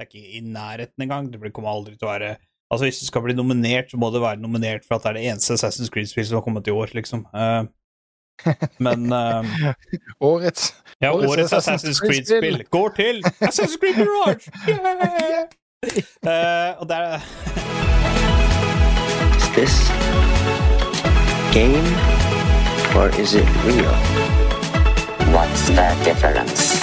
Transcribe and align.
Det 0.00 0.06
er 0.06 0.16
ikke 0.16 0.38
i 0.38 0.40
nærheten 0.40 1.02
engang. 1.02 1.32
Det 1.32 1.52
kommer 1.52 1.70
aldri 1.70 1.92
til 1.92 2.08
å 2.08 2.12
være 2.14 2.36
Altså, 2.70 2.84
hvis 2.86 2.98
det 2.98 3.06
skal 3.06 3.22
bli 3.22 3.34
nominert, 3.34 3.90
så 3.90 3.96
må 3.96 4.12
det 4.14 4.20
være 4.22 4.36
nominert 4.40 4.84
for 4.88 4.94
at 4.94 5.02
det 5.02 5.08
er 5.08 5.12
det 5.12 5.22
eneste 5.32 5.54
Assassin's 5.54 5.90
Creed-spill 5.90 6.26
som 6.26 6.36
har 6.38 6.44
kommet 6.46 6.66
i 6.66 6.70
år, 6.70 6.92
liksom. 6.94 7.26
Uh, 7.34 7.64
men 8.86 9.12
uh, 9.12 9.44
Årets 10.20 10.74
Ja, 11.02 11.10
Årets 11.10 11.32
årets 11.32 11.52
Assassin's 11.52 11.74
Assassin's 11.74 12.00
Creed-spill. 12.06 12.64
Går 12.70 12.88
til 12.88 13.24
Assassin's 13.40 13.76
Creed 13.80 13.98
Mirage! 13.98 14.50
Yeah! 14.68 15.50
uh, 16.22 16.78
og 16.80 16.88
det 16.88 16.96
er 16.96 17.14
Is 19.36 19.48
this 19.58 19.74
game 21.52 21.90
or 22.96 23.08
is 23.20 23.34
it 23.34 23.48
real? 23.66 23.96
What's 25.34 25.66
the 25.66 25.88
difference? 26.04 26.79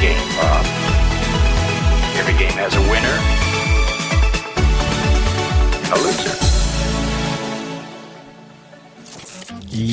Game, 0.00 0.28
Bob. 0.36 0.64
Every 2.20 2.32
game 2.40 2.56
has 2.56 2.72
a 2.72 2.82
winner 2.88 3.16
and 5.84 5.92
a 5.92 5.98
loser. 6.04 6.36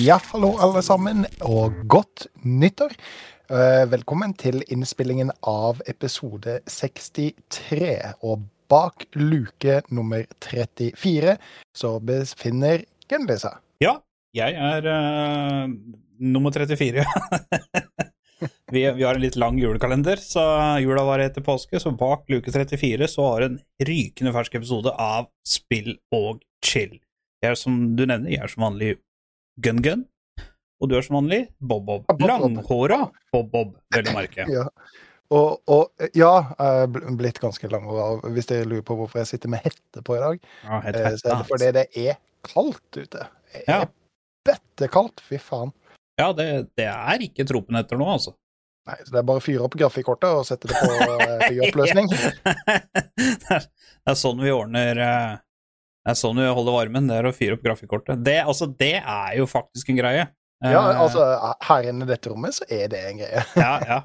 Ja, 0.08 0.20
hallo 0.32 0.54
alle 0.64 0.82
sammen, 0.82 1.26
og 1.42 1.76
godt 1.92 2.28
nyttår. 2.44 2.96
Eh, 3.52 3.84
Velkommen 3.92 4.32
til 4.40 4.64
innspillingen 4.72 5.34
av 5.44 5.84
episode 5.92 6.62
63. 6.72 8.16
Og 8.24 8.48
bak 8.72 9.10
luke 9.20 9.82
nummer 9.92 10.24
34 10.40 11.36
så 11.76 11.98
befinner 12.00 12.88
Gunli 13.12 13.40
seg. 13.44 13.60
Ja, 13.84 13.98
jeg 14.36 14.56
er 14.56 14.88
uh, 14.88 15.72
nummer 16.20 16.56
34. 16.56 17.04
vi, 18.72 18.84
vi 18.92 19.04
har 19.04 19.16
en 19.16 19.22
litt 19.24 19.36
lang 19.40 19.58
julekalender, 19.62 20.20
så 20.22 20.44
jula 20.84 21.04
var 21.08 21.20
etter 21.24 21.44
påske. 21.46 21.80
Så 21.80 21.92
bak 21.98 22.26
luke 22.32 22.52
34 22.52 23.08
så 23.12 23.26
har 23.32 23.46
en 23.48 23.60
rykende 23.88 24.34
fersk 24.36 24.58
episode 24.60 24.92
av 25.00 25.30
Spill 25.48 25.94
og 26.16 26.42
chill. 26.66 26.98
Jeg 27.44 27.54
er 27.54 27.60
som 27.60 27.80
du 27.96 28.06
nevner, 28.06 28.32
jeg 28.34 28.42
er 28.44 28.52
som 28.52 28.66
vanlig 28.68 28.96
Gun-Gun. 29.64 30.06
Og 30.82 30.90
du 30.92 30.96
er 30.98 31.06
som 31.06 31.18
vanlig 31.22 31.48
Bob-Bob. 31.58 32.04
Bob 32.10 32.20
Bob. 32.20 32.28
Langhåra 32.30 33.00
Bob-Bob, 33.34 33.76
vel 33.96 34.10
å 34.12 34.16
merke. 34.18 34.46
Ja. 34.52 34.68
Og, 35.34 35.58
og 35.68 36.04
ja, 36.16 36.34
jeg 36.56 36.84
er 36.86 37.16
blitt 37.20 37.40
ganske 37.44 37.68
langhåra, 37.72 38.22
hvis 38.32 38.48
dere 38.48 38.68
lurer 38.70 38.86
på 38.88 38.96
hvorfor 39.00 39.20
jeg 39.24 39.32
sitter 39.34 39.52
med 39.52 39.66
hette 39.66 40.04
på 40.08 40.16
i 40.16 40.22
dag, 40.24 40.38
Ja, 40.64 40.78
hette 40.86 41.02
eh, 41.10 41.18
så 41.20 41.32
er 41.34 41.42
det 41.42 41.48
fordi 41.50 41.72
det 41.76 41.86
er 42.04 42.20
kaldt 42.48 43.00
ute. 43.02 43.26
Det 43.52 43.64
Ja. 43.68 43.80
er 43.82 43.90
bettekaldt, 44.48 45.20
fy 45.28 45.40
faen. 45.42 45.74
Ja, 46.20 46.30
det, 46.34 46.46
det 46.80 46.86
er 46.88 47.26
ikke 47.26 47.46
tropen 47.50 47.76
etter 47.80 48.00
nå, 48.00 48.08
altså. 48.14 48.36
Nei, 48.88 48.96
så 49.04 49.12
det 49.12 49.20
er 49.20 49.28
bare 49.28 49.42
å 49.42 49.44
fyre 49.44 49.66
opp 49.68 49.76
grafikkortet 49.76 50.32
og 50.32 50.46
sette 50.48 50.70
det 50.70 50.80
på 50.80 50.92
eh, 50.96 51.42
høy 51.50 51.58
oppløsning. 51.68 52.08
det, 53.20 53.60
er, 53.60 54.16
sånn 54.16 54.40
vi 54.40 54.54
ordner 54.56 55.02
eh, 55.04 55.34
Det 56.06 56.14
er 56.14 56.20
sånn 56.20 56.40
vi 56.40 56.48
holder 56.48 56.78
varmen, 56.78 57.10
det 57.12 57.18
er 57.20 57.28
å 57.28 57.34
fyre 57.36 57.58
opp 57.58 57.66
grafikkortet. 57.66 58.22
Det, 58.24 58.38
altså, 58.48 58.70
det 58.80 58.96
er 59.02 59.34
jo 59.42 59.48
faktisk 59.52 59.92
en 59.92 60.00
greie. 60.00 60.30
Eh, 60.64 60.72
Ja, 60.72 60.86
altså, 61.04 61.26
her 61.68 61.90
inne 61.92 62.08
i 62.08 62.14
dette 62.14 62.32
rommet 62.32 62.56
så 62.56 62.68
er 62.72 62.88
det 62.94 63.04
en 63.10 63.20
greie. 63.20 63.44
ja, 63.66 63.74
ja. 63.84 64.00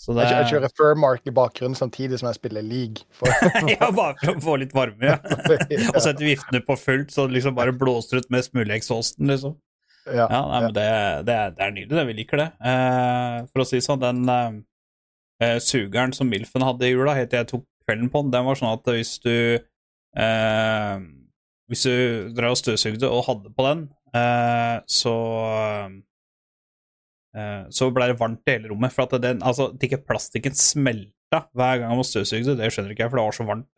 Så 0.00 0.14
det 0.16 0.30
Jeg, 0.30 0.46
kjører 0.48 0.72
Firmark 0.78 1.26
i 1.28 1.32
bakgrunnen 1.36 1.76
samtidig 1.76 2.22
som 2.22 2.30
jeg 2.30 2.38
spiller 2.38 2.64
League. 2.64 3.02
For, 3.12 3.28
Ja, 3.74 3.90
bare 3.90 4.14
for 4.22 4.38
å 4.38 4.44
få 4.46 4.54
litt 4.62 4.72
varme, 4.72 5.10
ja. 5.10 5.18
Og 5.90 5.98
sette 6.00 6.24
viftene 6.24 6.62
på 6.64 6.78
fullt, 6.80 7.10
så 7.12 7.26
det 7.26 7.36
liksom 7.36 7.58
bare 7.58 7.74
blåser 7.76 8.22
ut 8.22 8.30
mest 8.32 8.54
mulig 8.56 8.78
eksosten, 8.78 9.26
liksom. 9.28 9.58
Ja, 10.06 10.26
Ja, 10.26 10.40
nei, 10.48 10.60
men 10.64 10.74
det, 10.76 10.88
det, 11.28 11.38
det 11.56 11.64
er 11.64 11.74
nydelig, 11.76 11.96
det. 11.98 12.06
Vi 12.08 12.16
liker 12.20 12.40
det. 12.40 12.48
Uh, 12.62 13.46
for 13.50 13.64
å 13.64 13.68
si 13.68 13.80
sånn, 13.84 14.02
den 14.02 14.20
eh, 14.30 15.56
sugeren 15.62 16.14
som 16.16 16.30
Milfen 16.30 16.64
hadde 16.64 16.88
i 16.88 16.92
jula, 16.92 17.16
helt 17.18 17.32
til 17.32 17.42
jeg 17.42 17.50
tok 17.52 17.66
kvelden 17.86 18.12
på 18.12 18.22
den, 18.24 18.34
den 18.34 18.46
var 18.46 18.60
sånn 18.60 18.74
at 18.74 18.92
hvis 18.92 19.16
du 19.24 19.34
uh, 20.18 20.96
Hvis 21.70 21.84
du 21.86 22.30
drev 22.34 22.56
og 22.56 22.58
støvsugde 22.58 23.10
og 23.10 23.26
hadde 23.28 23.52
på 23.54 23.66
den, 23.68 23.88
så 24.90 25.16
Så 27.70 27.86
ble 27.94 28.08
det 28.10 28.16
varmt 28.18 28.48
i 28.50 28.56
hele 28.56 28.72
rommet. 28.72 28.90
For 28.90 29.04
at 29.04 29.22
den, 29.22 29.38
altså, 29.46 29.68
at 29.70 29.84
ikke 29.86 30.00
plastikken 30.02 30.56
smelta 30.58 31.44
hver 31.54 31.78
gang 31.78 31.94
man 31.94 32.02
støvsugde, 32.02 32.56
det 32.58 32.72
skjønner 32.74 32.90
ikke 32.90 33.04
jeg, 33.04 33.12
for 33.12 33.20
det 33.20 33.26
var 33.28 33.36
så 33.36 33.46
varmt. 33.46 33.70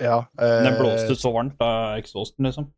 Ja, 0.00 0.16
den 0.40 0.78
blåste 0.80 1.12
ut 1.12 1.20
så 1.20 1.34
varmt 1.36 1.60
av 1.60 1.98
eksosen, 1.98 2.48
liksom. 2.48 2.70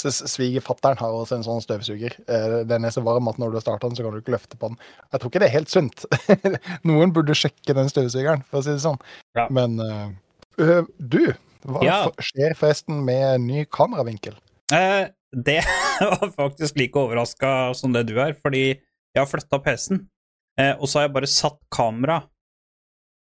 Så 0.00 0.10
s- 0.10 0.24
Svigerfatteren 0.32 0.98
har 0.98 1.12
også 1.14 1.36
en 1.38 1.44
sånn 1.46 1.62
støvsuger. 1.62 2.16
Eh, 2.28 2.64
Den 2.66 2.84
er 2.84 2.90
så 2.90 3.02
varm 3.06 3.28
at 3.30 3.38
når 3.38 3.52
du 3.54 3.60
starter 3.62 3.88
den, 3.88 3.96
så 3.96 4.02
kan 4.02 4.12
du 4.16 4.20
ikke 4.20 4.34
løfte 4.34 4.58
på 4.58 4.68
den. 4.72 4.78
Jeg 5.12 5.20
tror 5.20 5.30
ikke 5.30 5.42
det 5.44 5.48
er 5.48 5.56
helt 5.58 5.70
sunt. 5.70 6.04
Noen 6.88 7.12
burde 7.14 7.36
sjekke 7.38 7.74
den 7.78 7.88
støvsugeren, 7.92 8.42
for 8.50 8.58
å 8.60 8.64
si 8.66 8.74
det 8.74 8.82
sånn. 8.84 8.98
Ja. 9.38 9.46
Men 9.54 9.78
øh, 9.80 10.82
du, 10.98 11.20
hva 11.64 11.84
Ja. 11.86 12.00
skjer 12.18 12.56
forresten 12.58 13.04
med 13.06 13.40
ny 13.46 13.64
kameravinkel? 13.70 14.34
Eh, 14.74 15.08
det 15.34 15.60
var 16.00 16.30
faktisk 16.34 16.76
like 16.78 16.98
overraska 16.98 17.72
som 17.78 17.92
det 17.94 18.06
du 18.10 18.18
er, 18.22 18.34
fordi 18.34 18.66
jeg 18.74 19.20
har 19.22 19.30
flytta 19.30 19.58
PC-en, 19.62 20.04
eh, 20.58 20.74
og 20.74 20.88
så 20.90 20.98
har 21.00 21.08
jeg 21.08 21.14
bare 21.14 21.30
satt 21.30 21.58
kamera 21.74 22.20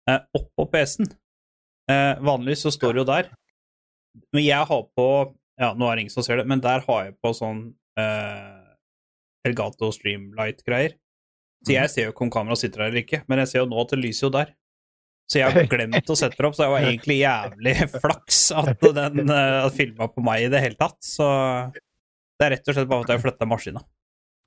eh, 0.09 0.19
oppå 0.39 0.71
PC-en. 0.73 1.11
Eh, 1.91 2.15
vanligvis 2.23 2.63
så 2.67 2.71
står 2.75 2.95
det 2.95 3.03
jo 3.03 3.09
der. 3.11 3.31
Men 4.33 4.45
jeg 4.45 4.67
har 4.69 4.83
på 4.97 5.07
Ja, 5.63 5.71
nå 5.79 5.87
er 5.89 5.97
det 5.97 6.07
ingen 6.07 6.15
som 6.15 6.25
ser 6.27 6.41
det, 6.41 6.49
men 6.51 6.63
der 6.65 6.83
har 6.89 7.05
jeg 7.07 7.15
på 7.23 7.31
sånn 7.39 7.63
uh, 8.01 8.75
Elgato 9.47 9.93
Streamlight-greier. 9.95 10.97
Så 11.63 11.77
jeg 11.77 11.93
ser 11.93 12.09
jo 12.09 12.13
ikke 12.15 12.27
om 12.27 12.33
kameraet 12.35 12.65
sitter 12.65 12.83
der 12.83 12.91
eller 12.91 13.05
ikke, 13.05 13.23
men 13.31 13.39
jeg 13.45 13.53
ser 13.53 13.63
jo 13.63 13.69
nå 13.71 13.79
at 13.85 13.95
det 13.95 14.01
lyser 14.03 14.27
jo 14.27 14.33
der. 14.35 14.51
Så 15.31 15.39
jeg 15.39 15.55
har 15.55 15.69
glemt 15.77 16.11
å 16.11 16.19
sette 16.19 16.35
det 16.35 16.49
opp, 16.49 16.59
så 16.59 16.67
det 16.67 16.73
var 16.75 16.89
egentlig 16.89 17.21
jævlig 17.21 17.75
flaks 18.03 18.43
at 18.59 18.87
den 18.99 19.31
uh, 19.31 19.71
filma 19.77 20.11
på 20.11 20.25
meg 20.27 20.49
i 20.49 20.53
det 20.53 20.63
hele 20.65 20.79
tatt. 20.81 20.99
Så 21.07 21.27
det 21.73 22.49
er 22.49 22.57
rett 22.57 22.71
og 22.73 22.79
slett 22.79 22.91
bare 22.91 23.07
at 23.07 23.15
jeg 23.15 23.23
flytta 23.23 23.47
maskina. 23.49 23.85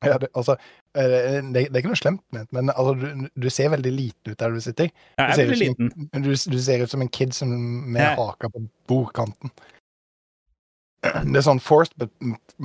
Ja, 0.04 0.18
det, 0.22 0.28
altså, 0.38 0.58
eh, 1.00 1.40
det, 1.56 1.62
det 1.72 1.80
er 1.80 1.80
ikke 1.80 1.90
noe 1.94 1.98
slemt 1.98 2.22
ment, 2.36 2.50
men 2.54 2.70
altså, 2.74 2.92
du, 3.00 3.30
du 3.42 3.48
ser 3.50 3.72
veldig 3.74 3.94
liten 3.96 4.34
ut 4.34 4.38
der 4.38 4.52
du 4.54 4.60
sitter. 4.62 4.92
Er 5.18 5.32
Du 5.32 5.38
ser 5.40 5.48
veldig 5.50 5.70
ut 5.72 5.80
som 5.80 5.88
liten. 5.88 6.26
Du, 6.28 6.30
du 6.52 6.58
ser 6.62 6.84
ut 6.84 6.92
som 6.92 7.06
en 7.06 7.10
kid 7.16 7.34
som 7.34 7.54
med 7.96 8.04
Ja. 8.04 8.12
haka 8.20 8.52
på 8.52 8.66
bordkanten. 8.92 9.54
Det 11.32 11.40
er 11.40 11.46
sånn 11.46 11.64
forced 11.64 12.10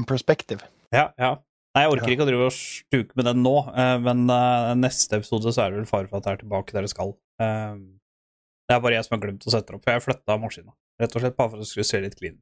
perspective. 0.09 0.65
Ja, 0.95 1.11
ja. 1.21 1.37
Nei, 1.71 1.85
jeg 1.85 1.93
orker 1.95 2.13
ikke 2.13 2.25
å 2.25 2.27
drive 2.27 2.47
og 2.49 2.55
stuke 2.57 3.15
med 3.19 3.29
den 3.29 3.43
nå, 3.45 3.55
eh, 3.79 3.97
men 4.03 4.25
eh, 4.35 4.73
neste 4.81 5.21
episode 5.21 5.53
så 5.55 5.65
er 5.65 5.71
det 5.71 5.83
vel 5.85 5.91
fare 5.91 6.09
for 6.11 6.19
at 6.19 6.27
det 6.27 6.33
er 6.33 6.41
tilbake 6.41 6.75
der 6.75 6.87
det 6.87 6.91
skal. 6.91 7.13
Eh, 7.39 7.77
det 8.67 8.75
er 8.75 8.81
bare 8.83 8.97
jeg 8.97 9.07
som 9.07 9.15
har 9.15 9.23
glemt 9.23 9.47
å 9.47 9.53
sette 9.55 9.71
det 9.71 9.79
opp, 9.79 9.85
for 9.85 9.95
jeg 9.95 10.05
flytta 10.09 10.39
maskina. 10.43 10.75
Rett 11.01 11.15
og 11.15 11.23
slett 11.23 11.37
bare 11.39 11.53
for 11.53 11.63
det 11.63 11.69
skulle 11.71 11.87
se 11.87 12.01
litt 12.03 12.17
clean. 12.19 12.41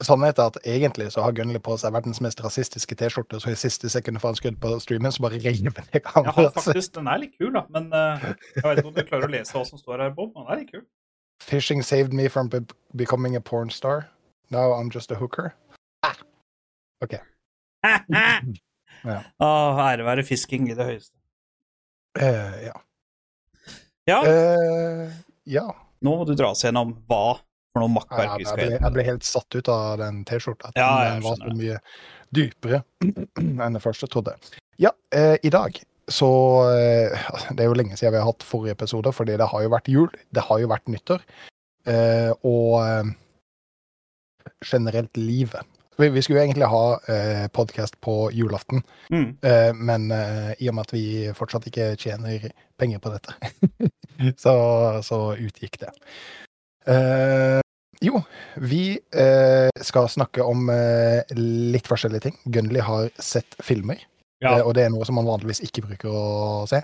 Sannheten 0.00 0.44
er 0.44 0.52
at 0.52 0.68
egentlig 0.70 1.08
så 1.12 1.24
har 1.26 1.34
Gunnli 1.36 1.58
på 1.60 1.74
seg 1.82 1.92
verdens 1.92 2.22
mest 2.24 2.38
rasistiske 2.40 2.96
T-skjorte, 2.96 3.42
så 3.42 3.50
i 3.50 3.58
siste 3.58 3.90
sekund 3.92 4.22
får 4.22 4.32
han 4.32 4.38
skudd 4.38 4.62
på 4.62 4.70
streamen, 4.80 5.12
så 5.12 5.26
bare 5.26 5.42
river 5.42 5.74
det 5.76 5.84
Jeg 5.98 6.06
har 6.06 6.30
Ja, 6.30 6.32
faktisk, 6.54 6.94
Den 6.94 7.10
er 7.10 7.20
litt 7.20 7.34
kul, 7.34 7.50
da, 7.58 7.66
men 7.74 7.90
jeg 7.90 8.62
vet 8.62 8.80
ikke 8.80 8.86
om 8.86 8.96
du 8.96 9.02
klarer 9.02 9.28
å 9.28 9.34
lese 9.34 9.58
hva 9.58 9.66
som 9.66 9.82
står 9.82 10.06
her, 10.06 10.14
Bob. 10.14 10.30
Men 10.36 10.46
den 10.46 10.54
er 10.54 10.62
litt 10.62 10.72
kul. 10.72 10.86
Fishing 11.42 11.82
saved 11.82 12.14
me 12.14 12.28
from 12.28 12.48
becoming 12.94 13.36
a 13.36 13.42
porn 13.42 13.68
star. 13.74 14.06
Now 14.50 14.72
I'm 14.74 14.90
just 14.94 15.10
a 15.12 15.18
hooker. 15.20 15.54
Ja. 19.00 19.22
Å, 19.40 19.46
ære 19.80 20.04
være 20.04 20.20
fisking 20.28 20.66
i 20.68 20.74
det 20.76 20.84
høyeste. 20.84 21.14
Uh, 22.20 22.56
ja. 22.66 22.74
Ja, 24.04 24.18
Uh, 24.26 25.06
ja. 25.48 25.62
nå 26.04 26.12
må 26.18 26.26
du 26.28 26.34
dra 26.36 26.50
oss 26.52 26.66
gjennom 26.66 26.92
hva 27.08 27.38
for 27.72 27.80
noe 27.80 27.92
makkverk 27.94 28.34
vi 28.42 28.44
skal 28.44 28.60
gjøre. 28.66 28.80
jeg 28.82 28.94
ble 28.98 29.06
helt 29.06 29.24
satt 29.24 29.56
ut 29.56 29.70
av 29.72 30.02
den 30.02 30.20
T-skjorta. 30.28 30.74
Ja, 30.76 30.90
Den 31.14 31.24
var 31.24 31.38
så 31.40 31.54
mye 31.56 31.78
dypere 32.36 32.82
enn 33.40 33.78
det 33.78 33.80
første 33.80 34.04
jeg 34.04 34.12
trodde. 34.18 34.36
Ja, 34.82 34.92
uh, 35.16 35.38
i 35.40 35.54
dag 35.54 35.80
så 36.10 36.28
eh, 36.74 37.14
Det 37.54 37.62
er 37.62 37.68
jo 37.70 37.76
lenge 37.78 37.96
siden 37.96 38.16
vi 38.16 38.18
har 38.20 38.26
hatt 38.26 38.42
forrige 38.42 38.74
episode, 38.74 39.12
fordi 39.14 39.36
det 39.38 39.46
har 39.46 39.62
jo 39.62 39.72
vært 39.72 39.90
jul. 39.92 40.08
Det 40.34 40.42
har 40.42 40.58
jo 40.58 40.70
vært 40.70 40.90
nyttår. 40.90 41.22
Eh, 41.86 42.32
og 42.42 42.72
eh, 42.82 43.12
generelt 44.64 45.16
livet. 45.16 45.66
Vi, 46.00 46.08
vi 46.08 46.22
skulle 46.24 46.40
egentlig 46.46 46.64
ha 46.72 46.84
eh, 47.12 47.46
podkast 47.52 47.98
på 48.00 48.30
julaften, 48.32 48.82
Mm. 49.12 49.36
eh, 49.44 49.72
men 49.74 50.10
eh, 50.14 50.52
i 50.62 50.68
og 50.70 50.74
med 50.78 50.86
at 50.88 50.92
vi 50.94 51.02
fortsatt 51.36 51.66
ikke 51.68 51.90
tjener 52.00 52.46
penger 52.80 52.98
på 53.04 53.12
dette, 53.12 53.34
så, 54.44 54.54
så 55.04 55.18
utgikk 55.36 55.76
det. 55.82 55.90
Eh, 56.88 57.60
jo, 58.00 58.22
vi 58.56 58.94
eh, 59.12 59.68
skal 59.84 60.08
snakke 60.08 60.40
om 60.46 60.70
eh, 60.72 61.20
litt 61.36 61.88
forskjellige 61.90 62.24
ting. 62.30 62.38
Gunley 62.48 62.80
har 62.86 63.10
sett 63.20 63.58
filmer, 63.60 64.00
Ja. 64.40 64.54
eh, 64.56 64.62
og 64.64 64.72
det 64.78 64.86
er 64.86 64.94
noe 64.94 65.04
som 65.04 65.18
man 65.20 65.28
vanligvis 65.28 65.60
ikke 65.66 65.84
bruker 65.84 66.08
å 66.16 66.24
se. 66.70 66.80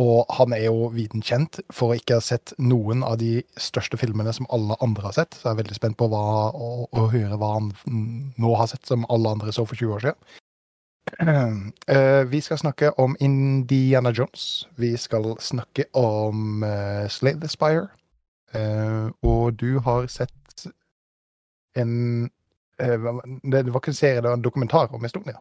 Og 0.00 0.24
han 0.32 0.54
er 0.56 0.64
jo 0.66 0.86
viden 0.94 1.24
kjent 1.24 1.58
for 1.72 1.92
å 1.92 1.96
ikke 1.98 2.16
ha 2.16 2.24
sett 2.24 2.54
noen 2.58 3.02
av 3.04 3.18
de 3.20 3.42
største 3.60 3.98
filmene 4.00 4.32
som 4.32 4.48
alle 4.54 4.76
andre 4.84 5.10
har 5.10 5.16
sett. 5.18 5.36
Så 5.36 5.48
jeg 5.48 5.56
er 5.56 5.60
veldig 5.62 5.76
spent 5.76 5.98
på 6.00 6.08
hva, 6.12 6.22
å, 6.52 6.70
å 6.88 7.08
høre 7.12 7.36
hva 7.40 7.50
han 7.58 7.72
nå 8.40 8.54
har 8.56 8.70
sett 8.72 8.88
som 8.88 9.04
alle 9.12 9.34
andre 9.36 9.52
så 9.52 9.66
for 9.68 9.76
20 9.76 9.98
år 9.98 10.08
siden. 10.08 10.38
Eh, 11.92 12.22
vi 12.30 12.38
skal 12.40 12.60
snakke 12.60 12.92
om 13.02 13.16
Indiana 13.20 14.12
Jones. 14.14 14.68
Vi 14.80 14.94
skal 14.96 15.34
snakke 15.42 15.84
om 15.98 16.62
uh, 16.62 17.08
Slave 17.10 17.44
Aspire. 17.44 17.88
Uh, 18.54 19.10
og 19.26 19.58
du 19.60 19.80
har 19.82 20.06
sett 20.12 20.66
en 21.76 22.30
Det 22.78 22.96
var 23.02 23.80
ikke 23.80 23.92
en 23.92 23.94
serie, 23.94 24.20
det 24.20 24.30
var 24.30 24.38
en 24.38 24.44
dokumentar 24.44 24.94
om 24.94 25.04
Estonia. 25.04 25.38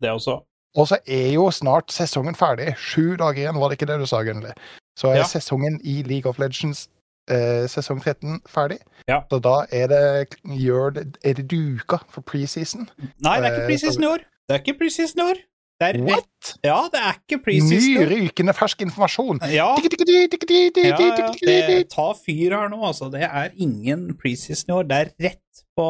Det 0.00 0.10
også. 0.10 0.40
Og 0.76 0.88
så 0.90 0.98
er 1.08 1.30
jo 1.34 1.46
snart 1.54 1.88
sesongen 1.94 2.34
ferdig. 2.36 2.74
Sju 2.76 3.16
dager 3.16 3.42
igjen, 3.46 3.56
var 3.60 3.70
det 3.72 3.78
ikke 3.80 3.88
det 3.92 3.98
du 4.02 4.06
sa, 4.06 4.20
Gunnli? 4.26 4.52
Så 4.98 5.08
er 5.12 5.22
Ja. 5.22 5.24
sesongen 5.24 5.80
i 5.84 6.02
League 6.02 6.28
of 6.28 6.38
Legends 6.38 6.88
eh, 7.28 7.66
sesong 7.66 8.00
13 8.02 8.40
ferdig. 8.46 8.78
Ja. 9.08 9.22
Så 9.30 9.40
da 9.42 9.66
er 9.72 9.86
det, 9.88 10.36
gjør 10.44 10.92
det, 10.94 11.04
er 11.24 11.34
det 11.34 11.48
duka 11.50 11.98
for 12.12 12.20
preseason. 12.22 12.88
Nei, 13.20 13.40
det 13.40 13.48
er 13.50 13.52
ikke 13.56 13.62
Eh, 13.64 13.68
preseason 13.72 14.02
i 14.02 14.06
år. 14.06 14.24
Det 14.48 14.54
er 14.54 14.62
ikke 14.62 14.78
preseason 14.78 15.20
i 15.22 15.30
år. 15.30 15.40
Det 15.80 15.88
er. 15.90 15.98
What?! 16.06 16.52
Ja, 16.64 16.76
det 16.92 17.00
er 17.04 17.16
ikke 17.20 17.42
preseason 17.44 17.98
Ny, 18.00 18.06
rykende 18.12 18.54
fersk 18.56 18.80
informasjon! 18.86 19.40
Ja, 19.52 19.74
Ja, 19.76 20.96
ja, 20.96 20.96
det 21.42 21.90
tar 21.92 22.14
fyr 22.14 22.54
her 22.56 22.68
nå, 22.72 22.78
altså. 22.86 23.10
Det 23.12 23.22
er 23.26 23.50
ingen 23.56 24.14
preseason 24.16 24.70
i 24.70 24.76
år. 24.78 24.86
Det 24.88 24.96
er 24.96 25.10
rett 25.28 25.64
på 25.76 25.88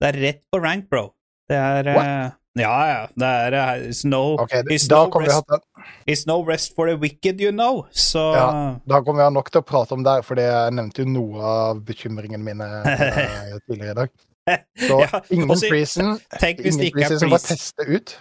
Det 0.00 0.08
er 0.14 0.20
rett 0.22 0.42
på 0.52 0.60
rank, 0.62 0.88
bro. 0.90 1.08
Det 1.48 1.56
er 1.56 1.88
eh, 1.88 2.30
Ja, 2.54 2.74
ja. 2.86 2.98
Det 3.18 3.28
er 3.28 3.54
uh, 3.58 3.86
no, 4.06 4.20
okay, 4.38 4.62
det- 4.62 4.78
da 4.90 5.00
no 5.04 5.10
kommer 5.10 5.26
vi 5.28 6.12
it's 6.12 6.22
no 6.26 6.36
rest 6.46 6.74
for 6.76 6.86
the 6.86 6.94
wicked, 6.96 7.40
you 7.40 7.50
know. 7.50 7.86
Så 7.90 8.22
Ja. 8.34 8.76
Da 8.88 9.00
kommer 9.02 9.22
vi 9.22 9.24
ha 9.26 9.30
nok 9.30 9.50
til 9.50 9.60
å 9.60 9.66
prate 9.66 9.92
om 9.92 10.04
det, 10.06 10.20
for 10.24 10.38
jeg 10.38 10.72
nevnte 10.76 11.02
jo 11.02 11.08
noe 11.10 11.42
av 11.42 11.80
bekymringene 11.84 12.44
mine 12.46 12.68
uh, 12.84 13.58
tidligere 13.66 13.90
i 13.90 13.94
dag. 13.94 14.10
Så 14.88 15.00
Ja, 15.00 15.20
ingen 15.30 15.50
også, 15.50 15.68
preseason. 15.72 16.18
tenk 16.38 16.60
hvis 16.62 16.76
det 16.78 16.90
Ingen 16.92 17.04
ikke 17.04 17.34
er 17.34 17.38
teste 17.48 17.88
ut. 17.88 18.14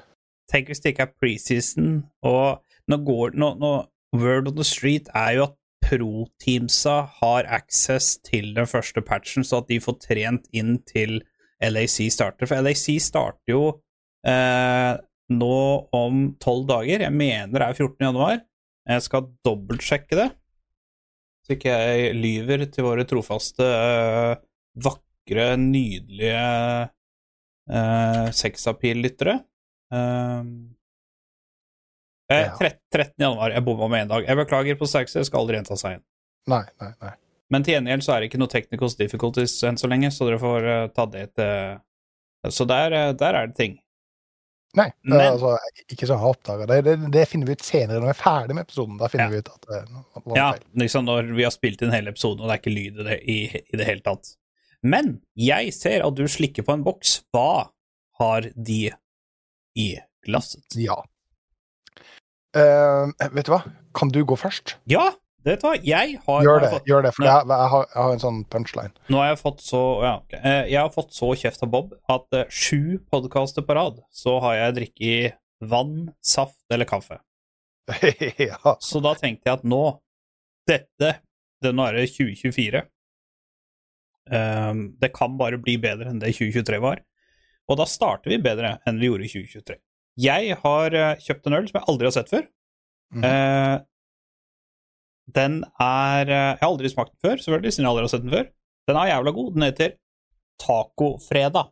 Tenk 0.51 0.67
hvis 0.71 0.79
det 0.81 0.93
ikke 0.93 1.05
er 1.07 1.13
preseason, 1.21 2.03
og 2.23 2.61
nå 2.87 2.97
går 3.05 3.35
nå, 3.37 3.53
nå, 3.59 3.73
Word 4.13 4.47
on 4.47 4.55
the 4.55 4.63
street 4.63 5.07
er 5.15 5.31
jo 5.37 5.43
at 5.47 5.53
pro-teamsa 5.83 7.07
har 7.21 7.47
access 7.49 8.17
til 8.23 8.53
den 8.55 8.67
første 8.69 9.01
patchen, 9.01 9.43
så 9.43 9.57
at 9.63 9.67
de 9.71 9.79
får 9.81 9.97
trent 10.03 10.45
inn 10.53 10.77
til 10.89 11.21
LAC 11.63 11.97
starter. 12.13 12.45
For 12.47 12.61
LAC 12.61 12.85
starter 13.01 13.49
jo 13.55 13.63
eh, 14.27 14.93
nå 15.33 15.57
om 15.95 16.23
tolv 16.43 16.67
dager. 16.69 17.05
Jeg 17.07 17.15
mener 17.15 17.53
det 17.53 17.67
er 17.67 17.77
14. 17.77 17.95
januar. 18.07 18.41
Jeg 18.89 19.05
skal 19.05 19.29
dobbeltsjekke 19.47 20.17
det, 20.19 20.29
så 21.45 21.55
ikke 21.55 21.71
jeg 21.71 22.17
lyver 22.19 22.65
til 22.71 22.87
våre 22.87 23.05
trofaste, 23.07 23.63
eh, 23.63 24.33
vakre, 24.83 25.47
nydelige 25.59 26.43
eh, 27.71 28.27
sexappeal-lyttere. 28.43 29.39
Eh, 29.93 30.43
13. 32.33 32.79
13. 32.91 33.13
januar. 33.17 33.51
Jeg 33.51 33.63
bomma 33.63 33.87
med 33.87 34.05
én 34.05 34.11
dag. 34.11 34.27
Jeg 34.27 34.39
beklager 34.39 34.79
på 34.79 34.87
sterkeste, 34.89 35.21
jeg 35.21 35.29
skal 35.29 35.43
aldri 35.43 35.59
gjenta 35.59 35.77
seg 35.79 35.95
igjen. 35.95 36.05
Nei, 36.51 36.63
nei, 36.81 36.91
nei. 37.01 37.13
Men 37.53 37.65
til 37.65 37.75
gjengjeld 37.77 38.05
så 38.05 38.15
er 38.15 38.23
det 38.23 38.31
ikke 38.31 38.41
noe 38.41 38.51
technical 38.51 38.93
difficulties 38.97 39.55
enn 39.67 39.77
så 39.79 39.89
lenge, 39.91 40.09
så 40.13 40.27
dere 40.27 40.41
får 40.41 40.69
eh, 40.73 40.85
ta 40.95 41.05
det 41.11 41.27
til 41.37 42.51
Så 42.51 42.65
der, 42.67 42.95
eh, 42.97 43.13
der 43.19 43.39
er 43.39 43.51
det 43.51 43.57
ting. 43.59 43.77
Nei, 44.75 44.87
Men- 45.03 45.19
er 45.21 45.31
altså, 45.35 45.57
ikke 45.87 46.07
så 46.07 46.15
jeg 46.15 46.19
har 46.23 46.33
oppdaga 46.33 46.65
det. 46.67 46.77
det. 46.85 47.11
Det 47.13 47.27
finner 47.29 47.45
vi 47.45 47.53
ut 47.53 47.61
senere 47.61 47.99
når 47.99 48.07
vi 48.09 48.13
er 48.15 48.23
ferdig 48.23 48.55
med 48.57 48.65
episoden. 48.65 48.97
Da 48.97 49.07
finner 49.07 49.25
Ja. 49.25 49.29
vi 49.29 49.37
ut 49.43 49.49
at 49.53 49.61
det 49.69 50.25
var 50.25 50.35
Ja, 50.35 50.51
feil. 50.53 50.63
liksom 50.81 51.05
når 51.05 51.35
vi 51.35 51.43
har 51.43 51.51
spilt 51.51 51.81
inn 51.83 51.91
hele 51.93 52.09
episoden, 52.09 52.41
og 52.41 52.49
det 52.49 52.55
er 52.55 52.61
ikke 52.63 52.75
lyd 52.75 52.99
i 52.99 53.03
det 53.09 53.19
i, 53.29 53.37
i 53.73 53.77
det 53.77 53.85
hele 53.85 54.01
tatt. 54.01 54.35
Men 54.81 55.21
jeg 55.37 55.73
ser 55.73 56.03
at 56.05 56.15
du 56.15 56.23
slikker 56.27 56.63
på 56.65 56.73
en 56.73 56.83
boks. 56.83 57.21
Hva 57.33 57.69
har 58.19 58.41
de 58.41 58.91
i 59.77 59.99
glasset? 60.25 60.65
Ja. 60.75 60.97
Uh, 62.55 63.09
vet 63.33 63.45
du 63.45 63.51
hva? 63.55 63.63
Kan 63.95 64.09
du 64.09 64.23
gå 64.25 64.35
først? 64.37 64.75
Ja, 64.89 65.11
vet 65.45 65.59
tar 65.61 65.75
jeg 65.83 66.17
har 66.25 66.43
Gjør 66.45 66.53
har 66.59 66.63
det. 66.63 66.69
fått- 66.73 66.87
gjør 66.89 67.03
det, 67.03 67.11
For 67.15 67.25
jeg, 67.27 67.47
jeg, 67.51 67.69
har, 67.73 67.85
jeg 67.93 68.01
har 68.03 68.13
en 68.15 68.23
sånn 68.23 68.39
punchline. 68.53 68.93
Nå 69.09 69.17
har 69.21 69.27
jeg 69.33 69.39
fått 69.41 69.61
så 69.65 69.81
ja, 70.03 70.13
ok. 70.21 70.33
Eh, 70.39 70.63
Jeg 70.71 70.79
har 70.79 70.89
fått 70.93 71.13
så 71.13 71.29
kjeft 71.35 71.63
av 71.65 71.71
Bob 71.73 71.93
at 72.15 72.37
uh, 72.37 72.43
sju 72.49 72.99
podkaster 73.11 73.65
på 73.67 73.75
rad 73.77 73.99
så 74.11 74.37
har 74.45 74.55
jeg 74.59 74.75
drukket 74.79 75.37
vann, 75.73 76.09
saft 76.23 76.59
eller 76.71 76.85
kaffe. 76.89 77.19
ja. 78.39 78.75
Så 78.79 79.01
da 79.03 79.11
tenkte 79.19 79.49
jeg 79.49 79.59
at 79.59 79.63
nå 79.67 79.83
Dette 80.67 81.17
det 81.63 81.71
Nå 81.75 81.83
er 81.89 81.97
det 81.99 82.09
2024. 82.15 82.85
Um, 84.31 84.95
det 84.99 85.09
kan 85.15 85.33
bare 85.39 85.57
bli 85.59 85.75
bedre 85.83 86.07
enn 86.11 86.19
det 86.21 86.31
2023 86.37 86.79
var. 86.83 87.01
Og 87.71 87.77
da 87.79 87.85
starter 87.87 88.31
vi 88.31 88.37
bedre 88.43 88.77
enn 88.87 88.99
vi 89.01 89.09
gjorde 89.09 89.27
i 89.27 89.31
2023. 89.31 89.77
Jeg 90.23 90.57
har 90.63 90.95
uh, 90.95 91.15
kjøpt 91.23 91.47
en 91.49 91.57
øl 91.59 91.67
som 91.67 91.79
jeg 91.81 91.87
aldri 91.91 92.07
har 92.09 92.15
sett 92.15 92.31
før. 92.31 92.45
Mm. 93.13 93.23
Eh, 93.27 93.73
den 95.31 95.61
er 95.79 96.27
eh, 96.27 96.49
Jeg 96.57 96.61
har 96.61 96.69
aldri 96.71 96.89
smakt 96.91 97.13
den 97.15 97.21
før, 97.29 97.37
selvfølgelig, 97.43 97.73
siden 97.73 97.85
jeg 97.85 97.91
aldri 97.93 98.03
har 98.07 98.11
sett 98.13 98.25
den 98.25 98.33
før. 98.35 98.47
Den 98.89 98.97
er 98.99 99.11
jævla 99.13 99.31
god. 99.37 99.53
Den 99.55 99.65
heter 99.69 99.93
Tacofredag. 100.59 101.69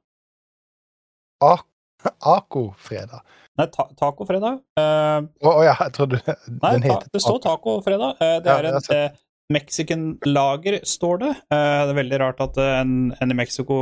Acofredag? 2.21 3.21
Nei, 3.59 3.67
ta 3.73 3.83
Tacofredag. 3.99 4.61
Uh, 4.79 5.27
oh, 5.43 5.57
oh, 5.57 5.63
ja, 5.65 5.75
jeg 5.83 5.93
trodde 5.97 6.21
Nei, 6.23 6.71
den 6.77 6.85
ta, 6.85 6.95
heter 6.95 7.11
det 7.13 7.21
står 7.21 7.41
Taco. 7.43 7.75
tacofredag. 7.81 8.15
Uh, 8.21 8.37
det 8.41 8.49
Ja, 8.49 8.57
er 8.61 8.69
et 8.71 8.89
eh, 8.95 9.19
Mexican-lager, 9.51 10.79
står 10.87 11.19
det. 11.25 11.31
Uh, 11.51 11.81
det 11.83 11.91
er 11.91 11.97
veldig 11.99 12.19
rart 12.23 12.39
at 12.45 12.57
eh, 12.61 12.77
en, 12.81 12.93
en 13.21 13.33
i 13.33 13.37
Mexico 13.37 13.77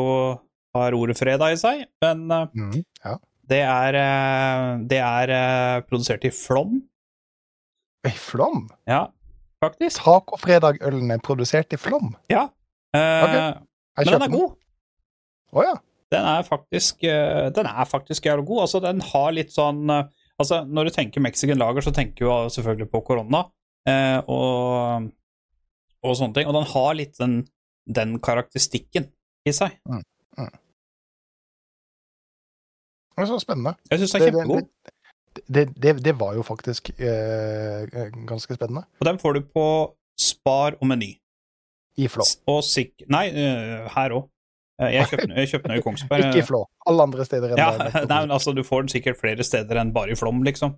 har 0.75 0.95
ordet 0.98 1.16
fredag 1.19 1.54
i 1.56 1.60
seg, 1.62 1.86
men 2.04 2.25
eh, 2.33 2.48
Mhm, 2.57 2.81
ja. 3.06 3.16
det 3.54 3.62
er, 3.66 4.00
eh, 4.01 4.74
det 4.89 5.00
er 5.06 5.33
eh, 5.38 5.77
produsert 5.89 6.25
i 6.27 6.33
Flom. 6.33 6.80
I 8.07 8.12
Flom? 8.18 8.66
Ja, 8.89 9.06
faktisk. 9.63 10.01
Tacofredag-ølen 10.03 11.11
er 11.11 11.21
produsert 11.23 11.73
i 11.73 11.79
Flom? 11.81 12.13
Ja. 12.31 12.47
Eh, 12.95 13.23
okay. 13.23 13.41
Men 14.00 14.13
den 14.13 14.25
er 14.27 14.33
god. 14.33 14.56
Å 15.53 15.63
ja. 15.65 15.75
Den 16.09 16.25
er 16.25 16.41
faktisk 16.47 17.03
eh, 17.06 17.50
Den 17.53 17.67
er 17.69 17.85
faktisk 17.85 18.25
jævlig 18.25 18.47
god. 18.50 18.61
Altså, 18.65 18.79
den 18.81 19.01
har 19.11 19.31
litt 19.35 19.51
sånn 19.53 19.83
eh, 19.94 20.07
Altså, 20.39 20.61
når 20.63 20.88
du 20.88 20.91
tenker 20.95 21.19
Mexican 21.21 21.59
lager, 21.59 21.83
så 21.83 21.91
tenker 21.91 22.23
du 22.23 22.50
selvfølgelig 22.56 22.88
på 22.94 23.01
korona 23.03 23.41
eh, 23.91 24.21
og, 24.31 25.09
og 26.00 26.13
sånne 26.15 26.38
ting. 26.38 26.47
Og 26.47 26.56
den 26.56 26.67
har 26.71 26.94
litt 26.95 27.17
den, 27.19 27.33
den 27.91 28.13
karakteristikken 28.23 29.09
i 29.44 29.51
seg. 29.51 29.75
Det 33.19 33.25
er 33.25 33.27
så 33.33 33.39
spennende. 33.44 33.75
Jeg 33.91 34.00
syns 34.00 34.13
den 34.15 34.21
er 34.21 34.25
Det- 34.25 34.31
det- 34.31 34.39
kjempegod. 34.47 34.69
Det, 35.48 35.68
det, 35.76 35.94
det 36.04 36.14
var 36.19 36.34
jo 36.36 36.44
faktisk 36.44 36.90
eh, 37.00 37.86
ganske 38.28 38.56
spennende. 38.58 38.84
Og 39.00 39.06
den 39.08 39.19
får 39.22 39.34
du 39.40 39.42
på 39.54 39.66
Spar 40.19 40.76
og 40.81 40.88
Meny. 40.92 41.14
I 42.00 42.08
Flå. 42.12 42.24
Og 42.48 42.62
sikk... 42.64 43.06
Nei, 43.12 43.28
eh, 43.31 43.88
her 43.96 44.16
òg. 44.16 44.28
Jeg 44.80 45.10
kjøpte 45.12 45.26
den- 45.28 45.38
jeg 45.42 45.50
kjøpte 45.52 45.68
den 45.68 45.80
i 45.81 45.84
Kongsberg. 45.84 46.26
Ikke 46.30 46.40
i 46.44 46.48
Flå. 46.48 46.62
Alle 46.88 47.04
andre 47.10 47.26
steder 47.28 47.52
enn 47.52 47.60
Ja, 47.60 47.72
der. 47.78 48.06
nei, 48.12 48.19
men 48.24 48.31
altså, 48.31 48.54
du 48.56 48.62
får 48.64 48.86
den 48.86 48.94
sikkert 48.94 49.19
flere 49.19 49.44
steder 49.44 49.81
enn 49.81 49.92
bare 49.96 50.16
i 50.16 50.19
Flom, 50.19 50.44
liksom. 50.48 50.78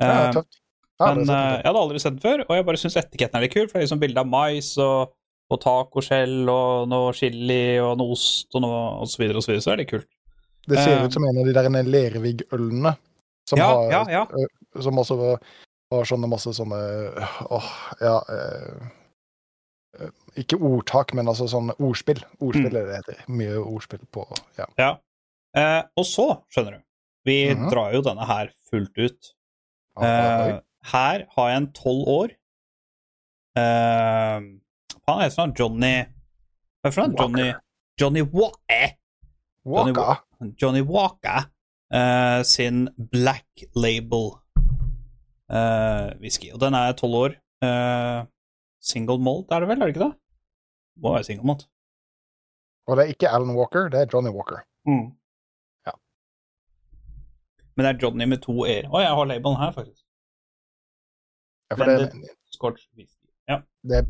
Ja, 0.00 0.10
Eh, 0.28 0.32
tøft. 0.36 0.58
Ja, 1.00 1.14
Men 1.14 1.24
det 1.24 1.32
eh, 1.32 1.54
jeg 1.62 1.64
hadde 1.70 1.80
aldri 1.80 2.00
sett 2.02 2.12
den 2.18 2.20
før, 2.20 2.42
og 2.44 2.56
jeg 2.58 2.64
bare 2.68 2.80
syns 2.82 2.96
etiketten 3.00 3.38
er 3.38 3.46
litt 3.46 3.54
kul. 3.54 3.64
For 3.70 3.78
det 3.78 3.80
er 3.80 3.86
liksom 3.86 4.00
bilde 4.02 4.20
av 4.20 4.28
mais 4.28 4.68
og, 4.84 5.14
og 5.48 5.60
tacoskjell 5.64 6.42
og 6.52 6.88
noe 6.92 7.14
chili 7.16 7.78
og 7.80 7.94
noe 8.00 8.12
ost 8.18 8.52
og 8.56 8.66
noe 8.66 8.82
osv. 9.06 9.14
så 9.16 9.22
videre 9.24 9.40
og 9.40 9.46
så 9.46 9.52
videre, 9.54 9.64
så 9.64 9.72
er 9.72 9.80
det 9.80 9.86
kult. 9.94 10.08
det 10.68 10.76
ser 10.84 10.98
eh, 10.98 11.06
ut 11.08 11.16
som 11.16 11.24
en 11.24 11.40
av 11.40 11.48
de 11.48 11.54
der 11.56 11.70
Lervig-ølene. 11.88 12.92
Som, 13.50 13.58
Ja, 13.58 13.66
har- 13.66 13.90
ja, 13.90 14.00
ja. 14.14 14.80
som 14.84 14.98
også 15.02 15.16
har 15.90 16.04
sånne 16.06 16.28
masse 16.30 16.52
sånne 16.54 16.78
Åh, 17.50 17.70
ja 18.00 18.16
eh, 18.30 18.90
eh, 20.04 20.10
Ikke 20.38 20.58
ordtak, 20.60 21.14
men 21.18 21.26
altså 21.26 21.48
sånne 21.50 21.74
ordspill. 21.82 22.20
Ordspill 22.40 22.70
Mm. 22.70 22.76
er 22.78 22.86
det 22.86 22.96
heter. 23.00 23.24
Mye 23.28 23.58
ordspill 23.58 24.04
på 24.14 24.22
Ja. 24.58 24.66
Ja. 24.78 24.90
Eh, 25.56 25.82
og 25.98 26.06
så, 26.06 26.28
skjønner 26.52 26.76
du, 26.78 26.82
vi 27.26 27.38
Mhm. 27.54 27.70
drar 27.72 27.92
jo 27.92 28.02
denne 28.06 28.24
her 28.24 28.52
fullt 28.70 28.96
ut. 28.98 29.32
Eh, 30.00 30.60
her 30.92 31.26
har 31.34 31.48
jeg 31.50 31.56
en 31.56 31.72
tolv 31.72 32.06
år. 32.06 32.30
Eh, 33.56 34.40
han 35.08 35.20
heter 35.20 35.34
sånn 35.34 35.54
Johnny 35.58 36.04
Hva 36.80 36.86
er 36.86 36.90
det 36.90 36.94
for 36.94 37.08
noe? 37.08 37.16
Johnny 37.18 37.52
Johnny 38.00 38.22
Wa 38.22 38.50
eh, 38.70 38.92
Johnny 39.66 39.92
Waka. 39.92 40.22
Johnny 40.56 40.80
Walker 40.86 41.50
eh, 41.94 42.42
sin 42.42 42.88
Black 43.12 43.64
Label 43.74 44.40
uh, 45.50 46.20
whisky. 46.20 46.52
Og 46.54 46.60
den 46.60 46.74
er 46.74 46.92
tolv 46.98 47.14
år. 47.24 47.36
Uh, 47.64 48.26
single 48.80 49.18
malt 49.20 49.52
er 49.52 49.60
det 49.60 49.68
vel, 49.68 49.80
er 49.80 49.86
det 49.86 49.94
ikke 49.94 50.06
det? 50.06 50.14
Må 51.02 51.14
være 51.14 51.26
single 51.28 51.46
malt. 51.46 51.66
Og 52.88 52.96
det 52.96 53.04
er 53.04 53.14
ikke 53.14 53.28
Alan 53.28 53.56
Walker, 53.56 53.88
det 53.92 54.00
er 54.00 54.12
Johnny 54.12 54.30
Walker. 54.34 54.62
Ja. 55.86 55.94
Men 57.76 57.84
det 57.84 57.90
er 57.90 58.00
Johnny 58.02 58.24
med 58.24 58.40
to 58.42 58.64
e-er. 58.64 58.88
Å, 58.90 59.02
jeg 59.04 59.16
har 59.18 59.28
labelen 59.30 59.60
her, 59.60 59.74
faktisk. 59.76 60.02
Ja, 61.70 61.76
for 61.76 61.86
det, 61.86 62.32
Scotch 62.50 62.88
whisky. 62.98 63.28
Ja. 63.50 63.60
det 63.82 63.96
er 63.98 64.06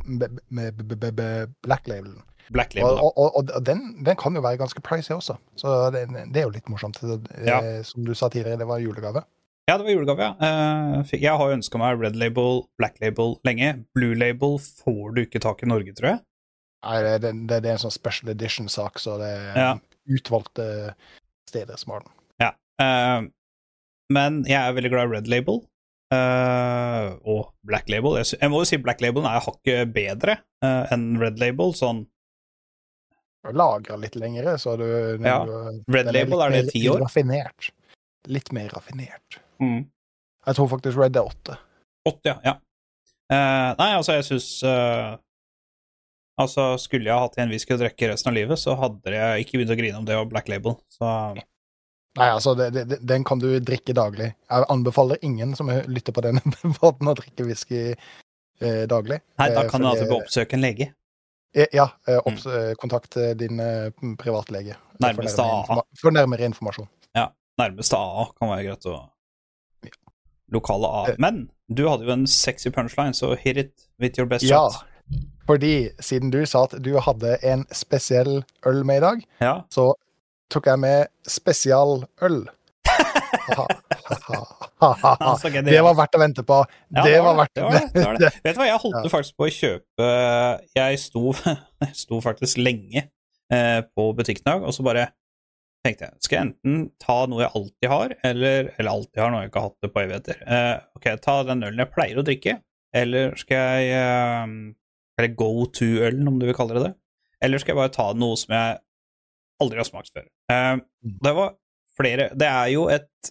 med 0.49 1.53
black 1.63 1.89
labelen. 1.89 2.23
Black 2.51 2.75
label. 2.75 2.97
Og, 2.99 3.13
og, 3.19 3.29
og, 3.37 3.51
og 3.57 3.65
den, 3.67 3.83
den 4.07 4.17
kan 4.19 4.35
jo 4.35 4.43
være 4.45 4.59
ganske 4.61 4.81
pricy 4.87 5.13
også, 5.15 5.37
så 5.61 5.75
det, 5.95 6.07
det 6.33 6.41
er 6.43 6.47
jo 6.49 6.55
litt 6.55 6.69
morsomt. 6.73 6.99
Eh, 7.05 7.45
Ja. 7.47 7.61
Som 7.87 8.05
du 8.09 8.15
sa 8.15 8.29
tidligere, 8.33 8.59
det 8.59 8.67
var 8.71 8.81
julegave. 8.83 9.23
Ja, 9.69 9.77
det 9.79 9.85
var 9.87 9.93
julegave, 9.95 10.25
ja. 10.27 10.33
Eh, 11.05 11.13
jeg 11.21 11.37
har 11.39 11.53
ønska 11.55 11.79
meg 11.79 12.01
red 12.03 12.17
label, 12.19 12.65
black 12.81 12.97
label 13.05 13.37
lenge. 13.47 13.85
Blue 13.95 14.17
label 14.19 14.59
får 14.59 15.15
du 15.15 15.23
ikke 15.27 15.43
tak 15.45 15.63
i 15.63 15.69
Norge, 15.71 15.95
tror 15.95 16.15
jeg. 16.17 16.23
Nei, 16.87 16.97
det, 17.05 17.17
det, 17.23 17.35
det 17.61 17.69
er 17.69 17.77
en 17.77 17.83
sånn 17.85 17.93
special 17.95 18.33
edition-sak, 18.33 18.99
så 18.99 19.19
det 19.21 19.29
er 19.37 19.59
Ja. 19.61 19.73
utvalgte 20.11 20.95
steder 21.51 21.77
som 21.79 21.93
har 21.93 22.07
den. 22.07 22.15
Ja. 22.41 22.55
men 24.11 24.41
jeg 24.49 24.57
er 24.59 24.73
veldig 24.75 24.91
glad 24.91 25.11
i 25.11 25.15
red 25.19 25.29
label. 25.31 25.61
Uh, 26.11 27.15
og 27.23 27.53
black 27.63 27.87
label. 27.93 28.17
Jeg, 28.19 28.51
må 28.51 28.65
jo 28.65 28.67
si 28.67 28.79
black 28.83 28.99
label 29.05 29.23
er 29.31 29.45
hakket 29.45 29.93
bedre 29.95 30.41
uh, 30.65 30.89
enn 30.91 31.13
red 31.23 31.39
label. 31.39 31.71
Sånn 31.79 32.01
Lagra 33.57 33.97
litt 33.97 34.15
lengre, 34.21 34.59
så 34.61 34.77
du, 34.77 34.85
Ja. 35.25 35.39
du 35.47 35.83
Red 35.93 36.11
label, 36.13 36.37
litt 36.39 36.47
er 36.47 36.51
det 36.51 36.73
ti 36.75 36.83
år? 36.89 37.01
Raffinert. 37.01 37.71
Litt 38.29 38.53
mer 38.53 38.69
raffinert. 38.69 39.41
mm. 39.63 39.87
Jeg 40.47 40.57
tror 40.57 40.69
faktisk 40.69 40.97
Red 40.97 41.17
er 41.17 41.27
åtte. 41.29 41.57
Åtte, 42.09 42.33
ja. 42.33 42.37
ja. 42.45 42.55
Uh, 43.31 43.77
nei, 43.79 43.91
altså, 43.97 44.13
jeg 44.19 44.25
syns 44.25 44.47
Altså, 46.41 46.65
skulle 46.81 47.11
jeg 47.11 47.21
hatt 47.21 47.37
en 47.43 47.51
whisky 47.53 47.75
å 47.77 47.81
drikke 47.81 48.09
resten 48.09 48.31
av 48.33 48.37
livet, 48.39 48.59
så 48.59 48.73
hadde 48.81 49.13
jeg 49.13 49.45
ikke 49.45 49.59
begynt 49.61 49.75
å 49.75 49.77
grine 49.77 49.99
om 50.01 50.07
det 50.09 50.17
og 50.17 50.31
black 50.33 50.49
label. 50.49 50.79
Så 50.89 51.05
Nei, 52.19 52.27
altså, 52.27 52.55
det, 52.59 52.71
det, 52.75 52.97
den 53.07 53.23
kan 53.29 53.39
du 53.39 53.61
drikke 53.63 53.93
daglig. 53.95 54.33
Jeg 54.51 54.67
anbefaler 54.73 55.21
ingen 55.23 55.53
som 55.59 55.69
lytter 55.69 56.17
på 56.17 56.25
denne 56.25 56.41
måten 56.81 57.11
å 57.13 57.15
drikke 57.19 57.45
whisky 57.47 57.83
eh, 57.93 58.87
daglig. 58.91 59.21
Nei, 59.39 59.51
da 59.53 59.67
Eh, 59.67 59.69
kan 59.71 59.85
du 59.85 59.91
alltid 59.93 60.15
oppsøke 60.17 60.57
en 60.57 60.65
lege. 60.65 60.89
Eh, 61.55 61.67
Ja, 61.73 61.89
opps, 62.25 62.47
eh, 62.47 62.75
kontakt 62.79 63.17
eh, 63.17 63.33
din 63.35 63.61
eh, 63.61 63.91
privatlege. 64.19 64.77
Nærmeste 65.03 65.43
AA. 65.43 65.81
For 66.01 66.11
nærmere 66.15 66.45
informasjon. 66.47 66.89
Nærmeste 67.61 67.97
AA 67.99 68.23
kan 68.39 68.49
være 68.49 68.63
greit 68.71 68.87
å 68.89 68.99
Lokale 70.51 70.87
AA. 70.89 71.15
Men 71.19 71.51
du 71.71 71.85
hadde 71.89 72.07
jo 72.09 72.13
en 72.15 72.27
sexy 72.27 72.71
punchline, 72.75 73.13
så 73.15 73.35
hit 73.39 73.57
it 73.61 73.73
with 74.01 74.19
your 74.19 74.27
best 74.27 74.45
Ja, 74.49 74.65
shot. 74.71 74.87
fordi 75.47 75.91
siden 76.01 76.31
du 76.33 76.41
sa 76.47 76.65
at 76.65 76.75
du 76.83 76.97
hadde 76.99 77.37
en 77.47 77.67
spesiell 77.73 78.43
øl 78.67 78.85
med 78.85 78.97
i 78.97 79.01
dag, 79.01 79.23
Ja. 79.41 79.63
så 79.71 79.93
tok 80.51 80.67
jeg 80.67 80.79
med 80.79 81.07
spesialøl. 81.29 82.49
Det 85.71 85.83
var 85.85 85.97
verdt 85.99 86.17
å 86.17 86.21
vente 86.23 86.45
på. 86.47 86.59
Ja, 86.89 87.05
det, 87.05 87.15
var 87.25 87.39
verdt 87.39 87.55
det. 87.55 87.63
Var 87.65 87.77
det, 87.77 87.85
det, 87.95 88.05
var 88.05 88.21
det. 88.21 88.33
Vet 88.45 88.57
du 88.57 88.61
hva, 88.63 88.69
jeg 88.71 88.83
holdt 88.85 89.09
faktisk 89.13 89.39
på 89.39 89.47
å 89.47 89.55
kjøpe 89.55 90.11
Jeg 90.79 91.01
sto, 91.03 91.25
sto 92.03 92.21
faktisk 92.25 92.61
lenge 92.63 93.07
eh, 93.53 93.81
på 93.87 94.11
butikken 94.17 94.45
i 94.45 94.51
dag, 94.51 94.67
og 94.67 94.77
så 94.77 94.87
bare 94.87 95.09
tenkte 95.85 96.09
jeg 96.09 96.27
skal 96.27 96.37
jeg 96.37 96.47
enten 96.49 96.83
ta 97.01 97.23
noe 97.31 97.45
jeg 97.45 97.55
alltid 97.57 97.89
har, 97.93 98.17
eller, 98.31 98.73
eller 98.77 98.91
alltid 98.93 99.23
har, 99.23 99.31
nå 99.31 99.39
har 99.39 99.47
jeg 99.47 99.53
ikke 99.53 99.65
hatt 99.67 99.79
det 99.87 99.93
på 99.95 100.03
evigheter. 100.03 100.43
Eh, 100.45 100.75
ok, 100.99 101.09
ta 101.25 101.37
den 101.49 101.65
ølen 101.69 101.85
jeg 101.85 101.93
pleier 101.95 102.21
å 102.21 102.27
drikke, 102.27 102.59
eller 102.97 103.37
skal 103.39 103.81
jeg 103.81 103.97
eh, 103.97 104.55
Eller 105.21 105.35
go 105.37 105.67
to-ølen, 105.69 106.29
om 106.29 106.39
du 106.41 106.47
vil 106.49 106.57
kalle 106.57 106.79
det 106.79 106.87
det. 106.87 106.95
Eller 107.45 107.61
skal 107.61 107.75
jeg 107.75 107.81
bare 107.81 107.93
ta 107.93 108.07
noe 108.17 108.39
som 108.41 108.55
jeg 108.57 108.79
aldri 109.61 109.81
har 109.81 109.89
smakt 109.89 110.13
før. 110.15 110.25
Eh, 110.53 110.77
det 111.25 111.33
var 111.37 111.55
flere 111.97 112.31
Det 112.39 112.49
er 112.49 112.69
jo 112.73 112.87
et 112.93 113.31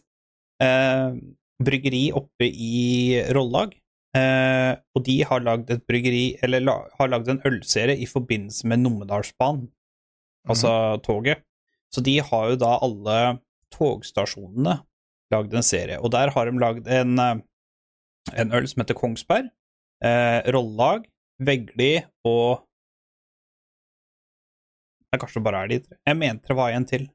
eh, 0.64 1.18
bryggeri 1.64 2.10
oppe 2.16 2.48
i 2.48 3.20
Rollag. 3.36 3.76
Eh, 4.18 4.72
og 4.96 5.04
de 5.06 5.20
har 5.30 5.44
lagd 5.46 5.70
et 5.70 5.84
bryggeri 5.86 6.24
Eller 6.42 6.64
la, 6.66 6.74
har 6.98 7.12
lagd 7.12 7.28
en 7.30 7.44
ølserie 7.46 7.94
i 8.02 8.08
forbindelse 8.10 8.66
med 8.66 8.82
Numedalsbanen, 8.82 9.68
altså 10.50 10.98
toget. 11.06 11.44
Så 11.94 12.02
de 12.06 12.16
har 12.26 12.50
jo 12.50 12.58
da 12.58 12.72
alle 12.86 13.20
togstasjonene 13.74 14.80
lagd 15.34 15.54
en 15.54 15.66
serie, 15.66 16.00
og 16.02 16.10
der 16.14 16.32
har 16.34 16.50
de 16.50 16.62
lagd 16.62 16.90
en, 16.90 17.20
eh, 17.22 17.38
en 18.42 18.56
øl 18.58 18.66
som 18.70 18.82
heter 18.82 18.98
Kongsberg, 18.98 19.52
eh, 20.02 20.42
Rollag, 20.54 21.06
Vegli 21.40 22.00
og 22.26 22.66
Nei, 25.10 25.18
kanskje 25.18 25.40
det 25.40 25.46
bare 25.48 25.60
er 25.64 25.70
de 25.72 25.78
tre. 25.82 25.96
Jeg 26.06 26.18
mente 26.20 26.46
det 26.52 26.56
var 26.58 26.70
en 26.70 26.84
til. 26.86 27.08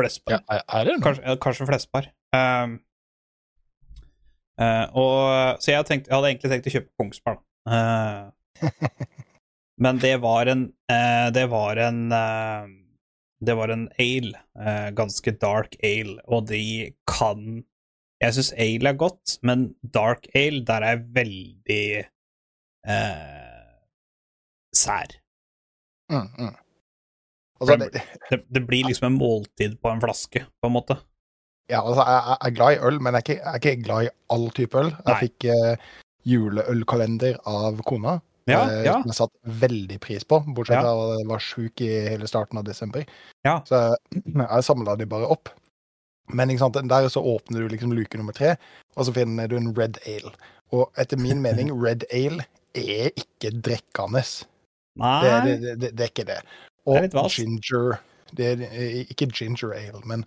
Flesberg. 0.00 0.36
Ja, 0.36 0.60
er- 0.64 0.88
det 0.88 0.96
noe? 0.96 1.04
Kanskje, 1.06 1.36
kanskje 1.44 1.68
Flesberg. 1.70 2.10
Um, 2.36 2.74
uh, 4.60 4.86
og, 4.96 5.62
så 5.62 5.72
jeg, 5.74 5.86
tenkt, 5.88 6.10
jeg 6.10 6.16
hadde 6.16 6.30
egentlig 6.34 6.52
tenkt 6.52 6.68
å 6.70 6.74
kjøpe 6.76 6.92
Kongsberg, 7.00 7.40
da. 7.40 7.46
Eh, 7.70 8.28
men 9.84 9.98
det 10.02 10.14
var 10.22 10.48
en 10.52 10.62
uh, 10.92 11.28
Det 11.32 11.42
var 11.52 11.78
en 11.80 11.98
eh, 12.12 12.70
Det 13.40 13.54
var 13.56 13.72
en 13.72 13.86
ale. 14.00 14.40
eh, 14.60 14.88
ganske 14.96 15.32
dark 15.40 15.76
ale, 15.84 16.18
og 16.28 16.48
de 16.50 16.62
kan 17.08 17.62
Jeg 18.20 18.36
syns 18.36 18.50
ale 18.56 18.92
er 18.92 18.98
godt, 19.00 19.38
men 19.42 19.70
dark 19.96 20.26
ale, 20.36 20.64
der 20.68 20.84
er 20.84 20.96
jeg 20.96 21.06
veldig 21.16 21.84
eh, 22.88 23.70
sær. 24.76 25.14
Mm, 26.12 26.26
mm. 26.36 26.56
Altså, 27.60 27.76
det, 27.76 28.02
Det, 28.30 28.38
det 28.56 28.62
blir 28.66 28.86
liksom 28.88 29.06
en 29.10 29.18
måltid 29.20 29.74
på 29.82 29.90
en 29.92 30.00
flaske, 30.00 30.44
på 30.62 30.66
en 30.70 30.72
måte. 30.72 30.96
ja, 31.70 31.82
altså, 31.82 32.02
jeg, 32.08 32.36
er 32.46 32.54
glad 32.56 32.72
i 32.72 32.80
øl, 32.88 33.00
men 33.00 33.14
jeg 33.14 33.20
er 33.20 33.24
ikke, 33.26 33.36
jeg 33.42 33.52
er 33.52 33.60
ikke 33.60 33.84
glad 33.84 34.06
i 34.06 34.10
all 34.34 34.46
type 34.56 34.78
øl. 34.80 34.90
Jeg 34.90 35.06
Nei. 35.12 35.18
fikk 35.20 35.44
eh, 35.52 35.88
juleølkalender 36.30 37.38
av 37.46 37.80
kona, 37.86 38.20
Ja, 38.48 38.62
eh, 38.70 38.84
ja. 38.86 38.94
som 39.02 39.10
jeg 39.12 39.18
satte 39.18 39.52
veldig 39.60 39.98
pris 40.02 40.24
på, 40.24 40.40
bortsett 40.56 40.80
Ja. 40.82 40.90
at 40.90 41.18
jeg 41.20 41.28
var 41.28 41.38
sjuk 41.44 41.80
i 41.84 41.90
hele 42.08 42.26
starten 42.26 42.58
av 42.58 42.64
desember. 42.66 43.04
Ja. 43.46 43.60
Så 43.68 43.94
jeg 44.16 44.64
samla 44.66 44.96
de 44.98 45.06
bare 45.06 45.28
opp. 45.30 45.52
Men 46.32 46.48
ikke 46.50 46.64
sant, 46.64 46.78
der 46.88 47.08
så 47.10 47.22
åpner 47.22 47.60
du 47.60 47.68
liksom 47.68 47.92
luke 47.92 48.16
nummer 48.18 48.32
tre, 48.32 48.56
og 48.96 49.06
så 49.06 49.12
finner 49.14 49.48
du 49.50 49.56
en 49.56 49.74
red 49.76 49.98
ale. 50.06 50.32
Og 50.72 50.90
etter 50.98 51.18
min 51.18 51.42
mening, 51.46 51.70
red 51.82 52.04
ale 52.10 52.46
er 52.74 53.10
ikke 53.18 53.52
drikkende. 53.62 54.24
Nei, 55.00 55.22
det, 55.46 55.60
det, 55.62 55.74
det, 55.80 55.90
det 55.98 56.04
er 56.04 56.10
ikke 56.10 56.26
det. 56.26 56.40
Og 56.86 56.96
er 56.96 57.28
ginger 57.28 57.98
Det 58.36 58.46
er 58.46 58.62
eh, 58.70 59.00
ikke 59.10 59.26
ginger 59.34 59.72
ale, 59.74 60.00
men 60.06 60.24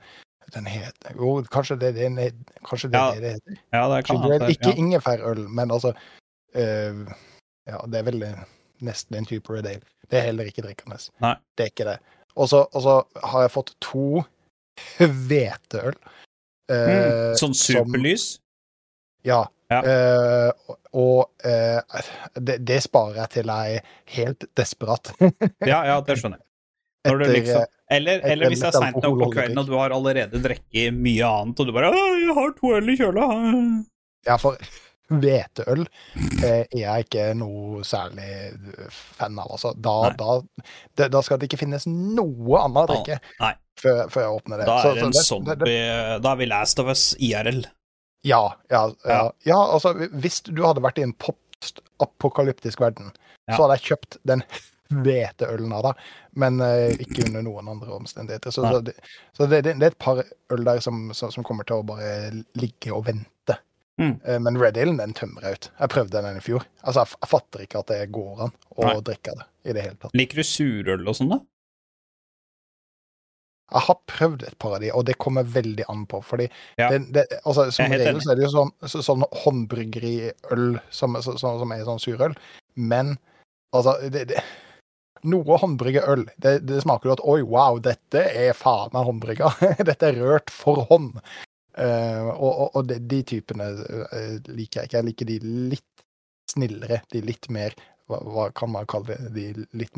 den 0.54 0.66
heter 0.68 1.16
Jo, 1.16 1.42
kanskje 1.52 1.80
det, 1.80 1.94
det, 1.96 2.06
er- 2.06 2.34
kanskje 2.68 2.90
det, 2.92 3.00
Ja, 3.00 3.12
det 3.14 3.22
det 3.22 3.32
heter. 3.34 3.62
ja, 3.74 3.84
det 3.96 4.06
kan 4.06 4.16
Ginger 4.18 4.34
ale, 4.42 4.50
ikke 4.52 4.70
Ja. 4.70 4.76
ingefærøl, 4.76 5.48
men 5.50 5.72
altså 5.72 5.94
uh, 6.56 7.14
Ja, 7.68 7.78
det 7.88 7.96
er 8.00 8.04
vel 8.04 8.24
eh, 8.24 8.44
nesten 8.84 9.16
en 9.18 9.26
type 9.26 9.50
red 9.54 9.66
ale. 9.66 9.82
Det 10.12 10.20
er 10.20 10.26
heller 10.28 10.44
ikke 10.46 10.62
drikkende. 10.62 10.98
Nei. 11.24 11.36
Det 11.58 11.64
er 11.64 11.70
ikke 11.72 11.86
det. 11.88 11.98
Og 12.36 12.50
så 12.50 12.66
har 13.24 13.42
jeg 13.42 13.52
fått 13.52 13.72
to 13.82 14.24
hveteøl. 15.00 15.96
Uh, 16.72 16.76
Mm, 16.76 17.36
sånn 17.38 17.54
superlys? 17.56 18.40
Ja. 19.26 19.44
Ja. 19.72 19.80
Uh, 19.82 20.76
og 20.94 21.48
eh, 21.50 21.80
det, 22.38 22.60
det 22.68 22.76
sparer 22.84 23.16
jeg 23.24 23.30
til 23.40 23.50
jeg 23.50 23.78
er 23.80 23.88
helt 24.20 24.46
desperat. 24.60 25.10
Ja, 25.72 25.80
ja, 25.88 25.96
det 26.06 26.20
skjønner 26.20 26.38
jeg. 26.38 26.50
Liksom, 27.34 27.64
eh, 27.64 27.96
eller, 27.98 28.22
eller 28.24 28.52
hvis 28.54 28.62
det 28.62 28.70
er 28.70 28.78
seint 28.78 29.00
nok 29.02 29.18
på 29.24 29.32
kvelden, 29.34 29.58
og 29.60 29.68
du 29.68 29.74
har 29.80 29.96
allerede 29.96 30.40
drukket 30.44 30.94
mye 30.96 31.26
annet, 31.26 31.60
og 31.60 31.68
du 31.68 31.74
bare 31.76 31.90
'Jeg 31.96 32.36
har 32.38 32.54
to 32.60 32.76
øl 32.78 32.90
i 32.94 32.96
kjøla'. 33.00 33.84
Ja, 34.28 34.38
for 34.38 34.56
hveteøl 35.12 35.84
eh, 36.44 36.64
er 36.64 36.80
jeg 36.80 37.06
ikke 37.08 37.26
noe 37.36 37.84
særlig 37.84 38.30
fan 38.94 39.40
av. 39.40 39.52
Altså. 39.58 39.74
Da, 39.76 40.14
da, 40.18 40.40
det, 40.98 41.10
da 41.12 41.22
skal 41.26 41.40
det 41.42 41.50
ikke 41.50 41.64
finnes 41.66 41.88
noe 41.90 42.62
annet 42.62 42.84
å 42.86 42.88
drikke 42.94 43.20
før, 43.82 44.04
før 44.14 44.22
jeg 44.28 44.38
åpner 44.38 44.62
det. 44.62 44.68
Da 44.70 44.78
er 44.80 44.84
det 44.94 45.02
så 45.02 45.06
en 45.10 45.12
det- 45.18 45.26
zombie 45.28 45.56
det- 45.56 45.68
det- 45.68 46.22
Da 46.24 46.32
er 46.32 46.36
vi 46.40 46.46
Last 46.46 46.80
of 46.80 46.88
Us 46.88 47.16
IRL. 47.20 47.66
Ja, 48.24 48.44
ja, 48.72 48.86
ja. 49.06 49.24
Ja. 49.44 49.58
altså 49.76 49.94
hvis 50.12 50.42
du 50.48 50.62
hadde 50.64 50.84
vært 50.84 51.00
i 51.02 51.04
en 51.06 51.16
post-apokalyptisk 51.20 52.80
verden, 52.84 53.12
så 53.50 53.66
hadde 53.66 53.76
jeg 53.80 53.88
kjøpt 53.92 54.18
den 54.30 54.44
hveteølen 55.04 55.74
av 55.74 55.88
deg, 55.90 56.02
men 56.40 56.62
eh, 56.64 56.94
ikke 57.02 57.26
under 57.28 57.44
noen 57.46 57.70
andre 57.74 57.96
omstendigheter. 57.98 58.54
Så, 58.54 58.64
så, 58.70 58.80
det, 58.86 58.94
så 59.36 59.48
det, 59.50 59.64
det, 59.66 59.76
det 59.82 59.90
er 59.90 59.96
et 59.96 60.02
par 60.02 60.22
øl 60.54 60.66
der 60.68 60.82
som, 60.86 61.08
som, 61.18 61.32
som 61.34 61.46
kommer 61.48 61.68
til 61.68 61.82
å 61.82 61.88
bare 61.88 62.30
ligge 62.60 62.94
og 62.94 63.08
vente. 63.10 63.58
Mm. 64.02 64.16
Eh, 64.26 64.40
Men 64.42 64.60
Red 64.62 64.78
Alen, 64.78 65.00
den 65.02 65.16
tømmer 65.18 65.46
jeg 65.48 65.58
ut. 65.60 65.70
Jeg 65.80 65.94
prøvde 65.94 66.22
den 66.26 66.38
i 66.40 66.44
fjor. 66.46 66.68
Altså, 66.82 67.04
jeg, 67.04 67.20
jeg 67.24 67.32
fatter 67.34 67.66
ikke 67.66 67.82
at 67.84 67.92
det 67.94 68.00
går 68.16 68.46
an 68.48 68.54
å 68.78 68.88
Nei. 68.88 68.96
drikke 69.10 69.36
det 69.40 69.48
i 69.70 69.76
det 69.78 69.88
hele 69.88 69.98
tatt. 70.00 70.16
Liker 70.18 70.42
du 70.42 70.48
surøl 70.48 71.10
og 71.10 71.18
sånn, 71.20 71.34
da? 71.36 71.42
Jeg 73.74 73.86
har 73.88 74.00
prøvd 74.10 74.44
et 74.48 74.58
par 74.62 74.76
av 74.78 74.84
de, 74.84 74.92
og 74.94 75.06
det 75.10 75.18
kommer 75.22 75.48
veldig 75.50 75.88
an 75.90 76.06
på. 76.10 76.22
fordi 76.22 76.50
Ja. 76.78 76.90
det, 76.94 77.14
det, 77.14 77.26
altså, 77.44 77.70
Som 77.72 77.92
regel 77.92 78.22
så 78.22 78.32
er 78.32 78.40
det 78.40 78.46
jo 78.46 78.52
sånn, 78.54 78.74
så, 78.86 79.02
sånn 79.06 79.26
håndbryggeriøl 79.44 80.68
som, 80.90 81.18
så, 81.22 81.38
så, 81.42 81.56
som 81.62 81.74
er 81.74 81.88
sånn 81.88 82.04
surøl. 82.04 82.36
Men 82.76 83.18
altså 83.74 83.98
det, 84.10 84.28
det, 84.32 84.44
Noe 85.24 85.56
håndbryggeøl, 85.56 86.26
det, 86.44 86.58
det 86.68 86.82
smaker 86.84 87.08
jo 87.08 87.16
at 87.16 87.24
oi, 87.32 87.40
wow, 87.48 87.78
dette 87.80 88.26
er 88.28 88.52
faen 88.58 88.92
meg 88.92 89.08
håndbrygga. 89.08 89.54
dette 89.90 90.10
er 90.10 90.20
rørt 90.20 90.52
for 90.52 90.84
hånd. 90.90 91.16
Uh, 91.74 92.30
og 92.36 92.52
og, 92.52 92.68
og 92.76 92.90
de, 92.90 93.00
de 93.10 93.24
typene 93.26 93.66
eh, 93.72 94.36
liker 94.52 94.84
jeg 94.84 94.90
ikke. 94.90 94.98
Jeg 95.00 95.08
liker 95.08 95.30
de 95.32 95.38
litt 95.72 96.04
snillere, 96.52 97.02
de 97.14 97.24
litt 97.26 97.50
mer 97.54 97.74
Hva, 98.12 98.20
hva 98.20 98.50
kan 98.52 98.74
man 98.74 98.88
kalle 98.90 99.16
det? 99.16 99.32
De 99.34 99.66
litt. 99.80 99.96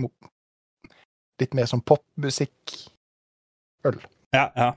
Litt 1.41 1.57
mer 1.57 1.65
som 1.67 1.81
popmusikk. 1.81 2.75
Ja, 4.35 4.49
ja. 4.55 4.71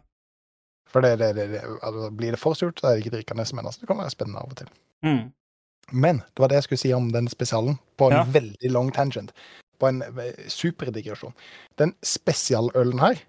For 0.89 1.05
det, 1.05 1.17
det, 1.21 1.33
det, 1.37 1.63
altså, 1.83 2.11
blir 2.17 2.33
det 2.33 2.41
for 2.41 2.57
surt, 2.57 2.81
så 2.81 2.89
er 2.89 2.97
det 2.97 3.05
ikke 3.05 3.17
drikkende, 3.19 3.45
men 3.55 3.67
altså, 3.69 3.83
det 3.83 3.89
kan 3.91 3.99
være 4.01 4.15
spennende 4.15 4.41
av 4.41 4.53
og 4.53 4.57
til. 4.61 4.71
Mm. 5.05 5.25
Men 5.93 6.21
det 6.21 6.43
var 6.43 6.49
det 6.49 6.61
jeg 6.61 6.69
skulle 6.69 6.83
si 6.85 6.93
om 6.97 7.11
den 7.13 7.29
spesialen, 7.29 7.79
på 7.97 8.11
en 8.11 8.17
Ja. 8.17 8.25
veldig 8.25 8.71
lang 8.73 8.93
tangent. 8.93 9.33
På 9.79 9.89
en 9.89 10.03
eh, 10.03 10.49
superdigresjon. 10.49 11.35
Den 11.79 11.95
spesialølen 12.03 12.99
her, 13.01 13.21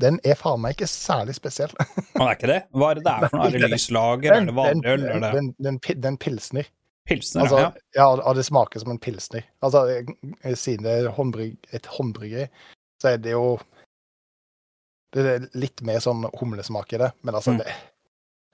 den 0.00 0.18
er 0.24 0.34
faen 0.36 0.60
meg 0.60 0.76
ikke 0.76 0.88
særlig 0.90 1.34
spesiell. 1.38 1.72
Men 2.14 2.26
er 2.26 2.34
ikke 2.36 2.50
det? 2.50 2.62
Hva 2.76 2.90
er 2.90 2.98
det 2.98 3.04
det 3.06 3.12
er 3.14 3.28
for 3.30 3.38
noe? 3.38 3.46
Er 3.46 3.58
det 3.64 3.70
lyslager? 3.72 4.34
Er 4.34 4.44
det 4.50 4.56
vanlig 4.58 4.90
øl? 4.92 5.06
Det 5.06 5.30
den, 5.38 5.54
den, 5.64 5.78
den 6.02 6.18
pilsner. 6.18 6.68
pilsner? 7.08 7.46
Altså, 7.46 7.62
ja. 7.96 8.10
ja, 8.20 8.34
det 8.36 8.44
smaker 8.44 8.82
som 8.82 8.90
en 8.92 9.00
pilsner. 9.00 9.46
Altså, 9.64 9.86
eh, 9.88 10.54
siden 10.54 10.84
det 10.84 10.98
er 10.98 11.14
håndbrygg, 11.16 11.56
et 11.72 11.86
håndbryggeri, 11.86 12.50
så 13.02 13.14
er 13.14 13.22
det 13.24 13.32
jo 13.32 13.56
Det 15.14 15.22
er 15.34 15.44
litt 15.54 15.82
mer 15.86 16.00
sånn 16.02 16.24
humlesmak 16.40 16.92
i 16.92 16.98
det, 16.98 17.12
men 17.22 17.34
altså 17.38 17.52
Mm. 17.54 17.58
det, 17.62 17.74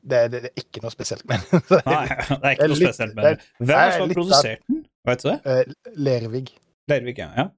det, 0.02 0.18
er- 0.18 0.28
det 0.34 0.40
er 0.44 0.60
ikke 0.60 0.82
noe 0.82 0.90
spesielt 0.92 1.24
med 1.30 1.40
den. 1.50 1.62
Nei, 1.86 2.06
det 2.08 2.36
er 2.42 2.52
ikke 2.56 2.68
noe 2.68 2.76
litt- 2.78 2.88
spesielt 2.92 3.14
med 3.16 3.24
det. 3.24 3.32
Hvem 3.58 3.70
er 3.70 3.82
det 3.82 3.88
det 3.88 3.96
som 3.96 4.06
har 4.08 4.14
produsert 4.18 4.62
den? 4.68 4.84
Vet 5.08 5.22
du 5.24 5.28
det? 5.30 5.74
Lervig. 5.96 6.44
Lervig. 6.92 7.16
ja. 7.18 7.30
ja. 7.36 7.48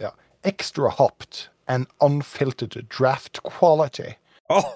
ja. 0.00 0.10
Extra 0.44 0.88
hopped 0.96 1.44
and 1.68 1.86
unfiltered 2.00 2.88
draft 2.88 3.42
quality. 3.44 4.14
Oh. 4.48 4.72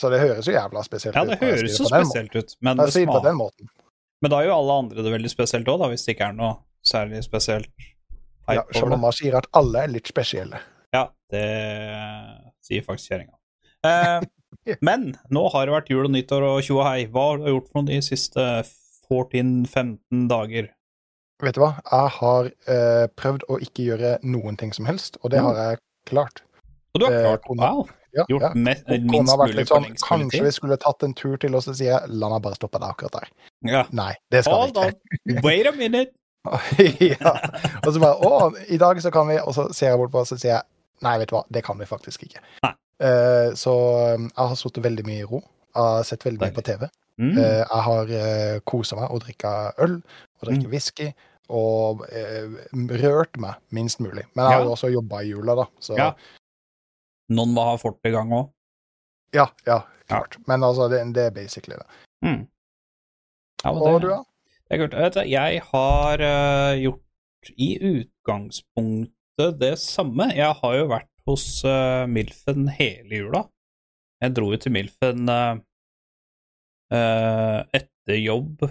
Så 0.00 0.10
det 0.12 0.18
høres 0.20 0.44
jo 0.48 0.52
jævla 0.52 0.82
spesielt 0.84 1.16
ut. 1.16 1.22
ja, 1.22 1.24
det 1.30 1.38
høres 1.40 1.62
jo 1.78 1.84
så 1.86 1.88
det 1.94 2.02
spesielt 2.06 2.34
ut, 2.36 2.56
men 2.60 2.76
det 2.82 2.90
smaker. 2.92 3.38
Men 4.20 4.30
da 4.32 4.40
er 4.42 4.48
jo 4.50 4.56
alle 4.58 4.74
andre 4.82 5.04
det 5.06 5.12
veldig 5.14 5.30
spesielt 5.32 5.68
òg, 5.72 5.86
hvis 5.92 6.04
det 6.04 6.16
ikke 6.16 6.26
er 6.32 6.36
noe 6.36 6.56
særlig 6.84 7.22
spesielt 7.24 7.70
Ja, 8.48 8.62
som 8.76 8.90
mamma 8.92 9.08
sier 9.16 9.34
at 9.38 9.46
alle 9.56 9.86
er 9.86 9.88
litt 9.94 10.06
spesielle. 10.10 10.60
Ja, 10.94 11.06
det 11.32 11.44
sier 12.66 12.84
faktisk 12.86 13.12
kjerringa. 13.14 13.36
Eh, 13.86 14.76
men 14.86 15.12
nå 15.32 15.44
har 15.54 15.66
det 15.68 15.74
vært 15.76 15.90
jul 15.92 16.04
og 16.08 16.14
nyttår 16.14 16.46
og 16.48 16.62
tjo 16.66 16.80
og 16.80 16.88
hei. 16.88 17.06
Hva 17.12 17.28
har 17.30 17.42
du 17.42 17.50
gjort 17.52 17.70
for 17.70 17.80
noe 17.82 17.90
de 17.92 18.00
siste 18.04 18.46
14-15 19.10 20.26
dager? 20.30 20.72
Vet 21.44 21.54
du 21.58 21.60
hva? 21.60 21.74
Jeg 21.84 22.12
har 22.16 22.46
eh, 22.72 23.06
prøvd 23.20 23.44
å 23.52 23.58
ikke 23.62 23.84
gjøre 23.90 24.14
noen 24.24 24.56
ting 24.60 24.72
som 24.72 24.88
helst, 24.88 25.18
og 25.22 25.30
det 25.34 25.42
Mm. 25.42 25.46
har 25.50 25.56
jeg 25.62 25.78
klart. 26.08 26.42
Og 26.94 27.00
du 27.00 27.04
har 27.06 27.12
Eh, 27.12 27.22
klart 27.26 27.44
Eh, 27.50 27.56
wow, 27.60 27.88
Ja, 28.16 28.24
gjort 28.30 28.42
ja. 28.42 28.50
minst 28.54 28.86
mulig 28.88 29.66
på 29.68 29.74
sånn, 29.74 29.82
lengst 29.84 30.04
Kanskje 30.08 30.42
vi 30.46 30.50
skulle 30.56 30.78
tatt 30.80 31.02
en 31.04 31.12
tur 31.12 31.36
til, 31.36 31.54
og 31.54 31.60
så 31.62 31.74
sier 31.76 31.92
jeg 32.00 32.08
la 32.08 32.30
meg 32.30 32.40
bare 32.42 32.54
stoppe 32.56 32.80
deg 32.80 32.88
akkurat 32.88 33.12
der. 33.20 33.28
Ja. 33.68 33.82
Nei, 33.92 34.14
det 34.30 34.44
skal 34.44 34.54
Hold 34.54 34.78
vi 35.26 35.34
on, 35.36 35.42
wait 35.44 35.66
a 35.66 35.72
minute. 35.72 36.12
ja. 37.12 37.32
Og 37.84 37.92
så 37.92 38.00
bare 38.00 38.16
Å, 38.22 38.56
i 38.70 38.78
dag 38.78 38.96
så 39.02 39.10
kan 39.10 39.26
vi 39.26 39.34
Og 39.42 39.52
så 39.52 39.64
ser 39.74 39.88
jeg 39.90 39.98
bort 39.98 40.12
på 40.12 40.20
og 40.20 40.28
så 40.28 40.36
sier 40.38 40.52
jeg 40.54 40.62
nei, 41.02 41.18
vet 41.18 41.28
du 41.28 41.34
hva, 41.36 41.44
det 41.50 41.64
kan 41.64 41.78
vi 41.78 41.84
faktisk 41.84 42.22
ikke. 42.26 42.40
Eh, 43.00 43.50
så 43.54 43.72
um, 44.14 44.30
jeg 44.30 44.48
har 44.48 44.54
sittet 44.56 44.82
veldig 44.84 45.04
mye 45.06 45.20
i 45.24 45.28
ro. 45.28 45.40
Jeg 45.74 45.82
har 45.82 46.02
sett 46.08 46.24
veldig 46.24 46.40
mye 46.40 46.54
på 46.56 46.62
TV. 46.64 46.86
Mm. 47.20 47.32
Uh, 47.36 47.42
jeg 47.62 47.82
har 47.88 48.10
uh, 48.12 48.58
kosa 48.64 48.96
meg 48.96 49.10
og 49.10 49.20
drikka 49.24 49.52
øl 49.84 49.98
og 50.02 50.46
drikket 50.48 50.66
Mm. 50.66 50.70
whisky. 50.72 51.08
Og 51.48 52.00
eh, 52.10 52.48
rørt 53.04 53.36
meg 53.38 53.54
minst 53.70 54.00
mulig. 54.02 54.24
Men 54.34 54.44
jeg 54.44 54.52
har 54.52 54.58
Ja. 54.60 54.64
jo 54.64 54.72
også 54.74 54.88
jobba 54.90 55.20
i 55.22 55.28
jula, 55.30 55.54
da. 55.54 55.66
Så 55.80 55.94
Ja. 55.96 56.08
Noen 57.30 57.52
må 57.54 57.62
ha 57.68 57.76
fort 57.78 58.00
i 58.04 58.10
gang 58.10 58.30
òg. 58.34 58.48
ja, 59.32 59.46
ja, 59.66 59.80
klart. 60.08 60.36
Men 60.48 60.60
altså, 60.64 60.88
det, 60.90 61.04
det 61.14 61.22
er 61.26 61.30
basically 61.30 61.76
det. 61.76 61.86
Mm. 62.24 62.48
Ja, 63.64 63.70
Og 63.70 64.00
det- 64.00 64.02
du, 64.02 64.08
da? 64.08 64.24
Det 64.68 64.80
er 64.80 64.88
kult. 64.88 65.28
Jeg 65.30 65.60
har 65.70 66.20
eh, 66.20 66.82
gjort 66.82 67.52
i 67.56 67.78
utgangspunktet 67.78 69.12
det 69.36 69.76
samme. 69.80 70.30
Jeg 70.36 70.56
har 70.60 70.74
jo 70.78 70.88
vært 70.90 71.10
hos 71.28 71.44
uh, 71.66 72.06
Milfen 72.08 72.70
hele 72.72 73.22
jula. 73.22 73.42
Jeg 74.22 74.32
dro 74.36 74.48
jo 74.52 74.58
til 74.60 74.72
Milfen 74.72 75.28
uh, 75.28 75.58
etter 77.74 78.20
jobb, 78.22 78.62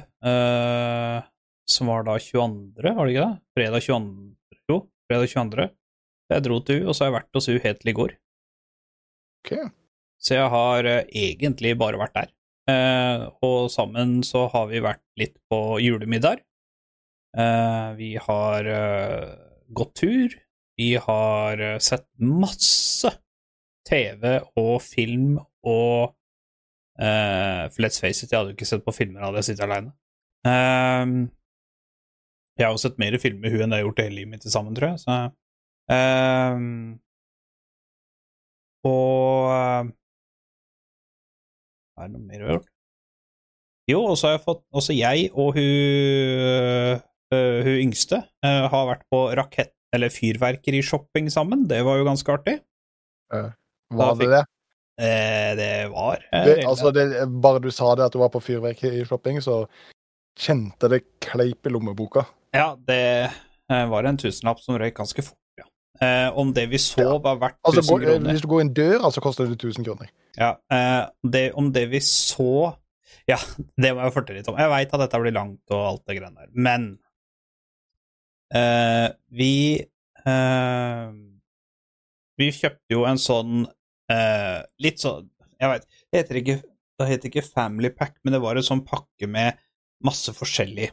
som 1.68 1.90
var 1.92 2.06
da 2.08 2.14
22., 2.16 2.94
var 2.96 3.04
det 3.04 3.14
ikke 3.14 3.26
det? 3.26 3.42
Fredag 3.58 3.84
22. 3.84 4.62
Jo, 4.72 4.78
fredag 5.10 5.34
22. 5.34 5.66
Jeg 6.32 6.46
dro 6.46 6.60
til 6.64 6.80
U, 6.80 6.86
og 6.88 6.96
så 6.96 7.04
har 7.04 7.12
jeg 7.12 7.16
vært 7.18 7.38
hos 7.38 7.50
U 7.52 7.58
helt 7.66 7.82
til 7.82 7.92
i 7.92 7.96
går. 8.00 8.16
OK. 9.44 9.52
Så 10.24 10.40
jeg 10.40 10.48
har 10.56 10.90
egentlig 11.04 11.76
bare 11.78 12.00
vært 12.00 12.16
der. 12.16 12.32
Og 13.44 13.68
sammen 13.70 14.24
så 14.26 14.48
har 14.56 14.72
vi 14.72 14.82
vært 14.88 15.04
litt 15.20 15.36
på 15.52 15.60
julemiddag. 15.84 16.40
Vi 18.00 18.16
har 18.30 18.72
gått 19.76 19.94
tur. 20.00 20.40
Vi 20.80 20.96
har 21.00 21.62
eh, 21.64 21.78
sett 21.80 22.08
masse 22.20 23.12
TV 23.88 24.40
og 24.60 24.82
film 24.84 25.38
og 25.66 26.12
uh, 27.00 27.64
For 27.72 27.84
let's 27.86 28.00
face 28.02 28.26
it, 28.26 28.32
jeg 28.32 28.40
hadde 28.40 28.52
jo 28.52 28.58
ikke 28.58 28.68
sett 28.68 28.86
på 28.86 28.94
filmer 28.96 29.24
hadde 29.26 29.42
jeg 29.42 29.50
sittet 29.52 29.66
aleine. 29.68 29.94
jeg 32.56 32.66
har 32.66 32.74
jo 32.74 32.82
sett 32.82 33.00
mer 33.02 33.18
filmer 33.22 33.54
hun 33.54 33.66
enn 33.66 33.76
jeg 33.76 33.82
har 33.84 33.88
gjort 33.88 34.02
hele 34.04 34.16
livet 34.20 34.32
mitt 34.32 34.44
til 34.46 34.54
sammen, 34.54 34.76
tror 34.78 34.94
jeg. 34.94 35.02
Så, 35.04 35.18
eh, 35.96 36.56
og 38.86 39.52
eh, 39.56 39.92
er 42.00 42.10
det 42.10 42.14
noe 42.16 42.26
mer 42.26 42.40
vi 42.40 42.46
har 42.50 42.58
gjort? 42.58 42.72
Jo, 43.92 44.00
og 44.10 44.18
så 44.18 44.28
har 44.28 44.40
jeg 44.40 44.46
fått 44.48 44.64
Også 44.74 44.96
jeg 44.98 45.28
og 45.38 45.54
hun, 45.60 47.02
øh, 47.38 47.60
hun 47.68 47.82
yngste 47.84 48.24
har 48.42 48.88
vært 48.90 49.04
på 49.14 49.20
rakett- 49.38 49.75
eller 49.94 50.10
fyrverkerishopping 50.10 51.30
sammen. 51.32 51.68
Det 51.70 51.82
var 51.86 51.98
jo 52.00 52.08
ganske 52.08 52.32
artig. 52.34 52.60
Var 53.32 53.54
Da 53.92 54.14
det 54.20 54.30
det? 54.32 54.44
Eh, 54.96 55.52
det 55.60 55.72
var 55.92 56.22
eh, 56.32 56.46
det 56.46 56.66
altså, 56.66 56.92
det, 56.96 57.04
bare 57.44 57.60
du 57.60 57.68
sa 57.72 57.90
det 58.00 58.06
at 58.08 58.14
du 58.16 58.20
var 58.22 58.30
på 58.32 58.40
fyrverkerishopping, 58.40 59.42
så 59.44 59.66
kjente 60.40 60.88
det 60.92 61.02
kleip 61.24 61.68
i 61.68 61.72
lommeboka. 61.74 62.24
Ja, 62.56 62.78
det 62.88 63.02
eh, 63.72 63.86
var 63.92 64.08
en 64.08 64.18
tusenlapp 64.20 64.62
som 64.64 64.78
røyk 64.80 64.96
ganske 64.96 65.26
fort, 65.26 65.40
ja. 65.60 65.68
Eh, 66.00 66.30
om 66.40 66.54
det 66.56 66.70
vi 66.72 66.80
så 66.80 67.04
Ja. 67.04 67.18
var 67.20 67.36
verdt 67.44 67.60
Altså, 67.64 67.82
1000 67.82 67.92
altså, 67.92 68.00
kroner 68.06 68.32
hvis 68.32 68.42
du 68.42 68.48
går 68.48 68.62
i 68.62 68.66
en 68.70 68.74
dør, 68.74 68.98
altså 69.10 69.22
koster 69.24 69.46
det 69.52 69.60
1000 69.60 69.86
kroner. 69.88 70.10
Ja, 70.40 70.54
eh, 70.72 71.04
det, 71.32 71.46
om 71.60 71.72
det 71.76 71.90
vi 71.92 72.00
så 72.00 72.76
Ja, 73.28 73.38
det 73.82 73.92
må 73.96 74.04
jeg 74.06 74.14
fortelle 74.16 74.40
litt 74.40 74.48
om. 74.52 74.58
Jeg 74.60 74.70
veit 74.70 74.94
at 74.94 75.00
dette 75.02 75.20
blir 75.20 75.34
langt 75.36 75.72
og 75.76 75.86
alt 75.92 76.04
det 76.08 76.20
greiene 76.22 76.40
der, 76.46 76.52
men 76.54 77.00
eh, 78.56 79.08
vi 79.36 79.56
uh, 80.28 81.12
Vi 82.40 82.52
kjøpte 82.56 82.96
jo 82.96 83.06
en 83.08 83.20
sånn 83.22 83.66
uh, 83.66 84.60
Litt 84.82 85.04
sånn 85.04 85.30
Jeg 85.60 85.72
veit 85.72 85.88
Det 85.90 86.22
heter 86.22 86.42
ikke 86.42 86.62
det 86.96 87.10
heter 87.10 87.28
ikke 87.28 87.42
Family 87.44 87.90
Pack, 87.92 88.14
men 88.24 88.32
det 88.32 88.40
var 88.40 88.56
en 88.56 88.64
sånn 88.64 88.86
pakke 88.88 89.28
med 89.28 89.58
masse 90.08 90.32
forskjellig. 90.32 90.86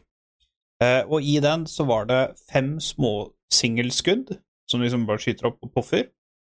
Og 1.07 1.23
i 1.23 1.37
den 1.39 1.61
så 1.71 1.85
var 1.87 2.09
det 2.09 2.17
fem 2.49 2.73
små 2.83 3.29
singelskudd 3.55 4.33
som 4.67 4.83
liksom 4.83 5.05
bare 5.07 5.23
skyter 5.23 5.47
opp 5.47 5.63
og 5.63 5.71
poffer. 5.77 6.09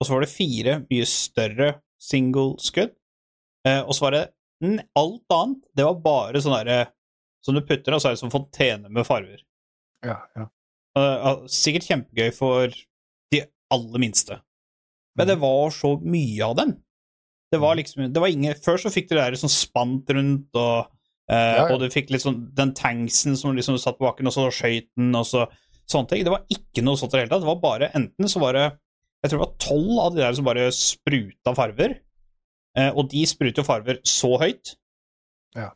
Og 0.01 0.09
så 0.09 0.15
var 0.15 0.25
det 0.25 0.31
fire 0.33 0.79
mye 0.87 1.11
større 1.11 1.69
single-skudd. 2.01 2.97
Og 3.75 3.93
så 3.93 4.07
var 4.07 4.17
det 4.17 4.25
alt 4.97 5.37
annet. 5.37 5.61
Det 5.77 5.91
var 5.91 6.01
bare 6.09 6.41
sånn 6.41 6.57
derre 6.57 6.81
Som 7.45 7.59
du 7.59 7.61
putter, 7.69 7.93
og 7.93 8.01
så 8.01 8.09
er 8.09 8.17
det 8.17 8.23
som 8.23 8.33
fontene 8.33 8.89
med 8.89 9.05
farger. 9.05 9.45
Ja, 10.09 10.23
ja. 10.33 10.49
Ja, 10.95 11.37
sikkert 11.51 11.89
kjempegøy 11.89 12.29
for 12.37 12.75
de 13.35 13.41
aller 13.75 14.03
minste. 14.03 14.39
Men 15.19 15.31
det 15.31 15.39
var 15.43 15.73
så 15.75 15.95
mye 16.03 16.47
av 16.47 16.57
dem. 16.59 16.77
Det 17.55 17.61
var 17.63 17.79
liksom 17.79 18.09
det 18.13 18.23
var 18.23 18.33
ingen, 18.33 18.55
Før 18.59 18.81
så 18.83 18.91
fikk 18.91 19.11
du 19.11 19.17
det 19.17 19.23
der 19.23 19.39
sånn 19.39 19.53
spant 19.53 20.11
rundt, 20.15 20.49
og, 20.59 20.89
uh, 21.31 21.35
ja. 21.35 21.67
og 21.69 21.83
du 21.83 21.87
fikk 21.93 22.11
litt 22.11 22.25
sånn 22.25 22.41
den 22.57 22.73
tanksen 22.75 23.39
som 23.39 23.55
liksom 23.55 23.79
satt 23.79 23.99
på 24.01 24.09
bakken, 24.09 24.31
og 24.31 24.35
så 24.35 24.49
skøyt 24.55 24.91
den, 24.99 25.13
og 25.19 25.27
så 25.29 25.47
sånne 25.91 26.11
ting. 26.11 26.25
Det 26.27 26.33
var 26.33 26.47
ikke 26.51 26.83
noe 26.85 26.99
sånt 26.99 27.15
i 27.15 27.19
det 27.19 27.27
hele 27.27 27.35
tatt. 27.35 27.45
Det 27.45 27.53
var 27.53 27.63
bare 27.63 27.93
enten 27.95 28.31
så 28.31 28.43
var 28.43 28.59
det 28.59 28.65
Jeg 29.25 29.31
tror 29.31 29.39
det 29.39 29.45
var 29.45 29.63
tolv 29.65 30.01
av 30.03 30.11
de 30.13 30.21
der 30.21 30.35
som 30.37 30.49
bare 30.49 30.65
spruta 30.77 31.55
farver. 31.57 31.95
Uh, 32.77 32.91
og 32.91 33.07
de 33.13 33.23
spruter 33.31 33.63
jo 33.63 33.67
farver 33.67 34.01
så 34.09 34.35
høyt. 34.43 34.75
Ja. 35.57 35.71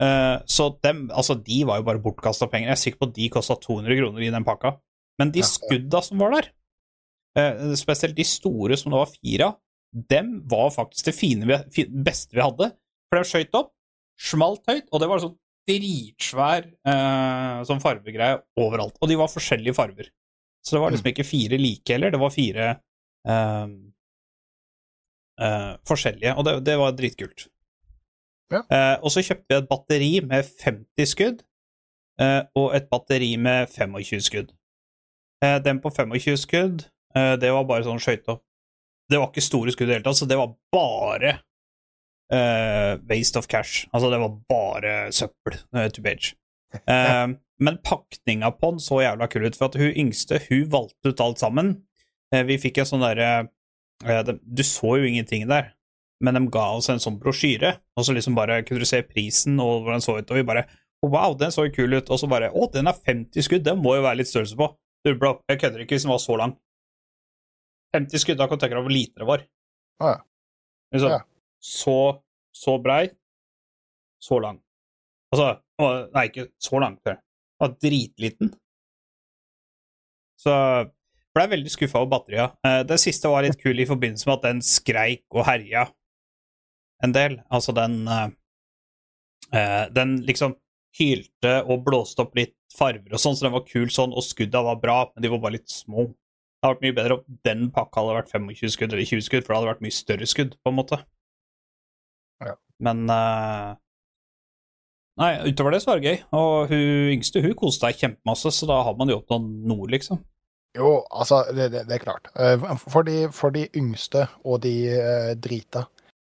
Eh, 0.00 0.36
så 0.48 0.68
dem, 0.82 1.08
altså, 1.12 1.36
de 1.36 1.60
var 1.68 1.80
jo 1.80 1.86
bare 1.88 2.02
bortkasta 2.02 2.48
penger. 2.48 2.70
Jeg 2.70 2.76
er 2.78 2.84
sikker 2.84 3.02
på 3.02 3.10
at 3.10 3.18
de 3.18 3.28
kosta 3.32 3.56
200 3.60 3.98
kroner 3.98 4.24
i 4.24 4.32
den 4.32 4.46
pakka. 4.46 4.78
Men 5.20 5.32
de 5.34 5.44
skudda 5.44 6.00
som 6.04 6.22
var 6.22 6.32
der, 6.32 6.46
uh, 7.36 7.74
spesielt 7.76 8.16
de 8.16 8.24
store 8.24 8.78
som 8.80 8.94
det 8.94 9.02
var 9.02 9.10
fire 9.12 9.50
av, 9.50 9.58
dem 10.08 10.30
var 10.48 10.70
faktisk 10.72 11.10
det 11.10 11.12
fine 11.12 11.44
vi, 11.44 11.84
beste 11.90 12.38
vi 12.38 12.40
hadde. 12.40 12.70
For 13.10 13.20
de 13.20 13.28
skøyt 13.28 13.58
opp, 13.58 13.74
smalt 14.30 14.64
høyt, 14.70 14.86
og 14.88 15.02
det 15.02 15.10
var 15.10 15.20
sånn 15.20 15.36
dritsvær 15.68 16.70
uh, 16.88 17.60
sånn 17.68 17.84
farvegreie 17.84 18.40
overalt. 18.64 18.96
Og 19.02 19.12
de 19.12 19.20
var 19.20 19.28
forskjellige 19.28 19.76
farver. 19.76 20.08
Så 20.64 20.78
det 20.78 20.82
var 20.86 20.94
liksom 20.94 21.12
ikke 21.12 21.28
fire 21.28 21.60
like 21.60 21.92
heller, 21.92 22.12
det 22.12 22.20
var 22.20 22.32
fire 22.34 22.72
forskjellige, 25.88 26.34
og 26.36 26.44
det, 26.44 26.52
det 26.66 26.74
var 26.76 26.92
dritkult. 26.92 27.46
Ja. 28.50 28.64
Eh, 28.66 28.96
og 29.00 29.12
så 29.14 29.22
kjøpte 29.22 29.46
vi 29.48 29.58
et 29.60 29.68
batteri 29.70 30.10
med 30.26 30.48
50 30.62 31.06
skudd 31.06 31.42
eh, 32.20 32.42
og 32.58 32.74
et 32.76 32.88
batteri 32.90 33.36
med 33.40 33.70
25 33.70 34.24
skudd. 34.26 34.50
Eh, 35.44 35.58
den 35.64 35.80
på 35.80 35.90
25 35.90 36.36
skudd, 36.36 36.84
eh, 37.14 37.34
det 37.40 37.52
var 37.54 37.68
bare 37.68 37.86
sånn 37.86 38.02
skøyte 38.02 38.34
opp. 38.34 38.42
Det 39.10 39.18
var 39.18 39.30
ikke 39.30 39.44
store 39.44 39.72
skudd 39.74 39.88
i 39.88 39.90
det 39.90 39.98
hele 39.98 40.06
tatt, 40.06 40.20
så 40.20 40.28
det 40.28 40.38
var 40.38 40.52
bare 40.74 41.32
eh, 42.32 42.98
waste 43.10 43.40
of 43.40 43.48
cash. 43.50 43.86
Altså, 43.92 44.10
det 44.12 44.20
var 44.22 44.36
bare 44.50 44.96
søppel 45.14 45.56
to 45.94 46.04
page. 46.04 46.34
Men 47.60 47.76
pakninga 47.84 48.52
på 48.56 48.70
den 48.72 48.80
så 48.80 49.00
jævla 49.02 49.26
kul 49.28 49.48
ut, 49.48 49.56
for 49.58 49.68
at 49.68 49.80
hun 49.80 49.90
yngste 49.90 50.38
hun 50.46 50.68
valgte 50.72 51.10
ut 51.10 51.20
alt 51.20 51.42
sammen. 51.42 51.74
Vi 52.30 52.56
fikk 52.62 52.78
en 52.78 52.86
sånn 52.88 53.02
derre 53.02 53.50
Du 54.46 54.62
så 54.64 54.94
jo 54.96 55.08
ingenting 55.08 55.48
der, 55.50 55.74
men 56.20 56.36
de 56.36 56.42
ga 56.52 56.66
oss 56.76 56.90
en 56.92 57.00
sånn 57.02 57.18
brosjyre, 57.20 57.74
og 57.96 58.04
så 58.06 58.14
liksom 58.16 58.36
bare 58.36 58.60
kunne 58.66 58.84
du 58.84 58.88
se 58.88 59.00
prisen 59.08 59.60
og 59.62 59.80
hvordan 59.80 59.98
den 59.98 60.04
så 60.04 60.18
ut, 60.18 60.30
og 60.30 60.40
vi 60.40 60.46
bare 60.52 60.68
Wow, 61.00 61.32
den 61.32 61.48
så 61.48 61.64
jo 61.64 61.72
kul 61.72 61.94
ut. 61.96 62.10
Og 62.12 62.18
så 62.20 62.28
bare 62.28 62.50
Å, 62.52 62.66
den 62.74 62.90
er 62.90 62.92
50 62.92 63.46
skudd, 63.46 63.62
den 63.64 63.78
må 63.80 63.94
jo 63.96 64.02
være 64.04 64.18
litt 64.20 64.28
størrelse 64.28 64.56
på. 64.58 64.66
Du, 65.00 65.14
bro, 65.16 65.38
jeg 65.48 65.60
kødder 65.62 65.80
ikke 65.84 65.96
hvis 65.96 66.04
den 66.04 66.12
var 66.12 66.20
så 66.20 66.36
lang. 66.36 66.52
50 67.96 68.20
skudd, 68.20 68.36
da 68.36 68.44
kan 68.50 68.60
du 68.60 68.64
tenke 68.66 68.76
deg 68.76 68.84
hvor 68.84 68.92
lite 68.92 69.22
det 69.22 69.28
var. 69.30 69.46
Å 70.04 70.10
ja. 70.12 70.18
Liksom, 70.92 71.14
Ja. 71.14 71.22
Så, 71.60 71.96
så 72.56 72.76
brei, 72.80 73.10
så 74.20 74.38
lang. 74.40 74.60
Altså 75.32 75.50
Nei, 76.12 76.26
ikke 76.28 76.50
så 76.60 76.80
lang. 76.82 76.98
Den 77.08 77.16
var 77.60 77.74
dritliten. 77.80 78.50
Så 80.40 80.52
ble 81.32 81.44
jeg 81.46 81.52
veldig 81.54 81.72
skuffa 81.72 82.00
over 82.02 82.10
batteriet. 82.12 82.56
Den 82.64 82.88
det 82.90 82.98
siste 83.00 83.32
var 83.32 83.44
litt 83.46 83.56
kul 83.60 83.80
i 83.80 83.88
forbindelse 83.88 84.28
med 84.28 84.38
at 84.38 84.46
den 84.50 84.60
skreik 84.64 85.24
og 85.32 85.46
herja 85.48 85.86
en 87.04 87.14
del. 87.16 87.38
Altså, 87.50 87.74
den 87.76 88.00
eh, 88.08 88.26
eh, 89.56 89.84
Den 89.94 90.18
liksom 90.28 90.56
hylte 90.98 91.60
og 91.70 91.84
blåste 91.86 92.24
opp 92.24 92.34
litt 92.38 92.56
farver 92.74 93.14
og 93.14 93.20
sånn, 93.22 93.36
så 93.38 93.46
den 93.46 93.54
var 93.54 93.66
kul 93.68 93.90
sånn, 93.94 94.14
og 94.14 94.26
skudda 94.26 94.62
var 94.66 94.80
bra, 94.82 94.98
men 95.14 95.22
de 95.22 95.30
var 95.30 95.42
bare 95.42 95.58
litt 95.58 95.70
små. 95.70 96.08
Det 96.10 96.66
hadde 96.66 96.74
vært 96.74 96.82
mye 96.84 96.96
bedre 96.98 97.16
om 97.18 97.38
den 97.46 97.68
pakka 97.74 98.02
hadde 98.02 98.16
vært 98.18 98.32
25 98.34 98.72
skudd 98.74 98.92
eller 98.94 99.06
20 99.08 99.26
skudd, 99.26 99.44
for 99.46 99.52
det 99.54 99.58
hadde 99.60 99.70
vært 99.70 99.84
mye 99.86 99.96
større 99.96 100.28
skudd, 100.28 100.56
på 100.60 100.72
en 100.72 100.76
måte. 100.76 100.98
Ja. 102.44 102.56
Men 102.82 103.06
eh, 103.10 103.70
Nei, 105.20 105.34
utover 105.50 105.74
det 105.74 105.82
så 105.82 105.90
var 105.90 106.00
det 106.00 106.08
gøy. 106.08 106.20
Og 106.38 106.70
hun 106.70 107.14
yngste 107.14 107.42
hun 107.44 107.56
koste 107.58 107.84
seg 107.84 107.98
kjempemasse, 108.00 108.52
så 108.56 108.68
da 108.70 108.78
har 108.86 108.94
man 108.96 109.10
jo 109.12 109.18
oppnådd 109.20 109.48
noe, 109.68 109.88
liksom. 109.92 110.20
Jo, 110.78 111.00
altså, 111.10 111.42
det, 111.52 111.66
det, 111.74 111.82
det 111.90 111.96
er 111.98 112.04
klart. 112.04 112.30
Eh, 112.40 112.62
For 112.88 113.04
de, 113.06 113.16
for 113.34 113.52
de 113.54 113.66
yngste 113.76 114.26
og 114.46 114.62
de 114.64 114.74
eh, 114.94 115.32
drita, 115.36 115.84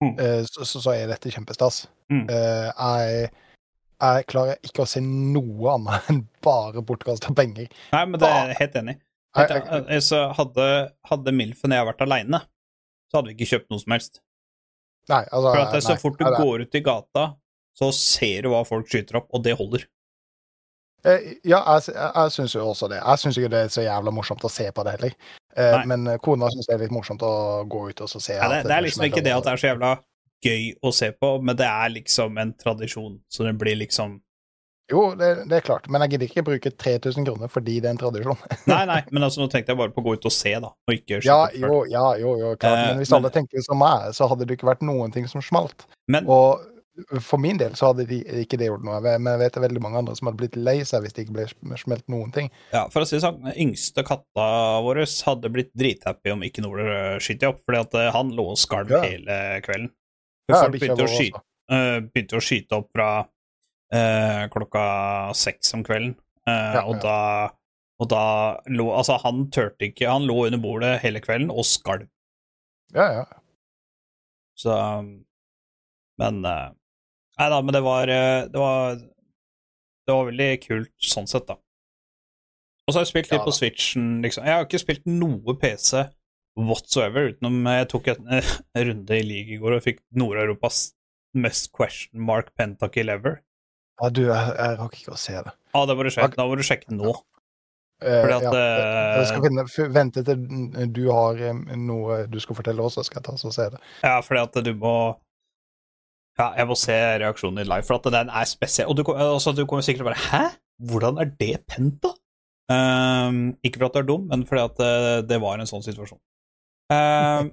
Mm. 0.04 0.12
eh, 0.22 0.42
så, 0.46 0.62
så, 0.68 0.80
så 0.84 0.92
er 0.94 1.08
dette 1.11 1.30
kjempestas. 1.34 1.82
Mm. 2.12 2.24
Eh, 2.30 2.68
jeg, 2.70 3.30
jeg 3.98 4.26
klarer 4.30 4.61
ikke 4.62 4.84
å 4.84 4.88
se 4.88 5.00
noe 5.02 5.72
annet 5.74 6.06
enn 6.12 6.20
bare 6.46 6.84
bortkasta 6.87 7.32
penger. 7.34 7.66
Nei, 7.92 8.04
men 8.06 8.20
det 8.22 8.28
er 8.30 8.52
jeg 8.52 8.61
helt 8.62 8.78
enig. 8.82 8.94
Jeg, 9.38 9.50
Helt- 9.52 9.90
jeg, 9.92 10.30
hadde, 10.38 10.68
hadde 11.11 11.34
Milfen 11.37 11.74
og 11.74 11.78
jeg 11.80 11.88
vært 11.90 12.06
aleine, 12.06 12.40
så 13.11 13.18
hadde 13.18 13.30
vi 13.32 13.37
ikke 13.37 13.50
kjøpt 13.56 13.68
noe 13.74 13.82
som 13.82 13.92
helst. 13.96 14.20
nei, 15.11 15.20
altså 15.26 15.50
For 15.52 15.61
at 15.64 15.74
det, 15.76 15.82
så 15.84 15.94
nei, 15.94 16.00
fort 16.02 16.16
du 16.18 16.24
nei, 16.24 16.32
nei. 16.34 16.40
går 16.46 16.64
ut 16.64 16.78
i 16.78 16.82
gata, 16.87 17.26
så 17.78 17.90
ser 17.94 18.42
du 18.46 18.48
hva 18.54 18.62
folk 18.66 18.88
skyter 18.90 19.18
opp, 19.20 19.28
og 19.34 19.44
det 19.44 19.54
holder. 19.58 19.84
Eh, 21.06 21.28
Ja, 21.46 21.61
jeg, 21.76 21.92
jeg, 21.94 22.11
jeg 22.14 22.32
syns 22.34 22.54
jo 22.56 22.64
også 22.70 22.88
det. 22.90 22.98
Jeg 23.02 23.22
syns 23.22 23.38
ikke 23.38 23.50
det 23.52 23.61
er 23.66 23.74
så 23.74 23.84
jævla 23.84 24.12
morsomt 24.14 24.42
å 24.46 24.50
se 24.50 24.66
på 24.74 24.84
det 24.87 24.96
heller. 24.96 25.14
Eh, 25.58 25.72
Nei. 25.74 25.86
men 25.90 26.06
eh, 26.12 26.18
kona 26.22 26.46
syns 26.54 26.68
det 26.70 26.76
er 26.76 26.84
litt 26.84 26.94
morsomt 26.94 27.22
å 27.26 27.32
gå 27.66 27.88
ut 27.90 28.00
og 28.04 28.10
så 28.12 28.20
se. 28.22 28.36
Ja, 28.38 28.46
det, 28.52 28.62
det 28.68 28.76
er 28.76 28.84
liksom 28.86 29.08
ikke 29.08 29.24
det 29.26 29.34
at 29.34 29.44
det 29.48 29.52
er 29.56 29.62
så 29.64 29.70
jævla 29.72 29.96
gøy 30.44 30.64
å 30.86 30.92
se 30.94 31.08
på, 31.18 31.32
men 31.42 31.56
det 31.58 31.66
er 31.66 31.90
liksom 31.96 32.38
en 32.38 32.52
tradisjon, 32.54 33.16
så 33.26 33.42
det 33.48 33.56
blir 33.58 33.74
liksom 33.80 34.20
Jo, 34.88 35.00
det, 35.18 35.32
det 35.50 35.56
er 35.58 35.64
klart, 35.66 35.88
men 35.92 36.00
jeg 36.06 36.14
gidder 36.14 36.28
ikke 36.30 36.44
bruke 36.46 36.70
3000 36.70 37.26
kroner 37.26 37.50
fordi 37.52 37.74
det 37.82 37.90
er 37.90 37.96
en 37.96 37.98
tradisjon. 38.00 38.38
Nei, 38.70 38.84
nei, 38.88 39.00
men 39.10 39.26
altså, 39.26 39.42
nå 39.42 39.50
tenkte 39.52 39.74
jeg 39.74 39.80
bare 39.82 39.92
på 39.92 40.00
å 40.00 40.06
gå 40.06 40.14
ut 40.16 40.28
og 40.30 40.32
se, 40.32 40.54
da, 40.62 40.70
og 40.70 40.94
ikke 40.94 41.18
Ja, 41.26 41.40
jo, 41.52 41.82
ja, 41.90 42.04
jo, 42.22 42.36
jo, 42.40 42.54
klart. 42.56 42.78
Eh, 42.78 42.86
Men 42.92 43.02
hvis 43.02 43.10
men- 43.12 43.18
alle 43.18 43.34
tenker 43.34 43.64
som 43.66 43.82
meg, 43.82 44.14
så 44.16 44.30
hadde 44.30 44.46
det 44.48 44.56
ikke 44.56 44.70
vært 44.70 44.86
noen 44.86 45.12
ting 45.12 45.26
som 45.28 45.42
smalt. 45.44 45.84
Men 46.08 46.24
Og 46.30 46.62
for 47.22 47.40
min 47.42 47.58
del 47.61 47.74
så 47.78 47.90
hadde 47.90 48.06
de, 48.08 48.18
ikke 48.42 48.58
det 48.61 48.68
gjort 48.68 48.84
noe. 48.87 48.98
Men 49.04 49.30
jeg 49.32 49.40
vet 49.42 49.54
det 49.54 49.61
er 49.61 49.66
veldig 49.66 49.82
mange 49.84 50.00
andre 50.02 50.16
som 50.18 50.30
hadde 50.30 50.40
blitt 50.42 50.58
lei 50.58 50.76
seg 50.88 51.04
hvis 51.04 51.16
det 51.16 51.26
ikke 51.26 51.37
ble 51.38 51.78
smelt 51.80 52.06
noen 52.12 52.32
ting. 52.34 52.50
ja, 52.74 52.87
for 52.92 53.04
å 53.04 53.08
si 53.08 53.16
det 53.16 53.24
sånn, 53.24 53.40
den 53.44 53.58
yngste 53.68 54.04
katta 54.06 54.48
vår 54.84 55.02
hadde 55.28 55.52
blitt 55.54 55.72
drithappy 55.78 56.34
om 56.34 56.44
ikke 56.46 56.64
noe 56.64 56.78
ble 56.78 56.98
skutt 57.24 57.46
opp, 57.48 57.62
fordi 57.66 57.82
at 57.84 57.98
eh, 58.00 58.11
han 58.16 58.32
lå 58.37 58.48
og 58.54 58.61
skalv 58.61 58.94
Ja. 58.96 59.02
hele 59.06 59.38
kvelden. 59.66 59.92
Ja, 60.48 60.62
folk 60.62 60.78
begynte 60.78 61.04
å, 61.04 61.11
skyte, 61.12 61.42
uh, 61.68 61.98
begynte 62.08 62.38
å 62.38 62.44
skyte 62.44 62.78
opp 62.80 62.88
fra 62.96 63.11
uh, 63.20 64.44
klokka 64.54 64.84
seks 65.37 65.74
om 65.76 65.84
kvelden, 65.84 66.14
uh, 66.48 66.76
Ja, 66.80 66.84
og 66.88 67.02
da 67.04 67.18
og 67.98 68.06
da 68.12 68.22
lå 68.70 68.87
Altså, 68.94 69.16
han 69.24 69.48
turte 69.50 69.88
ikke 69.88 70.06
Han 70.06 70.26
lå 70.28 70.44
under 70.46 70.61
bordet 70.62 71.00
hele 71.02 71.18
kvelden 71.18 71.50
og 71.50 71.66
skalv. 71.66 72.06
Ja, 72.94 73.08
ja. 73.12 73.24
Så 74.58 74.74
Men 76.18 76.44
eh, 76.44 76.68
Nei 77.38 77.48
da, 77.53 77.59
men 77.62 77.74
det 77.77 77.81
var 77.87 78.11
eh, 78.11 78.44
Det 78.51 78.59
var 78.59 78.96
Det 78.98 80.14
var 80.14 80.29
veldig 80.31 80.48
kult 80.64 80.92
sånn 81.12 81.29
sett, 81.31 81.46
da. 81.51 81.59
Og 82.88 82.94
så 82.94 82.98
har 82.98 83.05
jeg 83.05 83.11
spilt 83.12 83.31
litt 83.33 83.38
Ja, 83.42 83.44
på. 83.44 83.53
Switchen, 83.53 84.07
liksom. 84.24 84.46
Jeg 84.48 84.57
har 84.57 84.64
ikke 84.64 84.81
spilt 84.81 85.05
noe 85.07 85.55
PC 85.61 86.07
whatsoever, 86.59 87.29
utenom 87.31 87.61
jeg 87.70 87.88
tok 87.92 88.09
en 88.14 88.24
runde 88.88 89.18
i 89.18 89.22
league 89.27 89.55
i 89.55 89.59
går 89.61 89.77
og 89.77 89.85
fikk 89.85 90.01
Nord-Europas 90.18 90.88
mest 91.38 91.68
question 91.77 92.24
mark 92.24 92.48
pentakill 92.59 93.12
ever. 93.12 93.37
ja 94.01 94.09
du, 94.11 94.22
jeg, 94.31 94.55
jeg 94.57 94.79
rakk 94.81 94.96
ikke 94.98 95.12
å 95.14 95.20
se 95.20 95.37
det. 95.37 95.53
Ja, 95.77 95.83
det 95.87 95.94
må 95.98 96.07
du 96.09 96.11
sjekke. 96.14 96.35
Da 96.40 96.46
må 96.48 96.57
du 96.59 96.64
sjekke 96.66 96.96
nå. 96.96 97.12
Eh, 98.01 98.20
Fordi 98.24 98.35
at, 98.38 98.46
ja, 98.48 98.51
eh, 98.57 99.14
jeg 99.20 99.29
skal 99.31 99.44
finne, 99.44 99.64
vente 99.94 100.24
til 100.27 100.90
du 100.96 101.05
har 101.12 101.40
noe 101.77 102.18
du 102.33 102.38
skal 102.42 102.59
fortelle 102.59 102.83
oss, 102.83 102.96
så 102.96 103.05
skal 103.07 103.20
jeg 103.20 103.29
ta 103.29 103.37
og 103.37 103.55
se 103.55 103.68
det. 103.77 103.81
Ja, 104.07 104.16
fordi 104.24 104.42
at 104.48 104.59
du 104.64 104.72
må 104.81 104.94
Ja, 106.38 106.53
jeg 106.55 106.68
må 106.70 106.77
se 106.79 106.94
reaksjonen 106.94 107.59
din 107.59 107.68
live, 107.70 107.83
for 107.87 107.98
at 107.98 108.09
den 108.14 108.31
er 108.31 108.46
spesiell. 108.46 108.88
Og 108.90 108.98
du, 108.98 109.03
altså, 109.11 109.53
du 109.53 109.64
kommer 109.66 109.83
sikkert 109.83 110.07
bare 110.07 110.24
Hæ? 110.29 110.44
Hvordan 110.90 111.18
er 111.18 111.31
det 111.40 111.57
penta? 111.66 112.12
Um, 112.70 113.57
ikke 113.64 113.81
fordi 113.81 113.88
at 113.88 113.94
du 113.94 113.98
er 113.98 114.07
dum, 114.07 114.27
men 114.31 114.44
fordi 114.46 114.62
at 114.62 114.77
det, 114.79 115.29
det 115.31 115.38
var 115.42 115.59
en 115.59 115.70
sånn 115.70 115.83
situasjon. 115.83 116.20
Um, 116.92 117.51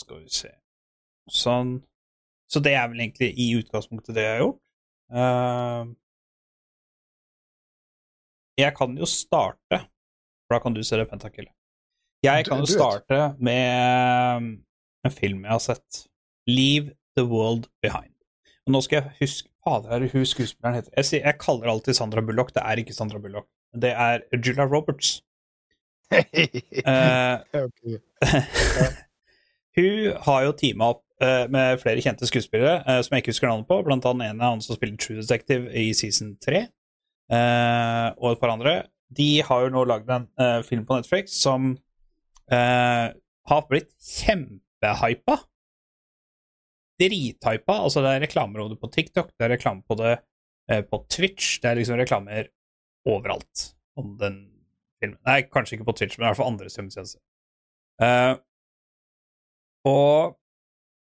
skal 0.00 0.20
vi 0.22 0.30
se 0.32 0.52
Sånn. 1.32 1.76
Så 2.50 2.60
det 2.60 2.74
er 2.76 2.88
vel 2.90 3.00
egentlig 3.00 3.30
i 3.40 3.52
utgangspunktet 3.56 4.16
det 4.16 4.24
jeg 4.26 4.32
har 4.34 4.42
gjort. 4.42 4.60
Um, 5.12 5.92
jeg 8.60 8.74
kan 8.76 8.96
jo 8.98 9.08
starte, 9.08 9.78
for 10.44 10.56
da 10.56 10.60
kan 10.64 10.76
du 10.76 10.82
se 10.84 10.98
det 11.00 11.08
pentakillet. 11.08 11.54
Jeg 12.22 12.46
kan 12.46 12.60
jo 12.62 12.68
starte 12.68 13.32
med 13.42 14.50
en 15.02 15.14
film 15.14 15.46
jeg 15.46 15.54
har 15.54 15.62
sett. 15.64 16.02
Leave 16.46 16.92
the 17.16 17.24
World 17.24 17.68
Behind. 17.82 18.14
Og 18.66 18.76
nå 18.76 18.80
skal 18.84 19.02
jeg 19.02 19.16
huske 19.20 19.48
Fader, 19.62 19.92
er 19.94 20.02
det 20.02 20.12
hun 20.12 20.24
skuespilleren 20.26 20.74
heter? 20.74 20.90
Jeg, 20.96 21.06
sier, 21.06 21.22
jeg 21.22 21.38
kaller 21.38 21.70
alltid 21.70 21.94
Sandra 21.94 22.20
Bullock. 22.20 22.50
Det 22.54 22.62
er 22.66 22.80
ikke 22.82 22.94
Sandra 22.96 23.18
Bullock. 23.22 23.46
Det 23.82 23.92
er 23.94 24.24
Julia 24.34 24.66
Roberts. 24.66 25.22
uh, 26.12 27.38
hun 29.78 30.12
har 30.26 30.42
jo 30.44 30.56
teama 30.58 30.90
opp 30.92 31.04
uh, 31.22 31.46
med 31.52 31.78
flere 31.80 32.02
kjente 32.04 32.26
skuespillere 32.28 32.82
uh, 32.82 32.98
som 33.00 33.14
jeg 33.14 33.22
ikke 33.22 33.32
husker 33.32 33.48
navnet 33.48 33.70
på, 33.70 33.78
blant 33.86 34.08
annet 34.10 34.32
en 34.32 34.42
av 34.42 34.56
han 34.56 34.64
som 34.64 34.76
spiller 34.76 34.98
True 35.00 35.22
Detective 35.22 35.70
i 35.78 35.92
season 35.96 36.34
3, 36.42 36.64
eh, 37.32 38.08
og 38.18 38.32
et 38.32 38.42
par 38.42 38.52
andre. 38.52 38.74
De 39.12 39.30
har 39.46 39.64
jo 39.64 39.72
nå 39.72 39.84
lagd 39.88 40.10
en 40.10 40.26
film 40.64 40.84
på 40.88 40.96
Netflix 40.98 41.36
som 41.42 41.74
eh, 42.52 43.08
har 43.48 43.66
blitt 43.68 43.90
kjempehypa. 44.00 45.38
Drithypa. 47.02 47.80
Altså, 47.82 48.04
det 48.04 48.14
er 48.14 48.24
reklamer 48.26 48.62
om 48.62 48.70
det 48.72 48.78
på 48.80 48.90
TikTok, 48.94 49.34
det 49.34 49.46
er 49.46 49.54
reklame 49.56 49.82
på 49.88 49.98
det 50.00 50.14
eh, 50.70 50.82
på 50.86 51.02
Twitch, 51.10 51.58
det 51.62 51.72
er 51.72 51.80
liksom 51.82 51.98
reklamer 52.00 52.48
overalt 53.10 53.72
om 53.98 54.14
den 54.20 54.38
filmen. 55.02 55.18
Nei, 55.26 55.42
kanskje 55.50 55.78
ikke 55.78 55.90
på 55.90 55.96
Twitch, 55.98 56.18
men 56.18 56.26
i 56.26 56.30
hvert 56.30 56.40
fall 56.40 56.52
andre 56.52 56.70
strømmetjenester. 56.70 57.22
Uh, 58.02 58.34
og 59.88 60.38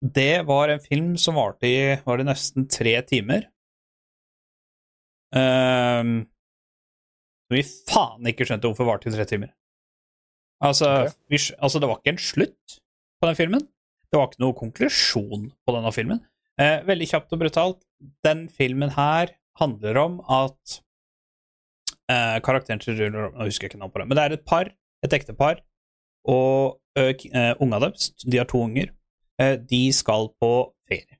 det 0.00 0.46
var 0.46 0.70
en 0.70 0.82
film 0.82 1.14
som 1.18 1.38
varte 1.38 1.66
i 1.66 1.78
var 2.04 2.20
det 2.20 2.28
nesten 2.28 2.68
tre 2.70 2.94
timer. 3.06 3.48
Um, 5.34 6.22
vi 7.52 7.64
faen 7.64 8.28
ikke 8.30 8.46
skjønte 8.46 8.70
hvorfor 8.70 8.88
varte 8.88 9.10
i 9.10 9.14
tre 9.14 9.26
timer. 9.28 9.50
Altså, 10.64 10.88
okay. 11.06 11.18
vi, 11.30 11.40
altså, 11.58 11.80
det 11.80 11.90
var 11.90 12.00
ikke 12.00 12.14
en 12.14 12.22
slutt 12.22 12.78
på 13.18 13.28
den 13.28 13.38
filmen. 13.38 13.66
Det 14.08 14.18
var 14.18 14.30
ikke 14.30 14.42
noe 14.44 14.56
konklusjon 14.56 15.48
på 15.52 15.74
denne 15.76 15.92
filmen. 15.92 16.20
Eh, 16.58 16.80
veldig 16.88 17.08
kjapt 17.10 17.34
og 17.36 17.42
brutalt. 17.42 17.80
Den 18.24 18.46
filmen 18.48 18.94
her 18.96 19.34
handler 19.60 20.00
om 20.00 20.20
at 20.24 20.78
eh, 22.10 22.38
karakteren 22.44 22.80
til 22.82 22.96
Julia 22.96 23.26
Roberts 23.26 23.38
Nå 23.38 23.48
husker 23.50 23.66
jeg 23.66 23.74
ikke 23.74 23.82
navnet 23.82 23.94
på 23.94 24.02
det, 24.02 24.08
men 24.08 24.18
det 24.18 24.24
er 24.24 24.36
et 24.38 24.46
par, 24.48 24.70
et 25.04 25.18
ektepar, 25.18 25.60
og 26.28 26.78
uh, 26.98 27.54
unga 27.62 27.78
deres, 27.84 28.10
de 28.24 28.40
har 28.40 28.48
to 28.50 28.60
unger, 28.66 28.90
eh, 29.40 29.56
de 29.70 29.82
skal 29.94 30.30
på 30.40 30.52
ferie. 30.88 31.18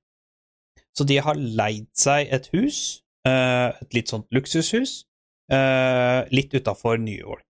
Så 0.96 1.06
de 1.06 1.20
har 1.22 1.38
leid 1.38 1.86
seg 1.96 2.32
et 2.34 2.48
hus, 2.54 3.02
eh, 3.28 3.70
et 3.70 3.94
litt 3.94 4.10
sånt 4.10 4.26
luksushus, 4.34 5.04
eh, 5.52 6.26
litt 6.34 6.54
utafor 6.54 6.98
New 6.98 7.14
York. 7.14 7.46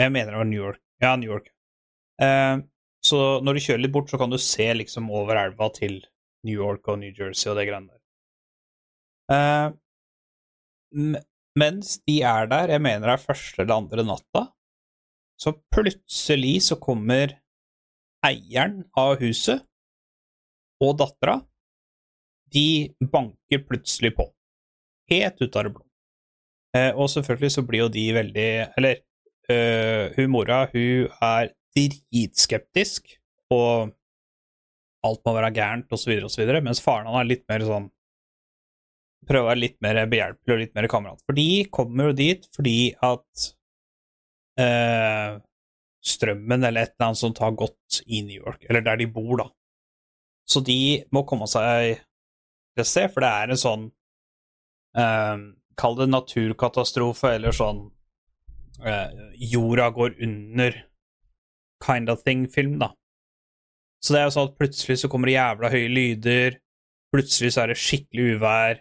Jeg 0.00 0.12
mener 0.12 0.32
det 0.32 0.40
var 0.40 0.48
New 0.48 0.62
York. 0.62 0.80
Ja, 1.02 1.16
New 1.16 1.28
York. 1.28 1.52
Så 3.10 3.18
når 3.44 3.56
du 3.56 3.64
kjører 3.64 3.82
litt 3.82 3.94
bort, 3.94 4.10
så 4.12 4.20
kan 4.20 4.30
du 4.30 4.38
se 4.40 4.68
liksom 4.76 5.10
over 5.14 5.38
elva 5.40 5.70
til 5.74 5.98
New 6.46 6.54
York 6.54 6.88
og 6.88 7.00
New 7.02 7.10
Jersey 7.10 7.50
og 7.50 7.58
det 7.58 7.66
greiene 7.68 7.90
der. 7.90 7.98
Uh, 9.30 9.68
mens 11.58 11.98
de 12.06 12.20
er 12.26 12.48
der, 12.50 12.72
jeg 12.74 12.82
mener 12.82 13.08
det 13.08 13.16
er 13.16 13.22
første 13.24 13.62
eller 13.62 13.82
andre 13.82 14.06
natta, 14.06 14.46
så 15.40 15.54
plutselig 15.72 16.56
så 16.68 16.76
kommer 16.80 17.36
eieren 18.26 18.82
av 18.98 19.16
huset 19.22 19.64
og 20.84 20.98
dattera. 21.00 21.38
De 22.52 22.90
banker 23.12 23.62
plutselig 23.66 24.12
på. 24.18 24.26
Helt 25.10 25.40
ut 25.40 25.56
av 25.56 25.66
det 25.66 25.72
blå. 25.76 25.84
Eh, 26.76 26.90
og 26.94 27.10
selvfølgelig 27.10 27.52
så 27.54 27.64
blir 27.66 27.80
jo 27.82 27.88
de 27.90 28.02
veldig 28.14 28.50
Eller 28.78 29.00
eh, 29.50 30.12
hun 30.14 30.30
mora, 30.30 30.60
hun 30.70 31.08
er 31.10 31.50
dritskeptisk, 31.76 33.14
og 33.54 33.92
alt 35.06 35.22
må 35.26 35.34
være 35.36 35.52
gærent, 35.56 35.92
osv., 35.94 36.12
osv., 36.26 36.44
mens 36.60 36.82
faren 36.84 37.08
han 37.08 37.22
er 37.22 37.32
litt 37.34 37.46
mer 37.50 37.66
sånn 37.68 37.90
Prøver 39.28 39.44
å 39.44 39.48
være 39.50 39.60
litt 39.60 39.76
mer 39.84 39.98
behjelpelig 40.08 40.54
og 40.54 40.60
litt 40.62 40.72
mer 40.74 40.86
kamerat. 40.90 41.20
For 41.28 41.36
de 41.36 41.66
kommer 41.70 42.08
jo 42.08 42.14
dit 42.16 42.46
fordi 42.56 42.94
at 43.04 43.42
eh, 44.58 45.34
strømmen 46.00 46.64
eller 46.64 46.88
et 46.88 46.94
eller 46.94 47.10
annet 47.10 47.20
sånt 47.20 47.42
har 47.44 47.52
gått 47.52 48.00
i 48.06 48.22
New 48.24 48.40
York, 48.40 48.64
eller 48.66 48.82
der 48.86 48.96
de 49.02 49.06
bor, 49.12 49.34
da. 49.42 49.46
Så 50.48 50.64
de 50.66 51.04
må 51.14 51.22
komme 51.28 51.46
seg 51.52 52.00
til 52.78 52.88
sted, 52.88 53.12
for 53.12 53.22
det 53.22 53.30
er 53.30 53.52
en 53.52 53.60
sånn 53.60 53.88
eh, 54.98 55.48
Kall 55.80 55.94
det 55.96 56.10
naturkatastrofe, 56.10 57.36
eller 57.36 57.54
sånn 57.56 57.84
eh, 58.84 59.20
Jorda 59.52 59.86
går 59.96 60.18
under 60.26 60.80
kind 61.84 62.12
of 62.12 62.22
thing-film, 62.26 62.78
da. 62.82 62.92
Så 64.00 64.14
det 64.14 64.20
er 64.20 64.28
jo 64.28 64.36
sånn 64.36 64.48
at 64.50 64.60
plutselig 64.60 65.00
så 65.02 65.10
kommer 65.12 65.28
det 65.28 65.36
jævla 65.36 65.72
høye 65.72 65.90
lyder, 65.92 66.56
plutselig 67.12 67.52
så 67.54 67.64
er 67.64 67.72
det 67.72 67.80
skikkelig 67.80 68.36
uvær 68.36 68.80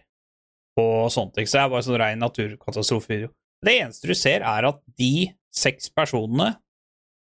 og 0.79 1.09
sånne 1.11 1.35
ting. 1.35 1.49
Så 1.49 1.57
det 1.57 1.63
er 1.63 1.73
bare 1.73 1.87
sånn 1.87 1.99
rein 1.99 2.23
naturkatastrofevideo. 2.23 3.33
Det 3.65 3.75
eneste 3.81 4.07
du 4.07 4.15
ser, 4.15 4.45
er 4.47 4.69
at 4.69 4.79
de 4.99 5.29
seks 5.51 5.89
personene 5.91 6.53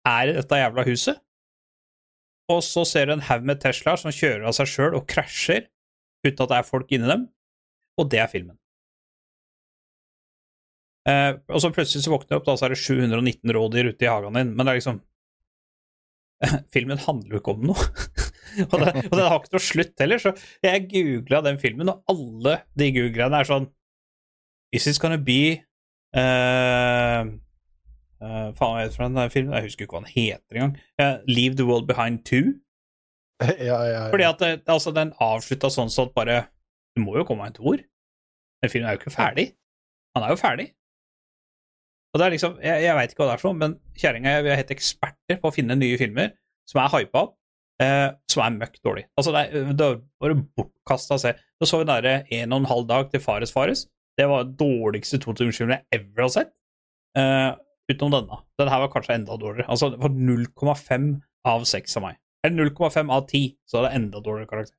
er 0.08 0.32
i 0.32 0.38
dette 0.38 0.62
jævla 0.62 0.86
huset, 0.88 1.20
og 2.52 2.64
så 2.66 2.84
ser 2.88 3.08
du 3.08 3.16
en 3.16 3.28
haug 3.28 3.46
med 3.48 3.62
Teslaer 3.64 4.00
som 4.00 4.14
kjører 4.16 4.48
av 4.50 4.56
seg 4.58 4.70
sjøl 4.70 4.98
og 4.98 5.06
krasjer 5.10 5.68
uten 6.26 6.44
at 6.44 6.50
det 6.52 6.58
er 6.58 6.68
folk 6.68 6.92
inni 6.94 7.10
dem, 7.10 7.28
og 8.00 8.10
det 8.12 8.22
er 8.24 8.32
filmen. 8.32 8.58
Eh, 11.10 11.34
og 11.50 11.62
så 11.64 11.72
plutselig 11.74 12.06
så 12.06 12.14
våkner 12.14 12.36
du 12.36 12.40
opp, 12.40 12.48
da 12.50 12.58
så 12.60 12.68
er 12.68 12.76
det 12.76 12.82
719 12.82 13.56
rådyr 13.58 13.90
ute 13.90 14.06
i 14.06 14.10
hagen 14.10 14.38
din, 14.38 14.52
men 14.54 14.68
det 14.68 14.74
er 14.74 14.82
liksom 14.82 15.00
Filmen 16.74 17.02
handler 17.02 17.36
jo 17.38 17.42
ikke 17.42 17.54
om 17.56 17.68
noe. 17.72 17.86
og, 18.72 18.76
det, 18.82 18.94
og 19.08 19.14
den 19.14 19.28
har 19.28 19.38
ikke 19.38 19.56
noe 19.56 19.64
slutt 19.64 20.04
heller, 20.04 20.22
så 20.22 20.34
jeg 20.66 20.88
googla 20.92 21.44
den 21.46 21.62
filmen, 21.62 21.92
og 21.92 22.04
alle 22.12 22.58
de 22.80 22.90
googlene 22.96 23.42
er 23.42 23.48
sånn 23.48 23.70
Is 24.72 24.86
this 24.88 25.02
gonna 25.04 25.20
be 25.20 25.60
uh, 26.16 27.28
uh, 28.24 28.50
Faen, 28.56 28.78
hva 28.78 28.86
fra 28.94 29.10
den 29.12 29.34
filmen? 29.34 29.56
Jeg 29.58 29.68
husker 29.68 29.84
ikke 29.84 29.98
hva 29.98 30.06
den 30.06 30.14
heter 30.14 30.60
engang. 30.60 30.76
Uh, 30.96 31.18
Leave 31.28 31.58
the 31.60 31.68
World 31.68 31.90
Behind 31.92 32.24
2. 32.28 32.44
Ja, 33.42 33.58
ja, 33.66 33.86
ja. 33.90 34.02
Fordi 34.14 34.26
at 34.28 34.42
det, 34.44 34.50
altså, 34.70 34.92
den 34.94 35.16
avslutta 35.18 35.72
sånn 35.74 35.90
sånn 35.90 36.12
at 36.12 36.14
bare 36.14 36.36
Det 36.94 37.02
må 37.02 37.16
jo 37.18 37.24
komme 37.26 37.48
en 37.50 37.56
toer. 37.56 37.82
Den 38.62 38.70
filmen 38.70 38.90
er 38.92 38.96
jo 38.96 39.02
ikke 39.02 39.14
ferdig. 39.16 39.48
Han 40.14 40.28
er 40.28 40.34
jo 40.34 40.38
ferdig. 40.38 40.68
Og 42.12 42.20
det 42.20 42.26
er 42.26 42.34
liksom, 42.36 42.58
Jeg, 42.64 42.84
jeg 42.84 42.96
veit 42.98 43.14
ikke 43.14 43.24
hva 43.24 43.30
det 43.30 43.36
er 43.38 43.42
for 43.42 43.52
noe, 43.52 43.60
men 43.62 43.76
kjerringa 44.02 44.32
og 44.32 44.36
jeg 44.36 44.44
vi 44.48 44.52
er 44.52 44.60
helt 44.60 44.74
eksperter 44.76 45.38
på 45.40 45.48
å 45.52 45.56
finne 45.56 45.78
nye 45.80 46.00
filmer 46.00 46.34
som 46.68 46.82
er 46.84 46.92
hypa 46.94 47.24
opp, 47.26 47.34
eh, 47.84 48.10
som 48.32 48.44
er 48.46 48.58
møkk 48.58 48.76
dårlig. 48.86 49.06
Altså, 49.20 49.32
det 49.36 49.42
er, 49.48 49.72
det 49.80 49.90
bare 50.22 50.36
bortkasta 50.60 51.18
å 51.18 51.22
se. 51.24 51.32
Da 51.60 51.68
så 51.70 51.80
vi 51.82 51.88
derre 51.90 52.16
en 52.38 52.54
og 52.56 52.62
en 52.62 52.70
halv 52.72 52.88
dag 52.92 53.10
til 53.14 53.24
Fares 53.24 53.54
Fares. 53.56 53.86
Det 54.20 54.28
var 54.28 54.44
den 54.46 54.58
dårligste 54.60 55.20
2000-filmen 55.24 55.78
jeg 55.80 56.02
ever 56.02 56.26
har 56.28 56.34
sett. 56.36 56.52
Eh, 57.18 57.50
utenom 57.92 58.14
denne. 58.18 58.42
Den 58.60 58.72
her 58.72 58.84
var 58.84 58.92
kanskje 58.94 59.16
enda 59.18 59.38
dårligere. 59.40 59.70
Altså, 59.72 59.90
det 59.96 60.00
var 60.04 60.12
0,5 60.12 61.10
av 61.52 61.66
6 61.68 61.98
av 62.00 62.06
meg. 62.10 62.20
Eller 62.46 62.70
0,5 62.72 63.12
av 63.16 63.26
10, 63.30 63.56
så 63.70 63.80
er 63.80 63.88
det 63.88 63.96
enda 64.00 64.22
dårligere 64.24 64.52
karakter. 64.52 64.78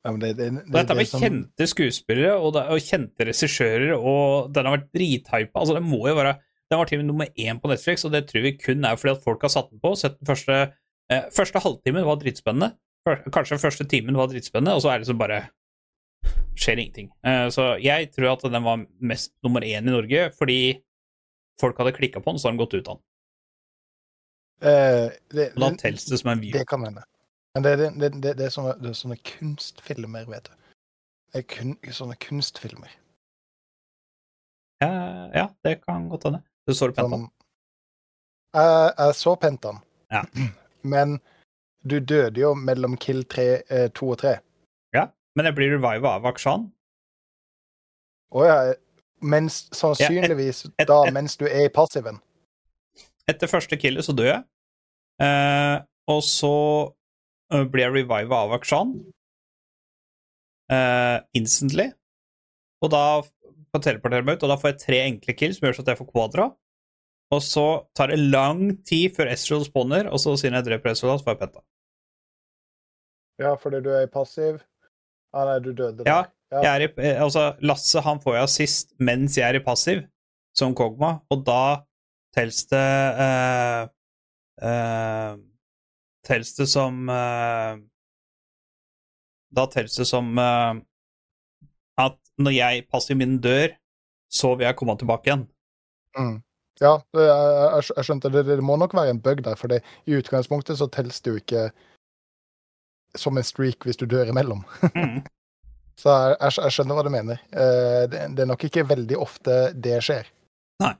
Ja, 0.00 0.12
men 0.14 0.22
det, 0.22 0.30
det, 0.38 0.46
det, 0.54 0.62
dette 0.72 0.94
det 0.94 0.96
med 0.96 1.08
som- 1.10 1.20
kjente 1.24 1.66
skuespillere 1.68 2.36
og, 2.40 2.56
og 2.56 2.80
kjente 2.80 3.26
regissører, 3.28 3.90
og 3.98 4.48
den 4.54 4.64
har 4.68 4.78
vært 4.78 4.88
drithypa. 4.96 5.60
Altså, 5.60 5.76
det 5.76 5.84
må 5.84 6.00
jo 6.08 6.14
være 6.16 6.38
Den 6.70 6.78
var 6.78 6.86
til 6.86 7.00
og 7.00 7.04
med 7.04 7.10
nummer 7.10 7.30
én 7.34 7.58
på 7.58 7.70
Netflix, 7.70 8.04
og 8.06 8.12
det 8.14 8.28
tror 8.28 8.44
vi 8.46 8.52
kun 8.58 8.84
er 8.86 8.98
fordi 8.98 9.16
at 9.16 9.24
folk 9.24 9.42
har 9.42 9.50
satt 9.50 9.72
den 9.72 9.80
på. 9.82 9.94
Sett 9.98 10.18
den 10.20 10.28
første 10.28 10.58
eh, 11.10 11.24
Første 11.34 11.62
halvtimen 11.62 12.06
var 12.06 12.20
dritspennende. 12.20 12.76
Kanskje 13.06 13.56
den 13.56 13.64
første 13.64 13.86
timen 13.90 14.18
var 14.18 14.30
dritspennende, 14.30 14.76
og 14.76 14.84
så 14.84 14.92
er 14.92 15.00
det 15.00 15.06
liksom 15.06 15.18
bare 15.18 15.42
Skjer 16.60 16.78
ingenting. 16.78 17.08
Eh, 17.26 17.48
så 17.54 17.74
jeg 17.80 18.10
tror 18.12 18.34
at 18.34 18.42
den 18.52 18.64
var 18.64 18.82
mest 19.00 19.32
nummer 19.42 19.64
én 19.64 19.86
i 19.86 19.94
Norge 19.94 20.26
fordi 20.36 20.58
folk 21.60 21.78
hadde 21.80 21.94
klikka 21.96 22.20
på 22.20 22.34
den, 22.34 22.38
så 22.38 22.48
har 22.48 22.54
den 22.54 22.60
gått 22.60 22.74
ut 22.74 22.88
av 22.88 22.98
den. 22.98 23.04
Eh, 24.60 25.06
det, 25.32 25.46
da 25.56 25.70
telles 25.80 26.04
det 26.04 26.18
som 26.20 26.30
en 26.34 26.42
view. 26.42 26.52
det 26.52 26.66
kan 26.68 26.84
hende. 26.84 27.02
Men 27.54 27.64
det, 27.64 27.76
det, 27.76 27.90
det, 28.00 28.10
det, 28.22 28.34
det, 28.38 28.46
er 28.46 28.52
sånne, 28.54 28.76
det 28.78 28.92
er 28.92 28.98
sånne 28.98 29.18
kunstfilmer, 29.26 30.28
vet 30.30 30.50
du. 30.50 30.74
Det 31.32 31.40
er 31.40 31.46
kun, 31.48 31.74
sånne 31.96 32.18
kunstfilmer. 32.20 32.92
Ja, 34.84 34.92
ja, 35.34 35.46
det 35.64 35.80
kan 35.86 36.08
godt 36.12 36.28
hende. 36.28 36.42
Det 36.66 36.74
så 36.76 36.90
pent 36.92 37.08
Som 37.10 37.28
jeg, 38.54 38.94
jeg 38.98 39.14
så 39.14 39.36
Pentan, 39.40 39.76
Ja. 40.10 40.24
men 40.94 41.20
du 41.86 42.00
døde 42.00 42.40
jo 42.42 42.54
mellom 42.54 42.96
kill 43.00 43.22
3, 43.24 43.44
eh, 43.70 43.88
2 43.94 44.08
og 44.10 44.18
3. 44.18 44.32
Ja, 44.94 45.04
men 45.36 45.46
det 45.46 45.54
blir 45.56 45.70
reviva 45.76 46.16
av 46.18 46.26
Akshan. 46.26 46.66
Og 48.34 48.44
ja. 48.46 48.56
mens 49.22 49.62
sannsynligvis 49.74 50.64
et- 50.78 50.88
da 50.88 51.02
et- 51.06 51.12
mens 51.14 51.36
du 51.36 51.46
er 51.46 51.64
i 51.66 51.68
passiven. 51.72 52.18
Etter 53.28 53.46
første 53.46 53.78
killet 53.78 54.04
så 54.04 54.12
dør 54.16 54.28
jeg. 54.32 54.42
Eh, 55.22 55.78
og 56.08 56.22
så 56.26 56.52
eh, 57.52 57.64
blir 57.70 57.86
jeg 57.86 57.92
reviva 57.94 58.42
av 58.44 58.52
Akshan. 58.58 58.92
Eh, 60.70 61.18
instantly. 61.34 61.90
Og 62.82 62.90
da 62.90 63.22
kan 63.74 63.84
teleportere 63.84 64.26
meg 64.26 64.38
ut, 64.38 64.46
og 64.46 64.52
da 64.52 64.58
får 64.60 64.72
jeg 64.72 64.82
tre 64.84 65.00
enkle 65.06 65.36
kills 65.38 65.58
som 65.58 65.68
gjør 65.68 65.78
så 65.78 65.84
at 65.84 65.92
jeg 65.92 66.00
får 66.00 66.10
kvadra. 66.10 66.48
Og 67.30 67.42
så 67.46 67.66
tar 67.94 68.10
det 68.10 68.18
lang 68.18 68.62
tid 68.86 69.14
før 69.14 69.30
Ezreal 69.30 69.62
spawner, 69.66 70.08
og 70.10 70.18
så 70.22 70.34
siden 70.38 70.58
jeg 70.58 70.66
dreper 70.66 70.92
Ezreal, 70.92 71.20
så 71.20 71.26
får 71.26 71.36
jeg 71.36 71.42
penta. 71.44 71.62
Ja, 73.40 73.54
fordi 73.60 73.80
du 73.84 73.92
er 73.94 74.04
i 74.04 74.10
passiv. 74.10 74.58
Ah, 75.32 75.46
nei, 75.46 75.60
du 75.62 75.70
døde 75.72 76.04
Ja, 76.04 76.24
der. 76.26 76.32
Ja. 76.50 76.74
Er 76.74 76.82
i, 76.82 76.88
eh, 76.98 77.22
altså, 77.22 77.52
Lasse 77.62 78.02
han 78.02 78.18
får 78.20 78.34
jeg 78.34 78.48
assist 78.48 78.94
mens 78.98 79.38
jeg 79.38 79.46
er 79.46 79.60
i 79.60 79.64
passiv, 79.64 80.02
som 80.58 80.74
Kogma, 80.74 81.20
og 81.30 81.44
da 81.46 81.86
telles 82.34 82.64
det 82.70 82.88
uh, 83.22 83.86
uh, 84.66 85.38
Telles 86.26 86.52
det 86.58 86.66
som 86.68 87.08
uh, 87.08 87.78
Da 89.54 89.66
telles 89.70 89.96
det 89.98 90.06
som 90.06 90.28
eh, 90.38 90.82
når 92.40 92.56
jeg 92.56 92.86
passer 92.92 93.18
min 93.18 93.38
dør, 93.42 93.74
så 94.30 94.54
vil 94.54 94.68
jeg 94.68 94.78
komme 94.78 94.96
tilbake 94.98 95.30
igjen. 95.30 95.44
Mm. 96.18 96.38
Ja, 96.80 96.94
jeg, 97.12 97.84
jeg, 97.96 98.04
skjønte 98.06 98.30
det. 98.32 98.46
Det 98.48 98.58
må 98.64 98.78
nok 98.80 98.94
være 98.96 99.12
en 99.14 99.20
bug 99.20 99.42
der, 99.44 99.58
for 99.60 99.72
det, 99.72 99.82
i 100.08 100.16
utgangspunktet 100.16 100.80
så 100.80 100.88
telles 100.88 101.20
det 101.20 101.34
jo 101.34 101.42
ikke 101.42 101.66
som 103.18 103.36
en 103.36 103.44
streak 103.44 103.84
hvis 103.84 103.98
du 104.00 104.06
dør 104.08 104.32
imellom. 104.32 104.64
Mm. 104.94 105.20
Så 106.00 106.08
jeg, 106.08 106.36
jeg, 106.56 106.72
skjønner 106.72 106.96
hva 106.96 107.02
du 107.04 107.10
mener. 107.12 107.40
Eh, 107.52 108.04
det, 108.08 108.20
det 108.32 108.40
er 108.40 108.48
nok 108.48 108.62
ikke 108.64 108.86
veldig 108.88 109.18
ofte 109.20 109.56
det 109.76 109.98
skjer. 110.06 110.30
Nei. 110.80 110.94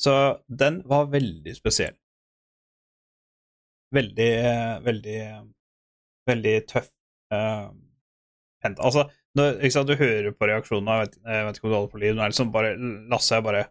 Så 0.00 0.12
den 0.46 0.80
var 0.88 1.10
veldig 1.12 1.54
spesiell. 1.56 1.96
Veldig, 3.92 4.28
eh, 4.50 4.74
veldig, 4.84 5.16
eh, 5.20 5.40
veldig 6.30 6.54
tøff. 6.70 6.88
Uh. 7.34 7.68
Altså, 8.70 9.06
når, 9.38 9.60
sant, 9.70 9.86
du 9.90 9.94
hører 10.00 10.32
på 10.34 10.48
reaksjonene, 10.50 10.96
jeg 10.96 11.06
vet, 11.06 11.18
jeg 11.30 11.46
vet 11.46 11.58
ikke 11.58 11.68
om 11.68 11.72
du 11.72 11.76
holder 11.76 11.92
på 11.92 12.00
liv, 12.02 12.14
er 12.16 12.22
det 12.22 12.30
liksom 12.32 12.50
bare 12.54 12.72
Lasse 13.12 13.36
er 13.36 13.44
bare 13.46 13.62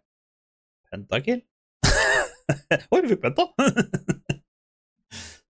Pentakill? 0.89 1.41
Oi, 2.93 3.01
du 3.03 3.09
fikk 3.11 3.23
penta! 3.25 3.45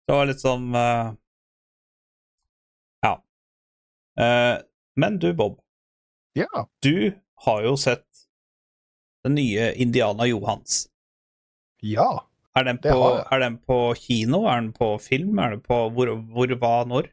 det 0.06 0.16
var 0.16 0.26
litt 0.28 0.42
sånn 0.42 0.66
uh, 0.74 1.12
Ja. 3.06 3.14
Uh, 4.18 4.56
men 5.00 5.20
du, 5.22 5.30
Bob, 5.36 5.60
Ja. 6.36 6.66
du 6.84 7.12
har 7.46 7.62
jo 7.64 7.76
sett 7.80 8.04
den 9.24 9.36
nye 9.38 9.70
Indiana 9.80 10.26
Johans. 10.28 10.82
Ja. 11.84 12.26
Er 12.58 12.66
den, 12.66 12.80
Det 12.82 12.90
på, 12.92 12.98
har 13.00 13.14
jeg. 13.20 13.24
er 13.30 13.40
den 13.44 13.56
på 13.62 13.76
kino? 13.96 14.42
Er 14.50 14.58
den 14.60 14.72
på 14.76 14.90
film? 15.00 15.38
Er 15.38 15.54
den 15.54 15.62
på 15.64 15.76
hvor, 15.94 16.10
hvor 16.34 16.52
hva, 16.58 16.72
når? 16.88 17.08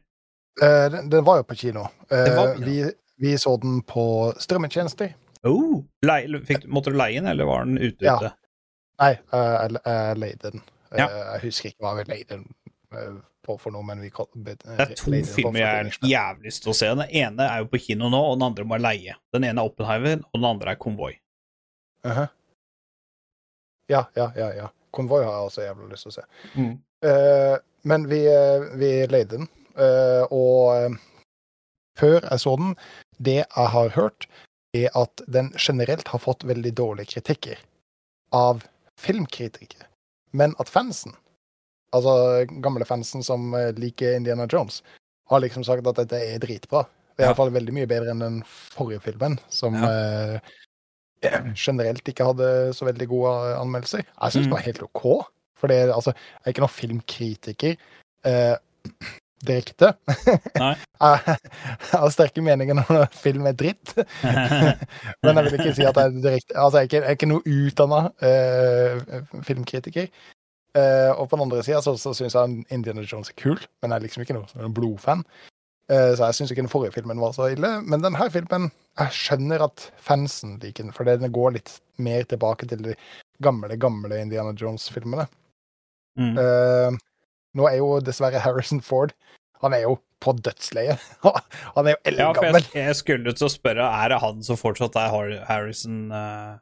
Eh, 0.62 0.90
den, 0.90 1.08
den 1.12 1.24
var 1.24 1.36
jo 1.42 1.44
på 1.48 1.54
kino. 1.58 1.86
Eh, 2.10 2.30
var 2.36 2.48
ja. 2.48 2.54
vi, 2.64 2.76
vi 3.22 3.36
så 3.38 3.56
den 3.62 3.80
på 3.86 4.04
strømmetjenester. 4.42 5.12
Oh, 5.46 5.84
lei, 6.02 6.24
fikk, 6.48 6.64
måtte 6.66 6.90
du 6.90 6.96
leie 6.98 7.20
den, 7.20 7.28
eller 7.30 7.46
var 7.46 7.64
den 7.68 7.78
ute? 7.78 8.04
Ja. 8.04 8.16
ute? 8.18 8.32
Nei, 8.98 9.12
eh, 9.14 9.54
jeg, 9.54 9.80
jeg 9.84 10.18
leide 10.24 10.50
den. 10.52 10.62
Eh, 10.90 10.98
Ja. 10.98 11.06
Jeg 11.34 11.40
husker 11.44 11.68
ikke 11.70 11.84
hva 11.84 11.92
vi 11.98 12.04
leide 12.08 12.28
den 12.38 12.46
eh, 12.96 13.18
på 13.46 13.54
for 13.60 13.70
noe, 13.72 13.84
men 13.86 14.00
vi 14.02 14.08
kall- 14.10 14.28
be- 14.34 14.56
Det 14.58 14.80
er 14.82 14.94
to 14.98 15.12
filmer 15.28 15.60
jeg 15.60 15.68
har 15.68 16.08
jævlig 16.10 16.48
lyst 16.50 16.62
til 16.64 16.72
å 16.72 16.76
se. 16.80 16.88
Den 16.96 17.12
ene 17.22 17.46
er 17.46 17.62
jo 17.62 17.68
på 17.70 17.78
kino 17.84 18.08
nå, 18.10 18.18
og 18.32 18.38
den 18.40 18.46
andre 18.48 18.64
må 18.66 18.78
jeg 18.80 18.86
leie. 18.88 19.14
Den 19.36 19.44
ene 19.46 19.62
er 19.62 19.70
Oppenheimer, 19.70 20.18
og 20.32 20.40
den 20.40 20.48
andre 20.50 20.74
er 20.74 20.80
Konvoi. 20.82 21.12
Mhm. 22.08 22.26
Ja, 23.88 24.02
ja, 24.16 24.32
ja. 24.36 24.48
ja. 24.54 24.66
Konvoi 24.90 25.22
har 25.24 25.32
jeg 25.38 25.46
også 25.48 25.62
jævlig 25.64 25.88
lyst 25.92 26.04
til 26.08 26.12
å 26.12 26.16
se. 26.18 26.26
Mm. 26.56 26.74
Uh, 27.04 27.56
men 27.88 28.04
vi, 28.10 28.18
eh, 28.26 28.64
vi 28.80 28.88
leide 29.06 29.36
den, 29.36 29.44
eh, 29.46 29.57
og 29.78 30.74
eh, 30.76 30.96
før 31.98 32.20
jeg 32.30 32.40
så 32.44 32.56
den, 32.60 32.74
det 33.18 33.38
jeg 33.40 33.68
har 33.74 33.88
hørt, 33.96 34.26
er 34.76 34.90
at 34.98 35.22
den 35.26 35.50
generelt 35.58 36.08
har 36.12 36.20
fått 36.22 36.44
veldig 36.46 36.74
dårlige 36.78 37.14
kritikker 37.16 37.58
av 38.36 38.62
filmkritikere. 39.00 39.86
Men 40.36 40.52
at 40.60 40.68
fansen, 40.68 41.14
altså 41.96 42.44
gamle 42.62 42.84
fansen 42.84 43.22
som 43.24 43.54
eh, 43.56 43.72
liker 43.80 44.16
Indiana 44.18 44.46
Jones, 44.50 44.82
har 45.30 45.40
liksom 45.40 45.64
sagt 45.64 45.86
at 45.88 45.96
dette 46.02 46.20
er 46.20 46.38
dritbra. 46.42 46.84
Det 47.16 47.24
er 47.24 47.26
Ja. 47.26 47.32
iallfall 47.32 47.50
veldig 47.50 47.72
mye 47.74 47.88
bedre 47.90 48.12
enn 48.12 48.20
den 48.22 48.42
forrige 48.46 49.00
filmen, 49.02 49.38
som 49.50 49.74
eh, 49.74 50.38
generelt 51.58 52.06
ikke 52.06 52.24
hadde 52.28 52.50
så 52.76 52.86
veldig 52.86 53.08
gode 53.10 53.32
anmeldelser. 53.58 54.04
Jeg 54.06 54.32
syns 54.32 54.46
Mm. 54.46 54.50
det 54.50 54.52
var 54.54 54.66
helt 54.68 54.82
OK. 54.86 55.02
For 55.58 55.66
det 55.66 55.90
altså, 55.90 56.12
jeg 56.14 56.46
er 56.46 56.52
ikke 56.52 56.62
noen 56.62 56.78
filmkritiker 56.78 57.76
eh, 58.24 58.56
direkte. 59.46 59.92
Jeg, 60.56 61.36
har 61.92 62.10
sterke 62.10 62.42
meninger 62.42 62.78
når 62.78 63.06
film 63.14 63.46
er 63.46 63.56
dritt. 63.58 63.94
Men 65.22 65.38
jeg 65.38 65.44
vil 65.44 65.58
ikke 65.58 65.74
si 65.76 65.86
at 65.86 66.00
jeg 66.00 66.04
er 66.04 66.16
direkte 66.24 66.56
Altså, 66.56 66.78
jeg 66.78 66.82
er 66.82 66.88
ikke, 66.88 66.96
jeg 66.96 67.06
er 67.06 67.18
ikke 67.18 67.30
noe 67.30 67.54
utdanna 67.54 68.00
uh, 68.24 69.42
filmkritiker. 69.46 70.10
Uh, 70.76 71.12
og 71.16 71.28
på 71.28 71.36
den 71.36 71.46
andre 71.46 71.62
sida 71.64 71.80
så, 71.82 71.94
så 71.98 72.12
syns 72.14 72.36
jeg 72.36 72.64
Indiana 72.74 73.02
Jones 73.02 73.32
er 73.32 73.38
kul, 73.40 73.56
men 73.82 73.90
jeg 73.90 73.96
er 73.96 74.04
liksom 74.04 74.24
ikke 74.24 74.36
noe 74.36 74.50
sånn 74.50 74.74
blodfan. 74.76 75.24
Uh, 75.88 76.12
så 76.12 76.28
jeg 76.28 76.38
syns 76.38 76.52
ikke 76.52 76.66
den 76.66 76.72
forrige 76.72 76.96
filmen 76.98 77.22
var 77.22 77.34
så 77.36 77.48
ille. 77.54 77.78
Men 77.86 78.04
denne 78.04 78.30
filmen 78.34 78.70
Jeg 78.98 79.14
skjønner 79.14 79.64
at 79.68 79.88
fansen 80.02 80.58
liker 80.62 80.88
den, 80.88 80.94
for 80.94 81.08
den 81.08 81.30
går 81.32 81.56
litt 81.56 81.76
mer 82.02 82.26
tilbake 82.28 82.66
til 82.68 82.82
de 82.90 82.96
gamle, 83.44 83.78
gamle 83.78 84.18
Indiana 84.18 84.50
Jones-filmene. 84.58 85.28
Mm. 86.18 86.34
Nå 87.58 87.66
er 87.70 87.80
jo 87.80 87.98
dessverre 88.04 88.40
Harrison 88.42 88.80
Ford 88.84 89.14
Han 89.64 89.74
er 89.74 89.84
jo 89.88 89.98
på 90.22 90.32
dødsleiet. 90.34 91.02
Han 91.76 91.86
er 91.86 91.96
jo 91.96 92.14
Ja, 92.14 92.32
for 92.34 92.46
jeg, 92.46 92.64
jeg 92.74 92.96
skulle 92.98 93.34
til 93.34 93.46
å 93.46 93.52
spørre, 93.52 93.86
er 94.02 94.14
det 94.14 94.18
han 94.22 94.40
som 94.46 94.58
fortsatt 94.58 94.96
er 94.98 95.12
Harrison 95.46 96.08
uh, 96.10 96.58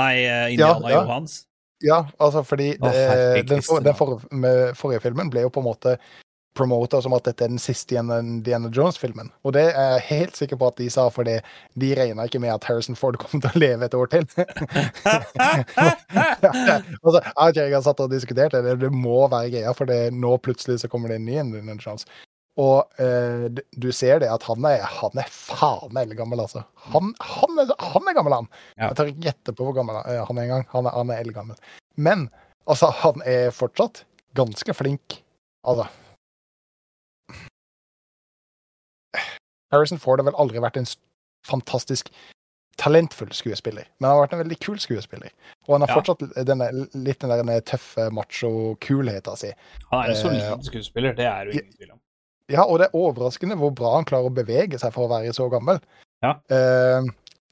Nei, 0.00 0.12
eh, 0.24 0.52
Indiana 0.54 0.88
Ja, 0.88 0.96
ja. 0.96 1.00
Johans? 1.00 1.38
Ja, 1.82 1.98
altså 2.22 2.44
fordi 2.46 2.72
det, 2.78 2.92
oh, 2.92 3.38
den, 3.48 3.62
for, 3.66 3.82
den 3.82 3.96
for, 3.98 4.20
med 4.30 4.76
forrige 4.78 5.02
filmen 5.02 5.32
ble 5.32 5.42
jo 5.46 5.50
på 5.50 5.62
en 5.64 5.66
måte 5.66 5.96
promota 6.54 7.00
som 7.02 7.14
at 7.16 7.24
dette 7.26 7.44
er 7.46 7.52
den 7.52 7.60
siste 7.60 7.96
Indiana 7.96 8.70
Jones-filmen. 8.72 9.30
Og 9.46 9.54
det 9.56 9.64
er 9.70 9.94
jeg 9.96 10.06
helt 10.08 10.36
sikker 10.38 10.58
på 10.60 10.68
at 10.68 10.80
de 10.80 10.88
sa, 10.92 11.06
fordi 11.12 11.38
de 11.80 11.92
regna 11.96 12.26
ikke 12.28 12.40
med 12.42 12.52
at 12.54 12.66
Harrison 12.68 12.98
Ford 12.98 13.16
kom 13.20 13.40
til 13.40 13.50
å 13.52 13.62
leve 13.62 13.88
et 13.88 13.96
år 13.96 14.10
til. 14.12 14.26
altså, 17.02 17.22
jeg 17.22 17.32
og 17.32 17.56
Jerry 17.56 17.72
har 17.72 17.86
satt 17.86 18.02
og 18.04 18.12
diskutert 18.12 18.56
det, 18.56 18.76
det 18.82 18.92
må 18.92 19.24
være 19.32 19.52
greia, 19.54 19.72
for 19.76 19.88
det, 19.88 20.12
nå 20.12 20.36
plutselig 20.44 20.82
så 20.82 20.92
kommer 20.92 21.12
det 21.12 21.20
en 21.20 21.26
ny 21.28 21.40
Indiana 21.40 21.78
Jones. 21.80 22.04
Og 22.60 23.00
eh, 23.00 23.48
du 23.80 23.88
ser 23.96 24.20
det 24.20 24.28
at 24.28 24.44
han 24.44 24.60
er, 24.68 24.84
han 24.84 25.16
er 25.16 25.28
faen 25.32 25.88
meg 25.96 26.10
eldgammel, 26.10 26.42
altså. 26.44 26.66
Han, 26.92 27.14
han, 27.24 27.62
er, 27.62 27.72
han 27.80 28.10
er 28.10 28.18
gammel, 28.18 28.36
han. 28.42 28.50
Ja. 28.76 28.90
Jeg 28.90 28.98
tør 28.98 29.12
ikke 29.14 29.28
gjette 29.30 29.56
på 29.56 29.70
hvor 29.70 29.78
gammel 29.80 29.96
han 30.02 30.20
han 30.28 30.36
er 30.36 30.44
engang. 30.44 30.68
Han 30.74 30.84
er, 30.90 30.98
han 30.98 31.14
er 31.14 31.24
eldgammel. 31.24 31.72
Men 31.96 32.28
altså, 32.68 32.92
han 33.00 33.24
er 33.24 33.48
fortsatt 33.56 34.04
ganske 34.36 34.76
flink. 34.76 35.22
Altså 35.64 35.88
Harrison 39.72 39.98
Ford 39.98 40.20
har 40.20 40.28
vel 40.28 40.38
aldri 40.38 40.60
vært 40.62 40.76
en 40.80 40.86
fantastisk 41.48 42.10
talentfull 42.80 43.30
skuespiller, 43.36 43.84
men 44.00 44.08
han 44.08 44.16
har 44.16 44.22
vært 44.26 44.32
en 44.36 44.40
veldig 44.44 44.58
kul 44.64 44.78
skuespiller. 44.80 45.30
Og 45.68 45.74
han 45.74 45.82
har 45.84 45.88
Ja. 45.88 46.00
fortsatt 46.00 46.46
denne, 46.46 46.68
litt 46.94 47.18
den 47.20 47.30
der 47.46 47.60
tøffe 47.60 48.08
macho-kulheta 48.10 49.36
si. 49.36 49.52
Han 49.90 50.00
er 50.04 50.04
en 50.04 50.16
Eh, 50.16 50.22
solid 50.22 50.64
skuespiller, 50.64 51.12
det 51.14 51.26
er 51.26 51.44
jo 51.44 51.50
ingen 51.52 51.72
tvil 51.76 51.92
om. 51.92 52.00
Ja, 52.48 52.62
og 52.64 52.78
det 52.78 52.86
er 52.88 52.96
overraskende 52.98 53.56
hvor 53.56 53.70
bra 53.74 53.94
han 53.96 54.04
klarer 54.04 54.30
å 54.30 54.34
bevege 54.34 54.78
seg 54.80 54.92
for 54.92 55.06
å 55.06 55.10
være 55.10 55.32
så 55.32 55.48
gammel. 55.50 55.80
Ja. 56.22 56.34
Eh, 56.50 57.02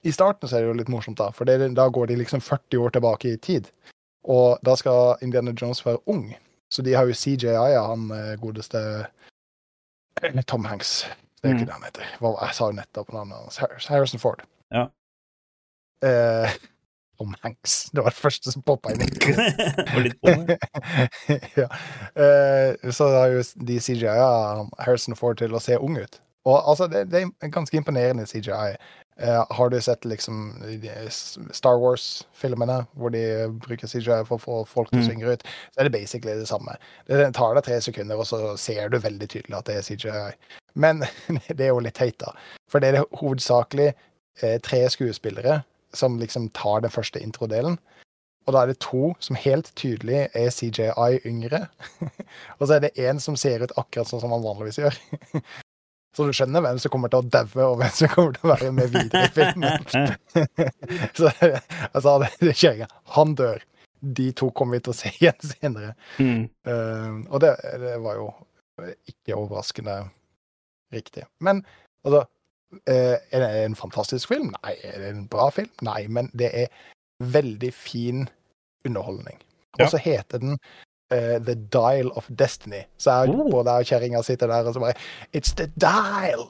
I 0.05 0.11
starten 0.11 0.49
så 0.49 0.57
er 0.57 0.61
det 0.61 0.69
jo 0.69 0.79
litt 0.79 0.89
morsomt, 0.89 1.17
da, 1.19 1.31
for 1.31 1.45
det, 1.45 1.75
da 1.75 1.89
går 1.91 2.07
de 2.09 2.17
liksom 2.17 2.41
40 2.41 2.79
år 2.81 2.91
tilbake 2.91 3.33
i 3.35 3.37
tid. 3.37 3.69
Og 4.25 4.59
da 4.65 4.75
skal 4.75 5.17
Indiana 5.23 5.53
Jones 5.53 5.83
være 5.85 5.99
ung. 6.07 6.35
Så 6.73 6.83
de 6.83 6.93
har 6.95 7.05
jo 7.07 7.13
CJI, 7.13 7.75
han 7.77 8.11
eh, 8.11 8.37
godeste 8.37 9.07
eh, 10.23 10.43
Tom 10.47 10.65
Hanks. 10.65 11.05
Det 11.43 11.49
er 11.49 11.53
jo 11.53 11.57
Mm. 11.57 11.61
ikke 11.61 11.67
det 11.67 11.73
han 11.73 11.83
heter. 11.89 12.05
Jeg 12.47 12.55
sa 12.55 12.65
jo 12.67 12.73
nettopp 12.77 13.13
navnet 13.13 13.37
hans. 13.37 13.87
Harrison 13.89 14.21
Ford. 14.21 14.43
Ja. 14.73 14.87
Eh, 16.05 16.51
Tom 17.19 17.35
Hanks. 17.43 17.91
Det 17.93 18.01
var 18.03 18.11
det 18.11 18.17
første 18.21 18.53
som 18.53 18.63
poppa 18.63 18.93
inn. 18.93 19.01
ja. 21.61 21.69
Eh, 22.17 22.91
så 22.93 23.09
har 23.17 23.29
jo 23.35 23.43
de 23.67 23.79
CGI-a 23.81 24.67
Harrison 24.85 25.17
Ford 25.17 25.37
til 25.41 25.53
å 25.57 25.61
se 25.61 25.77
ung 25.79 25.97
ut. 26.01 26.21
Og 26.49 26.57
altså, 26.71 26.87
det, 26.89 27.11
det 27.13 27.27
er 27.43 27.53
ganske 27.53 27.77
imponerende 27.77 28.25
CGI. 28.27 28.77
Eh, 29.21 29.43
har 29.53 29.69
du 29.69 29.77
sett 29.85 30.07
liksom 30.09 30.55
Star 31.53 31.77
Wars-filmene 31.83 32.79
hvor 32.97 33.13
de 33.13 33.21
bruker 33.61 33.87
CGI 33.91 34.23
for 34.25 34.39
å 34.39 34.41
få 34.41 34.61
folk 34.67 34.89
til 34.91 35.03
å 35.03 35.05
Mm. 35.05 35.11
synge 35.11 35.35
ut, 35.35 35.43
så 35.75 35.81
er 35.81 35.85
det 35.91 35.93
basically 35.93 36.33
det 36.39 36.49
samme. 36.49 36.79
Det 37.07 37.35
tar 37.37 37.55
deg 37.55 37.65
tre 37.67 37.81
sekunder, 37.85 38.17
og 38.17 38.25
så 38.25 38.57
ser 38.57 38.89
du 38.89 38.97
veldig 38.99 39.29
tydelig 39.29 39.59
at 39.59 39.65
det 39.69 39.77
er 39.77 39.83
CGI. 39.85 40.33
Men 40.75 41.05
det 41.49 41.67
er 41.67 41.73
jo 41.73 41.83
litt 41.85 41.99
teit, 41.99 42.19
da. 42.23 42.35
For 42.71 42.83
det 42.83 42.91
er 42.91 42.99
det 42.99 43.21
hovedsakelig 43.21 43.91
eh, 43.91 44.59
tre 44.65 44.85
skuespillere 44.93 45.63
som 45.97 46.19
liksom 46.21 46.49
tar 46.55 46.85
den 46.85 46.93
første 46.95 47.23
introdelen. 47.23 47.79
Og 48.49 48.55
da 48.55 48.63
er 48.63 48.71
det 48.71 48.81
to 48.83 49.13
som 49.23 49.39
helt 49.39 49.73
tydelig 49.79 50.29
er 50.35 50.53
CJI 50.55 51.21
yngre. 51.29 51.67
og 52.59 52.67
så 52.67 52.77
er 52.77 52.87
det 52.87 52.97
én 52.99 53.21
som 53.23 53.37
ser 53.39 53.65
ut 53.65 53.75
akkurat 53.79 54.09
sånn 54.09 54.23
som 54.23 54.33
han 54.35 54.45
vanligvis 54.45 54.81
gjør. 54.81 55.01
så 56.17 56.27
du 56.27 56.33
skjønner 56.35 56.65
hvem 56.65 56.81
som 56.83 56.93
kommer 56.95 57.13
til 57.13 57.23
å 57.23 57.31
daue, 57.31 57.67
og 57.67 57.81
hvem 57.83 57.93
som 57.95 58.13
kommer 58.15 58.37
til 58.37 58.47
å 58.49 58.53
være 58.55 58.71
med 58.75 58.95
videre 58.95 59.29
i 59.29 59.35
filmen. 59.35 59.85
så 61.19 61.31
sa 62.01 62.17
det 62.23 62.55
kjerringa. 62.55 62.89
Han 63.19 63.37
dør. 63.39 63.67
De 64.01 64.31
to 64.33 64.49
kommer 64.57 64.79
vi 64.79 64.87
til 64.87 64.95
å 64.95 64.97
se 64.97 65.11
igjen 65.19 65.43
senere. 65.45 65.93
Mm. 66.17 66.47
Uh, 66.65 67.21
og 67.29 67.43
det, 67.45 67.53
det 67.83 67.99
var 68.01 68.17
jo 68.17 68.31
ikke 69.13 69.37
overraskende 69.37 69.99
riktig. 70.93 71.25
Men 71.41 71.65
altså 72.05 72.25
eh, 72.87 73.17
Er 73.33 73.41
det 73.45 73.65
en 73.65 73.77
fantastisk 73.77 74.29
film? 74.29 74.53
Nei. 74.63 74.75
Er 74.85 74.99
det 75.01 75.09
en 75.15 75.27
bra 75.29 75.51
film? 75.51 75.71
Nei. 75.83 76.07
Men 76.09 76.31
det 76.39 76.51
er 76.65 76.67
veldig 77.21 77.73
fin 77.75 78.29
underholdning. 78.87 79.41
Ja. 79.79 79.85
Og 79.85 79.91
så 79.91 79.99
heter 80.03 80.39
den 80.39 80.59
Uh, 81.13 81.43
The 81.43 81.57
Dial 81.75 82.13
of 82.15 82.29
Destiny. 82.39 82.85
Så 82.97 83.11
jeg, 83.11 83.29
Oh. 83.35 83.51
både 83.51 83.71
jeg 83.71 83.79
og 83.83 83.87
kjerringa 83.87 84.21
sitter 84.23 84.47
der 84.47 84.69
og 84.69 84.75
så 84.75 84.81
bare 84.81 84.95
It's 85.35 85.51
the 85.59 85.67
dial 85.67 86.45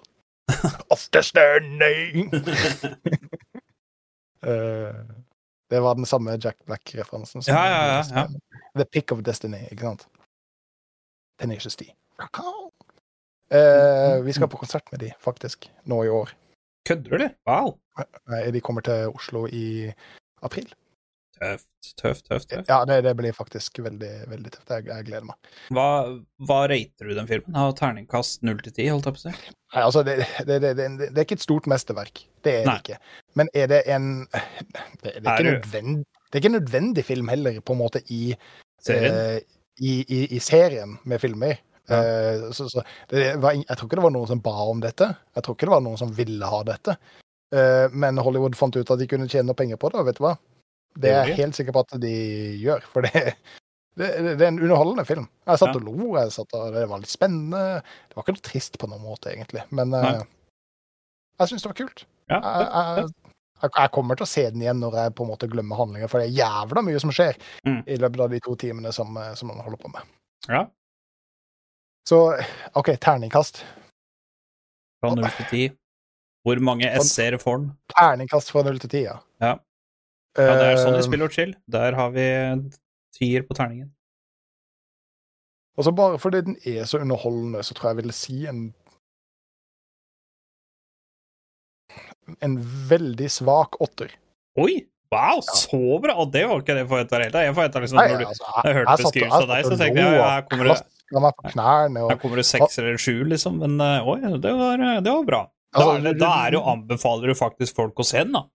of 0.91 1.09
destiny! 1.17 2.29
uh, 4.45 4.93
det 5.71 5.81
var 5.83 5.95
den 5.95 6.05
samme 6.07 6.37
Jack 6.45 6.57
Black-referansen. 6.67 7.43
Ja, 7.47 7.65
Ja, 7.65 7.85
ja, 7.87 8.03
ja, 8.21 8.27
The 8.77 8.85
Pick 8.85 9.13
of 9.13 9.23
Destiny, 9.25 9.57
ikke 9.71 9.81
sant? 9.89 10.09
Tenacious 11.41 11.77
D. 11.77 11.83
Rock 12.21 12.39
on! 12.45 12.70
Eh, 13.55 14.21
vi 14.23 14.33
skal 14.37 14.49
på 14.51 14.61
konsert 14.61 14.87
med 14.93 15.01
de, 15.03 15.13
faktisk, 15.23 15.71
nå 15.91 16.05
i 16.07 16.13
år. 16.13 16.31
Kødder 16.89 17.19
du? 17.19 17.27
Wow. 17.49 17.75
Nei, 18.31 18.45
de 18.55 18.61
kommer 18.65 18.85
til 18.87 19.11
Oslo 19.11 19.47
i 19.51 19.91
april. 20.47 20.69
Tøft, 21.41 21.69
tøft, 21.97 22.27
tøft. 22.29 22.49
tøft. 22.51 22.69
Ja, 22.69 22.83
det, 22.85 22.99
det 23.07 23.15
blir 23.17 23.33
faktisk 23.33 23.79
veldig, 23.81 24.11
veldig 24.29 24.51
tøft. 24.53 24.73
Jeg, 24.75 24.87
jeg 24.91 25.07
gleder 25.09 25.27
meg. 25.31 25.51
Hva, 25.73 25.87
hva 26.49 26.59
rater 26.69 27.09
du 27.09 27.15
den 27.17 27.29
filmen? 27.31 27.57
Har 27.57 27.73
terningkast 27.79 28.45
0 28.45 28.61
til 28.67 28.75
10, 28.77 28.89
holdt 28.93 29.09
jeg 29.09 29.17
på 29.17 29.23
å 29.23 29.25
si? 29.25 29.55
Nei, 29.75 29.85
altså, 29.87 30.03
det, 30.07 30.17
det, 30.49 30.59
det, 30.77 31.09
er 31.11 31.23
ikke 31.25 31.39
et 31.41 31.45
stort 31.47 31.69
mesterverk. 31.71 32.23
Det 32.45 32.59
er 32.61 32.69
det 32.69 32.77
ikke. 32.83 32.99
Men 33.41 33.51
er 33.57 33.71
det 33.73 33.81
en 33.89 34.11
Det, 34.29 35.15
det, 35.15 35.15
er, 35.15 35.23
ikke 35.25 35.33
Er 35.33 35.43
det- 35.43 35.55
nødvend, 35.55 36.05
det 36.05 36.37
er 36.37 36.43
ikke 36.45 36.53
en 36.53 36.59
nødvendig 36.59 37.05
film 37.09 37.33
heller, 37.33 37.61
på 37.65 37.77
en 37.77 37.83
måte, 37.83 38.05
i 38.13 38.23
Serien? 38.85 39.17
uh, 39.41 39.59
i, 39.81 39.95
i, 40.05 40.21
i 40.37 40.39
serien 40.45 40.99
med 41.09 41.23
filmer. 41.23 41.57
Ja. 41.91 42.01
Eh, 42.03 42.45
så, 42.57 42.69
så 42.71 42.85
det 43.11 43.37
var, 43.43 43.57
jeg 43.59 43.67
tror 43.77 43.89
ikke 43.89 43.99
det 44.01 44.07
var 44.07 44.15
noen 44.15 44.31
som 44.31 44.43
ba 44.45 44.55
om 44.71 44.81
dette. 44.83 45.09
Jeg 45.37 45.43
tror 45.47 45.57
ikke 45.59 45.69
det 45.69 45.75
var 45.77 45.83
noen 45.87 45.99
som 46.01 46.13
ville 46.17 46.47
ha 46.53 46.61
dette. 46.69 46.97
Eh, 47.55 47.87
men 47.93 48.19
Hollywood 48.23 48.55
fant 48.59 48.77
ut 48.79 48.91
at 48.95 49.01
de 49.01 49.09
kunne 49.11 49.29
tjene 49.31 49.57
penger 49.59 49.81
på 49.81 49.91
det, 49.91 49.99
og 50.03 50.07
vet 50.11 50.21
du 50.21 50.25
hva? 50.29 50.37
Det 51.01 51.11
er 51.15 51.29
jeg 51.31 51.39
helt 51.45 51.55
sikker 51.59 51.75
på 51.75 51.83
at 51.87 51.97
de 52.03 52.15
gjør, 52.63 52.87
for 52.93 53.07
det, 53.07 53.35
Det, 53.99 54.07
det, 54.39 54.41
er 54.41 54.49
en 54.53 54.61
underholdende 54.63 55.03
film. 55.05 55.25
Jeg 55.51 55.59
satt 55.61 55.75
Ja. 55.75 55.81
og 55.81 55.83
lo, 55.85 56.13
jeg 56.17 56.31
satt 56.33 56.55
og, 56.57 56.69
det 56.73 56.85
var 56.89 57.01
litt 57.03 57.11
spennende. 57.11 57.83
Det 58.09 58.15
var 58.17 58.23
ikke 58.25 58.35
noe 58.37 58.45
trist 58.47 58.79
på 58.81 58.89
noen 58.89 59.03
måte, 59.03 59.33
egentlig. 59.35 59.65
Men 59.75 59.91
Nei. 59.93 60.13
eh, 60.15 60.23
jeg 61.43 61.51
syns 61.51 61.67
det 61.67 61.71
var 61.73 61.79
kult. 61.83 62.05
Ja, 62.31 62.39
Jeg, 62.39 62.69
jeg, 62.71 63.73
jeg, 63.75 63.91
kommer 63.93 64.17
til 64.17 64.25
å 64.25 64.31
se 64.31 64.45
den 64.55 64.63
igjen 64.63 64.79
når 64.81 64.95
jeg 64.97 65.15
på 65.19 65.27
en 65.27 65.31
måte 65.33 65.49
glemmer 65.51 65.77
handlingen, 65.83 66.09
for 66.09 66.23
det 66.23 66.31
er 66.31 66.39
jævla 66.39 66.85
mye 66.87 67.03
som 67.03 67.11
skjer 67.13 67.37
Mm. 67.67 67.81
i 67.91 67.97
løpet 68.01 68.21
av 68.25 68.31
de 68.31 68.41
to 68.47 68.55
timene 68.63 68.93
som, 68.95 69.19
som 69.37 69.51
man 69.51 69.59
holder 69.67 69.83
på 69.83 69.91
med. 69.93 70.07
ja. 70.49 70.63
Så 72.09 72.19
OK, 72.75 72.91
terningkast. 73.01 73.63
Fra 75.01 75.15
0 75.15 75.25
til 75.37 75.47
10. 75.51 75.77
Hvor 76.47 76.61
mange 76.65 76.89
SC-er 77.05 77.37
får 77.41 77.59
den? 77.61 77.71
Terningkast 77.93 78.51
fra 78.53 78.63
0 78.67 78.79
til 78.83 78.91
10, 78.91 79.03
ja. 79.05 79.17
Ja. 79.45 79.55
Ja, 80.39 80.53
det 80.55 80.67
er 80.71 80.77
sånn 80.79 80.95
de 80.95 81.03
spiller 81.03 81.29
chill. 81.35 81.55
Der 81.71 81.97
har 81.99 82.13
vi 82.15 82.25
tier 83.17 83.43
på 83.49 83.55
terningen. 83.59 83.91
Og 85.79 85.85
så 85.87 85.93
bare 85.97 86.19
fordi 86.23 86.41
den 86.47 86.57
er 86.67 86.85
så 86.87 87.01
underholdende, 87.03 87.63
så 87.67 87.75
tror 87.75 87.91
jeg 87.91 87.97
jeg 87.97 88.03
ville 88.05 88.17
si 88.17 88.37
en 88.51 88.61
En 92.47 92.55
veldig 92.89 93.27
svak 93.33 93.75
åtter. 93.83 94.13
Oi! 94.61 94.85
Wow, 95.11 95.41
så 95.43 95.99
bra! 95.99 96.15
Og 96.23 96.29
det 96.31 96.45
var 96.47 96.61
ikke 96.63 96.77
det 96.77 96.85
jeg 96.85 96.89
forventa 96.93 97.17
i 97.17 97.19
det 97.19 97.25
hele 97.27 97.33
tatt. 97.35 97.47
Jeg 97.49 97.55
forventa 97.57 97.81
liksom 97.83 97.99
når 97.99 98.13
du 98.21 98.27
altså, 98.29 98.45
jeg 98.47 98.69
jeg 98.71 98.77
hørt 98.77 98.91
satt 98.91 99.01
beskrivelsen 99.03 99.43
av 99.43 99.51
deg, 99.51 99.65
så 99.67 99.79
tenkte 99.81 100.05
jeg, 100.05 100.21
her 100.23 100.45
kommer 100.47 100.69
det- 100.71 101.00
klasket 101.11 101.25
meg 101.25 101.37
på 101.37 101.53
knærne. 101.55 102.05
Og, 102.05 102.13
Her 102.13 102.21
kommer 102.23 102.41
det 102.41 102.47
seks 102.49 102.79
eller 102.79 103.01
sju, 103.01 103.25
liksom. 103.29 103.59
Men 103.63 103.81
eh, 103.81 104.09
oi, 104.09 104.21
det 104.39 104.55
var, 104.57 104.87
det 105.01 105.11
var 105.11 105.27
bra. 105.27 105.43
Da 105.71 105.83
Altså, 105.83 105.99
er, 105.99 106.07
det, 106.07 106.15
da 106.19 106.31
er 106.47 106.57
jo 106.57 106.63
anbefaler 106.67 107.31
du 107.31 107.39
faktisk 107.39 107.77
folk 107.79 108.01
å 108.03 108.07
se 108.07 108.25
den, 108.25 108.35
da. 108.35 108.47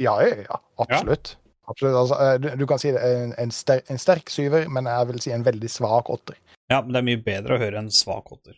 Ja, 0.00 0.16
ja, 0.24 0.58
absolutt. 0.80 1.36
absolutt. 1.68 1.96
Altså, 1.96 2.18
eh, 2.24 2.56
du, 2.58 2.66
kan 2.68 2.80
si 2.80 2.92
det 2.92 3.00
er 3.04 3.22
en, 3.26 3.36
en, 3.40 3.54
sterk, 3.54 3.86
en 3.92 4.00
sterk 4.00 4.32
syver, 4.32 4.68
men 4.72 4.88
jeg 4.88 5.08
vil 5.12 5.22
si 5.24 5.32
en 5.32 5.46
veldig 5.46 5.70
svak 5.72 6.10
åtter. 6.12 6.36
Ja, 6.72 6.80
men 6.82 6.92
det 6.92 7.02
er 7.02 7.08
mye 7.08 7.22
bedre 7.24 7.56
å 7.56 7.62
høre 7.62 7.80
en 7.80 7.92
svak 7.92 8.32
åtter. 8.34 8.56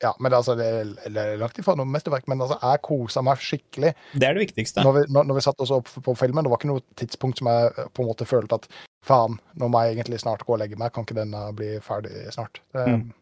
Ja, 0.00 0.14
men 0.16 0.32
altså, 0.32 0.54
det 0.56 0.64
er, 0.64 0.92
er 1.10 1.34
langt 1.40 1.58
ifra 1.60 1.74
noe 1.76 1.88
mesterverk, 1.88 2.24
men 2.30 2.40
altså, 2.40 2.56
jeg 2.62 2.80
kosa 2.86 3.20
meg 3.24 3.42
skikkelig 3.44 3.90
Det 4.14 4.24
er 4.24 4.36
det 4.36 4.46
viktigste. 4.46 4.84
når 4.84 4.96
vi, 4.96 5.02
når, 5.12 5.26
når 5.28 5.36
vi 5.36 5.42
satt 5.44 5.60
oss 5.60 5.72
opp 5.76 5.90
på 6.06 6.14
filmen. 6.16 6.46
Det 6.46 6.52
var 6.52 6.60
ikke 6.60 6.70
noe 6.72 6.84
tidspunkt 6.96 7.40
som 7.40 7.50
jeg 7.52 7.72
eh, 7.74 7.90
på 7.92 8.04
en 8.04 8.08
måte 8.08 8.28
følte 8.28 8.60
at 8.60 8.68
faen, 9.06 9.38
nå 9.56 9.68
må 9.72 9.80
jeg 9.84 9.96
egentlig 9.96 10.20
snart 10.22 10.44
gå 10.46 10.54
og 10.54 10.60
legge 10.62 10.76
meg. 10.80 10.92
Kan 10.92 11.06
ikke 11.06 11.16
denne 11.20 11.42
bli 11.56 11.72
ferdig 11.84 12.26
snart? 12.34 12.60
Det, 12.72 12.86
Mm. 12.88 13.12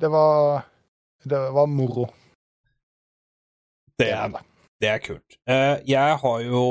det 0.00 0.10
var 0.10 0.64
Det 1.24 1.38
var 1.54 1.66
moro. 1.70 2.08
Det 3.98 4.08
er, 4.10 4.32
det 4.82 4.88
er 4.88 4.98
kult. 4.98 5.36
Uh, 5.46 5.78
jeg 5.86 6.16
har 6.18 6.40
jo 6.42 6.62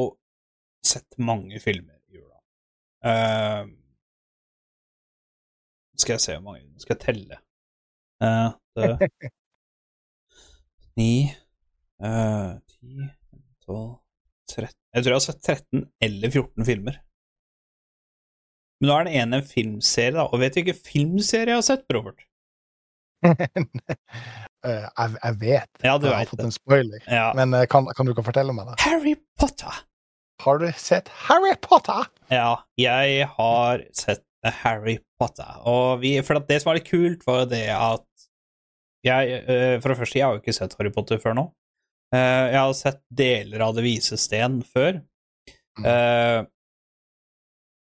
sett 0.84 1.18
mange 1.18 1.60
filmer 1.64 1.96
i 2.10 2.18
jula. 2.18 2.40
Uh, 3.06 3.70
skal 5.96 6.18
jeg 6.18 6.24
se 6.26 6.34
hvor 6.36 6.44
mange 6.50 6.82
Skal 6.82 6.96
jeg 6.98 7.04
telle? 7.06 7.38
Eh, 8.22 8.52
det, 8.76 9.10
Ni 10.98 11.30
Ti, 12.02 13.08
tolv, 13.66 14.00
13 14.50 14.74
Jeg 14.96 15.04
tror 15.04 15.12
jeg 15.14 15.20
har 15.20 15.26
sett 15.28 15.42
13 15.46 15.86
eller 16.02 16.34
14 16.34 16.66
filmer. 16.68 16.98
Men 18.82 18.90
nå 18.90 18.98
er 18.98 19.08
den 19.08 19.18
ene 19.22 19.40
en 19.40 19.46
filmserie, 19.48 20.16
da. 20.18 20.26
Og 20.34 20.42
vet 20.42 20.56
du 20.58 20.62
hvilken 20.64 20.82
filmserie 20.88 21.54
jeg 21.54 21.60
har 21.62 21.68
sett, 21.68 21.88
Robert? 21.94 22.26
Eh, 24.62 24.84
jeg, 24.86 25.14
jeg 25.24 25.38
vet. 25.42 25.70
Ja, 25.82 25.96
du 25.98 26.04
jeg 26.06 26.14
har 26.14 26.20
vet 26.22 26.30
fått 26.30 26.38
det. 26.38 26.46
en 26.46 26.54
spoiler. 26.54 27.06
Ja. 27.10 27.32
Men 27.34 27.56
eh, 27.58 27.64
kan, 27.66 27.88
kan 27.98 28.06
du 28.06 28.12
ikke 28.14 28.22
fortelle 28.28 28.54
meg 28.54 28.68
det? 28.70 28.76
Harry 28.84 29.16
Potter! 29.42 29.80
Har 30.44 30.60
du 30.62 30.68
sett 30.78 31.10
Harry 31.24 31.56
Potter? 31.66 32.06
Ja, 32.30 32.60
jeg 32.78 33.26
har 33.40 33.82
sett 33.98 34.22
Harry 34.62 35.00
Potter. 35.18 35.50
Og 35.66 36.04
vi, 36.04 36.12
for 36.22 36.38
det 36.46 36.60
som 36.62 36.70
var 36.70 36.78
litt 36.78 36.92
kult, 36.92 37.26
var 37.26 37.48
det 37.50 37.64
at 37.74 38.06
jeg 39.02 39.34
eh, 39.50 39.80
For 39.82 39.90
det 39.96 39.98
første, 40.04 40.20
jeg 40.20 40.28
har 40.28 40.38
jo 40.38 40.44
ikke 40.44 40.54
sett 40.60 40.78
Harry 40.78 40.94
Potter 40.94 41.18
før 41.26 41.40
nå. 41.40 41.48
Jeg 42.14 42.60
har 42.60 42.78
sett 42.78 43.02
deler 43.10 43.66
av 43.66 43.74
Det 43.80 43.88
vise 43.88 44.18
sten 44.22 44.60
før. 44.68 45.00
Mm. 45.80 45.86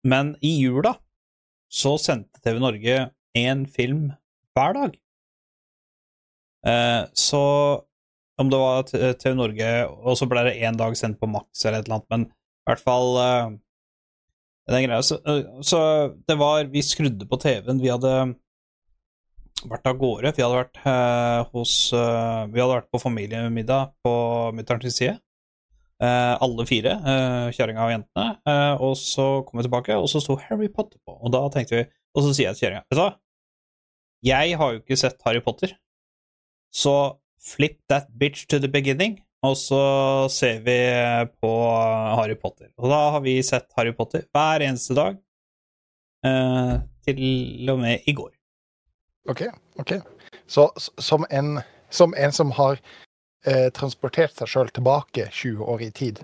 Men 0.07 0.37
i 0.45 0.55
jula 0.61 0.95
så 1.73 1.97
sendte 1.99 2.41
TV 2.45 2.61
Norge 2.63 3.01
én 3.37 3.67
film 3.67 4.13
hver 4.57 4.77
dag. 4.77 4.97
Eh, 6.67 7.03
Så 7.15 7.43
om 8.39 8.51
det 8.53 8.59
var 8.61 8.83
TV 8.91 9.35
Norge, 9.35 9.69
og 9.89 10.17
så 10.19 10.29
ble 10.29 10.43
det 10.45 10.59
én 10.61 10.77
dag 10.77 10.97
sendt 10.99 11.19
på 11.21 11.29
Max 11.31 11.65
eller 11.65 11.81
et 11.81 11.87
eller 11.89 11.97
annet, 11.99 12.11
men 12.13 12.27
i 12.27 12.69
hvert 12.69 12.83
fall 12.85 13.17
eh, 13.23 13.55
den 14.69 14.85
greia. 14.87 15.03
Så, 15.03 15.19
eh, 15.25 15.45
så 15.65 15.81
det 16.29 16.37
var 16.39 16.65
Vi 16.73 16.83
skrudde 16.85 17.29
på 17.29 17.39
TV-en. 17.41 17.81
Vi 17.81 17.93
hadde 17.93 18.13
vært 19.67 19.89
av 19.89 19.97
gårde. 19.99 20.35
Vi 20.37 20.45
hadde 20.45 20.61
vært 20.61 20.81
eh, 20.85 21.41
hos 21.55 21.77
eh, 21.97 22.43
Vi 22.53 22.61
hadde 22.61 22.75
vært 22.75 22.91
på 22.93 23.03
familiemiddag 23.03 23.95
på 24.05 24.15
mutter'n 24.59 24.91
side. 24.93 25.19
Eh, 25.97 26.35
alle 26.45 26.67
fire, 26.69 26.91
uh, 27.01 27.47
kjerringa 27.57 27.85
og 27.87 27.93
jentene. 27.95 28.25
Eh, 28.45 28.83
og 28.85 28.99
så 29.01 29.41
kom 29.47 29.57
vi 29.57 29.65
tilbake, 29.65 29.97
og 29.97 30.11
så 30.13 30.21
sto 30.21 30.37
Harry 30.43 30.69
Potter 30.69 31.01
på. 31.01 31.15
Og 31.17 31.33
da 31.33 31.41
tenkte 31.53 31.79
vi 31.79 31.85
Og 32.17 32.25
så 32.25 32.33
sier 32.37 32.51
jeg 32.51 32.57
til 32.59 32.67
kjerringa 32.67 32.85
Vet 32.85 32.99
du 32.99 33.01
hva? 33.01 33.13
Jeg 34.27 34.59
har 34.61 34.73
jo 34.75 34.81
ikke 34.83 34.99
sett 35.01 35.21
Harry 35.25 35.41
Potter, 35.45 35.73
så 36.75 37.17
flip 37.41 37.79
that 37.89 38.09
bitch 38.19 38.47
to 38.49 38.59
the 38.59 38.69
beginning. 38.69 39.21
Og 39.45 39.55
så 39.61 39.81
ser 40.33 40.63
vi 40.67 40.77
på 41.41 41.53
Harry 42.19 42.35
Potter. 42.41 42.73
Og 42.81 42.89
da 42.91 43.01
har 43.15 43.23
vi 43.23 43.37
sett 43.47 43.69
Harry 43.77 43.93
Potter 43.95 44.25
hver 44.35 44.65
eneste 44.67 44.97
dag. 44.97 45.21
eh, 46.27 46.81
til 47.07 47.71
og 47.71 47.79
med 47.79 48.09
i 48.09 48.13
går. 48.13 48.33
OK. 49.31 49.43
ok. 49.79 49.93
Så 50.49 50.69
som 50.99 51.25
en 51.31 51.61
som, 51.91 52.15
en 52.19 52.33
som 52.33 52.51
har 52.51 52.81
eh, 53.47 53.69
transportert 53.75 54.35
seg 54.37 54.51
sjøl 54.51 54.73
tilbake 54.75 55.29
20 55.31 55.71
år 55.75 55.87
i 55.87 55.93
tid 55.95 56.21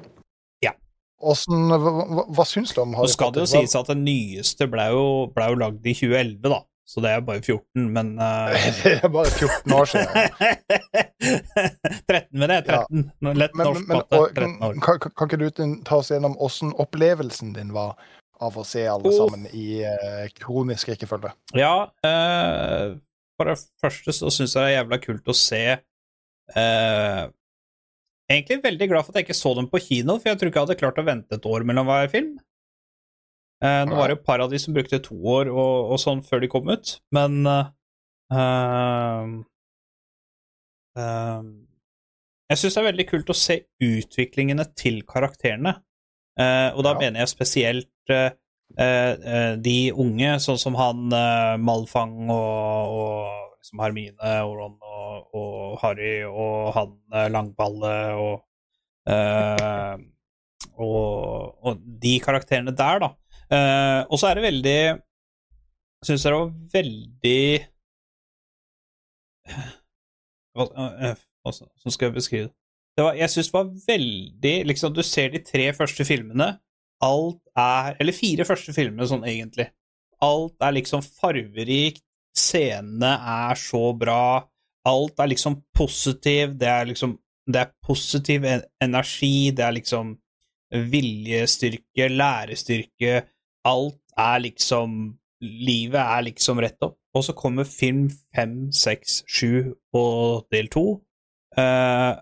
Ja. 0.64 0.74
Åssen, 1.22 1.70
hva, 1.70 2.26
hva, 2.26 2.46
syns 2.48 2.74
du 2.74 2.82
om 2.84 2.92
Nå 2.92 3.02
Harry 3.02 3.14
skal 3.14 3.32
det 3.34 3.46
jo 3.46 3.52
sies 3.54 3.78
at 3.78 3.90
den 3.92 4.04
nyeste 4.06 4.68
ble 4.70 4.90
jo, 4.94 5.06
ble 5.34 5.50
jo 5.52 5.58
lagd 5.64 5.86
i 5.86 5.96
2011, 5.96 6.42
da. 6.50 6.62
Så 6.92 7.00
det 7.00 7.12
er 7.14 7.20
bare 7.24 7.40
14, 7.40 7.84
men 7.94 8.08
uh... 8.18 8.50
det 8.82 8.96
er 8.98 9.12
bare 9.12 9.30
14 9.30 9.72
år 9.72 9.86
siden. 9.88 10.08
13, 12.10 12.26
men 12.36 12.50
det 12.50 12.56
er 12.56 12.66
13. 12.66 13.06
Ja. 13.22 13.34
Lett 13.38 13.54
norsk 13.56 13.86
men, 13.86 13.86
men, 13.88 14.02
og, 14.02 14.26
13 14.34 14.58
år. 14.66 14.74
kan, 14.82 14.98
kan- 15.04 15.14
kan 15.16 15.30
ikke 15.30 15.38
du 15.40 15.78
ta 15.86 16.00
oss 16.02 16.10
gjennom 16.12 16.34
åssen 16.42 16.74
opplevelsen 16.82 17.54
din 17.56 17.70
var 17.76 17.94
av 18.42 18.58
å 18.58 18.66
se 18.66 18.82
alle 18.90 19.08
oh. 19.08 19.14
sammen 19.14 19.46
i 19.54 19.84
uh, 19.86 20.26
kronisk 20.42 20.90
rekkefølge? 20.90 21.30
Ja, 21.56 21.86
uh, 22.04 22.98
for 23.38 23.48
det 23.48 23.56
første 23.80 24.14
så 24.18 24.32
syns 24.34 24.56
jeg 24.56 24.60
det 24.60 24.68
er 24.72 24.76
jævla 24.80 24.98
kult 25.06 25.30
å 25.30 25.36
se 25.38 25.62
eh, 26.56 27.22
Egentlig 28.32 28.62
veldig 28.64 28.86
glad 28.88 29.04
for 29.04 29.12
at 29.12 29.20
jeg 29.20 29.26
ikke 29.28 29.36
så 29.36 29.50
dem 29.58 29.66
på 29.68 29.80
kino, 29.82 30.14
for 30.18 30.30
jeg 30.30 30.38
tror 30.40 30.48
ikke 30.48 30.60
jeg 30.60 30.66
hadde 30.68 30.80
klart 30.80 31.00
å 31.02 31.04
vente 31.04 31.36
et 31.36 31.46
år 31.50 31.64
mellom 31.68 31.88
hver 31.90 32.08
film. 32.12 32.30
Uh, 33.62 33.82
nå 33.86 33.94
var 33.98 34.08
det 34.08 34.16
et 34.18 34.24
par 34.26 34.40
av 34.42 34.50
de 34.50 34.58
som 34.58 34.72
brukte 34.74 34.98
to 35.04 35.14
år 35.36 35.50
og, 35.52 35.92
og 35.92 36.00
sånn 36.00 36.22
før 36.26 36.40
de 36.42 36.48
kom 36.50 36.66
ut, 36.72 36.94
men 37.14 37.36
eh, 37.46 37.68
eh, 38.34 39.28
eh, 40.98 41.42
Jeg 42.50 42.58
syns 42.62 42.74
det 42.78 42.82
er 42.82 42.88
veldig 42.88 43.06
kult 43.10 43.30
å 43.34 43.36
se 43.38 43.58
utviklingene 43.84 44.66
til 44.76 45.02
karakterene. 45.08 45.76
Eh, 46.40 46.70
og 46.74 46.82
da 46.86 46.94
Ja. 46.96 46.98
mener 47.04 47.20
jeg 47.22 47.30
spesielt 47.34 48.10
eh, 48.10 48.32
eh, 48.78 49.12
eh, 49.12 49.54
de 49.60 49.76
unge, 49.92 50.34
sånn 50.40 50.58
som 50.60 50.74
han 50.80 51.12
eh, 51.12 51.54
Malfang 51.60 52.30
og, 52.32 52.96
og 52.96 53.41
liksom 53.62 53.82
Hermine 53.82 54.32
og 54.42 54.56
Ron 54.58 54.76
og, 54.82 55.34
og 55.38 55.78
Harry 55.82 56.14
og 56.26 56.72
han 56.76 56.96
eh, 57.14 57.28
Langballe 57.30 57.94
og, 58.18 58.42
eh, 59.06 59.94
og 60.82 61.58
Og 61.62 61.82
de 62.02 62.20
karakterene 62.22 62.74
der, 62.74 62.98
da. 63.02 63.08
Eh, 63.52 64.00
og 64.10 64.18
så 64.18 64.30
er 64.30 64.34
det 64.38 64.48
veldig 64.48 64.80
Syns 66.02 66.24
jeg 66.24 66.32
det 66.32 66.40
var 66.40 66.50
veldig 66.72 67.44
Hva 70.58 71.52
skal 71.54 72.08
jeg 72.08 72.14
beskrive 72.18 72.50
det 72.92 73.04
var, 73.06 73.14
jeg 73.16 73.32
syns 73.32 73.48
det 73.48 73.56
var 73.56 73.70
veldig 73.86 74.56
liksom, 74.68 74.92
Du 74.92 75.02
ser 75.06 75.30
de 75.32 75.40
tre 75.40 75.70
første 75.72 76.04
filmene. 76.04 76.58
Alt 77.00 77.40
er 77.56 77.96
Eller 78.00 78.12
fire 78.12 78.44
første 78.44 78.74
filmene, 78.76 79.06
sånn 79.08 79.24
egentlig. 79.24 79.70
Alt 80.22 80.60
er 80.60 80.74
liksom 80.76 81.00
farverikt. 81.02 82.04
Scenene 82.36 83.12
er 83.48 83.58
så 83.60 83.92
bra. 83.98 84.42
Alt 84.88 85.20
er 85.20 85.30
liksom 85.32 85.60
positiv. 85.74 86.56
Det 86.58 86.68
er 86.68 86.88
liksom 86.90 87.18
Det 87.46 87.58
er 87.58 87.72
positiv 87.82 88.44
energi. 88.80 89.50
Det 89.50 89.64
er 89.64 89.72
liksom 89.74 90.16
viljestyrke, 90.70 92.08
lærestyrke. 92.08 93.22
Alt 93.64 94.00
er 94.16 94.38
liksom 94.38 95.18
Livet 95.42 95.98
er 95.98 96.22
liksom 96.22 96.60
rett 96.62 96.78
opp. 96.86 97.00
Og 97.18 97.24
så 97.26 97.32
kommer 97.34 97.66
film 97.66 98.06
fem, 98.34 98.70
seks, 98.72 99.24
sju 99.26 99.74
og 99.92 100.46
del 100.54 100.68
to. 100.70 101.02
Uh, 101.58 102.14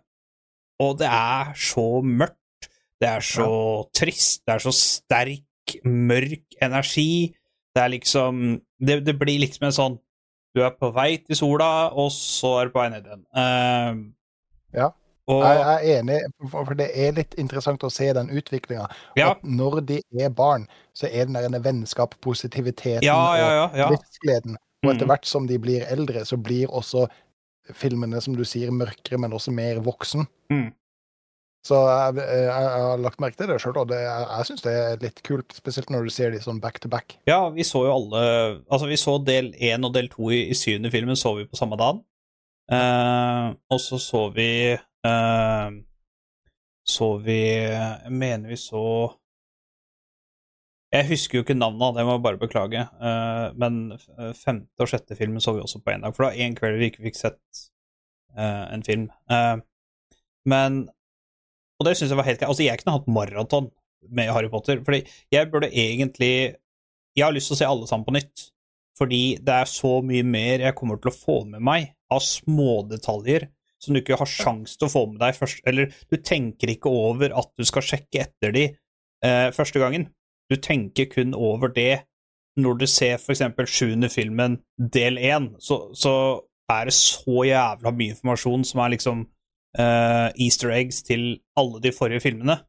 og 0.80 0.96
det 1.02 1.10
er 1.10 1.52
så 1.52 2.00
mørkt. 2.00 2.70
Det 3.00 3.08
er 3.08 3.20
så 3.20 3.50
trist. 3.92 4.40
Det 4.46 4.54
er 4.54 4.64
så 4.64 4.72
sterk, 4.72 5.76
mørk 5.84 6.56
energi. 6.62 7.36
Det 7.76 7.82
er 7.84 7.92
liksom 7.92 8.56
det, 8.80 9.04
det 9.06 9.14
blir 9.20 9.38
liksom 9.44 9.66
en 9.68 9.76
sånn 9.76 9.98
Du 10.56 10.62
er 10.66 10.72
på 10.74 10.88
vei 10.92 11.16
til 11.22 11.36
sola, 11.38 11.90
og 11.94 12.08
så 12.10 12.56
er 12.60 12.64
du 12.66 12.72
på 12.74 12.80
vei 12.82 12.88
ned 12.90 13.06
igjen. 13.06 13.22
Uh, 13.36 14.10
Ja. 14.74 14.88
Og, 15.30 15.44
Jeg 15.44 15.60
er 15.62 16.00
enig, 16.00 16.16
for 16.50 16.74
det 16.74 16.88
er 16.98 17.12
litt 17.14 17.36
interessant 17.38 17.84
å 17.86 17.90
se 17.92 18.08
den 18.16 18.32
utviklinga. 18.34 18.88
ja, 19.16 19.30
At 19.30 19.44
når 19.46 19.80
de 19.86 20.00
er 20.18 20.28
barn, 20.34 20.66
så 20.92 21.06
er 21.06 21.28
den 21.28 21.52
der 21.52 21.62
vennskap, 21.62 22.16
positiviteten 22.20 23.04
ja, 23.06 23.36
ja, 23.38 23.86
og 23.86 23.92
livsgleden. 23.94 24.56
Og 24.82 24.90
etter 24.90 25.04
Mm. 25.06 25.10
hvert 25.12 25.26
som 25.26 25.46
de 25.46 25.58
blir 25.58 25.84
eldre, 25.86 26.24
så 26.26 26.36
blir 26.36 26.66
også 26.66 27.06
filmene, 27.72 28.20
som 28.20 28.34
du 28.34 28.42
sier, 28.44 28.72
mørkere, 28.72 29.18
men 29.20 29.30
også 29.32 29.52
mer 29.54 29.78
voksen. 29.78 30.26
Mm. 30.50 30.72
Så 31.66 31.76
jeg, 31.76 32.14
jeg, 32.24 32.44
jeg 32.48 32.84
har 32.86 33.00
lagt 33.04 33.20
merke 33.20 33.36
til 33.36 33.50
det 33.50 33.58
sjøl, 33.60 33.76
og 33.82 33.90
det, 33.90 33.98
jeg, 34.00 34.28
jeg 34.30 34.48
syns 34.48 34.62
det 34.64 34.72
er 34.72 35.02
litt 35.02 35.18
kult. 35.26 35.52
Spesielt 35.52 35.90
når 35.92 36.06
du 36.06 36.12
ser 36.14 36.32
de 36.32 36.40
sånn 36.40 36.60
back 36.62 36.80
to 36.80 36.88
back. 36.92 37.18
Ja, 37.28 37.42
vi 37.52 37.66
så 37.68 37.82
jo 37.84 37.92
alle 37.98 38.22
Altså, 38.70 38.86
vi 38.88 38.96
så 39.00 39.18
del 39.20 39.52
én 39.60 39.84
og 39.84 39.92
del 39.96 40.08
to 40.12 40.30
i, 40.32 40.46
i 40.48 40.56
syvende 40.56 40.92
filmen 40.94 41.18
så 41.20 41.34
vi 41.36 41.44
på 41.50 41.60
samme 41.60 41.76
dagen. 41.80 42.00
Uh, 42.70 43.50
og 43.68 43.80
så 43.82 43.98
så 43.98 44.28
vi 44.30 44.76
uh, 44.78 45.70
Så 46.86 47.08
vi 47.24 47.40
Jeg 47.66 48.12
mener 48.14 48.52
vi 48.52 48.58
så 48.62 48.82
Jeg 50.94 51.08
husker 51.08 51.40
jo 51.40 51.42
ikke 51.42 51.56
navnet, 51.58 51.96
det 51.98 52.04
må 52.06 52.14
jeg 52.14 52.22
bare 52.28 52.38
beklage. 52.38 52.84
uh, 53.02 53.50
men 53.58 53.92
eh, 53.94 54.30
femte 54.38 54.82
og 54.82 54.90
sjette 54.90 55.18
filmen 55.18 55.42
så 55.42 55.54
vi 55.54 55.62
også 55.62 55.82
på 55.82 55.92
én 55.92 56.02
dag, 56.02 56.14
for 56.14 56.24
det 56.24 56.30
var 56.30 56.46
én 56.46 56.56
kveld 56.58 56.80
vi 56.80 56.88
ikke 56.90 57.04
fikk 57.04 57.18
sett 57.18 57.60
eh, 58.36 58.64
en 58.74 58.82
film. 58.82 59.06
Eh, 59.30 59.56
men 60.50 60.80
Og 61.80 61.86
det 61.88 61.96
syns 61.96 62.12
jeg 62.12 62.20
var 62.20 62.28
helt 62.28 62.40
greit. 62.40 62.50
Altså, 62.52 62.66
jeg 62.66 62.80
kunne 62.80 62.96
hatt 62.98 63.08
maraton 63.10 63.70
med 64.12 64.32
Harry 64.32 64.50
Potter, 64.52 64.82
fordi 64.84 65.04
jeg 65.32 65.50
burde 65.52 65.68
egentlig 65.68 66.56
Jeg 67.16 67.24
har 67.26 67.32
lyst 67.34 67.50
til 67.50 67.56
å 67.56 67.58
se 67.58 67.66
alle 67.66 67.86
sammen 67.90 68.06
på 68.06 68.12
nytt, 68.14 68.42
fordi 68.96 69.34
det 69.42 69.54
er 69.64 69.66
så 69.66 69.96
mye 70.06 70.22
mer 70.22 70.62
jeg 70.62 70.76
kommer 70.78 71.00
til 71.00 71.10
å 71.10 71.16
få 71.16 71.40
med 71.48 71.64
meg 71.66 71.88
av 72.12 72.22
smådetaljer 72.22 73.48
som 73.82 73.96
du 73.96 73.98
ikke 73.98 74.18
har 74.20 74.30
sjanse 74.30 74.78
til 74.78 74.86
å 74.86 74.92
få 74.92 75.02
med 75.10 75.18
deg 75.22 75.34
først 75.34 75.66
Eller 75.66 75.90
du 76.06 76.20
tenker 76.22 76.70
ikke 76.70 76.92
over 76.92 77.34
at 77.34 77.50
du 77.58 77.66
skal 77.66 77.82
sjekke 77.82 78.22
etter 78.22 78.54
de 78.54 78.64
eh, 78.68 79.48
første 79.56 79.82
gangen. 79.82 80.06
Du 80.52 80.54
tenker 80.60 81.10
kun 81.10 81.34
over 81.34 81.72
det 81.74 82.04
når 82.60 82.78
du 82.78 82.86
ser 82.90 83.18
for 83.22 83.34
eksempel 83.34 83.68
sjuende 83.70 84.10
filmen 84.12 84.58
del 84.76 85.18
én, 85.18 85.52
så, 85.62 85.88
så 85.96 86.14
er 86.70 86.86
det 86.90 86.94
så 86.94 87.44
jævla 87.46 87.92
mye 87.94 88.14
informasjon 88.14 88.66
som 88.68 88.82
er 88.84 88.94
liksom 88.94 89.24
eh, 89.78 90.28
easter 90.46 90.72
eggs 90.74 91.02
til 91.06 91.40
alle 91.58 91.82
de 91.82 91.92
forrige 91.94 92.24
filmene, 92.24 92.60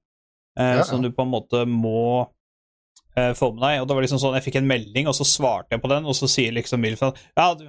uh, 0.60 0.62
Ja, 0.62 0.82
ja. 0.82 0.88
som 0.88 1.02
du 1.02 1.12
på 1.16 1.26
en 1.26 1.32
måte 1.32 1.64
må 1.70 2.28
uh, 2.28 3.32
få 3.38 3.54
med 3.54 3.64
deg. 3.64 3.80
Og 3.82 3.88
det 3.88 3.96
var 3.96 4.06
liksom 4.06 4.22
sånn, 4.22 4.36
Jeg 4.40 4.48
fikk 4.50 4.60
en 4.62 4.70
melding, 4.70 5.08
og 5.10 5.16
så 5.18 5.28
svarte 5.28 5.76
jeg 5.76 5.84
på 5.84 5.92
den, 5.92 6.06
og 6.06 6.18
så 6.18 6.30
sier 6.32 6.54
liksom 6.56 6.84
Milf 6.84 7.04
at 7.08 7.22
ja, 7.38 7.48
du, 7.56 7.66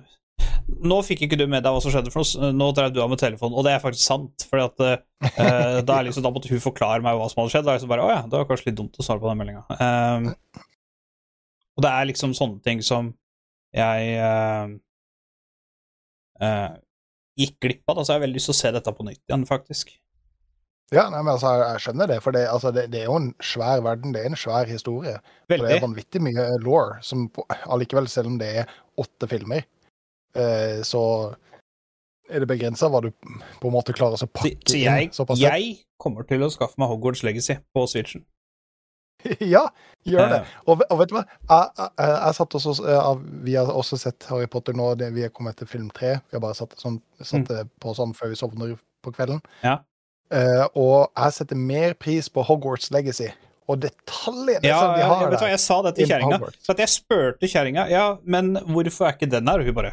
nå 0.83 0.99
fikk 1.07 1.25
ikke 1.27 1.39
du 1.39 1.47
med 1.47 1.63
deg 1.65 1.75
hva 1.75 1.81
som 1.85 1.95
skjedde, 1.95 2.13
for 2.15 2.27
noe, 2.27 2.51
nå 2.57 2.71
drev 2.75 2.93
du 2.95 3.01
av 3.05 3.11
med 3.13 3.21
telefonen. 3.23 3.57
Og 3.57 3.67
det 3.67 3.77
er 3.77 3.85
faktisk 3.85 4.05
sant, 4.09 4.47
for 4.51 4.63
eh, 4.63 5.79
da, 5.87 6.01
liksom, 6.03 6.25
da 6.25 6.33
måtte 6.35 6.51
hun 6.51 6.63
forklare 6.65 7.05
meg 7.05 7.19
hva 7.19 7.31
som 7.31 7.43
hadde 7.43 7.55
skjedd. 7.55 7.67
Da 7.69 7.75
er 7.75 7.81
liksom 7.81 7.93
bare, 7.93 8.07
å 8.07 8.13
ja, 8.13 8.23
det 8.27 8.41
var 8.41 8.49
kanskje 8.51 8.71
litt 8.71 8.79
dumt 8.81 8.99
å 8.99 9.07
svare 9.07 9.23
på 9.23 9.31
den 9.31 9.43
meldinga. 9.43 9.65
og 11.77 11.85
det 11.87 11.93
er 11.93 12.09
liksom 12.11 12.35
sånne 12.37 12.61
ting 12.65 12.83
som 12.85 13.13
jeg 13.73 14.17
uh, 14.21 14.73
eh, 16.43 16.73
gikk 17.43 17.59
glipp 17.67 17.93
av. 17.93 17.99
det, 17.99 18.07
så 18.07 18.15
jeg 18.15 18.21
har 18.21 18.25
veldig 18.27 18.39
lyst 18.41 18.51
til 18.51 18.57
å 18.57 18.61
se 18.63 18.73
dette 18.79 18.95
på 18.97 19.07
nytt 19.09 19.23
igjen, 19.27 19.45
faktisk. 19.49 19.93
Ja, 20.93 21.07
nei, 21.09 21.23
men 21.25 21.33
altså, 21.33 21.55
jeg, 21.57 21.81
skjønner 21.87 22.11
det, 22.11 22.19
for 22.21 22.37
det, 22.37 22.43
altså, 22.53 22.73
det, 22.77 22.83
det 22.93 23.01
er 23.01 23.07
jo 23.09 23.15
en 23.17 23.31
svær 23.41 23.81
verden. 23.85 24.13
Det 24.13 24.21
er 24.21 24.29
en 24.29 24.37
svær 24.37 24.69
historie. 24.69 25.15
Og 25.49 25.55
det 25.55 25.77
er 25.79 25.81
vanvittig 25.87 26.21
mye 26.21 26.49
law, 26.61 26.99
som 27.05 27.31
allikevel, 27.73 28.11
selv 28.13 28.29
om 28.29 28.37
det 28.43 28.51
er 28.63 28.75
åtte 29.01 29.29
filmer, 29.31 29.65
eh, 30.37 30.83
så 30.85 31.05
er 32.33 32.45
det 32.45 32.51
begrensa 32.51 32.91
hva 32.93 33.01
du 33.05 33.09
på 33.13 33.71
en 33.71 33.75
måte 33.75 33.95
klarer 33.97 34.19
å 34.19 34.21
Så, 34.21 34.29
pakke 34.29 34.53
så 34.69 34.79
jeg, 34.79 35.09
inn 35.09 35.17
såpass. 35.17 35.41
jeg 35.41 35.73
kommer 36.01 36.29
til 36.29 36.45
å 36.45 36.51
skaffe 36.53 36.77
meg 36.81 36.93
Hogwarts 36.93 37.25
Legacy 37.25 37.57
på 37.73 37.87
Switchen. 37.89 38.25
ja, 39.55 39.63
gjør 40.09 40.29
det. 40.33 40.41
Eh, 40.43 40.57
Og, 40.67 40.83
og 40.91 40.99
vet 41.03 41.13
du 41.13 41.17
hva? 41.19 41.23
Jeg, 41.27 41.69
jeg, 41.79 41.91
jeg, 41.99 42.17
jeg 42.17 42.37
satt 42.39 42.57
også, 42.59 42.75
jeg, 42.89 43.23
vi 43.47 43.55
har 43.59 43.71
også 43.73 43.99
sett 44.01 44.27
Harry 44.31 44.49
Potter 44.51 44.77
nå. 44.79 44.91
Det, 45.01 45.13
vi 45.17 45.25
er 45.27 45.33
kommet 45.35 45.57
til 45.61 45.71
film 45.71 45.89
tre. 45.95 46.17
Vi 46.31 46.37
har 46.39 46.43
bare 46.45 46.59
satt, 46.59 46.75
sånn, 46.81 47.01
satt 47.21 47.49
det 47.51 47.65
på 47.83 47.95
sånn 47.99 48.15
før 48.19 48.33
vi 48.35 48.39
sovner 48.41 48.77
på 49.05 49.15
kvelden. 49.15 49.41
Mm. 49.63 49.65
Ja. 49.67 49.79
Uh, 50.33 50.65
og 50.81 50.99
jeg 51.13 51.35
setter 51.37 51.59
mer 51.61 51.93
pris 52.01 52.31
på 52.33 52.45
Hogwarts 52.49 52.89
Legacy. 52.95 53.27
Og 53.71 53.79
detaljene 53.83 54.65
Ja, 54.67 54.79
som 54.81 54.95
de 54.97 55.03
har 55.05 55.21
hva, 55.27 55.35
der. 55.37 55.51
jeg 55.53 55.61
sa 55.63 55.77
det 55.87 55.93
til 55.97 56.07
in 56.07 56.11
kjerringa. 56.11 56.39
Så 56.65 56.75
jeg 56.81 56.91
spurte 56.91 57.49
kjerringa 57.53 57.85
ja, 57.93 58.07
men 58.25 58.57
hvorfor 58.67 59.07
er 59.11 59.15
ikke 59.15 59.29
den 59.31 59.47
her, 59.49 59.61
og 59.63 59.69
hun 59.69 59.77
bare 59.77 59.93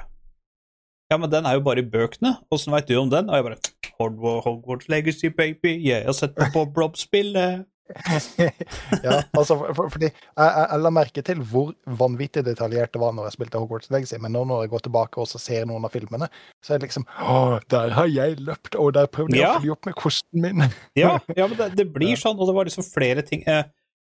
Ja, 1.12 1.18
men 1.22 1.30
den 1.30 1.46
er 1.46 1.58
jo 1.58 1.62
bare 1.66 1.84
i 1.84 1.86
bøkene. 1.90 2.36
Åssen 2.54 2.74
veit 2.74 2.88
du 2.90 2.96
om 3.02 3.10
den? 3.12 3.30
Og 3.30 3.38
jeg 3.38 3.46
bare 3.46 4.42
Hogwarts, 4.46 4.88
Legacy, 4.90 5.30
baby. 5.36 5.76
Yeah, 5.76 6.02
jeg 6.04 6.10
har 6.10 6.18
sett 6.18 6.36
på 6.40 6.48
Bob 6.54 6.78
Rob-spillet. 6.80 7.66
ja, 9.06 9.16
altså, 9.34 9.56
for, 9.58 9.74
for, 9.74 9.90
fordi 9.96 10.08
jeg, 10.10 10.14
jeg, 10.38 10.66
jeg 10.70 10.82
la 10.84 10.92
merke 10.94 11.24
til 11.26 11.40
hvor 11.52 11.72
vanvittig 12.00 12.44
detaljert 12.46 12.94
det 12.94 13.02
var 13.02 13.16
når 13.18 13.30
jeg 13.30 13.36
spilte 13.40 13.62
Hogwarts 13.62 13.90
Legacy, 13.94 14.20
men 14.22 14.36
nå 14.36 14.44
når 14.50 14.64
jeg 14.66 14.72
går 14.76 14.84
tilbake 14.86 15.22
og 15.24 15.32
ser 15.32 15.66
noen 15.70 15.88
av 15.88 15.94
filmene, 15.96 16.30
så 16.66 16.76
er 16.76 16.82
det 16.82 16.90
liksom 16.90 17.08
Å, 17.10 17.40
der 17.74 17.96
har 17.98 18.12
jeg 18.14 18.38
løpt, 18.46 18.78
og 18.78 18.94
der 18.98 19.10
prøvde 19.12 19.38
jeg 19.40 19.44
Ja. 19.46 19.56
å 19.56 19.60
følge 19.64 19.74
opp 19.78 19.90
med 19.90 19.98
kosten 19.98 20.46
min. 20.46 20.66
Ja, 21.02 21.16
ja 21.38 21.48
men 21.50 21.58
det, 21.60 21.72
det 21.80 21.88
blir 21.98 22.20
sånn, 22.20 22.38
og 22.38 22.50
det 22.52 22.56
var 22.60 22.70
liksom 22.70 22.86
flere 22.86 23.26
ting 23.26 23.42
eh, 23.50 23.66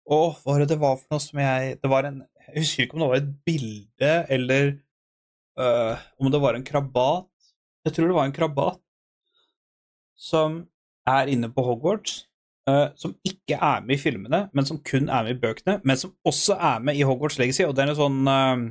Å, 0.06 0.20
hva 0.44 0.54
var 0.54 0.64
det 0.64 0.70
det 0.74 0.80
var 0.82 0.98
for 1.00 1.16
noe 1.16 1.24
som 1.24 1.40
jeg 1.40 1.78
Det 1.80 1.90
var 1.92 2.08
en 2.10 2.22
Jeg 2.50 2.66
husker 2.66 2.86
ikke 2.86 2.98
om 3.00 3.06
det 3.06 3.10
var 3.14 3.22
et 3.22 3.34
bilde, 3.48 4.14
eller 4.38 4.66
øh, 5.64 6.02
om 6.20 6.30
det 6.34 6.42
var 6.44 6.58
en 6.58 6.66
krabat. 6.68 7.30
Jeg 7.88 7.96
tror 7.96 8.10
det 8.12 8.18
var 8.18 8.28
en 8.30 8.36
krabat 8.36 8.80
som 10.20 10.62
er 11.10 11.32
inne 11.32 11.50
på 11.52 11.64
Hogwarts. 11.66 12.26
Eh, 12.70 12.88
som 13.00 13.14
ikke 13.28 13.58
er 13.58 13.84
med 13.86 13.96
i 13.98 14.02
filmene, 14.02 14.42
men 14.54 14.68
som 14.68 14.80
kun 14.86 15.10
er 15.10 15.28
med 15.28 15.36
i 15.36 15.42
bøkene, 15.44 15.80
men 15.84 16.00
som 16.00 16.14
også 16.28 16.58
er 16.58 16.84
med 16.86 17.00
i 17.00 17.06
Hogwarts 17.08 17.40
Legacy, 17.42 17.66
og 17.68 17.76
det 17.76 17.86
er 17.86 17.94
en 17.94 18.00
sånn 18.00 18.20
uh, 18.30 18.66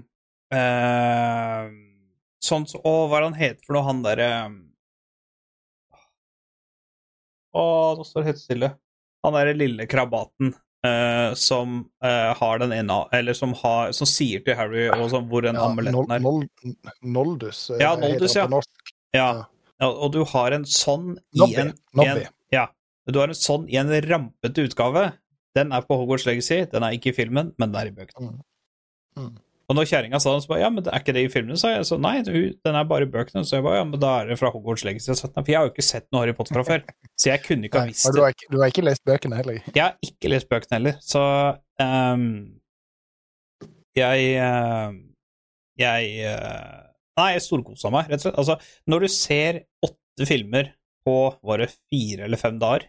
uh, 0.57 1.73
Sånn 2.43 2.65
så, 2.67 2.81
Å, 2.83 2.93
hva 3.07 3.21
er 3.21 3.23
det 3.23 3.29
han 3.29 3.39
heter 3.39 3.67
for 3.69 3.77
noe, 3.77 3.87
han 3.87 4.03
derre 4.03 4.29
Å, 7.55 7.63
nå 7.95 8.07
står 8.09 8.25
det 8.25 8.31
helt 8.33 8.41
stille. 8.41 8.71
Han 9.23 9.37
derre 9.37 9.55
lille 9.55 9.87
krabaten 9.91 10.55
Uh, 10.83 11.31
som 11.39 11.77
uh, 12.03 12.33
har 12.35 12.59
den 12.59 12.73
ene 12.75 12.95
Eller 13.15 13.37
som, 13.39 13.53
har, 13.55 13.93
som 13.95 14.09
sier 14.11 14.41
til 14.43 14.57
Harry 14.59 14.89
og 14.91 15.05
sånn 15.13 15.29
hvor 15.31 15.45
den 15.47 15.55
Ja, 15.55 15.69
amuletten 15.71 16.11
er. 16.11 16.25
Nol, 16.25 16.41
Nol, 16.43 16.73
Noldus. 17.07 17.61
Ja, 17.79 17.93
Noldus, 17.95 18.35
ja. 18.35 18.49
Ja. 19.15 19.29
ja. 19.79 19.87
og 19.87 20.11
du 20.17 20.25
har 20.27 20.57
en 20.57 20.67
sånn 20.67 21.13
i 21.31 21.39
Nobby. 21.39 21.61
en, 21.63 21.71
Nobby. 21.95 22.25
en 22.27 22.35
Ja. 23.07 23.15
Du 23.15 23.21
har 23.23 23.33
en 23.33 23.39
sånn 23.39 23.69
i 23.71 23.79
en 23.81 23.93
rampete 24.07 24.67
utgave. 24.69 25.09
Den 25.57 25.73
er 25.75 25.85
på 25.85 25.97
Hogwarts 26.01 26.25
Legacy, 26.29 26.63
den 26.73 26.85
er 26.87 26.95
ikke 26.97 27.13
i 27.13 27.17
filmen, 27.17 27.53
men 27.61 27.73
den 27.73 27.81
er 27.81 27.91
i 27.91 27.97
bøkene. 27.97 28.39
Mm. 28.39 28.45
Mm. 29.21 29.33
Og 29.71 29.77
når 29.79 29.87
kjerringa 29.89 30.19
sa 30.21 30.35
det, 30.35 30.43
så 30.45 30.51
ba, 30.51 30.59
ja, 30.61 30.69
men 30.73 30.85
er 30.85 31.01
ikke 31.01 31.15
det 31.17 31.23
i 31.25 31.31
filmen? 31.33 31.57
Så 31.61 31.71
jeg 31.71 31.85
så 31.89 31.97
nei, 32.01 32.17
den 32.27 32.77
er 32.77 32.89
bare 32.89 33.07
i 33.07 33.11
bøkene. 33.11 33.45
Så 33.49 33.57
jeg 33.57 33.65
ba, 33.65 33.77
ja, 33.79 33.85
men 33.89 34.01
da 34.03 34.11
er 34.21 34.33
det 34.33 34.37
fra 34.41 34.51
Hogwarts 34.53 34.85
Legacy. 34.85 35.15
For 35.17 35.49
jeg 35.49 35.57
har 35.57 35.69
jo 35.69 35.73
ikke 35.73 35.87
sett 35.87 36.09
noe 36.13 36.25
Harry 36.25 36.35
Potter 36.37 36.59
fra 36.59 36.65
før, 36.67 36.83
så 37.17 37.31
jeg 37.31 37.45
kunne 37.47 37.69
ikke 37.69 37.81
ha 37.81 37.89
visst 37.89 38.09
det. 38.09 38.13
du 38.19 38.21
har, 38.25 38.35
ikke, 38.35 38.51
du 38.53 38.59
har 38.61 38.73
ikke 38.75 38.85
lest 38.85 39.05
bøkene 39.09 39.39
heller. 39.39 39.63
Jeg 39.71 39.81
har 39.81 39.97
ikke 40.05 40.33
lest 40.33 40.51
bøkene 40.51 40.77
heller, 40.77 40.99
så 41.05 41.25
um, 41.81 42.27
Jeg 43.97 44.29
uh, 44.45 44.93
Jeg 45.81 46.13
uh, 46.29 46.79
Nei, 47.21 47.31
jeg 47.37 47.45
storkosa 47.45 47.93
meg, 47.93 48.13
rett 48.13 48.23
og 48.23 48.27
slett. 48.27 48.39
Altså, 48.41 48.79
når 48.89 49.05
du 49.05 49.13
ser 49.13 49.63
åtte 49.85 50.29
filmer 50.29 50.73
på 51.05 51.17
var 51.45 51.61
det 51.61 51.73
fire 51.77 52.29
eller 52.29 52.41
fem 52.41 52.61
dager, 52.61 52.87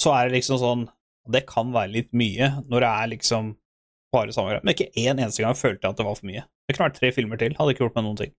så 0.00 0.14
er 0.16 0.28
det 0.28 0.38
liksom 0.40 0.58
sånn 0.62 0.86
Det 1.30 1.42
kan 1.46 1.68
være 1.74 1.92
litt 1.92 2.12
mye 2.16 2.46
når 2.66 2.80
det 2.82 2.88
er 2.90 3.08
liksom 3.12 3.50
bare 4.10 4.32
samme 4.34 4.50
greie. 4.50 4.62
Men 4.64 4.74
ikke 4.74 4.90
én 4.98 5.20
eneste 5.20 5.44
gang 5.44 5.54
følte 5.54 5.84
jeg 5.86 5.92
at 5.92 5.98
det 6.00 6.06
var 6.08 6.16
for 6.18 6.26
mye. 6.26 6.42
Det 6.66 6.74
kunne 6.76 6.88
vært 6.88 6.96
tre 6.98 7.10
filmer 7.14 7.38
til, 7.38 7.52
hadde 7.58 7.74
ikke 7.74 7.84
gjort 7.84 7.98
meg 8.00 8.06
noen 8.08 8.16
ting. 8.18 8.32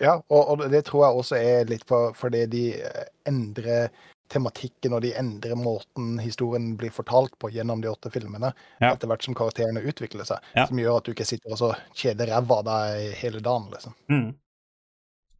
Ja, 0.00 0.14
og, 0.28 0.48
og 0.50 0.64
det 0.72 0.82
tror 0.88 1.04
jeg 1.06 1.20
også 1.22 1.38
er 1.38 1.68
litt 1.70 1.84
for, 1.88 2.12
fordi 2.16 2.42
de 2.52 2.64
eh, 2.82 3.06
endrer 3.30 3.88
tematikken, 4.30 4.92
og 4.96 5.02
de 5.02 5.10
endrer 5.18 5.56
måten 5.58 6.18
historien 6.22 6.74
blir 6.78 6.92
fortalt 6.94 7.32
på 7.42 7.50
gjennom 7.54 7.80
de 7.82 7.88
åtte 7.90 8.12
filmene, 8.14 8.52
Ja. 8.80 8.92
etter 8.92 9.08
hvert 9.10 9.24
som 9.26 9.34
karakterene 9.34 9.82
utvikler 9.82 10.24
seg, 10.28 10.38
Ja. 10.56 10.66
som 10.66 10.78
gjør 10.78 10.98
at 11.00 11.04
du 11.08 11.12
ikke 11.14 11.26
sitter 11.28 11.52
og 11.52 11.58
så 11.62 11.70
kjeder 11.96 12.30
ræva 12.34 12.60
av 12.60 12.64
deg 12.68 13.14
hele 13.22 13.40
dagen, 13.44 13.70
liksom. 13.72 13.94
Mm. 14.12 14.28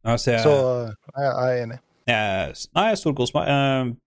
Altså, 0.05 0.31
jeg, 0.31 0.41
Så 0.43 0.53
jeg, 0.57 0.95
jeg 1.15 1.33
er 1.37 1.63
enig. 1.65 1.79
jeg, 2.07 2.55
nei, 2.75 2.87
jeg 2.89 2.97
storkoser 3.03 3.37
meg. 3.37 3.97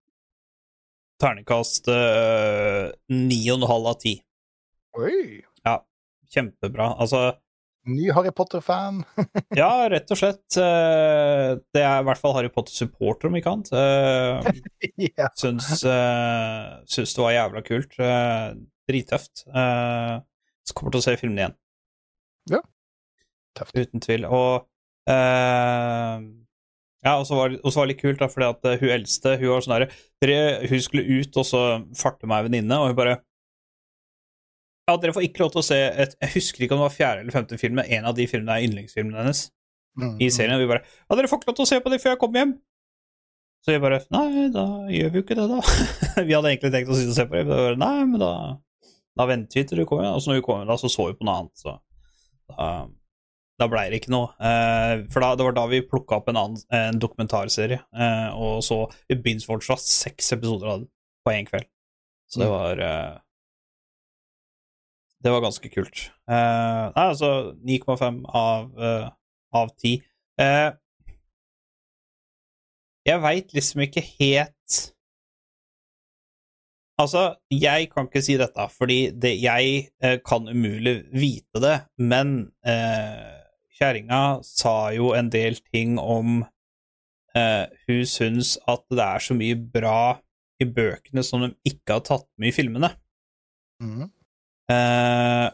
Eh, 1.24 1.30
Terningkast 1.30 1.88
eh, 1.88 2.90
ni 3.08 3.40
og 3.48 3.62
en 3.62 3.70
halv 3.70 3.88
av 3.94 3.96
10. 4.02 4.20
Oi! 5.00 5.40
Kjempebra. 6.34 6.88
Altså, 6.98 7.36
Ny 7.86 8.08
Harry 8.16 8.32
Potter-fan. 8.34 9.02
ja, 9.60 9.86
rett 9.92 10.08
og 10.10 10.18
slett. 10.18 10.56
Uh, 10.56 11.60
det 11.76 11.82
er 11.84 12.00
i 12.00 12.06
hvert 12.08 12.18
fall 12.18 12.32
Harry 12.34 12.48
Potter-supporter, 12.50 13.28
om 13.28 13.36
ikke 13.38 13.52
annet. 13.52 13.70
Uh, 13.74 14.40
yeah. 14.98 15.30
syns, 15.38 15.84
uh, 15.86 16.80
syns 16.90 17.14
det 17.14 17.22
var 17.22 17.36
jævla 17.36 17.62
kult. 17.64 17.94
Uh, 18.00 18.56
drittøft. 18.90 19.44
så 19.46 20.76
kommer 20.76 20.96
til 20.96 21.02
å 21.02 21.06
se 21.06 21.14
filmen 21.20 21.42
igjen. 21.42 21.54
Tøft. 23.54 23.76
Uten 23.78 24.02
tvil. 24.02 24.26
Og 24.26 24.66
eh, 25.08 26.26
Ja, 27.04 27.18
og 27.20 27.26
så 27.28 27.36
var, 27.36 27.52
og 27.60 27.68
så 27.72 27.80
var 27.80 27.86
det 27.86 27.94
litt 27.94 28.02
kult, 28.02 28.20
da, 28.22 28.30
fordi 28.32 28.46
at 28.48 28.66
eh, 28.70 28.78
hun 28.80 28.92
eldste 28.94 29.34
hun 29.36 29.50
var 29.50 29.64
sånn 29.64 29.74
herre 29.76 30.68
Hun 30.70 30.80
skulle 30.80 31.04
ut, 31.20 31.36
og 31.36 31.44
så 31.48 31.62
farte 32.00 32.28
meg 32.30 32.40
ei 32.40 32.48
venninne, 32.48 32.78
og 32.80 32.92
hun 32.92 32.96
bare 32.98 33.18
Ja, 34.88 34.96
dere 35.00 35.12
får 35.16 35.26
ikke 35.28 35.44
lov 35.44 35.52
til 35.52 35.60
å 35.60 35.66
se 35.66 35.80
et 36.04 36.16
Jeg 36.20 36.34
husker 36.38 36.64
ikke 36.64 36.76
om 36.76 36.82
det 36.82 36.88
var 36.88 36.96
fjerde 36.96 37.24
eller 37.24 37.36
femte 37.36 37.60
film, 37.60 37.76
men 37.80 37.92
en 37.98 38.08
av 38.08 38.16
de 38.16 38.26
filmene 38.30 38.56
er 38.56 38.68
yndlingsfilmene 38.68 39.20
hennes 39.20 39.46
Mm, 39.94 40.16
i 40.18 40.26
serien. 40.26 40.54
Og 40.56 40.62
vi 40.64 40.66
bare 40.66 40.82
Ja, 40.82 41.14
dere 41.14 41.28
får 41.30 41.38
ikke 41.38 41.52
lov 41.52 41.58
til 41.60 41.66
å 41.66 41.70
se 41.70 41.80
på 41.84 41.90
det 41.92 42.00
før 42.02 42.14
jeg 42.14 42.18
kommer 42.18 42.40
hjem. 42.40 42.54
Så 43.64 43.72
vi 43.72 43.80
bare 43.84 44.00
Nei, 44.10 44.48
da 44.52 44.64
gjør 44.90 45.12
vi 45.12 45.20
jo 45.20 45.24
ikke 45.24 45.36
det, 45.38 45.44
da. 45.52 45.60
vi 46.26 46.34
hadde 46.34 46.50
egentlig 46.50 46.72
tenkt 46.74 46.90
å 46.90 46.98
sitte 46.98 47.14
og 47.14 47.18
se 47.20 47.26
på 47.30 47.38
det, 47.38 47.44
men 47.46 47.54
bare, 47.54 47.78
nei, 47.80 48.04
men 48.10 48.22
da 48.22 48.32
da 49.14 49.28
venter 49.30 49.60
vi 49.60 49.62
til 49.70 49.78
du 49.78 49.84
kommer. 49.86 50.10
Og 50.10 50.22
så 50.24 50.32
når 50.32 50.40
vi 50.40 50.46
kommer, 50.48 50.66
da, 50.66 50.74
så 50.74 50.90
så 50.90 51.06
vi 51.06 51.14
på 51.14 51.26
noe 51.28 51.36
annet, 51.38 51.62
så 51.62 51.76
da, 52.50 52.68
da 53.60 53.68
blei 53.70 53.84
det 53.92 54.00
ikke 54.02 54.10
noe. 54.14 54.32
Eh, 54.42 55.04
for 55.12 55.22
da, 55.22 55.32
det 55.38 55.44
var 55.46 55.54
da 55.56 55.66
vi 55.70 55.82
plukka 55.86 56.16
opp 56.18 56.28
en, 56.32 56.38
annen, 56.40 56.62
en 56.74 56.98
dokumentarserie, 57.02 57.78
eh, 57.94 58.30
og 58.34 58.62
så 58.66 58.80
vi 59.08 59.14
begynte 59.20 59.46
fortsatt 59.46 59.82
seks 59.84 60.32
episoder 60.34 60.72
av 60.72 60.80
den 60.82 60.88
på 61.24 61.34
én 61.36 61.46
kveld. 61.48 61.68
Så 62.30 62.40
det 62.42 62.48
Mm. 62.48 62.54
var 62.56 62.78
eh, 62.82 63.18
Det 65.24 65.30
var 65.32 65.40
ganske 65.40 65.68
kult. 65.72 66.10
Eh, 66.28 66.90
nei, 66.96 67.04
altså 67.08 67.30
9,5 67.64 68.24
av, 68.28 68.74
av 69.54 69.70
10. 69.80 70.02
Eh, 70.38 70.72
jeg 73.06 73.20
veit 73.22 73.54
liksom 73.56 73.80
ikke 73.86 74.02
helt 74.18 74.50
Altså, 77.00 77.34
jeg 77.50 77.88
kan 77.90 78.06
ikke 78.06 78.20
si 78.22 78.36
dette, 78.38 78.68
fordi 78.70 78.98
det, 79.18 79.32
jeg 79.42 79.88
eh, 80.00 80.18
kan 80.22 80.44
umulig 80.46 81.00
vite 81.10 81.58
det, 81.58 81.72
men 81.98 82.52
eh, 82.62 83.40
kjerringa 83.78 84.20
sa 84.46 84.90
jo 84.94 85.12
en 85.16 85.30
del 85.32 85.56
ting 85.72 85.96
om 85.98 86.42
eh, 87.34 87.64
Hun 87.88 88.04
syns 88.06 88.54
at 88.70 88.84
det 88.90 89.02
er 89.04 89.24
så 89.24 89.34
mye 89.38 89.56
bra 89.58 90.20
i 90.62 90.66
bøkene 90.70 91.24
som 91.26 91.42
de 91.42 91.50
ikke 91.66 91.96
har 91.98 92.04
tatt 92.06 92.28
med 92.38 92.52
i 92.52 92.56
filmene. 92.56 92.92
mm. 93.82 94.10
Eh, 94.72 95.48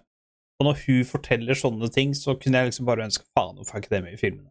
og 0.61 0.67
når 0.69 0.77
hun 0.85 1.05
forteller 1.09 1.57
sånne 1.57 1.89
ting, 1.91 2.13
så 2.15 2.35
kunne 2.39 2.61
jeg 2.61 2.69
liksom 2.69 2.87
bare 2.87 3.07
ønske 3.09 3.25
faen, 3.35 3.57
hvorfor 3.57 3.79
er 3.79 3.81
ikke 3.83 3.95
det 3.95 4.03
med 4.05 4.13
i 4.13 4.21
filmene? 4.21 4.51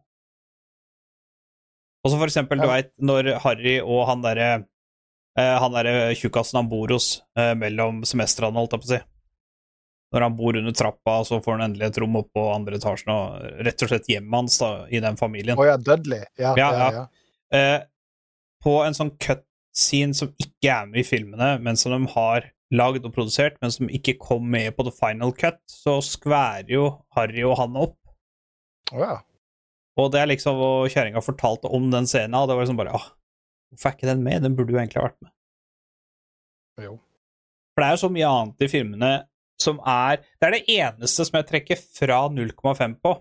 Og 2.04 2.10
så 2.10 2.18
for 2.18 2.26
eksempel, 2.26 2.58
du 2.58 2.66
Ja. 2.66 2.72
veit, 2.74 2.90
når 2.98 3.38
Harry 3.44 3.76
og 3.80 4.06
han 4.08 4.22
derre 4.24 4.50
eh, 5.38 5.56
Han 5.62 5.72
derre 5.72 6.12
tjukkasen 6.18 6.56
han 6.58 6.68
bor 6.68 6.88
hos 6.92 7.22
eh, 7.38 7.54
mellom 7.54 8.02
semestrene, 8.04 8.56
holdt 8.58 8.72
jeg 8.74 8.80
på 8.82 8.88
å 8.88 8.92
si. 8.96 9.00
Når 10.10 10.24
han 10.26 10.36
bor 10.36 10.56
under 10.58 10.74
trappa, 10.74 11.20
så 11.24 11.38
får 11.42 11.56
han 11.56 11.68
endelig 11.68 11.86
et 11.86 11.98
rom 12.02 12.16
oppe 12.18 12.34
på 12.34 12.46
andre 12.50 12.80
etasjen, 12.80 13.12
og 13.14 13.62
rett 13.66 13.84
og 13.84 13.92
slett 13.92 14.08
hjemmet 14.10 14.36
hans 14.40 14.58
da, 14.58 14.70
i 14.90 15.02
den 15.02 15.18
familien. 15.20 15.58
Å 15.58 15.68
ja, 15.68 15.76
Dudley. 15.78 16.24
Ja, 16.34 16.54
Ja, 16.58 16.70
ja, 16.74 16.88
ja. 16.90 17.04
ja. 17.04 17.04
Eh, 17.58 17.78
på 18.64 18.74
en 18.84 18.96
sånn 18.96 19.12
cut-scene 19.22 20.16
som 20.16 20.32
ikke 20.42 20.72
er 20.74 20.90
med 20.90 21.04
i 21.04 21.06
filmene, 21.06 21.54
men 21.62 21.78
som 21.78 21.94
de 21.94 22.10
har 22.12 22.50
lagd 22.74 23.06
og 23.06 23.14
produsert, 23.14 23.56
men 23.62 23.72
som 23.74 23.90
ikke 23.90 24.18
kom 24.20 24.46
med 24.50 24.74
på 24.76 24.86
the 24.86 24.92
final 24.94 25.32
cut, 25.34 25.58
så 25.70 25.98
skværer 26.04 26.70
jo 26.70 26.84
Harry 27.16 27.42
og 27.46 27.56
han 27.58 27.78
opp. 27.78 27.96
Oh, 28.92 29.02
ja. 29.02 29.16
Og 30.00 30.08
det 30.10 30.20
er 30.20 30.30
liksom 30.30 30.58
Og 30.58 30.88
kjerringa 30.90 31.20
fortalte 31.22 31.70
om 31.70 31.90
den 31.92 32.08
scenen, 32.10 32.34
og 32.38 32.48
det 32.48 32.56
var 32.56 32.64
liksom 32.64 32.78
bare 32.78 32.94
ah, 32.96 33.04
Hvorfor 33.70 33.90
er 33.90 33.96
ikke 33.98 34.08
den 34.08 34.24
med? 34.24 34.42
Den 34.42 34.56
burde 34.58 34.74
jo 34.74 34.80
egentlig 34.80 34.98
ha 34.98 35.06
vært 35.06 35.20
med. 35.22 35.30
Jo. 36.82 36.94
For 37.70 37.82
det 37.82 37.86
er 37.86 37.94
jo 37.94 38.00
så 38.02 38.10
mye 38.10 38.30
annet 38.30 38.64
i 38.64 38.68
filmene 38.72 39.10
som 39.62 39.80
er 39.86 40.20
Det 40.40 40.48
er 40.48 40.56
det 40.56 40.76
eneste 40.76 41.26
som 41.26 41.38
jeg 41.38 41.48
trekker 41.48 41.80
fra 41.80 42.22
0,5 42.32 42.96
på. 43.02 43.14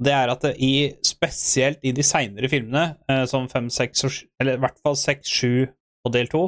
Det 0.00 0.12
er 0.16 0.32
at 0.32 0.44
det 0.46 0.54
i, 0.64 0.72
spesielt 1.04 1.82
i 1.84 1.92
de 1.92 2.04
seinere 2.06 2.48
filmene, 2.48 2.96
eh, 3.10 3.26
som 3.28 3.48
5, 3.48 3.68
6 3.70 4.04
og 4.06 4.14
7, 4.16 4.22
eller 4.40 4.56
i 4.56 4.62
hvert 4.64 4.80
fall 4.82 4.96
6, 4.96 5.28
7 5.28 5.66
og 6.08 6.14
del 6.14 6.30
2, 6.32 6.42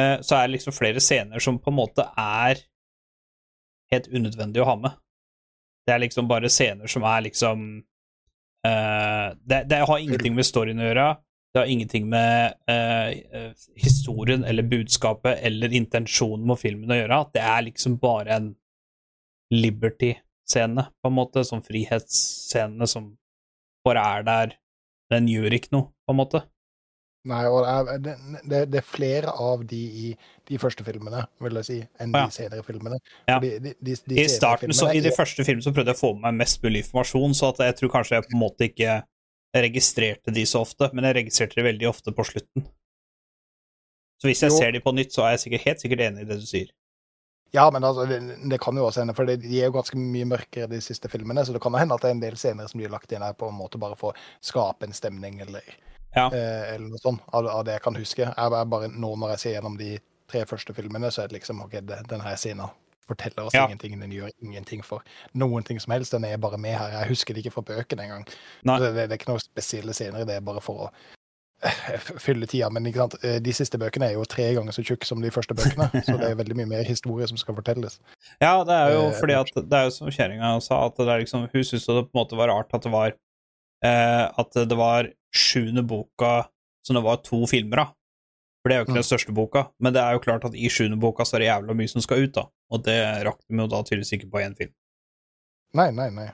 eh, 0.00 0.16
så 0.24 0.38
er 0.38 0.46
det 0.46 0.54
liksom 0.56 0.76
flere 0.76 1.02
scener 1.04 1.44
som 1.44 1.60
på 1.60 1.70
en 1.70 1.76
måte 1.76 2.06
er 2.16 2.62
helt 3.92 4.08
unødvendig 4.08 4.62
å 4.62 4.68
ha 4.70 4.76
med. 4.80 4.96
Det 5.86 5.94
er 5.94 6.02
liksom 6.04 6.28
bare 6.28 6.50
scener 6.52 6.88
som 6.88 7.04
er 7.08 7.24
liksom 7.28 7.68
eh, 8.66 9.28
det, 9.36 9.62
det 9.68 9.84
har 9.88 10.00
ingenting 10.00 10.36
med 10.36 10.48
storyen 10.48 10.80
å 10.80 10.88
gjøre. 10.88 11.08
Det 11.54 11.62
har 11.62 11.70
ingenting 11.72 12.08
med 12.08 12.54
eh, 12.68 13.08
eh, 13.08 13.52
historien 13.76 14.44
eller 14.44 14.62
budskapet 14.68 15.38
eller 15.42 15.72
intensjonen 15.72 16.44
med 16.46 16.60
filmen 16.60 16.92
å 16.92 16.98
gjøre. 16.98 17.22
Det 17.34 17.44
er 17.44 17.64
liksom 17.70 17.96
bare 18.02 18.36
en 18.36 18.50
Liberty-scene, 19.54 20.84
på 21.00 21.08
en 21.08 21.16
måte. 21.16 21.44
Sånn 21.48 21.64
frihetsscene 21.64 22.88
som 22.90 23.14
bare 23.86 24.04
er 24.18 24.28
der. 24.28 24.54
Den 25.08 25.28
gjør 25.30 25.56
ikke 25.56 25.72
noe, 25.72 25.88
på 26.04 26.12
en 26.12 26.20
måte. 26.20 26.44
Nei, 27.28 27.42
og 27.50 27.64
det 27.64 28.12
er, 28.12 28.26
det, 28.44 28.60
det, 28.72 28.78
er 28.78 28.86
flere 28.86 29.32
av 29.42 29.64
de 29.68 29.78
i 29.78 30.10
de 30.48 30.58
første 30.60 30.84
filmene, 30.86 31.24
vil 31.42 31.58
jeg 31.60 31.66
si, 31.66 31.78
enn 32.00 32.14
Ja. 32.14 32.26
de 32.28 32.36
senere 32.36 32.64
filmene. 32.64 33.00
Ja. 33.28 33.38
De, 33.42 33.56
de, 33.58 33.74
de 33.80 34.20
I 34.22 34.28
starten, 34.30 34.72
så, 34.72 34.92
I 34.94 35.02
de 35.04 35.12
første 35.16 35.44
filmene 35.44 35.66
så 35.66 35.72
prøvde 35.74 35.92
jeg 35.92 35.98
å 35.98 36.00
få 36.00 36.12
med 36.14 36.28
meg 36.28 36.44
mest 36.44 36.62
mulig 36.62 36.84
informasjon, 36.84 37.34
så 37.36 37.50
at 37.52 37.64
jeg 37.66 37.80
tror 37.80 37.92
kanskje 37.96 38.16
jeg 38.16 38.28
på 38.28 38.36
en 38.36 38.44
måte 38.44 38.68
ikke 38.68 39.00
registrerte 39.56 40.32
de 40.34 40.44
så 40.46 40.60
ofte, 40.64 40.90
men 40.92 41.04
jeg 41.08 41.16
registrerte 41.22 41.56
de 41.58 41.64
veldig 41.68 41.88
ofte 41.88 42.12
på 42.12 42.24
slutten. 42.28 42.66
Så 44.18 44.28
hvis 44.28 44.42
jeg 44.42 44.50
Jo. 44.50 44.58
ser 44.58 44.72
de 44.72 44.80
på 44.80 44.92
nytt, 44.92 45.12
så 45.14 45.22
er 45.24 45.30
jeg 45.36 45.40
sikkert, 45.46 45.64
helt 45.64 45.80
sikkert 45.80 46.00
enig 46.00 46.22
i 46.22 46.28
det 46.28 46.40
du 46.40 46.46
sier. 46.46 46.70
Ja, 47.54 47.70
men 47.70 47.82
altså, 47.84 48.04
det, 48.04 48.18
det 48.50 48.60
kan 48.60 48.76
jo 48.76 48.84
også 48.84 49.00
hende, 49.00 49.14
for 49.16 49.24
de 49.24 49.38
er 49.60 49.70
jo 49.70 49.72
ganske 49.78 49.96
mye 49.96 50.26
mørkere, 50.28 50.68
de 50.68 50.80
siste 50.84 51.08
filmene, 51.08 51.44
så 51.46 51.54
det 51.54 51.62
kan 51.64 51.72
jo 51.72 51.78
hende 51.80 51.94
at 51.94 52.02
det 52.04 52.10
er 52.10 52.16
en 52.16 52.20
del 52.20 52.36
scener 52.36 52.66
som 52.68 52.80
blir 52.82 52.90
lagt 52.92 53.12
inn 53.12 53.22
her 53.24 53.32
på 53.32 53.48
en 53.48 53.56
måte 53.56 53.78
bare 53.80 53.96
for 53.96 54.12
å 54.12 54.18
skape 54.44 54.84
en 54.84 54.92
stemning, 54.92 55.40
eller, 55.40 55.62
Ja. 56.16 56.26
eh, 56.28 56.74
eller 56.74 56.88
noe 56.90 56.98
sånt, 57.00 57.22
av, 57.32 57.46
av 57.46 57.64
det 57.64 57.78
jeg 57.78 57.82
kan 57.82 57.94
huske. 57.96 58.26
Jeg, 58.26 58.34
jeg 58.36 58.68
bare, 58.68 58.88
nå 58.92 59.14
når 59.16 59.30
jeg 59.30 59.38
ser 59.38 59.54
gjennom 59.56 59.78
de 59.78 59.98
tre 60.28 60.44
første 60.44 60.74
filmene, 60.76 61.08
så 61.10 61.22
er 61.22 61.28
det 61.28 61.38
liksom, 61.40 61.62
ok, 61.64 61.78
det, 61.80 62.02
denne 62.10 62.36
scenen 62.36 62.68
forteller 63.08 63.48
oss 63.48 63.56
Ja. 63.56 63.66
ingenting, 63.66 63.98
den 64.00 64.12
gjør 64.14 64.30
ingenting 64.44 64.82
for 64.84 65.02
noen 65.34 65.64
ting 65.66 65.80
som 65.80 65.92
helst, 65.96 66.12
den 66.14 66.24
er 66.28 66.38
bare 66.40 66.58
med 66.60 66.76
her. 66.78 66.90
Jeg 67.00 67.08
husker 67.14 67.34
det 67.34 67.44
ikke 67.44 67.56
fra 67.58 67.66
bøkene 67.72 68.04
engang. 68.06 68.26
Det, 68.28 68.90
det, 68.94 69.06
er 69.08 69.18
ikke 69.18 69.32
noen 69.32 69.42
spesielle 69.44 69.94
scener, 69.96 70.26
det 70.28 70.36
er 70.38 70.44
bare 70.44 70.60
for 70.64 70.86
å 70.86 70.90
eh, 71.64 72.08
fylle 72.22 72.46
tida. 72.46 72.70
Men 72.70 72.86
ikke 72.86 73.02
sant? 73.04 73.16
eh, 73.24 73.38
de 73.42 73.54
siste 73.56 73.80
bøkene 73.80 74.10
er 74.10 74.18
jo 74.18 74.24
tre 74.28 74.50
ganger 74.56 74.76
så 74.76 74.84
tjukke 74.86 75.08
som 75.08 75.22
de 75.24 75.32
første 75.34 75.56
bøkene, 75.58 75.88
så 76.06 76.16
det 76.20 76.30
er 76.32 76.38
veldig 76.38 76.58
mye 76.60 76.70
mer 76.76 76.84
historie 76.88 77.26
som 77.30 77.40
skal 77.40 77.56
fortelles. 77.58 77.98
Ja, 78.40 78.62
det 78.64 78.76
er 78.76 78.94
jo 78.94 79.06
Eh, 79.08 79.16
fordi 79.20 79.38
at 79.38 79.54
det 79.56 79.80
er 79.80 79.88
jo 79.88 79.96
som 79.98 80.12
kjerringa 80.12 80.54
sa, 80.64 80.84
at 80.86 80.96
det 81.00 81.08
er 81.08 81.24
liksom, 81.24 81.48
hun 81.52 81.64
syntes 81.64 81.88
det 81.88 82.04
på 82.06 82.14
en 82.14 82.20
måte 82.22 82.38
var 82.38 82.52
rart 82.52 82.74
at 82.76 82.84
det 82.86 82.92
var 82.94 83.14
eh, 83.84 84.24
At 84.38 84.52
det 84.68 84.78
var 84.78 85.10
sjuende 85.34 85.84
boka 85.86 86.48
som 86.86 86.96
det 86.96 87.04
var 87.04 87.18
to 87.26 87.42
filmer 87.50 87.82
av. 87.84 87.94
For 88.62 88.70
det 88.70 88.74
er 88.76 88.80
jo 88.82 88.86
ikke 88.88 88.98
den 88.98 89.06
største 89.06 89.32
boka, 89.36 89.62
men 89.80 89.94
det 89.94 90.02
er 90.02 90.16
jo 90.16 90.22
klart 90.24 90.44
at 90.48 90.54
i 90.58 90.68
sjuende 90.72 90.98
boka 91.00 91.24
så 91.24 91.36
er 91.38 91.44
det 91.44 91.50
jævla 91.50 91.76
mye 91.78 91.90
som 91.92 92.02
skal 92.04 92.24
ut, 92.26 92.32
da. 92.34 92.46
Og 92.74 92.82
det 92.84 92.98
rakk 93.28 93.38
de 93.46 93.60
jo 93.62 93.66
da 93.70 93.82
tydeligvis 93.86 94.12
ikke 94.18 94.30
på 94.32 94.42
én 94.42 94.56
film. 94.58 94.72
Nei, 95.78 95.90
nei, 95.94 96.08
nei. 96.10 96.28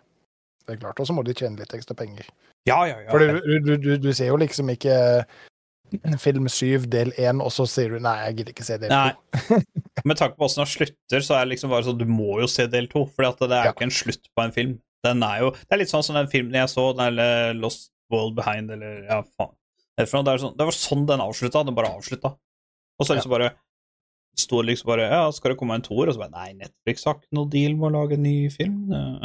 Det 0.64 0.76
er 0.76 0.80
klart. 0.80 1.00
Og 1.02 1.06
så 1.06 1.12
må 1.12 1.22
de 1.26 1.34
tjene 1.36 1.60
litt 1.60 1.74
ekstra 1.76 1.94
penger. 1.98 2.24
Ja, 2.64 2.78
ja, 2.88 3.02
ja. 3.04 3.10
For 3.12 3.20
du, 3.20 3.58
du, 3.66 3.74
du, 3.76 3.90
du 4.00 4.08
ser 4.16 4.30
jo 4.30 4.38
liksom 4.40 4.70
ikke 4.72 4.94
film 6.18 6.48
syv 6.50 6.86
del 6.90 7.12
én, 7.20 7.42
og 7.44 7.52
så 7.54 7.66
sier 7.70 7.92
du 7.92 8.00
nei, 8.02 8.14
jeg 8.24 8.38
gidder 8.40 8.54
ikke 8.54 8.66
se 8.66 8.78
del 8.82 8.90
Nei. 8.90 9.10
to. 9.36 9.58
Med 10.08 10.18
tanke 10.18 10.38
på 10.38 10.46
åssen 10.48 10.62
den 10.64 10.70
slutter, 10.72 11.22
så 11.22 11.36
er 11.36 11.44
det 11.44 11.52
liksom 11.54 11.70
bare 11.74 11.86
sånn 11.86 12.00
du 12.00 12.06
må 12.08 12.40
jo 12.40 12.48
se 12.50 12.66
del 12.72 12.88
to, 12.90 13.04
for 13.12 13.28
det 13.28 13.50
er 13.50 13.68
jo 13.68 13.70
Ja. 13.70 13.74
ikke 13.76 13.86
en 13.90 13.94
slutt 13.94 14.30
på 14.32 14.46
en 14.46 14.54
film. 14.56 14.72
Den 15.04 15.20
er 15.22 15.42
jo 15.44 15.50
Det 15.52 15.76
er 15.76 15.82
litt 15.82 15.92
sånn 15.92 16.02
som 16.06 16.16
den 16.16 16.30
filmen 16.32 16.56
jeg 16.56 16.72
så, 16.72 16.88
den 16.96 17.20
der 17.20 17.52
Lost 17.60 17.90
World 18.12 18.34
Behind, 18.38 18.72
eller 18.72 19.04
ja, 19.04 19.20
faen. 19.36 19.52
Det 19.94 20.08
sånn, 20.10 20.26
det, 20.26 20.32
det 20.58 20.66
var 20.66 20.74
sånn 20.74 21.04
den 21.06 21.22
avslutta. 21.22 21.62
Den 21.66 21.76
bare 21.76 21.92
avslutta. 21.94 22.32
Og 22.98 23.06
så 23.06 23.14
liksom 23.16 23.32
bare 23.34 23.52
Sto 24.38 24.58
det 24.62 24.72
liksom 24.72 24.88
bare 24.90 25.04
Ja, 25.06 25.28
skal 25.30 25.52
det 25.52 25.58
komme 25.60 25.76
en 25.78 25.84
toer? 25.86 26.08
Og 26.10 26.16
så 26.16 26.24
bare 26.24 26.34
Nei, 26.34 26.48
Netflix 26.58 27.04
har 27.06 27.20
ikke 27.20 27.36
noe 27.38 27.46
deal 27.52 27.76
med 27.78 27.92
å 27.92 28.00
lage 28.00 28.16
en 28.18 28.24
ny 28.26 28.48
film. 28.50 28.90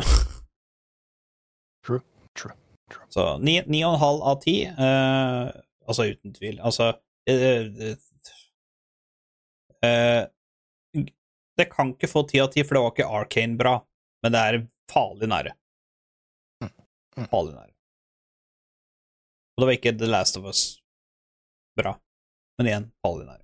True, 1.85 2.03
true, 2.37 2.53
true. 2.91 3.05
Så 3.09 3.23
ni, 3.41 3.55
ni 3.65 3.79
og 3.87 3.95
en 3.95 4.01
halv 4.03 4.25
av 4.29 4.35
ti. 4.43 4.57
eh, 4.67 5.45
altså 5.89 6.05
uten 6.11 6.35
tvil. 6.35 6.59
Altså 6.61 6.91
eh, 7.25 7.95
eh, 9.87 10.27
Det 11.57 11.65
kan 11.71 11.95
ikke 11.95 12.11
få 12.11 12.25
ti 12.29 12.41
av 12.43 12.51
ti, 12.53 12.61
for 12.67 12.77
det 12.77 12.83
var 12.83 12.93
ikke 12.93 13.09
Arcane 13.21 13.57
bra, 13.57 13.73
men 14.23 14.35
det 14.35 14.43
er 14.51 14.59
farlig 14.91 15.31
nære. 15.31 15.55
Mm. 16.61 17.25
Farlig 17.31 17.55
nære. 17.55 17.73
Og 19.59 19.65
det 19.65 19.67
var 19.67 19.75
ikke 19.75 19.91
The 19.99 20.07
Last 20.07 20.37
of 20.39 20.45
Us 20.47 20.59
bra, 21.75 21.91
men 22.55 22.67
igjen 22.69 22.85
nære. 23.03 23.41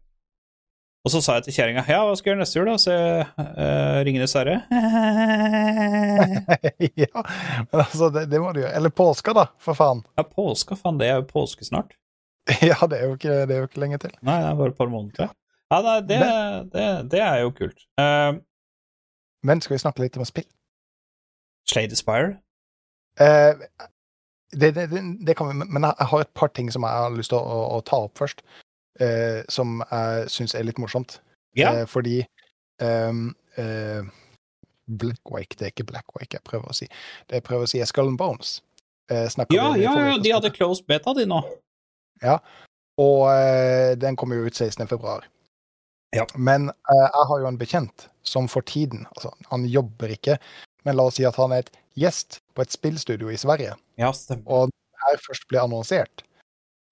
Og 1.03 1.11
så 1.11 1.19
sa 1.19 1.33
jeg 1.35 1.43
til 1.45 1.55
kjerringa 1.57 1.81
ja, 1.91 1.97
hva 2.07 2.13
skal 2.15 2.31
jeg 2.31 2.31
gjøre 2.31 2.41
neste 2.41 2.57
jul, 2.57 2.69
da? 2.69 2.75
Se 2.79 2.93
uh, 2.95 3.97
Ringenes 4.07 4.31
herre? 4.39 4.53
ja, 7.03 7.23
men 7.67 7.83
altså, 7.83 8.07
det, 8.15 8.23
det 8.31 8.39
må 8.39 8.53
du 8.55 8.61
gjøre. 8.61 8.71
Eller 8.79 8.93
påska, 8.95 9.33
da, 9.35 9.43
for 9.59 9.75
faen. 9.75 10.05
ja, 10.15 10.23
påske, 10.23 10.77
faen, 10.79 11.01
det 11.03 11.09
er 11.11 11.19
jo 11.19 11.25
påske 11.33 11.67
snart. 11.67 11.97
Ja, 12.63 12.79
det 12.87 13.01
er 13.01 13.11
jo 13.11 13.17
ikke, 13.19 13.35
det 13.49 13.57
er 13.57 13.59
jo 13.65 13.67
ikke 13.67 13.83
lenge 13.83 13.99
til. 14.05 14.13
Nei, 14.23 14.37
det 14.39 14.47
er 14.53 14.59
bare 14.61 14.71
et 14.71 14.79
par 14.79 14.93
måneder 14.93 15.19
til. 15.19 15.33
Ja, 15.73 15.81
nei, 15.83 15.97
det, 16.07 16.21
det, 16.77 16.85
det 17.11 17.21
er 17.27 17.41
jo 17.43 17.51
kult. 17.59 17.83
Uh, 17.99 18.39
Men 19.43 19.59
skal 19.65 19.75
vi 19.75 19.81
snakke 19.83 20.05
litt 20.05 20.15
om 20.15 20.23
spill? 20.31 20.47
Slade 21.67 21.99
Aspire? 21.99 22.37
Eh, 23.19 23.67
det, 24.51 24.71
det, 24.75 25.01
det, 25.25 25.35
kan 25.37 25.49
vi, 25.49 25.65
men 25.65 25.87
jeg 25.87 26.09
har 26.11 26.21
et 26.21 26.33
par 26.37 26.51
ting 26.53 26.71
som 26.71 26.85
jeg 26.85 27.05
har 27.05 27.15
lyst 27.15 27.33
til 27.33 27.39
å, 27.39 27.61
å 27.77 27.81
ta 27.87 28.03
opp 28.07 28.17
først. 28.21 28.43
Eh, 28.99 29.41
som 29.51 29.81
jeg 29.83 30.29
syns 30.31 30.55
er 30.55 30.67
litt 30.67 30.79
morsomt. 30.79 31.19
Ja. 31.57 31.73
Eh, 31.73 31.85
fordi 31.89 32.21
um, 32.79 33.33
eh, 33.59 34.05
Blackwake, 34.85 35.57
det 35.57 35.67
er 35.67 35.73
ikke 35.73 35.87
Blackwake 35.89 36.37
jeg 36.37 36.45
prøver 36.47 36.71
å 36.71 36.77
si. 36.77 36.87
Det 37.27 37.41
jeg 37.41 37.47
prøver 37.47 37.67
å 37.67 37.71
si 37.71 37.81
er 37.83 37.89
Skull 37.89 38.13
and 38.13 38.21
Bones. 38.21 38.59
Eh, 39.11 39.27
Ja, 39.53 39.75
ja, 39.77 39.93
ja, 39.99 40.17
de 40.17 40.31
hadde 40.33 40.49
close 40.49 40.81
closed 40.81 40.87
beta, 40.89 41.13
de 41.13 41.27
nå. 41.29 41.41
Og 43.01 43.27
eh, 43.29 43.93
den 43.99 44.15
kommer 44.15 44.39
jo 44.39 44.47
ut 44.47 44.55
16. 44.55 44.87
februar. 44.87 45.27
Ja. 46.15 46.25
Men 46.35 46.69
eh, 46.69 47.07
jeg 47.11 47.27
har 47.29 47.41
jo 47.41 47.49
en 47.49 47.59
bekjent 47.59 48.07
som 48.23 48.47
for 48.47 48.63
tiden 48.65 49.03
Altså, 49.11 49.33
han 49.51 49.65
jobber 49.67 50.13
ikke, 50.15 50.37
men 50.85 50.97
la 50.97 51.07
oss 51.09 51.17
si 51.19 51.25
at 51.27 51.37
han 51.39 51.53
er 51.55 51.65
et 51.65 51.73
gjest 51.99 52.39
på 52.55 52.63
et 52.63 52.73
spillstudio 52.75 53.31
i 53.31 53.39
Sverige. 53.39 53.75
Ja. 54.01 54.11
Og 54.45 54.71
her 55.05 55.19
først 55.23 55.47
ble 55.51 55.61
annonsert, 55.61 56.23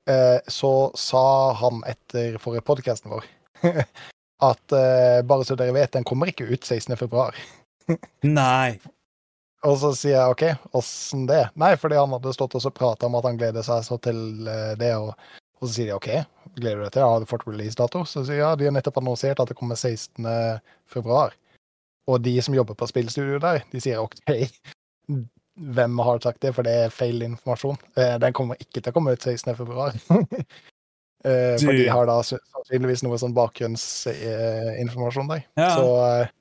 eh, 0.09 0.39
så 0.47 0.73
sa 0.99 1.25
han 1.59 1.83
etter 1.89 2.39
forrige 2.41 2.65
podkasten 2.67 3.13
vår 3.13 3.27
at 4.49 4.75
eh, 4.75 5.21
bare 5.27 5.45
så 5.47 5.57
dere 5.59 5.75
vet, 5.75 5.93
den 5.95 6.07
kommer 6.07 6.31
ikke 6.31 6.47
ut 6.49 6.65
16. 6.65 6.97
februar. 6.99 7.37
Nei. 8.39 8.79
Og 9.63 9.77
så 9.79 9.93
sier 9.95 10.17
jeg 10.17 10.33
OK, 10.33 10.43
åssen 10.75 11.27
det? 11.29 11.45
Nei, 11.59 11.73
fordi 11.79 11.95
han 11.95 12.11
hadde 12.11 12.35
stått 12.35 12.57
og 12.59 12.75
prata 12.75 13.07
om 13.07 13.15
at 13.19 13.29
han 13.29 13.39
gleder 13.39 13.63
seg 13.63 13.85
så 13.87 13.99
til 14.03 14.49
eh, 14.49 14.73
det, 14.79 14.91
og, 14.99 15.13
og 15.61 15.67
så 15.67 15.71
sier 15.77 15.93
de 15.93 15.95
OK, 15.95 16.09
gleder 16.57 16.81
du 16.81 16.85
deg 16.87 16.91
til 16.91 16.99
det? 16.99 17.07
Har 17.07 17.23
du 17.23 17.29
fått 17.29 17.47
releasedato? 17.47 18.03
Så 18.09 18.25
sier 18.25 18.41
jeg 18.41 18.43
ja, 18.43 18.53
de 18.59 18.67
har 18.67 18.75
nettopp 18.75 18.99
annonsert 18.99 19.39
at 19.39 19.51
det 19.51 19.59
kommer 19.59 19.79
16. 19.79 20.27
Og 22.11 22.21
de 22.23 22.33
som 22.43 22.55
jobber 22.55 22.75
på 22.75 22.87
spillstudio 22.89 23.39
der, 23.39 23.63
de 23.71 23.79
sier 23.83 24.01
OK, 24.03 24.19
hvem 25.55 25.99
har 26.03 26.19
sagt 26.23 26.41
det, 26.43 26.53
for 26.55 26.65
det 26.67 26.73
er 26.85 26.93
feil 26.93 27.21
informasjon. 27.23 27.77
Eh, 27.95 28.15
Den 28.19 28.33
kommer 28.35 28.59
ikke 28.59 28.81
til 28.81 28.91
å 28.91 28.95
komme 28.95 29.13
ut 29.15 29.21
16. 29.23 29.55
februar. 29.59 29.97
Eh, 31.23 31.53
For 31.55 31.71
de 31.71 31.85
har 31.87 32.03
da 32.03 32.17
sannsynligvis 32.27 32.99
noe 33.05 33.15
sånn 33.15 33.31
bakgrunnsinformasjon 33.31 35.29
der. 35.29 35.45
Ja. 35.55 35.69
Så, 35.71 35.85
eh, 36.03 36.33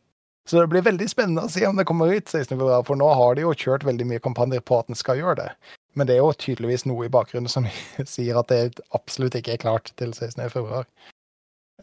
så 0.51 0.59
det 0.59 0.73
blir 0.73 0.83
veldig 0.83 1.07
spennende 1.07 1.45
å 1.47 1.53
se 1.55 1.63
om 1.69 1.79
det 1.79 1.85
kommer 1.87 2.11
ut 2.11 2.27
16. 2.27 2.57
februar, 2.57 2.83
for 2.89 2.99
nå 2.99 3.07
har 3.15 3.37
de 3.39 3.45
jo 3.45 3.53
kjørt 3.55 3.87
veldig 3.87 4.09
mye 4.11 4.25
kampanjer 4.25 4.65
på 4.67 4.81
at 4.81 4.91
den 4.91 4.99
skal 4.99 5.21
gjøre 5.21 5.37
det. 5.39 5.47
Men 5.95 6.09
det 6.11 6.17
er 6.17 6.25
jo 6.25 6.33
tydeligvis 6.35 6.83
noe 6.91 7.07
i 7.07 7.13
bakgrunnen 7.15 7.53
som 7.53 7.69
sier 8.17 8.41
at 8.41 8.51
det 8.51 8.83
absolutt 8.99 9.39
ikke 9.39 9.55
er 9.55 9.63
klart 9.63 9.93
til 10.03 10.11
16. 10.11 10.51
februar. 10.51 10.91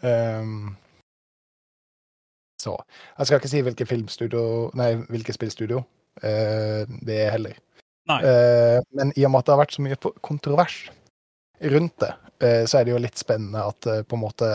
Um, 0.04 0.76
så 2.60 2.76
Jeg 3.18 3.28
skal 3.28 3.40
ikke 3.40 3.52
si 3.52 3.64
hvilket 3.66 3.90
filmstudio 3.90 4.44
Nei, 4.80 4.94
hvilket 5.10 5.38
spillstudio 5.38 5.82
uh, 5.82 6.84
det 7.08 7.18
er 7.24 7.36
heller. 7.38 7.58
Eh, 8.10 8.80
men 8.98 9.12
i 9.14 9.26
og 9.28 9.30
med 9.30 9.44
at 9.44 9.46
det 9.46 9.54
har 9.54 9.60
vært 9.60 9.76
så 9.76 9.84
mye 9.86 9.98
kontrovers 10.26 10.78
rundt 11.70 11.94
det, 12.02 12.10
uh, 12.42 12.64
så 12.66 12.80
er 12.80 12.88
det 12.88 12.96
jo 12.96 13.02
litt 13.04 13.22
spennende 13.22 13.62
at 13.70 13.86
på 14.10 14.18
en 14.18 14.24
måte 14.24 14.50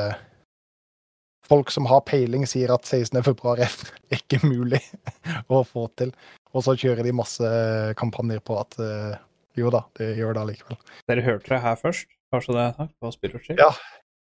folk 1.46 1.70
som 1.70 1.86
har 1.86 2.02
peiling, 2.08 2.48
sier 2.50 2.72
at 2.74 2.88
16. 2.88 3.20
februar 3.22 3.62
er 3.62 3.70
ikke 4.18 4.42
mulig 4.42 4.82
å 5.54 5.62
få 5.68 5.86
til. 6.00 6.10
Og 6.50 6.66
så 6.66 6.74
kjører 6.74 7.06
de 7.06 7.14
masse 7.14 7.54
kampanjer 8.00 8.42
på 8.42 8.58
at 8.58 8.76
jo 9.54 9.70
da, 9.70 9.84
det 9.98 10.16
gjør 10.18 10.34
det 10.34 10.42
allikevel. 10.44 10.78
Dere 11.10 11.24
hørte 11.26 11.54
det 11.54 11.62
her 11.62 11.78
først, 11.78 12.10
kanskje 12.34 12.56
det 12.56 12.64
er 12.64 12.76
sagt, 12.78 12.94
på 12.98 13.14
Spillrutcher. 13.14 13.60
Ja. 13.60 13.70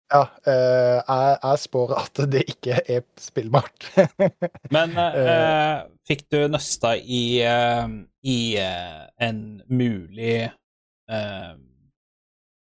Ja, 0.09 0.23
eh, 0.49 0.97
jeg, 1.05 1.33
jeg 1.43 1.59
spår 1.61 1.91
at 1.99 2.19
det 2.33 2.41
ikke 2.49 2.79
er 2.81 3.03
spillbart. 3.21 3.89
Men 4.75 4.95
eh, 4.97 5.83
fikk 6.09 6.23
du 6.33 6.39
nøsta 6.49 6.95
i, 6.97 7.23
eh, 7.45 7.91
i 8.25 8.37
eh, 8.57 9.03
en 9.21 9.41
mulig 9.69 10.47
eh, 10.49 11.51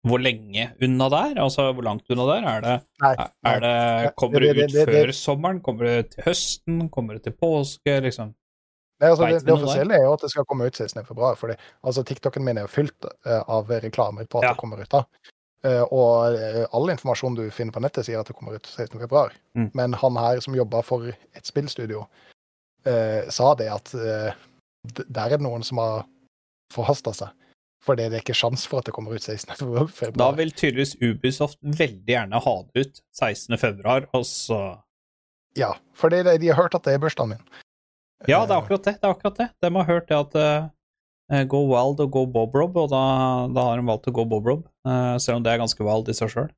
Hvor 0.04 0.20
lenge 0.20 0.66
unna 0.84 1.08
der? 1.12 1.40
Altså, 1.46 1.70
hvor 1.76 1.84
langt 1.88 2.12
unna 2.12 2.26
der? 2.34 2.44
Er 2.52 2.60
det, 2.66 2.76
Nei, 3.04 3.14
er 3.54 3.64
det 3.64 4.12
Kommer 4.20 4.40
det- 4.44 4.54
det 4.56 4.68
det- 4.72 4.84
ut 4.84 4.92
før 4.92 5.12
sommeren? 5.16 5.62
Kommer 5.64 5.84
det 5.88 6.10
til 6.14 6.24
høsten? 6.28 6.84
Kommer 6.92 7.16
det 7.18 7.24
til 7.24 7.32
påske? 7.40 7.96
Liksom? 8.04 8.34
Nei, 9.00 9.08
altså, 9.14 9.26
det, 9.32 9.44
det 9.48 9.52
offisielle 9.56 9.96
er 9.96 10.04
jo 10.04 10.12
at 10.12 10.20
det 10.26 10.28
skal 10.32 10.44
komme 10.44 10.66
ut 10.68 10.76
16.2., 10.76 11.34
for 11.40 11.54
altså, 11.56 12.02
TikToken 12.04 12.44
min 12.44 12.58
er 12.60 12.66
jo 12.66 12.72
fylt 12.72 13.06
uh, 13.24 13.40
av 13.48 13.70
reklamer 13.80 14.26
på 14.28 14.42
at 14.42 14.44
Ja. 14.44 14.50
det 14.52 14.60
kommer 14.60 14.82
ut 14.84 14.90
da. 14.92 15.04
Eh, 15.60 15.82
og 15.92 16.38
eh, 16.38 16.62
all 16.72 16.88
informasjon 16.92 17.36
du 17.36 17.42
finner 17.52 17.74
på 17.74 17.82
nettet, 17.84 18.06
sier 18.06 18.20
at 18.20 18.28
det 18.28 18.36
kommer 18.36 18.56
ut 18.56 18.66
16. 18.66 18.96
februar. 19.02 19.34
Mm. 19.58 19.68
Men 19.76 19.96
han 20.00 20.16
her 20.20 20.40
som 20.44 20.56
jobba 20.56 20.80
for 20.86 21.10
et 21.10 21.48
spillstudio, 21.48 22.06
eh, 22.88 23.28
sa 23.28 23.52
det 23.58 23.68
at 23.72 23.92
der 23.92 25.26
er 25.26 25.36
det 25.36 25.44
noen 25.44 25.64
som 25.66 25.82
har 25.82 26.06
forhasta 26.72 27.12
seg. 27.16 27.36
Fordi 27.84 28.08
det 28.12 28.18
er 28.18 28.24
ikke 28.24 28.36
sjans 28.36 28.66
for 28.68 28.80
at 28.80 28.88
det 28.88 28.94
kommer 28.96 29.16
ut 29.16 29.24
16. 29.24 29.52
februar. 30.00 30.16
Da 30.20 30.30
vil 30.36 30.52
tydeligvis 30.52 30.96
Ubisoft 31.00 31.60
veldig 31.64 32.08
gjerne 32.08 32.40
ha 32.44 32.56
det 32.68 32.86
ut 32.86 33.02
16. 33.16 33.56
februar, 33.60 34.08
og 34.16 34.24
så 34.28 34.60
Ja, 35.58 35.74
det, 36.00 36.24
de 36.40 36.48
har 36.48 36.56
hørt 36.60 36.76
at 36.76 36.86
det 36.86 36.96
er 36.96 37.02
bursdagen 37.02 37.34
min. 37.34 37.46
Ja, 38.28 38.44
det 38.44 38.52
er 38.52 38.60
akkurat 38.60 38.84
det. 38.84 38.98
det 39.00 39.08
er 39.08 39.14
akkurat 39.16 39.38
det. 39.40 39.48
De 39.64 39.70
har 39.74 39.88
hørt 39.88 40.08
det 40.08 40.16
at 40.16 40.36
uh, 40.36 41.44
Go 41.48 41.64
Wild 41.72 42.00
og 42.04 42.12
Go 42.12 42.26
Bob 42.28 42.54
Rob, 42.54 42.76
og 42.76 42.92
da, 42.92 43.00
da 43.48 43.64
har 43.70 43.80
de 43.80 43.88
valgt 43.88 44.08
å 44.12 44.14
gå 44.14 44.26
Bob 44.28 44.48
Rob, 44.48 44.68
selv 44.84 45.36
om 45.36 45.42
det 45.44 45.52
er 45.52 45.60
ganske 45.60 45.84
wild 45.84 46.08
i 46.08 46.14
seg 46.16 46.30
sjøl. 46.32 46.50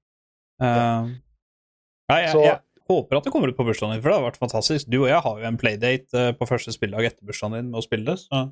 Nei, 0.62 2.18
jeg, 2.26 2.34
jeg 2.44 2.58
håper 2.90 3.18
at 3.18 3.24
det 3.26 3.32
kommer 3.34 3.50
ut 3.50 3.56
på 3.56 3.64
bursdagen 3.66 3.94
din, 3.96 4.02
for 4.02 4.12
det 4.12 4.18
har 4.18 4.26
vært 4.26 4.40
fantastisk. 4.42 4.90
Du 4.92 5.00
og 5.04 5.08
jeg 5.10 5.22
har 5.24 5.38
jo 5.40 5.48
en 5.48 5.58
playdate 5.60 6.18
eh, 6.18 6.32
på 6.36 6.46
første 6.50 6.74
spilledag 6.74 7.08
etter 7.08 7.26
bursdagen 7.28 7.56
din 7.58 7.70
med 7.72 7.80
å 7.82 7.86
spille 7.86 8.08
det, 8.12 8.18
så 8.26 8.48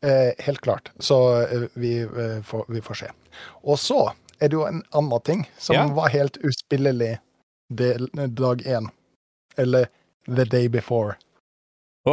Eh, 0.00 0.30
helt 0.46 0.62
klart. 0.64 0.86
Så 0.96 1.16
eh, 1.44 1.66
vi, 1.76 1.90
eh, 2.00 2.38
får, 2.40 2.62
vi 2.72 2.80
får 2.80 2.94
se. 3.02 3.08
Og 3.68 3.76
så 3.76 3.98
er 4.40 4.48
det 4.48 4.56
jo 4.56 4.62
en 4.64 4.78
annen 4.96 5.20
ting 5.28 5.42
som 5.60 5.76
Ja. 5.76 5.82
var 5.92 6.08
helt 6.08 6.38
uspillelig 6.40 7.18
del, 7.68 8.08
dag 8.32 8.62
én. 8.64 8.88
Eller 9.60 9.90
the 10.24 10.46
day 10.48 10.68
before. 10.72 11.18
You 12.06 12.12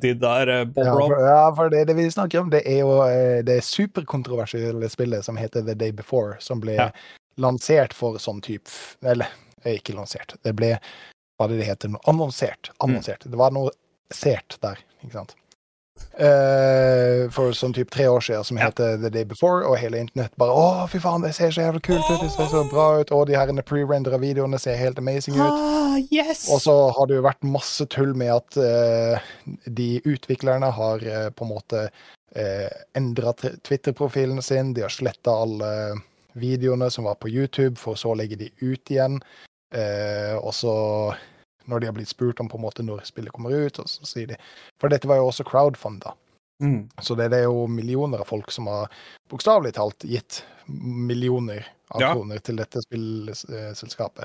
did 0.00 0.20
der, 0.20 0.48
eh, 0.48 0.64
Bob 0.64 1.12
Ja, 1.20 1.54
for, 1.54 1.68
det, 1.70 1.94
vi 1.94 2.10
snakker 2.10 2.40
om, 2.40 2.50
det 2.50 2.62
er 2.66 2.78
jo 2.80 2.96
eh, 3.06 3.44
det 3.46 3.60
superkontroversielle 3.64 4.88
spillet 4.90 5.24
som 5.24 5.36
heter 5.38 5.62
The 5.62 5.74
Day 5.78 5.92
Before, 5.92 6.36
som 6.40 6.60
ble 6.60 6.74
Ja. 6.74 6.88
lansert 7.38 7.94
for 7.94 8.18
sånn 8.18 8.40
type 8.42 8.68
Eller 9.02 9.26
eh, 9.64 9.76
ikke 9.78 9.94
lansert. 9.94 10.34
Det 10.42 10.52
ble 10.58 10.72
Hva 11.38 11.48
det 11.48 11.62
heter? 11.66 11.88
nå? 11.88 11.98
Annonsert. 12.06 12.70
Mm. 12.74 12.88
Annonsert. 12.88 13.24
Det 13.30 13.38
var 13.38 13.50
noe 13.54 13.70
sert 14.12 14.58
der, 14.62 14.78
ikke 15.02 15.12
sant. 15.12 15.34
Eh, 16.12 17.30
for 17.32 17.54
sånn 17.56 17.72
type 17.72 17.90
tre 17.90 18.04
år 18.04 18.20
siden 18.20 18.44
som 18.44 18.58
Ja. 18.58 18.66
heter 18.68 18.98
The 19.00 19.08
Day 19.08 19.24
Before, 19.24 19.64
og 19.66 19.78
hele 19.78 19.96
internett 19.96 20.36
bare 20.36 20.52
Å, 20.52 20.86
fy 20.88 20.98
faen, 20.98 21.22
det 21.22 21.34
ser 21.34 21.50
så 21.50 21.62
jævlig 21.64 21.82
kult 21.82 22.10
ut, 22.10 22.20
det 22.20 22.30
ser 22.30 22.46
så 22.52 22.70
bra 22.70 23.00
ut, 23.00 23.10
og 23.10 23.26
de 23.26 23.34
her 23.34 23.48
pre-rendera 23.62 24.20
videoene 24.20 24.60
ser 24.60 24.76
helt 24.76 24.98
amazing 24.98 25.34
ut. 25.34 25.40
Ah, 25.40 25.96
yes! 26.12 26.50
Og 26.52 26.60
så 26.60 26.92
har 26.92 27.06
det 27.06 27.16
jo 27.16 27.22
vært 27.22 27.42
masse 27.42 27.86
tull 27.86 28.14
med 28.14 28.28
at 28.28 28.56
uh, 28.56 29.18
de 29.66 30.02
utviklerne 30.04 30.70
har 30.70 30.96
uh, 31.00 31.30
på 31.30 31.46
en 31.46 31.54
måte 31.54 31.88
uh, 32.36 32.68
endra 32.94 33.32
Twitter-profilen 33.64 34.42
sin. 34.42 34.74
De 34.74 34.82
har 34.82 34.92
sletta 34.92 35.30
alle 35.30 36.02
videoene 36.34 36.90
som 36.90 37.04
var 37.04 37.14
på 37.14 37.32
YouTube, 37.32 37.76
for 37.80 37.94
så 37.94 38.12
å 38.12 38.16
legge 38.16 38.36
de 38.36 38.52
ut 38.60 38.90
igjen. 38.90 39.20
Og 40.42 40.52
så, 40.52 40.72
når 41.66 41.80
de 41.80 41.86
har 41.86 41.94
blitt 41.96 42.08
spurt 42.08 42.40
om 42.40 42.48
på 42.48 42.56
en 42.58 42.64
måte 42.66 42.82
når 42.86 43.04
spillet 43.08 43.32
kommer 43.32 43.50
ut, 43.54 43.78
og 43.78 43.88
så 43.88 44.06
sier 44.06 44.26
de 44.32 44.36
For 44.80 44.88
dette 44.88 45.08
var 45.08 45.16
jo 45.20 45.28
også 45.30 45.44
crowdfunda. 45.48 46.14
mm. 46.62 46.88
Så 47.02 47.14
det, 47.16 47.30
det 47.30 47.38
er 47.42 47.48
jo 47.50 47.66
millioner 47.66 48.20
av 48.20 48.28
folk 48.28 48.50
som 48.50 48.66
har 48.66 48.90
bokstavelig 49.30 49.72
talt 49.74 50.04
gitt 50.04 50.44
millioner 50.68 51.66
av 51.90 52.00
Ja. 52.00 52.12
kroner 52.14 52.38
til 52.40 52.56
dette 52.56 52.80
spillselskapet. 52.82 54.24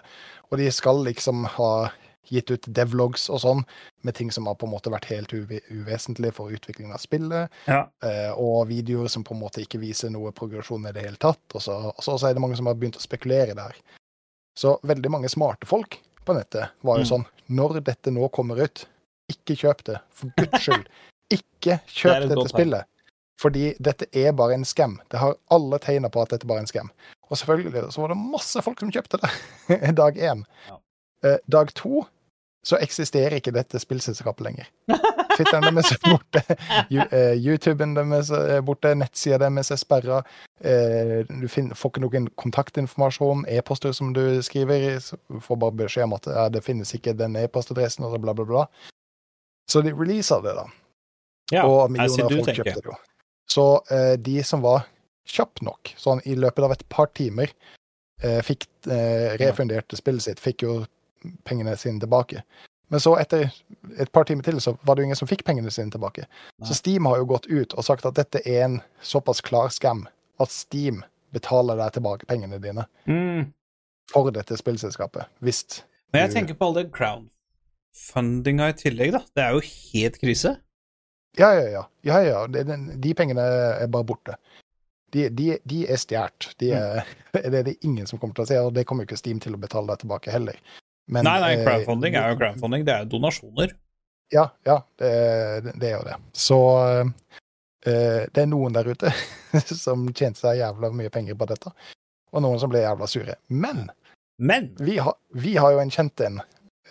Og 0.52 0.58
de 0.58 0.70
skal 0.72 1.04
liksom 1.04 1.46
ha 1.58 1.90
gitt 2.28 2.52
ut 2.52 2.66
devlogs 2.76 3.30
og 3.32 3.40
sånn, 3.40 3.62
med 4.04 4.16
ting 4.16 4.30
som 4.32 4.46
har 4.50 4.56
på 4.60 4.68
en 4.68 4.74
måte 4.74 4.92
vært 4.92 5.06
helt 5.08 5.32
uve 5.34 5.62
uvesentlige 5.72 6.34
for 6.36 6.52
utviklingen 6.52 6.92
av 6.94 7.00
spillet, 7.00 7.50
Ja. 7.68 7.88
eh, 8.04 8.32
og 8.36 8.68
videoer 8.68 9.08
som 9.08 9.24
på 9.24 9.34
en 9.34 9.40
måte 9.42 9.62
ikke 9.64 9.80
viser 9.80 10.10
noe 10.12 10.32
progresjon 10.32 10.86
i 10.88 10.92
det 10.92 11.04
hele 11.06 11.16
tatt. 11.18 11.40
Og 11.56 11.62
så, 11.62 11.94
og 11.96 12.04
så 12.04 12.28
er 12.30 12.34
det 12.34 12.42
mange 12.42 12.58
som 12.58 12.66
har 12.68 12.76
begynt 12.76 12.98
å 12.98 13.02
spekulere 13.02 13.56
der. 13.56 13.76
Så 14.58 14.78
veldig 14.84 15.10
mange 15.12 15.30
smarte 15.30 15.66
folk 15.66 16.00
på 16.28 16.36
nettet 16.38 16.70
var 16.86 17.00
jo 17.00 17.06
Mm. 17.06 17.12
sånn 17.14 17.26
Når 17.50 17.78
dette 17.88 18.12
nå 18.12 18.28
kommer 18.36 18.60
ut, 18.60 18.86
ikke 19.32 19.56
kjøp 19.56 19.84
det. 19.88 20.00
For 20.12 20.32
guds 20.36 20.64
skyld. 20.66 20.88
Ikke 21.32 21.78
kjøp 21.88 22.26
det 22.26 22.30
dette 22.36 22.50
spillet. 22.52 22.86
Fordi 23.40 23.76
dette 23.80 24.08
er 24.12 24.32
bare 24.36 24.54
en 24.58 24.66
skam. 24.66 24.98
Det 25.10 25.20
har 25.22 25.36
alle 25.54 25.78
tegner 25.80 26.10
på 26.12 26.22
at 26.22 26.30
dette 26.34 26.48
bare 26.50 26.58
er 26.60 26.66
en 26.66 26.68
skam. 26.72 26.92
Og 27.30 27.38
selvfølgelig 27.38 27.92
så 27.94 28.02
var 28.02 28.08
det 28.12 28.18
masse 28.18 28.62
folk 28.66 28.80
som 28.80 28.92
kjøpte 28.92 29.20
det 29.22 29.96
dag 30.02 30.18
én. 30.18 30.44
Ja. 30.68 30.78
Eh, 31.24 31.38
dag 31.48 31.72
to 31.74 32.06
så 32.66 32.80
eksisterer 32.82 33.38
ikke 33.40 33.54
dette 33.56 33.80
spillselskapet 33.80 34.44
lenger. 34.44 34.68
Twitteren 35.38 35.68
deres 35.70 35.94
er 35.94 36.02
borte. 36.04 36.44
Eh, 37.18 37.36
YouTuben 37.38 37.94
deres 37.96 38.32
er 38.34 38.62
borte. 38.66 38.94
Nettsida 38.98 39.40
deres 39.46 39.72
er 39.74 39.80
sperra. 39.80 40.22
Eh, 40.60 41.22
du 41.30 41.48
får 41.48 41.92
ikke 41.92 42.04
noen 42.04 42.28
kontaktinformasjon. 42.40 43.46
E-poster 43.54 43.94
som 43.96 44.12
du 44.16 44.42
skriver, 44.46 44.98
får 45.44 45.62
bare 45.62 45.78
beskjed 45.86 46.10
om 46.10 46.18
at 46.18 46.30
ja, 46.34 46.48
det 46.54 46.66
finnes 46.66 46.94
ikke 46.98 47.16
den 47.18 47.38
e-postadressen, 47.40 48.08
og 48.08 48.16
så 48.16 48.22
bla, 48.24 48.36
bla, 48.38 48.48
bla. 48.50 48.68
Så 49.72 49.84
de 49.86 49.94
releaser 49.94 50.44
det, 50.46 50.56
da. 50.58 50.68
Ja, 51.54 51.64
og 51.68 51.92
millioner 51.92 52.26
av 52.26 52.32
du 52.32 52.40
folk 52.42 52.50
tenker. 52.50 52.64
kjøpte 52.64 52.84
det 52.84 52.92
jo. 52.92 52.98
Så 53.48 53.66
eh, 53.94 54.14
de 54.20 54.38
som 54.44 54.64
var 54.66 54.88
kjapp 55.28 55.62
nok, 55.64 55.94
sånn 56.00 56.22
i 56.28 56.36
løpet 56.40 56.66
av 56.66 56.76
et 56.76 56.84
par 56.92 57.12
timer, 57.16 57.52
eh, 58.24 58.40
fikk 58.44 58.68
eh, 58.92 59.36
refundert 59.40 59.96
spillet 59.96 60.26
sitt, 60.26 60.44
fikk 60.44 60.66
jo 60.68 60.80
pengene 61.48 61.76
sine 61.80 62.02
tilbake. 62.04 62.44
Men 62.90 63.00
så 63.04 63.18
etter 63.20 63.50
et 64.00 64.12
par 64.16 64.24
timer 64.24 64.44
til 64.48 64.60
så 64.64 64.78
var 64.88 64.96
det 64.96 65.02
jo 65.04 65.08
ingen 65.10 65.20
som 65.20 65.28
fikk 65.28 65.44
pengene 65.44 65.72
sine 65.72 65.92
tilbake. 65.92 66.24
Nei. 66.60 66.68
Så 66.70 66.74
Steam 66.78 67.06
har 67.06 67.18
jo 67.18 67.26
gått 67.26 67.48
ut 67.52 67.74
og 67.74 67.84
sagt 67.84 68.06
at 68.08 68.16
dette 68.16 68.40
er 68.48 68.64
en 68.66 68.78
såpass 69.04 69.42
klar 69.44 69.68
skam 69.76 70.06
at 70.40 70.50
Steam 70.54 71.04
betaler 71.36 71.76
deg 71.76 71.98
tilbake 71.98 72.26
pengene 72.30 72.62
dine 72.64 72.86
Mm. 73.08 73.52
for 74.14 74.32
dette 74.32 74.56
spillselskapet. 74.58 75.26
Hvis 75.44 75.84
Men 76.14 76.22
jeg 76.22 76.30
du- 76.30 76.36
tenker 76.36 76.54
på 76.56 76.66
all 76.66 76.74
den 76.74 76.92
crowdfundinga 76.92 78.70
i 78.70 78.74
tillegg, 78.74 79.12
da. 79.12 79.20
Det 79.36 79.44
er 79.44 79.52
jo 79.52 79.60
helt 79.94 80.20
krise. 80.22 80.56
Ja, 81.38 81.52
ja, 81.54 81.68
ja. 81.70 81.84
ja, 82.04 82.20
ja. 82.24 82.48
Den- 82.48 83.00
de 83.02 83.14
pengene 83.14 83.42
er 83.82 83.88
bare 83.88 84.04
borte. 84.06 84.36
De, 85.12 85.30
de, 85.30 85.58
de 85.66 85.86
er 85.88 85.96
stjålet. 85.98 86.56
De 86.60 86.72
er, 86.72 87.04
det 87.34 87.54
er 87.54 87.64
det 87.64 87.78
ingen 87.84 88.08
som 88.08 88.20
kommer 88.20 88.34
til 88.36 88.44
å 88.44 88.48
se, 88.48 88.58
og 88.60 88.74
det 88.74 88.86
kommer 88.88 89.04
jo 89.04 89.08
ikke 89.14 89.18
Steam 89.20 89.40
til 89.40 89.54
å 89.56 89.60
betale 89.60 89.88
deg 89.88 90.00
tilbake 90.00 90.32
heller. 90.32 90.56
Men, 91.08 91.24
nei, 91.24 91.38
nei, 91.40 91.52
eh, 91.56 91.64
crowdfunding 91.66 92.16
er 92.20 92.34
jo 92.34 92.40
crowdfunding. 92.42 92.84
Det 92.88 92.94
er 92.94 93.06
jo 93.06 93.12
donasjoner. 93.16 93.72
Ja, 94.34 94.50
ja, 94.68 94.82
det, 95.00 95.12
det 95.80 95.88
er 95.92 95.94
jo 95.98 96.04
det. 96.04 96.16
Så 96.36 96.58
eh, 97.88 98.26
det 98.34 98.42
er 98.44 98.50
noen 98.52 98.76
der 98.76 98.90
ute 98.92 99.12
som 99.86 100.08
tjente 100.12 100.42
seg 100.42 100.60
jævla 100.60 100.90
mye 100.92 101.12
penger 101.14 101.38
på 101.40 101.48
dette, 101.48 101.72
og 102.34 102.44
noen 102.44 102.60
som 102.60 102.72
ble 102.74 102.82
jævla 102.84 103.08
sure. 103.08 103.38
Men 103.48 103.86
Men 104.38 104.74
vi, 104.84 104.98
har- 105.02 105.16
vi 105.34 105.56
har 105.58 105.72
jo 105.74 105.80
en 105.82 105.90
kjent 105.94 106.22
en, 106.28 106.42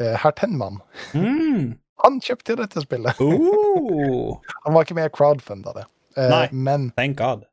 eh, 0.01 0.17
herr 0.23 0.33
Tenman. 0.33 0.81
mm. 1.14 1.75
Han 2.05 2.19
kjøpte 2.21 2.57
dette 2.59 2.81
spillet. 2.85 3.17
oh, 3.25 4.37
Han 4.64 4.75
var 4.75 4.85
ikke 4.85 4.95
med 4.99 5.07
og 5.09 5.14
crowdfunda 5.17 5.73
det. 5.77 5.85
Nei. 6.17 6.49
Men 6.53 6.91
Thank 6.97 7.17
God. 7.21 7.45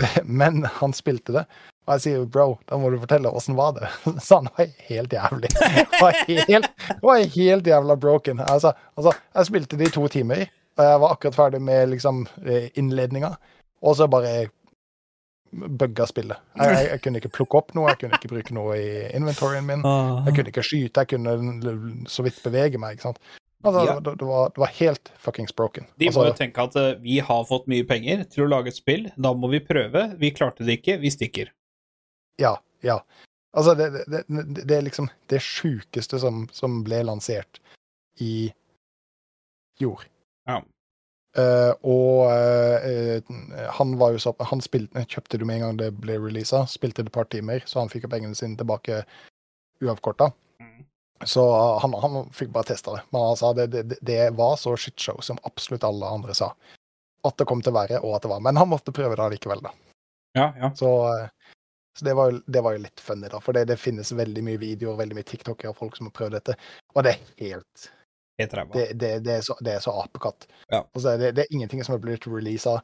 Men 0.24 0.62
han 0.78 0.92
spilte 0.96 1.32
det. 1.36 1.42
Og 1.82 1.92
jeg 1.96 2.02
sier 2.04 2.16
jo, 2.20 2.26
bro, 2.30 2.44
da 2.70 2.76
må 2.78 2.90
du 2.92 2.98
fortelle 3.02 3.30
åssen 3.34 3.56
var 3.58 3.72
det. 3.74 3.88
Så 4.26 4.38
han 4.38 4.48
var 4.56 4.68
helt 4.88 5.12
jævlig. 5.16 5.50
Det 5.92 6.00
var 6.00 6.18
helt, 6.28 6.68
det 6.88 7.02
var 7.02 7.22
helt 7.36 7.66
jævla 7.66 7.96
broken. 7.96 8.40
Altså, 8.46 8.72
altså, 8.96 9.12
jeg 9.34 9.48
spilte 9.50 9.78
det 9.80 9.88
i 9.90 9.94
to 9.94 10.06
timer, 10.10 10.44
og 10.78 10.84
jeg 10.88 11.00
var 11.02 11.12
akkurat 11.16 11.36
ferdig 11.38 11.60
med 11.62 11.90
liksom 11.92 12.24
eh, 12.46 12.68
innledninga, 12.78 13.32
og 13.82 13.96
så 13.98 14.06
bare 14.10 14.48
bugga 15.52 16.06
spillet. 16.08 16.38
Jeg, 16.56 16.72
jeg, 16.72 16.86
jeg 16.94 17.02
kunne 17.04 17.20
ikke 17.20 17.30
plukke 17.36 17.58
opp 17.60 17.74
noe, 17.76 17.90
jeg 17.92 17.98
kunne 18.00 18.18
ikke 18.18 18.30
bruke 18.32 18.54
noe 18.56 18.76
i 18.80 18.90
inventoryen 19.18 19.66
min. 19.68 19.82
Jeg 19.84 20.36
kunne 20.38 20.52
ikke 20.54 20.64
skyte, 20.64 21.02
jeg 21.04 21.10
kunne 21.12 21.74
så 22.08 22.24
vidt 22.24 22.38
bevege 22.44 22.80
meg. 22.80 22.96
ikke 22.96 23.10
sant? 23.10 23.20
Altså, 23.62 23.82
Ja. 23.86 23.98
det, 24.02 24.14
det, 24.18 24.26
var, 24.26 24.48
det 24.54 24.62
var 24.64 24.72
helt 24.78 25.10
fuckings 25.22 25.52
broken. 25.54 25.84
De 26.00 26.06
må 26.08 26.14
Altså, 26.14 26.24
jo 26.30 26.38
tenke 26.40 26.64
at 26.66 26.78
uh, 26.80 26.88
vi 27.04 27.18
har 27.22 27.44
fått 27.46 27.68
mye 27.70 27.84
penger 27.86 28.24
til 28.32 28.46
å 28.46 28.48
lage 28.50 28.72
et 28.72 28.78
spill, 28.80 29.10
da 29.14 29.34
må 29.38 29.50
vi 29.52 29.60
prøve. 29.62 30.08
Vi 30.18 30.32
klarte 30.34 30.64
det 30.66 30.80
ikke, 30.80 30.96
vi 31.04 31.12
stikker. 31.14 31.52
Ja, 32.40 32.56
ja. 32.80 32.98
Altså, 33.52 33.74
det, 33.74 33.90
det, 34.08 34.22
det, 34.28 34.64
det 34.64 34.76
er 34.76 34.86
liksom 34.86 35.10
det 35.28 35.42
sjukeste 35.44 36.20
som, 36.22 36.46
som 36.56 36.80
ble 36.86 37.02
lansert 37.04 37.60
i 38.20 38.52
fjor. 39.80 40.06
Ja. 40.48 40.62
Uh, 41.32 41.72
og 41.88 42.28
uh, 42.28 43.68
han 43.78 43.94
var 43.96 44.12
jo 44.12 44.18
så 44.20 44.34
Han 44.50 44.60
spilte, 44.60 45.00
kjøpte 45.08 45.38
det 45.40 45.46
med 45.48 45.56
en 45.56 45.62
gang 45.64 45.78
det 45.80 45.86
ble 45.96 46.18
releasa, 46.20 46.66
spilte 46.68 47.00
det 47.00 47.08
et 47.08 47.14
par 47.14 47.28
timer, 47.32 47.64
så 47.64 47.80
han 47.80 47.92
fikk 47.92 48.04
pengene 48.12 48.36
sine 48.36 48.58
tilbake 48.60 49.00
uavkorta. 49.80 50.28
Mm. 50.60 50.84
Så 51.24 51.44
han, 51.80 51.96
han 52.02 52.28
fikk 52.36 52.52
bare 52.52 52.68
testa 52.72 52.96
det. 52.96 53.04
Men 53.10 53.28
han 53.30 53.40
sa 53.40 53.52
det, 53.56 53.66
det, 53.72 53.98
det 54.00 54.20
var 54.36 54.56
så 54.60 54.76
shitshow 54.76 55.20
som 55.24 55.40
absolutt 55.48 55.84
alle 55.88 56.08
andre 56.08 56.36
sa. 56.36 56.52
At 57.24 57.38
det 57.38 57.46
kom 57.48 57.62
til 57.62 57.72
å 57.72 57.78
være, 57.80 58.02
og 58.02 58.16
at 58.16 58.26
det 58.26 58.32
var. 58.32 58.42
Men 58.44 58.58
han 58.58 58.70
måtte 58.70 58.94
prøve 58.94 59.16
det 59.16 59.24
allikevel, 59.24 59.62
da. 59.64 59.72
Ja, 60.34 60.46
ja. 60.58 60.70
Så, 60.74 60.90
eh, 61.12 61.28
så 61.98 62.04
det, 62.04 62.14
var 62.16 62.30
jo, 62.30 62.40
det 62.46 62.62
var 62.64 62.76
jo 62.76 62.84
litt 62.84 63.00
funny, 63.00 63.28
da. 63.28 63.40
For 63.44 63.56
det, 63.56 63.66
det 63.68 63.76
finnes 63.80 64.12
veldig 64.16 64.44
mye 64.46 64.60
videoer, 64.60 64.96
veldig 65.00 65.18
mye 65.18 65.28
TikToker 65.28 65.68
av 65.68 65.76
folk 65.76 65.98
som 65.98 66.08
har 66.08 66.14
prøvd 66.16 66.38
dette. 66.38 66.56
Og 66.94 67.04
det 67.04 67.16
er 67.16 67.26
helt 67.44 67.90
Helt 68.40 68.54
ræva. 68.56 68.72
Det, 68.72 68.84
det, 68.96 69.10
det, 69.26 69.32
er, 69.32 69.42
så, 69.44 69.54
det 69.60 69.74
er 69.74 69.82
så 69.84 69.92
apekatt. 70.00 70.46
Ja. 70.72 70.82
Altså, 70.94 71.16
det, 71.20 71.34
det 71.36 71.44
er 71.44 71.52
ingenting 71.52 71.84
som 71.84 71.94
er 71.94 72.00
blitt 72.02 72.26
releasa 72.26 72.78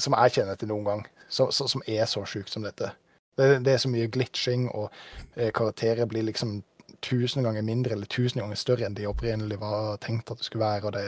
som 0.00 0.14
jeg 0.16 0.36
kjenner 0.36 0.56
til 0.56 0.70
noen 0.70 0.86
gang, 0.86 1.02
så, 1.28 1.50
som 1.52 1.82
er 1.90 2.06
så 2.08 2.22
sjukt 2.28 2.52
som 2.52 2.64
dette. 2.64 2.92
Det, 3.36 3.48
det 3.66 3.74
er 3.74 3.80
så 3.82 3.90
mye 3.92 4.08
glitching, 4.12 4.68
og 4.70 4.92
eh, 5.34 5.50
karakterer 5.52 6.08
blir 6.08 6.24
liksom 6.28 6.60
tusen 7.02 7.42
ganger 7.44 7.66
mindre 7.66 7.96
eller 7.96 8.06
tusen 8.06 8.40
ganger 8.40 8.58
større 8.60 8.86
enn 8.86 8.96
de 8.96 9.08
opprinnelig 9.10 9.58
var 9.60 9.98
tenkt 10.04 10.30
at 10.30 10.38
det 10.40 10.46
skulle 10.46 10.64
være. 10.64 10.86
og 10.86 10.92
det 10.94 11.04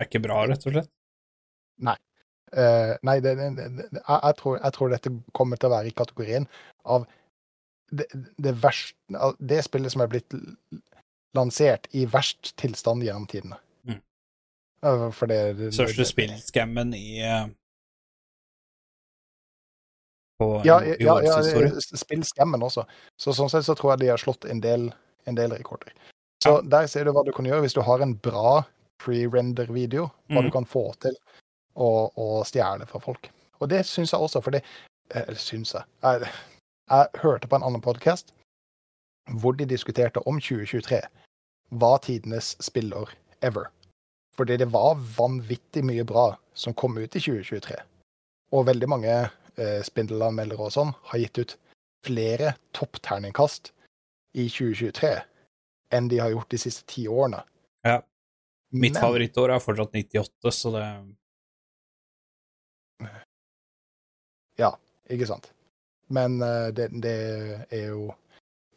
er 0.00 0.08
ikke 0.08 0.22
bra, 0.24 0.40
rett 0.48 0.66
og 0.66 0.74
slett. 0.74 0.90
Eh, 2.52 2.92
nei, 3.02 3.20
det, 3.24 3.34
det, 3.38 3.50
det, 3.56 4.02
jeg, 4.02 4.34
tror, 4.36 4.58
jeg 4.60 4.72
tror 4.76 4.90
dette 4.92 5.10
kommer 5.32 5.56
til 5.56 5.70
å 5.70 5.72
være 5.72 5.88
i 5.88 5.94
kategorien 5.96 6.44
av 6.84 7.06
det, 7.92 8.04
det 8.40 8.52
verste 8.60 9.32
Det 9.40 9.62
spillet 9.64 9.92
som 9.92 10.02
er 10.04 10.10
blitt 10.12 10.36
lansert 11.36 11.88
i 11.96 12.04
verst 12.12 12.52
tilstand 12.60 13.04
gjennom 13.04 13.24
tidene. 13.28 13.56
Mm. 13.88 13.98
Uh, 14.84 15.08
For 15.16 15.32
det, 15.32 15.40
det 15.56 15.70
Største 15.76 16.04
spillskammen 16.08 16.92
i 16.96 17.22
uh, 17.24 17.46
På 20.40 20.60
Ja, 20.64 20.82
i, 20.84 20.96
ja, 21.00 21.16
ja 21.24 21.38
historie. 21.40 21.80
spill 21.80 22.24
skammen 22.26 22.62
også. 22.64 22.84
Så 23.20 23.32
sånn 23.36 23.50
sett 23.52 23.64
så 23.68 23.76
tror 23.78 23.94
jeg 23.94 24.04
de 24.04 24.12
har 24.12 24.20
slått 24.20 24.44
en 24.50 24.60
del, 24.60 24.90
en 25.28 25.38
del 25.38 25.54
rekorder. 25.56 25.92
Så 26.42 26.58
der 26.66 26.88
ser 26.90 27.06
du 27.06 27.12
hva 27.14 27.22
du 27.24 27.32
kan 27.32 27.46
gjøre 27.46 27.62
hvis 27.64 27.76
du 27.76 27.82
har 27.86 28.02
en 28.02 28.16
bra 28.18 28.62
pre-render-video, 29.02 30.08
hva 30.30 30.42
Mm. 30.42 30.48
du 30.48 30.50
kan 30.54 30.64
få 30.66 30.92
til 31.00 31.14
å, 31.76 32.10
og 32.16 32.46
stjele 32.46 32.86
fra 32.86 33.00
folk. 33.00 33.30
Og 33.60 33.68
det 33.70 33.84
syns 33.86 34.12
jeg 34.12 34.20
også, 34.20 34.42
fordi 34.42 34.58
eh, 34.62 35.22
Eller 35.22 35.38
syns 35.40 35.74
jeg. 35.74 35.84
jeg 36.02 36.28
Jeg 36.90 37.08
hørte 37.22 37.48
på 37.48 37.56
en 37.56 37.62
annen 37.62 37.80
podkast 37.80 38.32
hvor 39.38 39.54
de 39.54 39.64
diskuterte 39.64 40.18
om 40.26 40.40
2023 40.40 40.98
var 41.78 41.98
tidenes 42.02 42.56
spillår 42.60 43.12
ever. 43.40 43.68
Fordi 44.34 44.56
det 44.56 44.66
var 44.72 44.98
vanvittig 45.16 45.84
mye 45.84 46.04
bra 46.04 46.32
som 46.54 46.74
kom 46.74 46.98
ut 46.98 47.14
i 47.16 47.20
2023. 47.22 47.76
Og 48.52 48.66
veldig 48.66 48.88
mange 48.90 49.14
eh, 49.56 49.80
spindelanmeldere 49.86 50.66
og 50.66 50.72
sånn 50.74 50.90
har 51.12 51.22
gitt 51.22 51.38
ut 51.38 51.54
flere 52.04 52.56
toppterningkast 52.74 53.70
i 54.34 54.48
2023 54.50 55.12
enn 55.94 56.08
de 56.10 56.18
har 56.18 56.32
gjort 56.32 56.50
de 56.50 56.58
siste 56.58 56.84
ti 56.88 57.06
årene. 57.08 57.44
Ja. 57.86 58.00
Mitt 58.72 58.94
Men- 58.96 59.02
favorittår 59.02 59.54
er 59.54 59.60
fortsatt 59.60 59.92
98, 59.94 60.50
så 60.50 60.72
det 60.74 60.86
Ikke 65.10 65.26
sant. 65.26 65.50
Men 66.12 66.38
uh, 66.42 66.68
det, 66.74 66.90
det 67.02 67.14
er 67.72 67.86
jo 67.92 68.10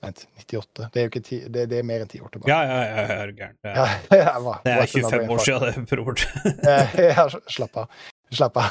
Vent, 0.06 0.26
98 0.38 0.90
Det 0.94 1.00
er 1.00 1.06
jo 1.06 1.10
ikke 1.10 1.22
ti, 1.26 1.38
det, 1.50 1.64
det 1.72 1.78
er 1.80 1.86
mer 1.88 2.04
enn 2.04 2.10
ti 2.12 2.20
år 2.22 2.30
tilbake. 2.34 2.52
Ja, 2.52 2.60
ja, 2.68 2.82
ja, 2.84 3.06
jeg 3.10 3.22
er 3.24 3.32
gæren. 3.38 3.56
Det 3.64 3.72
Ja, 3.74 3.86
er, 3.86 4.04
jeg 4.20 4.60
det 4.66 4.74
er 4.76 4.92
25 4.92 5.32
år 5.36 5.42
siden, 5.46 5.74
det, 5.74 5.86
bror. 5.90 6.26
Eh, 6.70 7.00
Ja, 7.16 7.26
slapp 7.50 7.78
av. 7.82 7.90
Slapp 8.36 8.58
av. 8.58 8.66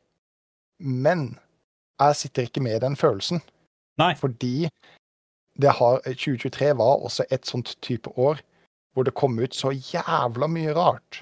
Men 0.79 1.37
jeg 2.01 2.15
sitter 2.19 2.43
ikke 2.49 2.59
med 2.65 2.81
den 2.83 2.97
følelsen. 2.99 3.39
Nei. 4.01 4.13
Fordi 4.19 4.69
det 5.61 5.71
har, 5.77 6.01
2023 6.03 6.73
var 6.77 7.03
også 7.05 7.25
et 7.31 7.45
sånt 7.47 7.75
type 7.85 8.11
år 8.19 8.41
hvor 8.95 9.03
det 9.07 9.13
kom 9.15 9.37
ut 9.39 9.55
så 9.55 9.71
jævla 9.75 10.47
mye 10.47 10.73
rart. 10.75 11.21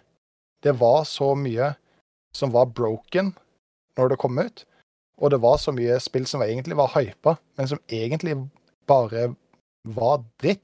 Det 0.63 0.75
var 0.79 1.03
så 1.09 1.31
mye 1.37 1.71
som 2.35 2.51
var 2.53 2.65
broken 2.69 3.31
når 3.97 4.09
det 4.13 4.17
kom 4.21 4.37
ut. 4.39 4.65
Og 5.21 5.31
det 5.33 5.39
var 5.41 5.57
så 5.61 5.71
mye 5.73 5.99
spill 6.01 6.25
som 6.29 6.41
egentlig 6.41 6.77
var 6.77 6.91
hypa, 6.95 7.35
men 7.57 7.67
som 7.69 7.79
egentlig 7.89 8.35
bare 8.89 9.35
var 9.85 10.23
dritt. 10.41 10.61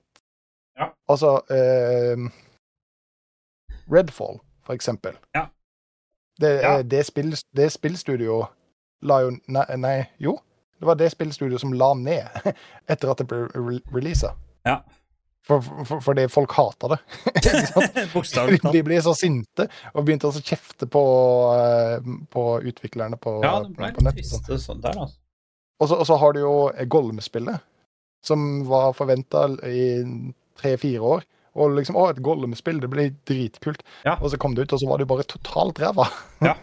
Ja. 0.77 0.89
Altså 1.09 1.35
eh, 1.53 2.17
Redfall, 3.91 4.39
for 4.65 4.73
eksempel. 4.73 5.17
Ja. 5.33 5.47
Det, 6.41 6.61
Ja. 6.61 6.77
eh, 6.79 6.83
det, 6.83 7.05
spill, 7.05 7.33
det 7.55 7.71
spillstudio 7.71 8.45
la 9.01 9.19
jo 9.21 9.31
nei, 9.47 9.65
nei, 9.77 9.97
jo. 10.19 10.37
Det 10.79 10.87
var 10.87 10.95
det 10.95 11.09
spillstudioet 11.11 11.61
som 11.61 11.73
la 11.75 11.91
ned 11.97 12.53
etter 12.91 13.11
at 13.11 13.21
det 13.21 13.27
ble 13.29 13.45
re 13.51 13.79
releasa. 13.93 14.33
Ja. 14.67 14.79
For, 15.49 15.63
for, 15.85 16.01
fordi 16.03 16.27
folk 16.29 16.53
hater 16.53 16.93
det. 16.93 16.99
Bokstavelig 18.13 18.61
talt. 18.61 18.75
De 18.75 18.83
blir 18.85 19.01
så 19.01 19.15
sinte 19.17 19.65
og 19.93 20.05
begynte 20.05 20.29
å 20.29 20.35
kjefte 20.35 20.87
på, 20.91 21.03
eh, 21.55 22.11
på 22.29 22.45
utviklerne 22.69 23.17
på, 23.17 23.39
Ja, 23.43 23.57
det 23.65 23.73
ble 23.77 23.89
på 23.95 24.05
nett. 24.05 24.21
og 24.21 24.45
sånn. 24.45 24.61
sånn 24.61 24.85
der, 24.85 25.01
altså. 25.07 25.17
Og 25.79 25.87
så, 25.87 25.95
og 25.95 26.07
så 26.09 26.17
har 26.19 26.35
du 26.35 26.41
jo 26.41 26.53
Gollum-spillet, 26.91 27.63
som 28.25 28.47
var 28.67 28.91
forventa 28.97 29.45
i 29.63 29.83
tre-fire 30.59 31.13
år. 31.15 31.23
Og 31.59 31.77
liksom, 31.77 31.95
å, 31.95 32.09
et 32.11 32.19
Gollum-spill, 32.23 32.81
det 32.83 32.89
blir 32.91 33.13
dritkult. 33.27 33.85
Ja. 34.03 34.17
Og 34.19 34.33
så 34.33 34.39
kom 34.39 34.57
det 34.57 34.67
ut, 34.67 34.75
og 34.75 34.81
så 34.83 34.89
var 34.89 34.99
det 34.99 35.07
jo 35.07 35.13
bare 35.13 35.27
totalt 35.31 35.79
ræva. 35.79 36.09
Ja. 36.43 36.57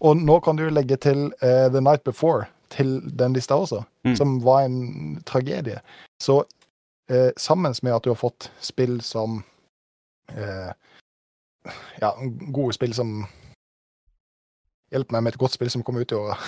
og 0.00 0.22
nå 0.22 0.38
kan 0.46 0.56
du 0.56 0.64
legge 0.70 0.96
til 0.96 1.26
uh, 1.42 1.66
The 1.74 1.82
Night 1.82 2.06
Before 2.06 2.46
til 2.70 3.00
den 3.18 3.32
lista 3.36 3.54
også, 3.58 3.82
Mm. 4.04 4.16
som 4.16 4.38
var 4.44 4.62
en 4.64 5.22
tragedie. 5.26 5.80
Så 6.22 6.44
eh, 7.10 7.30
sammen 7.36 7.74
med 7.82 7.92
at 7.94 8.04
du 8.04 8.10
har 8.10 8.16
fått 8.20 8.50
spill 8.60 9.00
som 9.02 9.42
eh, 10.28 10.72
Ja, 12.00 12.14
gode 12.52 12.72
spill 12.72 12.94
som 12.96 13.26
Hjelp 14.90 15.12
meg 15.14 15.22
med 15.22 15.34
et 15.34 15.38
godt 15.38 15.52
spill 15.54 15.70
som 15.70 15.82
kom 15.86 15.96
ut 16.00 16.10
i 16.12 16.16
året. 16.18 16.38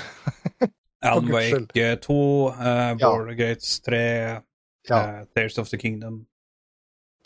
Alan. 1.03 1.29
Wake 1.31 1.97
2, 2.03 2.15
uh, 2.49 2.95
Border 2.99 3.35
Gates 3.39 3.77
3, 3.87 3.99
Ja. 4.89 4.99
uh, 4.99 5.25
Tears 5.37 5.59
of 5.59 5.69
the 5.71 5.79
Kingdom. 5.79 6.25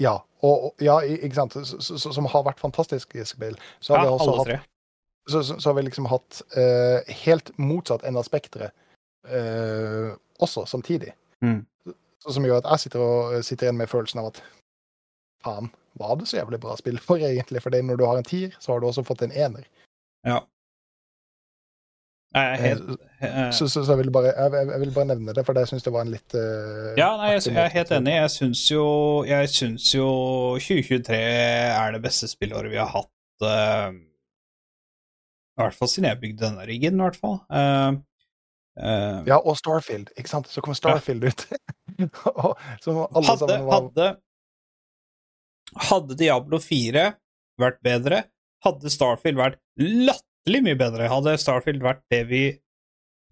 Ja, 0.01 0.19
og, 0.45 0.75
ja, 0.81 0.99
ikke 1.01 1.35
sant? 1.39 1.57
Som 1.81 2.27
har 2.29 2.43
vært 2.45 2.61
fantastiske 2.61 3.25
spill. 3.25 3.57
Så 3.81 3.95
har 3.95 4.05
Ja, 4.05 4.11
vi 4.11 4.13
også 4.19 4.35
hatt, 4.43 4.67
så, 5.29 5.43
så, 5.43 5.57
så 5.61 5.71
har 5.71 5.75
vi 5.79 5.87
liksom 5.89 6.07
hatt 6.13 6.43
uh, 6.57 7.01
helt 7.25 7.51
motsatt 7.59 8.05
enn 8.05 8.17
av 8.21 8.25
spekteret 8.29 8.73
eh, 9.29 10.11
også 10.43 10.67
samtidig. 10.71 11.13
Mm. 11.45 11.63
Som 12.27 12.45
gjør 12.47 12.59
at 12.63 12.71
jeg 12.73 12.87
sitter, 12.87 13.01
og, 13.05 13.37
sitter 13.47 13.69
igjen 13.69 13.79
med 13.79 13.89
følelsen 13.91 14.21
av 14.23 14.33
at 14.33 14.43
faen, 15.47 15.71
var 15.97 16.17
det 16.21 16.27
så 16.29 16.41
jævlig 16.41 16.59
bra 16.61 16.75
spill 16.77 16.99
for 17.01 17.17
egentlig? 17.31 17.63
For 17.65 17.71
når 17.83 17.97
du 18.01 18.05
har 18.09 18.19
en 18.21 18.27
tier, 18.27 18.55
så 18.61 18.73
har 18.75 18.81
du 18.83 18.89
også 18.91 19.05
fått 19.07 19.23
en 19.27 19.33
ener. 19.33 19.65
Ja. 20.27 20.43
Jeg 22.37 22.59
helt 22.61 22.89
eh, 23.25 23.51
Så, 23.55 23.65
så, 23.71 23.81
så 23.87 23.95
jeg, 23.95 23.99
vil 24.03 24.11
bare, 24.13 24.33
jeg, 24.35 24.53
jeg- 24.53 24.69
jeg 24.75 24.81
vil 24.83 24.91
bare 24.93 25.09
nevne 25.09 25.33
det, 25.33 25.45
for 25.47 25.57
jeg 25.57 25.71
syns 25.71 25.87
det 25.87 25.93
var 25.95 26.05
en 26.05 26.11
litt 26.13 26.35
uh, 26.37 26.91
Ja, 26.99 27.15
nei, 27.17 27.31
jeg, 27.37 27.47
jeg 27.49 27.63
er 27.63 27.73
helt 27.79 27.93
enig. 27.97 28.13
Jeg 28.19 28.33
syns 28.35 28.65
jo, 28.71 28.83
jeg 29.25 29.49
jo 29.95 30.11
2023 30.61 31.17
er 31.17 31.95
det 31.97 32.03
beste 32.05 32.29
spillåret 32.29 32.69
vi 32.75 32.77
har 32.83 32.91
hatt. 32.93 33.13
Uh, 33.41 33.95
I 35.57 35.63
hvert 35.63 35.79
fall 35.79 35.89
siden 35.89 36.11
jeg 36.11 36.21
bygde 36.27 36.45
denne 36.45 36.67
riggen, 36.69 36.99
i 37.01 37.07
hvert 37.07 37.17
fall. 37.17 37.39
Eh, 37.49 37.97
eh, 38.81 39.23
Ja, 39.29 39.39
og 39.41 39.57
Starfield, 39.59 40.11
ikke 40.17 40.31
sant? 40.31 40.49
Så 40.53 40.63
kom 40.65 40.77
Starfield 40.77 41.25
ut. 41.27 41.47
Som 42.85 43.03
alle 43.07 43.27
hadde, 43.27 43.39
sammen 43.41 43.67
var 43.67 43.79
hadde, 43.81 44.09
hadde 45.91 46.19
Diablo 46.21 46.61
4 46.63 47.07
vært 47.61 47.81
bedre, 47.85 48.23
hadde 48.67 48.93
Starfield 48.93 49.41
vært 49.41 49.61
latterlig 49.81 50.63
mye 50.67 50.79
bedre. 50.81 51.09
Hadde 51.13 51.37
Starfield 51.41 51.85
vært 51.85 52.05
det 52.13 52.23
vi 52.31 52.45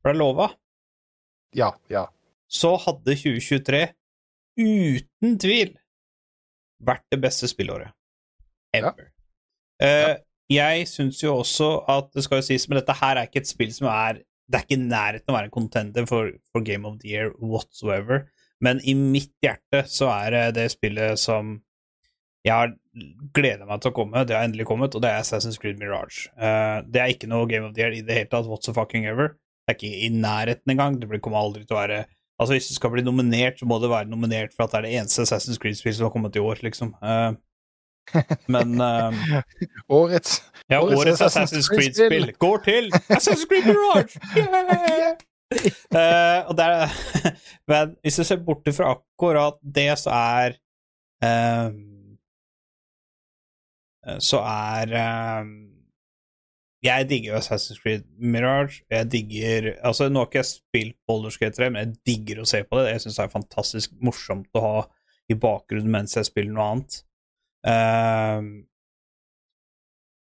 ble 0.05 0.14
lova, 0.18 0.51
Ja, 1.57 1.70
ja. 1.88 2.07
så 2.51 2.74
hadde 2.82 3.14
2023 3.16 3.84
uten 4.61 5.38
tvil 5.40 5.72
vært 6.84 7.05
det 7.12 7.20
beste 7.22 7.49
spillåret. 7.49 7.95
Ever. 8.74 9.09
Eh, 9.82 10.16
jeg 10.53 10.84
syns 10.90 11.22
jo 11.22 11.38
også 11.40 11.68
at 11.88 12.11
det 12.14 12.24
skal 12.26 12.40
jo 12.42 12.47
sies, 12.51 12.66
men 12.68 12.80
dette 12.80 12.97
her 12.99 13.16
er 13.16 13.28
ikke 13.28 13.40
et 13.45 13.49
spill 13.49 13.72
som 13.72 13.88
er 13.88 14.20
Det 14.49 14.59
er 14.59 14.66
ikke 14.66 14.76
i 14.76 14.86
nærheten 14.86 15.32
å 15.32 15.36
være 15.36 15.49
en 15.49 15.55
contender 15.55 16.09
for, 16.09 16.32
for 16.53 16.64
Game 16.66 16.88
of 16.88 16.99
the 17.03 17.12
Year 17.14 17.30
whatsoever, 17.40 18.26
men 18.64 18.80
i 18.84 18.95
mitt 18.97 19.32
hjerte 19.45 19.84
så 19.90 20.11
er 20.12 20.34
det 20.34 20.42
det 20.59 20.66
spillet 20.72 21.20
som 21.20 21.59
jeg 22.45 22.53
har 22.53 22.74
gleda 23.34 23.64
meg 23.64 23.80
til 23.80 23.90
å 23.90 23.97
komme. 23.97 24.24
Det 24.28 24.36
har 24.36 24.45
endelig 24.45 24.66
kommet, 24.68 24.95
og 24.95 25.03
det 25.03 25.11
er 25.11 25.22
Assassin's 25.22 25.57
Creed 25.61 25.80
Mirage. 25.80 26.28
Uh, 26.36 26.84
det 26.84 27.01
er 27.01 27.14
ikke 27.14 27.30
noe 27.30 27.49
Game 27.49 27.66
of 27.66 27.72
the 27.76 27.82
Year 27.82 27.97
i 27.97 28.03
det 28.05 28.18
hele 28.18 28.30
tatt, 28.30 28.49
what's 28.51 28.68
the 28.68 28.76
fucking 28.76 29.09
ever. 29.09 29.32
Det 29.64 29.72
er 29.72 29.78
ikke 29.78 30.05
i 30.05 30.11
nærheten 30.12 30.74
engang. 30.74 31.01
Det 31.01 31.22
kommer 31.24 31.40
aldri 31.40 31.64
til 31.64 31.76
å 31.76 31.80
være 31.80 32.05
Altså, 32.34 32.57
hvis 32.57 32.66
du 32.66 32.74
skal 32.74 32.90
bli 32.90 33.03
nominert, 33.07 33.61
så 33.61 33.66
må 33.70 33.76
det 33.78 33.92
være 33.92 34.11
nominert 34.11 34.55
for 34.57 34.64
at 34.64 34.72
det 34.72 34.78
er 34.80 34.86
det 34.88 34.95
eneste 34.99 35.22
Assassin's 35.22 35.61
Creed-spillet 35.62 36.01
som 36.01 36.09
har 36.09 36.14
kommet 36.14 36.34
i 36.34 36.42
år, 36.42 36.59
liksom. 36.66 36.88
Eh, 36.99 37.36
men 38.52 38.80
uh, 38.80 39.14
Årets 39.88 40.42
ja, 40.68 40.80
Årets 40.80 41.00
årets 41.00 41.22
Assassin's 41.26 41.68
Creed-spill. 41.68 42.32
Går 42.40 42.64
til 42.64 42.90
Assassin's 43.12 43.46
Creed 43.48 43.70
Mirage! 43.70 44.20
Yeah! 44.36 45.14
Eh, 45.94 46.40
og 46.48 46.57
det 46.59 46.64
er, 46.64 46.94
men 47.70 47.92
hvis 48.02 48.16
du 48.18 48.24
ser 48.26 48.40
bort 48.42 48.68
fra 48.74 48.94
akkurat 48.96 49.59
det, 49.76 49.92
så 50.00 50.11
er 50.11 50.57
eh, 51.22 51.68
Så 54.18 54.40
er 54.40 54.94
ehm, 54.98 55.52
Jeg 56.82 57.09
digger 57.09 57.38
Assassin's 57.38 57.78
Creed 57.82 58.02
Mirage. 58.18 58.82
Jeg 58.90 59.12
digger 59.12 59.72
Altså, 59.82 60.09
nå 60.09 60.18
har 60.18 60.26
ikke 60.26 60.42
jeg 60.42 60.50
spilt 60.50 60.96
Baldur's 61.11 61.38
Gate 61.38 61.57
3, 61.57 61.70
men 61.70 61.80
jeg 61.80 61.96
digger 62.07 62.42
å 62.42 62.48
se 62.48 62.64
på 62.64 62.80
det. 62.80 62.90
Jeg 62.90 63.05
syns 63.05 63.20
det 63.20 63.24
er 63.24 63.36
fantastisk 63.36 63.94
morsomt 64.02 64.50
å 64.59 64.64
ha 64.64 64.76
i 65.30 65.38
bakgrunnen 65.38 65.92
mens 65.92 66.16
jeg 66.18 66.28
spiller 66.28 66.52
noe 66.52 66.70
annet. 66.72 67.05
Ehm, 67.64 68.48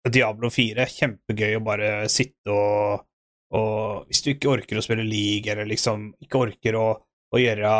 Diablo 0.10 0.50
4, 0.50 0.86
kjempegøy 0.90 1.58
å 1.60 1.64
bare 1.66 1.90
sitte 2.10 2.54
og, 2.54 3.06
og 3.54 4.08
Hvis 4.10 4.24
du 4.26 4.32
ikke 4.34 4.54
orker 4.54 4.80
å 4.80 4.84
spille 4.86 5.06
league, 5.06 5.52
eller 5.52 5.68
liksom 5.70 6.10
ikke 6.24 6.42
orker 6.48 6.78
å, 6.80 6.88
å 7.30 7.42
gjøre 7.42 7.72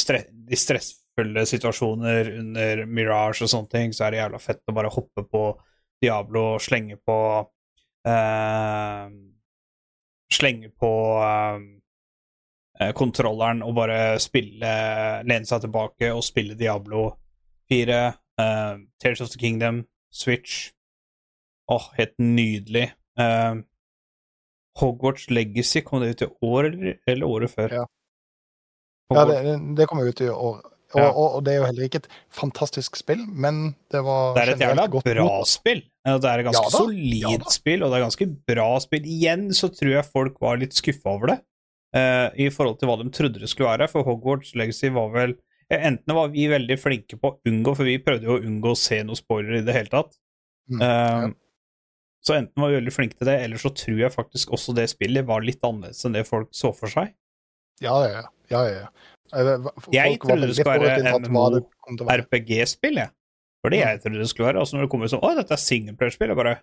stre 0.00 0.24
de 0.32 0.58
stressfulle 0.58 1.44
situasjoner 1.46 2.32
under 2.40 2.84
Mirage 2.86 3.44
og 3.44 3.50
sånne 3.52 3.72
ting, 3.74 3.94
så 3.94 4.06
er 4.06 4.14
det 4.14 4.22
jævla 4.22 4.40
fett 4.42 4.62
å 4.70 4.76
bare 4.76 4.92
hoppe 4.94 5.26
på 5.28 5.44
Diablo 6.00 6.54
og 6.54 6.62
slenge 6.64 6.96
på 7.04 7.18
uh, 8.08 9.10
Slenge 10.30 10.68
på 10.78 10.90
eh, 11.26 12.92
kontrolleren 12.94 13.64
og 13.66 13.72
bare 13.74 13.96
spille 14.22 14.74
Lene 15.26 15.48
seg 15.48 15.64
tilbake 15.64 16.12
og 16.14 16.22
spille 16.22 16.54
Diablo 16.54 17.08
4, 17.66 17.96
eh, 18.40 18.76
Tears 19.02 19.20
of 19.24 19.30
the 19.34 19.38
Kingdom, 19.40 19.84
Switch 20.10 20.70
Åh, 21.70 21.84
helt 21.94 22.16
nydelig. 22.18 22.88
Uh, 23.14 23.60
Hogwarts 24.80 25.28
Legacy, 25.30 25.80
kom 25.86 26.00
det 26.02 26.08
ut 26.16 26.22
i 26.24 26.28
år 26.42 26.66
eller, 26.70 26.96
eller 27.06 27.28
året 27.30 27.52
før? 27.52 27.74
Ja. 27.80 27.84
Ja, 29.14 29.24
det, 29.28 29.54
det 29.78 29.86
kom 29.90 30.00
ut 30.02 30.20
i 30.22 30.28
år. 30.30 30.40
Og, 30.50 30.66
Ja. 30.98 31.12
og, 31.14 31.36
og 31.36 31.44
det 31.46 31.52
er 31.52 31.60
jo 31.60 31.66
heller 31.68 31.86
ikke 31.86 32.00
et 32.02 32.08
fantastisk 32.34 32.96
spill, 32.98 33.20
men 33.30 33.76
det 33.94 34.00
var 34.02 34.32
Det 34.34 34.42
er 34.42 34.50
et 34.56 34.62
jævla 34.64 34.88
bra 34.90 35.26
mot. 35.28 35.46
spill. 35.46 35.84
Det 36.02 36.26
er 36.32 36.40
et 36.42 36.46
ganske 36.48 36.64
Ja 36.66 36.70
solid 36.74 37.20
ja 37.22 37.50
spill, 37.54 37.84
og 37.86 37.92
det 37.92 38.00
er 38.00 38.04
ganske 38.08 38.26
bra 38.50 38.66
spill. 38.82 39.06
Igjen 39.06 39.44
så 39.54 39.70
tror 39.70 39.92
jeg 39.94 40.08
folk 40.10 40.40
var 40.42 40.58
litt 40.58 40.74
skuffa 40.74 41.12
over 41.14 41.30
det, 41.30 41.38
uh, 41.94 42.34
i 42.34 42.48
forhold 42.50 42.80
til 42.80 42.90
hva 42.90 42.96
de 42.98 43.06
trodde 43.14 43.38
det 43.38 43.52
skulle 43.52 43.70
være. 43.70 43.86
For 43.92 44.02
Hogwarts 44.02 44.56
Legacy 44.58 44.90
var 44.90 45.14
vel 45.14 45.36
Enten 45.70 46.16
var 46.16 46.32
vi 46.32 46.48
veldig 46.50 46.76
flinke 46.82 47.18
på 47.20 47.30
å 47.30 47.36
unngå, 47.46 47.76
for 47.78 47.86
vi 47.86 47.98
prøvde 48.02 48.26
jo 48.26 48.38
å 48.38 48.42
unngå 48.42 48.72
å 48.74 48.78
se 48.78 48.98
noen 49.06 49.18
spoiler 49.18 49.60
i 49.60 49.64
det 49.66 49.76
hele 49.76 49.92
tatt. 49.92 50.16
Mm, 50.70 50.80
Eh, 50.82 51.22
ja. 51.26 51.30
Så 52.20 52.34
enten 52.36 52.60
var 52.62 52.68
vi 52.68 52.76
veldig 52.76 52.92
flinke 52.92 53.16
til 53.16 53.30
det, 53.30 53.38
eller 53.46 53.56
så 53.62 53.70
tror 53.72 53.96
jeg 54.02 54.12
faktisk 54.12 54.50
også 54.52 54.74
det 54.76 54.84
spillet 54.92 55.24
var 55.26 55.40
litt 55.46 55.62
annerledes 55.64 56.04
enn 56.04 56.12
det 56.18 56.26
folk 56.28 56.50
så 56.52 56.68
for 56.76 56.92
seg. 56.92 57.14
Ja, 57.80 57.94
ja, 58.04 58.20
ja. 58.20 58.26
ja, 58.52 58.60
ja. 58.68 58.90
Eh, 59.32 59.70
Jeg 59.94 60.18
trodde 60.20 60.50
det 60.50 60.58
skulle 60.58 60.74
være 60.74 60.90
forutinntatt 60.90 61.30
hva 61.32 61.46
det 61.54 61.62
kom 61.86 61.96
til 61.96 62.04
å 62.04 62.10
være. 62.10 62.26
RPG-spill, 62.26 63.00
jeg. 63.00 63.14
For 63.62 63.72
det 63.72 63.80
jeg 63.80 64.02
trodde 64.02 64.20
det 64.20 64.28
skulle 64.28 64.50
være. 64.50 64.60
Altså 64.64 64.76
når 64.76 64.84
det 64.86 64.90
kommer 64.92 65.10
sånn 65.12 65.24
Å, 65.24 65.30
dette 65.38 65.56
er 65.56 65.62
singleplayerspill. 65.64 66.32
Jeg 66.32 66.40
bare 66.42 66.56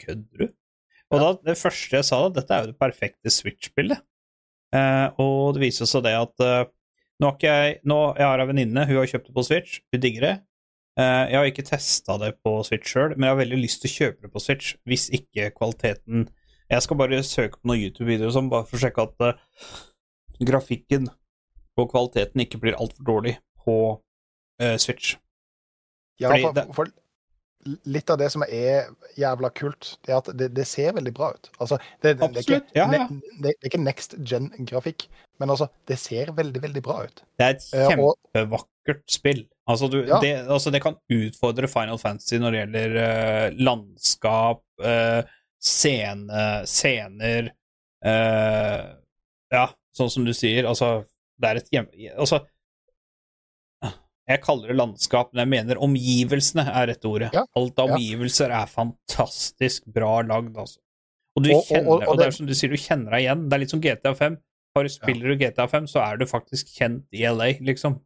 Kødder 0.00 0.44
du? 0.44 0.46
Og 1.10 1.20
da, 1.24 1.28
det 1.50 1.56
første 1.58 1.98
jeg 1.98 2.06
sa, 2.06 2.20
da, 2.22 2.30
dette 2.40 2.54
er 2.54 2.62
jo 2.64 2.70
det 2.70 2.78
perfekte 2.80 3.32
Switch-spillet. 3.34 4.04
Uh, 4.70 5.10
og 5.18 5.56
det 5.56 5.64
viser 5.66 5.88
seg 5.90 6.04
det 6.06 6.12
at 6.14 6.44
eh, 6.46 6.68
nå 7.20 7.34
jeg 7.44 7.80
nå, 7.84 7.98
Jeg 8.18 8.26
har 8.26 8.42
en 8.42 8.48
venninne, 8.50 8.86
hun 8.88 9.00
har 9.00 9.10
kjøpt 9.10 9.28
det 9.28 9.36
på 9.36 9.44
Switch, 9.46 9.80
hun 9.92 10.02
digger 10.02 10.26
det. 10.26 10.34
Eh, 11.00 11.24
jeg 11.30 11.38
har 11.38 11.48
ikke 11.48 11.66
testa 11.68 12.16
det 12.20 12.34
på 12.44 12.56
Switch 12.66 12.92
sjøl, 12.92 13.14
men 13.14 13.28
jeg 13.28 13.34
har 13.34 13.40
veldig 13.40 13.60
lyst 13.62 13.82
til 13.82 13.90
å 13.90 13.96
kjøpe 13.96 14.26
det 14.26 14.32
på 14.34 14.42
Switch 14.42 14.74
hvis 14.88 15.08
ikke 15.14 15.52
kvaliteten 15.56 16.28
Jeg 16.70 16.84
skal 16.84 16.98
bare 17.00 17.22
søke 17.26 17.58
på 17.58 17.66
noen 17.66 17.80
YouTube-videoer 17.82 18.34
som 18.34 18.50
bare 18.50 18.66
for 18.68 18.78
å 18.78 18.82
sjekke 18.84 19.02
at 19.02 19.24
uh, 19.26 19.70
grafikken 20.46 21.08
og 21.74 21.88
kvaliteten 21.90 22.44
ikke 22.44 22.60
blir 22.62 22.76
altfor 22.78 23.06
dårlig 23.08 23.32
på 23.64 23.74
uh, 24.62 24.76
Switch. 24.78 25.16
Ja, 26.22 26.30
fordi 26.30 26.46
for, 26.46 26.76
for 26.76 26.92
litt 27.84 28.10
av 28.10 28.18
det 28.20 28.30
som 28.32 28.42
er 28.46 28.88
jævla 29.20 29.50
kult, 29.52 29.94
det 30.06 30.14
er 30.14 30.18
at 30.20 30.30
det, 30.38 30.48
det 30.56 30.64
ser 30.68 30.94
veldig 30.96 31.12
bra 31.16 31.32
ut. 31.36 31.50
Altså, 31.60 31.76
det, 32.02 32.14
det, 32.20 32.28
det, 32.32 32.42
er 32.42 32.46
ikke, 32.46 32.60
ja, 32.76 32.86
ja. 32.86 33.06
ne- 33.10 33.40
det, 33.44 33.52
er 33.52 33.68
ikke 33.70 33.80
next 33.82 34.16
gen-grafikk, 34.26 35.06
men 35.40 35.52
altså, 35.52 35.68
det 35.88 35.98
ser 36.00 36.32
veldig, 36.36 36.62
veldig 36.62 36.82
bra 36.86 37.02
ut. 37.04 37.22
Det 37.38 37.46
er 37.46 37.56
et 37.58 37.66
Eh, 37.76 37.98
og- 37.98 38.16
kjempevakkert 38.32 39.04
spill. 39.12 39.42
Altså, 39.70 39.88
du, 39.92 39.98
Ja. 40.06 40.20
det, 40.24 40.32
altså, 40.48 40.70
det 40.72 40.82
kan 40.82 40.96
utfordre 41.12 41.68
Final 41.68 41.98
Fantasy 41.98 42.40
når 42.40 42.50
det 42.56 42.62
gjelder 42.64 42.96
uh, 42.96 43.58
landskap, 43.60 44.62
uh, 44.82 45.20
scene, 45.60 46.64
scener 46.66 47.50
uh, 48.06 48.96
Ja, 49.52 49.66
sånn 49.96 50.10
som 50.10 50.24
du 50.24 50.32
sier. 50.32 50.64
Altså, 50.70 51.04
det 51.40 51.48
er 51.50 51.60
et 51.60 51.70
hjem... 51.74 51.88
Altså 52.16 52.40
Jeg 54.30 54.42
kaller 54.44 54.70
det 54.70 54.76
landskap, 54.78 55.32
men 55.34 55.42
jeg 55.42 55.50
mener 55.50 55.80
omgivelsene 55.82 56.62
er 56.70 56.86
rette 56.92 57.08
ordet. 57.10 57.32
Ja, 57.34 57.42
Alt 57.58 57.78
av 57.82 57.88
ja. 57.90 57.96
omgivelser 57.98 58.52
er 58.54 58.68
fantastisk 58.70 59.88
bra 59.90 60.20
lagd, 60.22 60.54
altså. 60.56 60.78
Og 61.36 61.44
du 61.44 61.50
Og- 61.54 61.64
kjenner, 61.66 61.88
og- 61.88 62.02
og, 62.02 62.08
og 62.12 62.18
det 62.18 62.26
er 62.28 62.30
som 62.36 62.46
du 62.46 62.54
sier, 62.54 62.70
du 62.70 62.76
kjenner 62.78 63.10
deg 63.16 63.24
igjen. 63.26 63.48
Det 63.48 63.56
er 63.56 63.62
litt 63.64 63.70
som 63.74 63.80
GTA 63.82 64.14
5. 64.14 64.38
Har 64.76 64.82
du 64.86 64.88
spiller 64.88 65.32
du 65.32 65.36
GTA 65.40 65.66
5, 65.66 65.86
så 65.90 65.98
er 66.04 66.16
du 66.16 66.26
faktisk 66.30 66.70
kjent 66.78 67.04
i 67.12 67.24
LA, 67.26 67.58
liksom. 67.60 67.98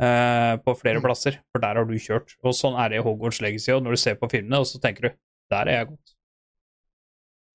Eh, 0.00 0.56
på 0.58 0.74
flere 0.76 0.98
Mm. 0.98 1.02
plasser, 1.06 1.38
for 1.52 1.60
der 1.60 1.76
har 1.80 1.84
du 1.84 1.94
kjørt. 1.94 2.34
Og 2.42 2.52
sånn 2.52 2.76
er 2.78 2.88
det 2.90 2.98
i 2.98 3.02
Hogwarts 3.02 3.40
Legacy, 3.40 3.70
og 3.72 3.84
når 3.84 3.90
du 3.92 3.96
ser 3.96 4.14
på 4.16 4.28
filmene, 4.28 4.58
og 4.58 4.66
så 4.66 4.80
tenker 4.82 5.02
du 5.02 5.10
der 5.50 5.68
er 5.68 5.84
jeg 5.84 5.88
godt. 5.88 6.14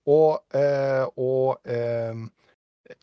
Og, 0.08 0.40
eh, 0.56 1.06
og 1.18 1.60
eh, 1.70 2.14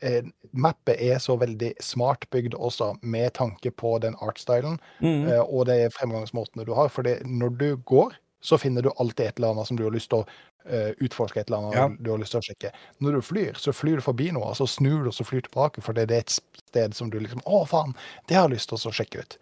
eh, 0.03 0.23
mappet 0.53 1.01
er 1.01 1.19
så 1.23 1.37
veldig 1.41 1.75
smart 1.81 2.27
bygd 2.31 2.55
også, 2.55 2.95
med 3.03 3.33
tanke 3.35 3.71
på 3.71 3.99
den 4.03 4.15
artstylen 4.25 4.79
Mm. 5.01 5.29
eh, 5.29 5.41
og 5.41 5.67
de 5.67 5.89
fremgangsmåtene 5.91 6.65
du 6.67 6.75
har. 6.75 6.89
For 6.89 7.03
når 7.25 7.57
du 7.59 7.77
går, 7.77 8.15
så 8.43 8.59
finner 8.59 8.83
du 8.83 8.91
alltid 8.99 9.27
et 9.27 9.39
eller 9.39 9.55
annet 9.55 9.67
som 9.67 9.77
du 9.77 9.85
har 9.85 9.91
lyst 9.95 10.11
til 10.11 10.23
å 10.23 10.27
eh, 10.69 10.93
utforske. 11.01 11.41
et 11.41 11.49
eller 11.49 11.59
annet 11.59 11.75
Ja. 11.75 11.89
du 12.01 12.11
har 12.11 12.19
lyst 12.19 12.33
til 12.33 12.41
å 12.41 12.47
sjekke. 12.47 12.73
Når 13.01 13.13
du 13.13 13.21
flyr, 13.23 13.53
så 13.55 13.73
flyr 13.73 13.97
du 13.97 14.03
forbi 14.03 14.33
noe, 14.33 14.51
og 14.51 14.57
så 14.57 14.67
snur 14.67 15.03
du 15.05 15.09
og 15.09 15.15
så 15.15 15.25
flyr 15.25 15.43
tilbake, 15.47 15.81
for 15.83 15.93
det 15.93 16.11
er 16.11 16.19
et 16.19 16.31
sted 16.69 16.95
som 16.95 17.11
du 17.11 17.21
liksom 17.21 17.41
Å, 17.47 17.67
faen, 17.67 17.95
det 18.27 18.35
har 18.37 18.49
jeg 18.49 18.57
lyst 18.59 18.69
til 18.69 18.79
å 18.79 18.93
sjekke 18.93 19.21
ut. 19.23 19.39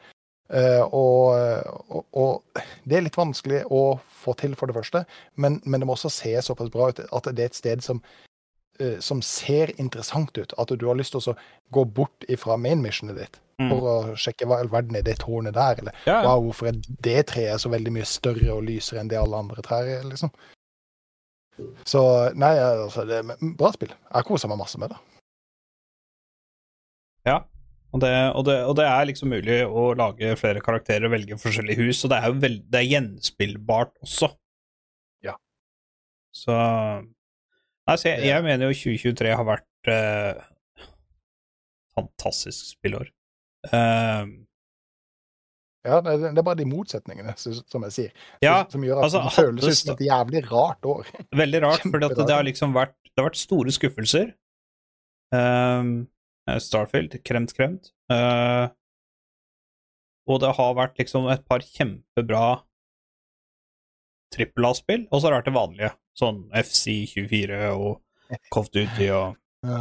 Uh, 0.52 0.84
og, 0.92 1.64
og, 1.88 2.04
og 2.12 2.60
det 2.84 2.98
er 2.98 3.06
litt 3.06 3.16
vanskelig 3.16 3.62
å 3.72 3.98
få 4.22 4.34
til, 4.36 4.54
for 4.54 4.66
det 4.68 4.76
første, 4.76 5.06
men, 5.36 5.62
men 5.64 5.80
det 5.80 5.86
må 5.88 5.96
også 5.96 6.10
se 6.12 6.34
såpass 6.44 6.68
bra 6.70 6.90
ut 6.92 7.00
at 7.00 7.24
det 7.32 7.40
er 7.42 7.48
et 7.48 7.56
sted 7.56 7.80
som, 7.82 8.02
som 9.00 9.20
ser 9.22 9.70
interessant 9.80 10.34
ut. 10.38 10.52
At 10.58 10.72
du 10.74 10.86
har 10.88 10.96
lyst 10.98 11.14
til 11.14 11.32
å 11.32 11.36
gå 11.72 11.84
bort 11.94 12.24
ifra 12.28 12.56
mainmissionet 12.60 13.16
ditt 13.16 13.40
Mm. 13.54 13.68
for 13.70 13.84
å 13.86 14.14
sjekke 14.18 14.48
hva 14.50 14.56
i 14.58 14.62
all 14.64 14.68
verden 14.72 14.96
er 14.98 15.02
det 15.06 15.12
tårnet 15.22 15.54
der, 15.54 15.78
eller 15.78 15.92
Ja, 16.08 16.16
ja. 16.16 16.22
wow, 16.26 16.40
hvorfor 16.42 16.66
er 16.72 16.80
det 17.06 17.20
treet 17.30 17.60
så 17.62 17.70
veldig 17.70 17.92
mye 17.94 18.04
større 18.04 18.50
og 18.50 18.64
lysere 18.66 18.98
enn 18.98 19.06
det 19.12 19.16
alle 19.20 19.36
andre 19.38 19.62
trær 19.62 19.86
er, 19.86 20.02
liksom. 20.02 20.32
Så 21.86 22.00
nei, 22.34 22.50
altså, 22.58 23.04
det 23.06 23.20
er 23.20 23.54
bra 23.54 23.70
spill. 23.70 23.92
Jeg 23.94 24.26
koser 24.26 24.50
meg 24.50 24.58
masse 24.58 24.76
med 24.82 24.90
det. 24.90 24.98
Ja. 27.30 27.44
Og 27.94 28.00
det, 28.02 28.10
og, 28.34 28.42
det, 28.48 28.56
og 28.66 28.74
det 28.74 28.88
er 28.90 29.06
liksom 29.06 29.30
mulig 29.30 29.60
å 29.70 29.84
lage 29.94 30.32
flere 30.40 30.58
karakterer 30.64 31.06
og 31.06 31.12
velge 31.14 31.38
forskjellige 31.38 31.78
hus, 31.86 32.02
og 32.02 32.10
det 32.10 32.18
er 32.18 32.32
jo 32.32 32.40
veld, 32.42 32.64
det 32.74 32.80
er 32.80 32.88
gjenspillbart 32.90 33.92
også. 34.02 34.32
Ja. 35.22 35.36
Så 36.34 36.56
Nei, 37.84 37.96
så 38.00 38.08
jeg, 38.08 38.24
jeg 38.30 38.44
mener 38.46 38.70
jo 38.70 38.76
2023 38.80 39.34
har 39.36 39.46
vært 39.48 39.90
uh, 39.92 40.88
fantastisk 41.98 42.72
spillår. 42.74 43.10
Uh, 43.68 44.44
Ja, 45.84 45.98
det, 46.00 46.14
det 46.22 46.40
er 46.40 46.46
bare 46.46 46.56
de 46.56 46.64
motsetningene, 46.64 47.34
som 47.36 47.82
jeg 47.84 47.92
sier, 47.92 48.12
ja, 48.40 48.62
som, 48.62 48.78
som 48.78 48.86
gjør 48.86 49.02
at 49.02 49.04
altså, 49.04 49.20
det 49.20 49.32
føles 49.34 49.66
hadde 49.66 49.74
ut 49.74 49.80
som 49.82 49.92
et 49.92 50.06
jævlig 50.06 50.40
rart 50.48 50.88
år. 50.88 51.10
veldig 51.42 51.60
rart, 51.66 51.84
for 51.84 52.00
det 52.00 52.32
har 52.32 52.46
liksom 52.46 52.72
vært 52.76 52.96
Det 53.10 53.20
har 53.20 53.28
vært 53.28 53.42
store 53.42 53.74
skuffelser. 53.76 54.32
Um, 55.34 55.92
Starfield, 56.60 57.18
kremt, 57.24 57.52
kremt. 57.56 57.92
Uh, 58.12 58.72
og 60.28 60.40
det 60.40 60.54
har 60.56 60.72
vært 60.76 60.96
liksom 61.00 61.28
et 61.32 61.44
par 61.48 61.64
kjempebra 61.64 62.46
trippel 64.34 64.66
A-spill, 64.70 65.04
og 65.10 65.20
så 65.20 65.28
har 65.28 65.34
det 65.34 65.38
vært 65.38 65.50
det 65.50 65.56
vanlige. 65.58 65.92
Sånn 66.18 66.44
FC24 66.54 67.62
og 67.74 68.00
Duty 68.74 69.08
og 69.14 69.34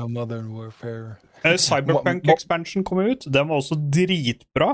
Modern 0.10 0.48
Warfare. 0.56 1.18
Eh, 1.44 1.58
Cyberpunk 1.60 2.24
Mo- 2.24 2.32
mo- 2.32 2.34
Expansion 2.34 2.86
kom 2.88 3.04
ut. 3.04 3.28
Den 3.28 3.50
var 3.50 3.60
også 3.60 3.78
dritbra. 3.78 4.74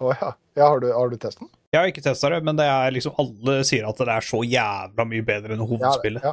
Å 0.00 0.12
ja. 0.12 0.32
ja. 0.56 0.66
Har 0.66 0.80
du, 0.80 0.88
har 0.92 1.12
du 1.12 1.16
testet 1.20 1.44
den? 1.44 1.52
Jeg 1.72 1.80
har 1.80 1.90
ikke 1.92 2.04
testa 2.04 2.30
det, 2.32 2.40
men 2.46 2.56
det 2.56 2.66
er 2.70 2.94
liksom 2.94 3.16
alle 3.20 3.60
sier 3.68 3.86
at 3.88 4.00
det 4.00 4.12
er 4.16 4.24
så 4.24 4.40
jævla 4.46 5.06
mye 5.08 5.24
bedre 5.26 5.56
enn 5.56 5.64
hovedspillet. 5.66 6.24
Ja, 6.24 6.32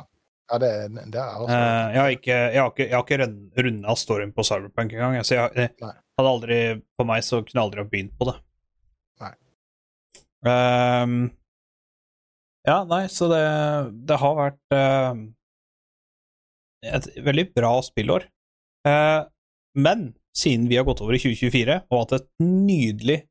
ja 0.52 0.60
det, 0.64 0.72
det 1.12 1.20
er 1.20 1.38
også... 1.42 1.58
Uh, 1.58 1.86
jeg 1.94 2.00
har 2.00 2.16
ikke, 2.18 2.38
jeg 2.38 2.62
har 2.62 2.72
ikke, 2.74 2.88
jeg 2.88 2.96
har 2.98 3.06
ikke 3.08 3.64
runda 3.68 3.96
storyen 4.00 4.34
på 4.36 4.46
Cyberpunk 4.48 4.96
engang. 4.96 5.20
Så 5.28 5.38
jeg, 5.38 5.52
jeg 5.60 5.94
hadde 6.20 6.34
aldri 6.34 6.60
For 6.96 7.10
meg 7.10 7.26
så 7.28 7.42
kunne 7.44 7.60
jeg 7.60 7.66
aldri 7.66 7.84
ha 7.84 7.90
begynt 7.92 8.16
på 8.20 8.30
det. 8.30 8.36
Nei. 9.24 9.34
Ehm, 10.52 11.18
ja, 12.68 12.84
nei, 12.88 13.06
så 13.12 13.28
det, 13.32 13.44
det 14.08 14.18
har 14.22 14.36
vært 14.38 14.76
ehm, 14.76 15.24
et 16.88 17.08
veldig 17.26 17.48
bra 17.56 17.74
spillår. 17.84 18.28
Eh, 18.88 19.22
men 19.80 20.12
siden 20.38 20.70
vi 20.70 20.78
har 20.80 20.86
gått 20.88 21.02
over 21.04 21.18
i 21.18 21.22
2024 21.22 21.82
og 21.90 22.00
hatt 22.00 22.16
et 22.20 22.30
nydelig, 22.44 23.24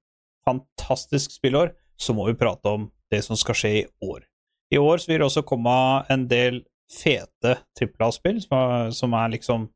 fantastisk 0.47 1.35
spillår, 1.37 1.73
så 2.01 2.15
må 2.17 2.27
vi 2.27 2.37
prate 2.39 2.69
om 2.69 2.89
det 3.13 3.23
som 3.25 3.39
skal 3.39 3.57
skje 3.59 3.73
i 3.83 3.87
år. 4.03 4.25
I 4.73 4.81
år 4.81 4.99
så 4.99 5.11
vil 5.11 5.21
det 5.21 5.29
også 5.29 5.45
komme 5.47 5.73
en 6.11 6.27
del 6.31 6.63
fete 6.93 7.57
trippel 7.79 8.09
A-spill 8.09 8.41
som, 8.45 8.93
som 8.93 9.17
er 9.17 9.33
liksom 9.37 9.69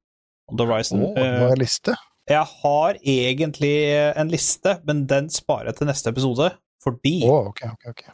on 0.50 0.58
the 0.58 0.66
horizon. 0.66 1.04
Å, 1.04 1.12
Eh, 1.16 1.40
var 1.44 1.54
en 1.54 1.62
liste. 1.62 1.96
jeg 2.28 2.52
har 2.62 3.00
egentlig 3.02 3.74
en 4.16 4.32
liste, 4.32 4.78
men 4.88 5.04
den 5.10 5.30
sparer 5.32 5.70
jeg 5.70 5.80
til 5.80 5.90
neste 5.90 6.12
episode, 6.12 6.50
fordi 6.82 7.18
oh, 7.28 7.50
OK, 7.52 7.62
OK. 7.72 7.90
ok. 7.92 8.06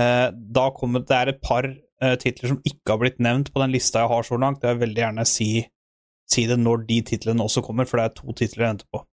Eh, 0.00 0.28
da 0.56 0.66
kommer 0.76 1.04
det 1.06 1.16
er 1.16 1.32
et 1.32 1.42
par 1.44 1.68
eh, 1.68 2.16
titler 2.22 2.54
som 2.54 2.62
ikke 2.66 2.94
har 2.94 3.02
blitt 3.02 3.20
nevnt 3.22 3.52
på 3.52 3.62
den 3.62 3.74
lista 3.74 4.04
jeg 4.04 4.12
har 4.14 4.26
så 4.26 4.40
langt. 4.40 4.64
Jeg 4.64 4.78
vil 4.78 4.86
veldig 4.86 5.04
gjerne 5.04 5.26
si, 5.28 5.50
si 6.30 6.46
det 6.50 6.58
når 6.60 6.84
de 6.88 7.00
titlene 7.12 7.46
også 7.46 7.64
kommer, 7.66 7.88
for 7.88 8.00
det 8.00 8.08
er 8.08 8.18
to 8.18 8.36
titler 8.36 8.66
jeg 8.66 8.74
venter 8.74 8.90
på. 8.92 9.04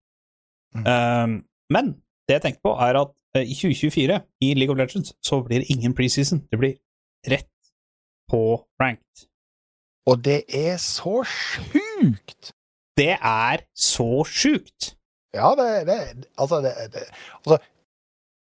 Mm. 0.78 0.84
Eh, 0.92 1.38
men 1.76 1.94
det 2.28 2.38
jeg 2.38 2.46
tenkte 2.46 2.64
på, 2.66 2.74
er 2.84 3.02
at 3.04 3.14
i 3.38 3.54
2024 3.54 4.20
i 4.42 4.54
League 4.56 4.72
of 4.72 4.78
Legends 4.80 5.12
så 5.22 5.42
blir 5.44 5.62
det 5.62 5.70
ingen 5.70 5.94
preseason. 5.94 6.40
Det 6.50 6.58
blir 6.58 6.78
rett 7.28 7.52
på 8.28 8.40
ranked. 8.80 9.28
Og 10.08 10.24
det 10.24 10.42
er 10.48 10.76
så 10.80 11.22
sjukt! 11.28 12.52
Det 12.96 13.14
er 13.20 13.64
så 13.76 14.24
sjukt! 14.24 14.94
Ja, 15.34 15.52
det, 15.58 15.86
det 15.86 16.28
Altså, 16.38 16.56
det, 16.64 16.72
det 16.92 17.02
altså, 17.44 17.58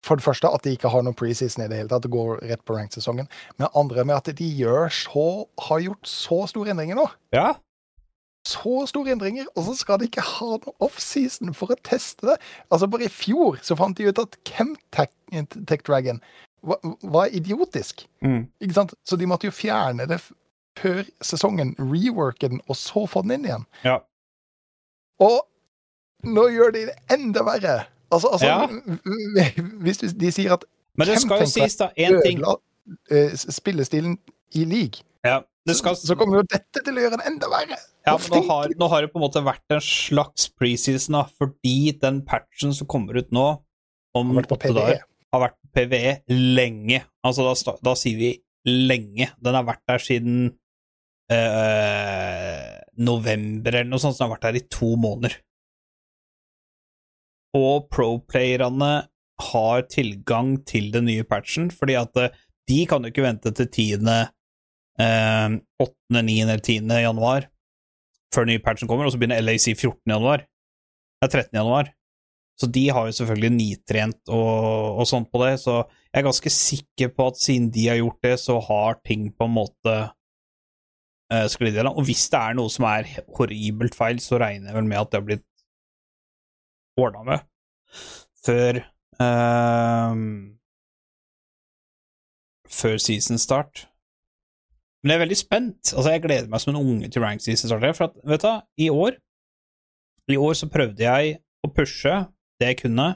For 0.09 0.17
det 0.17 0.25
første 0.25 0.49
at 0.49 0.65
de 0.65 0.73
ikke 0.73 0.89
har 0.89 1.03
noen 1.05 1.17
preseason 1.17 1.61
i 1.61 1.69
det 1.69 1.83
hele 1.83 1.91
tatt, 1.91 2.01
det 2.07 2.09
går 2.13 2.39
rett 2.49 2.63
på 2.65 2.73
ranked-sesongen. 2.73 3.27
Men 3.57 3.67
det 3.67 3.73
andre 3.77 4.05
med 4.09 4.17
at 4.17 4.31
de 4.39 4.47
så, 4.89 5.25
har 5.67 5.83
gjort 5.85 6.09
så 6.09 6.39
store 6.49 6.73
endringer 6.73 6.97
nå. 6.97 7.05
Ja, 7.35 7.51
Så 8.47 8.87
store 8.87 9.11
endringer, 9.13 9.45
og 9.53 9.65
så 9.67 9.73
skal 9.77 9.99
de 9.99 10.07
ikke 10.07 10.23
ha 10.25 10.45
noe 10.55 10.71
offseason 10.81 11.51
for 11.53 11.69
å 11.75 11.77
teste 11.85 12.25
det. 12.31 12.37
Altså, 12.71 12.87
bare 12.89 13.05
i 13.05 13.11
fjor 13.11 13.59
så 13.61 13.75
fant 13.77 13.99
de 13.99 14.07
ut 14.09 14.21
at 14.23 14.37
Chemtech 14.47 15.83
Dragon 15.85 16.21
var, 16.65 16.79
var 17.03 17.35
idiotisk. 17.35 18.07
Mm. 18.25 18.47
Ikke 18.63 18.77
sant? 18.79 18.95
Så 19.05 19.19
de 19.19 19.27
måtte 19.29 19.49
jo 19.49 19.53
fjerne 19.53 20.07
det 20.09 20.21
før 20.79 21.03
sesongen, 21.21 21.75
reworke 21.77 22.49
den, 22.49 22.63
og 22.71 22.79
så 22.79 23.03
få 23.11 23.21
den 23.27 23.37
inn 23.37 23.47
igjen. 23.51 23.67
Ja. 23.83 23.99
Og 25.21 25.43
nå 26.25 26.47
gjør 26.55 26.73
de 26.75 26.87
det 26.89 26.97
enda 27.11 27.43
verre. 27.47 27.77
Altså, 28.11 28.31
altså 28.33 28.47
Ja. 28.47 28.67
hvis 29.85 30.01
de 30.01 30.31
sier 30.33 30.55
at 30.57 30.65
Men 30.97 31.07
det 31.07 31.19
skal 31.21 31.45
jo 31.45 31.49
sies, 31.49 31.77
da, 31.79 31.91
én 31.97 32.19
ting 32.25 32.41
eh, 32.43 33.35
spillestilen 33.37 34.17
i 34.57 34.65
league, 34.65 35.05
ja, 35.23 35.41
det 35.67 35.75
skal, 35.77 35.95
så 35.99 36.15
kommer 36.17 36.39
jo 36.39 36.47
dette 36.49 36.81
til 36.81 36.97
å 36.97 37.03
gjøre 37.03 37.19
det 37.21 37.27
enda 37.29 37.49
verre. 37.51 37.77
ja, 38.07 38.15
men 38.15 38.33
nå, 38.33 38.41
har, 38.49 38.73
nå 38.79 38.87
har 38.91 39.05
det 39.05 39.11
på 39.13 39.19
en 39.19 39.25
måte 39.27 39.43
vært 39.45 39.75
en 39.75 39.83
slags 39.83 40.49
preseason, 40.57 41.19
da, 41.19 41.25
fordi 41.39 41.93
den 42.01 42.23
patchen 42.27 42.73
som 42.75 42.89
kommer 42.89 43.19
ut 43.19 43.29
nå, 43.35 43.47
om 44.17 44.31
Har 44.31 44.39
vært 44.41 44.49
på 44.49 44.57
åtte 44.57 44.73
dager, 44.73 45.03
har 45.29 45.43
vært 45.43 45.57
på 45.59 45.71
PVE 45.77 46.13
lenge. 46.33 47.03
Altså, 47.25 47.45
da, 47.45 47.75
da 47.85 47.93
sier 47.99 48.17
vi 48.17 48.31
lenge. 48.65 49.29
Den 49.37 49.57
har 49.57 49.67
vært 49.67 49.83
der 49.87 50.01
siden 50.01 50.39
øh, 51.29 52.71
november 53.05 53.77
eller 53.77 53.91
noe 53.91 54.01
sånt, 54.01 54.17
så 54.17 54.23
den 54.23 54.29
har 54.29 54.35
vært 54.37 54.47
der 54.47 54.59
i 54.59 54.65
to 54.73 54.95
måneder. 54.99 55.37
Og 57.57 57.87
pro-playerne 57.89 58.91
har 59.39 59.85
tilgang 59.89 60.57
til 60.67 60.91
den 60.93 61.07
nye 61.09 61.23
patchen, 61.23 61.69
fordi 61.71 61.95
at 61.99 62.17
eh, 62.19 62.35
de 62.69 62.83
kan 62.89 63.03
jo 63.03 63.11
ikke 63.11 63.25
vente 63.25 63.51
til 63.55 63.69
10., 63.69 63.85
eh, 64.99 65.55
8., 65.79 66.21
9. 66.21 66.41
eller 66.43 66.59
10. 66.59 66.91
januar 67.01 67.47
før 68.33 68.45
den 68.45 68.53
nye 68.53 68.63
patchen 68.63 68.89
kommer, 68.89 69.07
og 69.07 69.13
så 69.13 69.17
begynner 69.17 69.41
LAC 69.41 69.71
14. 69.73 69.97
januar. 70.05 70.43
Det 71.19 71.27
er 71.27 71.33
13. 71.41 71.57
januar. 71.57 71.89
Så 72.59 72.67
de 72.67 72.89
har 72.91 73.07
jo 73.07 73.15
selvfølgelig 73.15 73.51
nitrent 73.55 74.31
og, 74.35 74.99
og 74.99 75.07
sånt 75.07 75.29
på 75.31 75.41
det, 75.45 75.55
så 75.61 75.79
jeg 76.11 76.19
er 76.19 76.27
ganske 76.27 76.51
sikker 76.51 77.11
på 77.15 77.29
at 77.31 77.39
siden 77.39 77.69
de 77.71 77.85
har 77.87 77.99
gjort 78.01 78.25
det, 78.25 78.33
så 78.41 78.57
har 78.65 78.99
ting 79.07 79.29
på 79.31 79.47
en 79.47 79.55
måte 79.55 79.93
uh, 81.31 81.45
sklidd 81.51 81.77
gjennom. 81.79 81.95
Og 81.95 82.09
hvis 82.09 82.25
det 82.33 82.41
er 82.41 82.57
noe 82.59 82.73
som 82.73 82.87
er 82.89 83.07
horribelt 83.37 83.95
feil, 83.95 84.19
så 84.23 84.41
regner 84.43 84.73
jeg 84.73 84.79
vel 84.79 84.89
med 84.91 84.99
at 84.99 85.13
det 85.13 85.21
har 85.21 85.29
blitt 85.29 85.45
ordna 86.99 87.25
med 87.27 87.45
før 88.45 88.81
uh, 89.19 90.15
Før 92.69 92.99
season 93.01 93.39
start. 93.41 93.87
Men 95.01 95.11
jeg 95.11 95.17
er 95.17 95.23
veldig 95.23 95.37
spent. 95.39 95.93
Altså, 95.95 96.11
jeg 96.11 96.21
gleder 96.21 96.51
meg 96.51 96.61
som 96.61 96.75
en 96.75 96.81
unge 96.81 97.09
til 97.09 97.23
rank 97.23 97.41
season 97.41 97.71
starter. 97.71 97.95
For 97.97 98.09
at, 98.09 98.19
vet 98.29 98.43
du, 98.45 98.51
i 98.77 98.89
år 98.89 99.17
I 100.29 100.37
år 100.37 100.53
så 100.53 100.69
prøvde 100.69 101.03
jeg 101.03 101.39
å 101.65 101.71
pushe 101.73 102.13
det 102.61 102.67
jeg 102.67 102.77
kunne, 102.83 103.07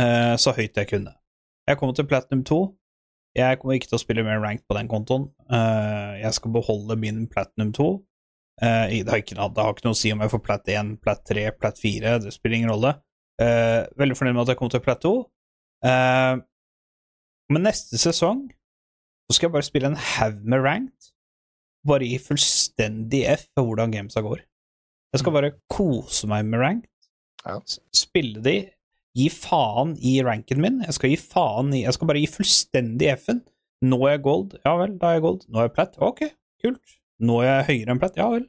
uh, 0.00 0.34
så 0.40 0.52
høyt 0.56 0.76
jeg 0.76 0.88
kunne. 0.90 1.12
Jeg 1.68 1.78
kommer 1.78 1.94
til 1.94 2.08
Platinum 2.08 2.42
2. 2.44 2.58
Jeg 3.38 3.58
kommer 3.60 3.76
ikke 3.76 3.90
til 3.92 3.98
å 3.98 4.02
spille 4.02 4.24
mer 4.26 4.40
ranked 4.42 4.64
på 4.66 4.74
den 4.74 4.88
kontoen. 4.90 5.28
Uh, 5.46 6.18
jeg 6.18 6.32
skal 6.34 6.54
beholde 6.56 6.96
min 6.98 7.26
Platinum 7.30 7.70
2. 7.76 7.88
Eh, 8.58 8.94
det, 9.04 9.10
har 9.10 9.22
ikke, 9.22 9.36
det 9.38 9.64
har 9.64 9.74
ikke 9.74 9.86
noe 9.86 9.96
å 9.96 9.98
si 9.98 10.10
om 10.14 10.22
jeg 10.24 10.32
får 10.32 10.42
Plat 10.44 10.70
1, 10.74 10.94
Plat 11.04 11.20
3, 11.30 11.44
Plat 11.58 11.78
4. 11.78 12.14
Det 12.24 12.34
spiller 12.34 12.60
ingen 12.60 12.72
rolle. 12.74 12.96
Uh, 13.38 13.86
veldig 13.94 14.16
fornøyd 14.18 14.34
med 14.34 14.42
at 14.42 14.50
jeg 14.50 14.58
kommer 14.58 14.74
til 14.74 14.82
Plat 14.82 15.02
2. 15.04 15.12
Uh, 15.86 16.40
men 17.54 17.64
neste 17.68 18.00
sesong 18.02 18.48
så 19.28 19.36
skal 19.36 19.46
jeg 19.46 19.54
bare 19.54 19.68
spille 19.68 19.90
en 19.92 20.00
haug 20.16 20.40
med 20.42 20.64
ranked. 20.64 21.12
Bare 21.86 22.08
gi 22.08 22.18
fullstendig 22.18 23.22
F 23.30 23.46
for 23.54 23.68
hvordan 23.68 23.94
gamesa 23.94 24.24
går. 24.24 24.42
Jeg 25.14 25.22
skal 25.22 25.36
bare 25.36 25.52
kose 25.70 26.28
meg 26.28 26.48
med 26.50 26.60
ranked. 26.64 26.90
Ja. 27.46 27.60
Spille 27.94 28.42
de. 28.44 28.56
Gi 29.16 29.28
faen 29.32 29.94
i 30.04 30.18
ranken 30.26 30.60
min. 30.62 30.82
Jeg 30.84 30.98
skal 30.98 31.12
gi 31.14 31.20
faen 31.20 31.70
i 31.74 31.84
Jeg 31.84 31.94
skal 31.96 32.10
bare 32.10 32.20
gi 32.22 32.30
fullstendig 32.30 33.12
F-en. 33.14 33.44
Nå 33.86 34.00
er 34.06 34.16
jeg 34.16 34.24
gold. 34.26 34.58
Ja 34.66 34.74
vel, 34.80 34.98
da 34.98 35.12
er 35.12 35.20
jeg 35.20 35.26
gold. 35.28 35.46
Nå 35.48 35.62
er 35.62 35.68
jeg 35.68 35.76
plat. 35.78 35.94
Ok, 36.02 36.24
kult. 36.64 36.97
Nå 37.24 37.40
er 37.42 37.50
jeg 37.50 37.68
høyere 37.72 37.94
enn 37.94 38.00
plett? 38.02 38.18
Ja 38.20 38.28
vel. 38.32 38.46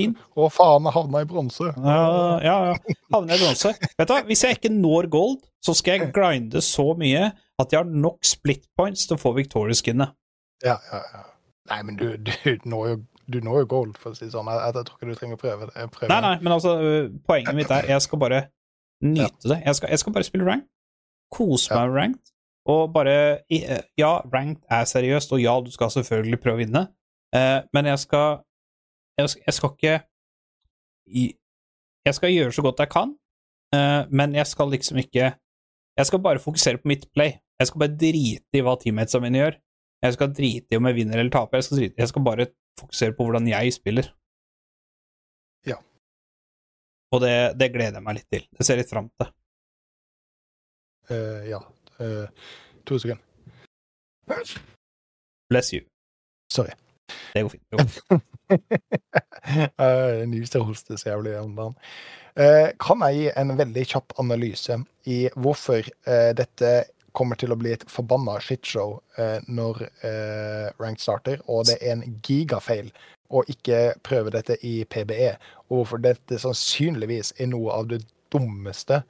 Å, 0.00 0.46
faen, 0.48 0.86
jeg 0.88 0.94
havna 0.94 1.20
i 1.22 1.26
bronse. 1.28 1.68
Ja, 1.68 1.96
ja. 2.42 2.54
ja. 2.70 2.94
Havner 3.12 3.36
i 3.36 3.42
bronse. 3.42 3.74
Vet 3.98 4.08
du 4.08 4.14
hva, 4.14 4.22
hvis 4.26 4.42
jeg 4.46 4.56
ikke 4.56 4.72
når 4.72 5.08
gold, 5.12 5.42
så 5.62 5.74
skal 5.78 5.98
jeg 5.98 6.14
grinde 6.16 6.62
så 6.64 6.88
mye 6.98 7.28
at 7.60 7.74
jeg 7.74 7.82
har 7.82 7.90
nok 7.90 8.24
split 8.26 8.64
points 8.78 9.04
til 9.06 9.18
å 9.18 9.20
få 9.20 9.34
Victoria-skinnet. 9.36 10.16
Ja, 10.64 10.78
ja, 10.88 11.02
ja. 11.12 11.22
Nei, 11.70 11.78
men 11.86 12.00
du, 12.00 12.08
du, 12.16 12.32
når 12.72 12.88
jo, 12.88 12.96
du 13.30 13.38
når 13.44 13.62
jo 13.62 13.68
gold, 13.76 13.94
for 14.00 14.14
å 14.14 14.18
si 14.18 14.26
det 14.26 14.32
sånn. 14.34 14.50
Jeg, 14.50 14.72
jeg 14.72 14.88
tror 14.88 14.98
ikke 14.98 15.12
du 15.12 15.20
trenger 15.20 15.38
å 15.38 15.42
prøve 15.44 15.68
det. 15.68 15.86
Prøve 15.94 16.10
Nei, 16.10 16.20
nei, 16.24 16.34
men 16.42 16.56
altså, 16.56 16.74
øh, 16.80 17.12
poenget 17.28 17.58
mitt 17.60 17.72
er 17.74 17.92
jeg 17.92 18.06
skal 18.08 18.22
bare 18.24 18.42
nyte 19.04 19.52
det. 19.52 19.60
Jeg 19.66 19.78
skal, 19.78 19.92
jeg 19.92 20.02
skal 20.02 20.16
bare 20.16 20.28
spille 20.28 20.48
rank. 20.48 20.66
Kose 21.32 21.72
meg 21.72 21.88
med 21.92 21.98
ranked. 22.00 22.32
Og 22.72 22.92
bare 22.94 23.14
eh, 23.50 23.80
Ja, 23.98 24.16
ranked 24.32 24.62
er 24.70 24.88
seriøst, 24.88 25.32
og 25.34 25.42
ja, 25.42 25.54
du 25.64 25.70
skal 25.74 25.90
selvfølgelig 25.94 26.40
prøve 26.42 26.60
å 26.60 26.62
vinne, 26.64 26.82
men 27.32 27.86
jeg 27.88 27.98
skal 28.02 28.42
jeg 29.18 29.30
skal, 29.30 29.42
jeg 29.46 29.54
skal 29.54 29.70
ikke 29.76 29.94
Jeg 32.06 32.14
skal 32.14 32.32
gjøre 32.32 32.52
så 32.52 32.62
godt 32.62 32.80
jeg 32.82 32.90
kan, 32.90 33.14
eh, 33.74 34.02
men 34.10 34.34
jeg 34.34 34.46
skal 34.46 34.70
liksom 34.70 34.98
ikke 34.98 35.32
Jeg 35.98 36.06
skal 36.06 36.18
bare 36.18 36.38
fokusere 36.38 36.78
på 36.78 36.88
mitt 36.88 37.04
play. 37.12 37.32
Jeg 37.60 37.66
skal 37.66 37.78
bare 37.78 37.96
drite 38.00 38.58
i 38.58 38.62
hva 38.64 38.72
teammatesa 38.80 39.20
mine 39.20 39.38
gjør. 39.38 39.58
Jeg 40.02 40.14
skal 40.14 40.32
drite 40.34 40.72
i 40.72 40.76
om 40.76 40.86
jeg 40.88 40.94
vinner 40.94 41.18
eller 41.20 41.30
taper. 41.30 41.60
Jeg 41.60 41.64
skal, 41.64 41.78
drite, 41.78 41.94
jeg 41.98 42.08
skal 42.08 42.24
bare 42.24 42.46
fokusere 42.80 43.12
på 43.12 43.26
hvordan 43.26 43.48
jeg 43.48 43.74
spiller. 43.76 44.08
Ja. 45.68 45.76
Og 47.12 47.20
det, 47.20 47.60
det 47.60 47.72
gleder 47.76 48.00
jeg 48.00 48.06
meg 48.08 48.18
litt 48.18 48.30
til. 48.32 48.48
Det 48.56 48.66
ser 48.66 48.80
jeg 48.80 48.86
litt 48.86 48.94
fram 48.94 49.12
til. 49.20 49.32
Uh, 51.12 51.42
ja. 51.52 51.60
Uh, 52.00 52.26
to 52.88 52.98
sekunder. 52.98 53.22
Bless 55.50 55.74
you. 55.76 55.84
Sorry. 56.50 56.72
Det 57.32 57.42
går 57.42 57.52
fint. 57.54 57.64
Det 57.70 57.78
går 57.78 57.88
fint. 57.88 58.22
uh, 59.82 60.22
Nyste 60.28 60.62
hoste 60.64 60.98
så 61.00 61.12
jævlig 61.12 61.36
om 61.40 61.54
dagen. 61.56 61.78
Eh, 62.40 62.70
kan 62.80 63.02
jeg 63.04 63.16
gi 63.18 63.24
en 63.36 63.50
veldig 63.58 63.82
kjapp 63.90 64.14
analyse 64.22 64.78
i 65.04 65.16
hvorfor 65.36 65.84
eh, 65.84 66.30
dette 66.32 66.70
kommer 67.12 67.36
til 67.36 67.52
å 67.52 67.58
bli 67.60 67.74
et 67.74 67.84
forbanna 67.92 68.38
shitshow 68.40 68.94
uh, 69.18 69.36
når 69.44 69.82
ranked 70.80 71.02
starter, 71.04 71.42
og 71.44 71.66
det 71.68 71.76
er 71.82 71.98
en 71.98 72.14
gigafeil 72.24 72.88
å 73.32 73.42
ikke 73.52 73.98
prøve 74.04 74.32
dette 74.32 74.56
i 74.64 74.78
PBE, 74.88 75.34
og 75.68 75.82
hvorfor 75.82 76.00
dette 76.04 76.40
sannsynligvis 76.40 77.34
er 77.36 77.50
noe 77.52 77.76
av 77.76 77.90
det 77.92 78.00
dummeste 78.32 79.02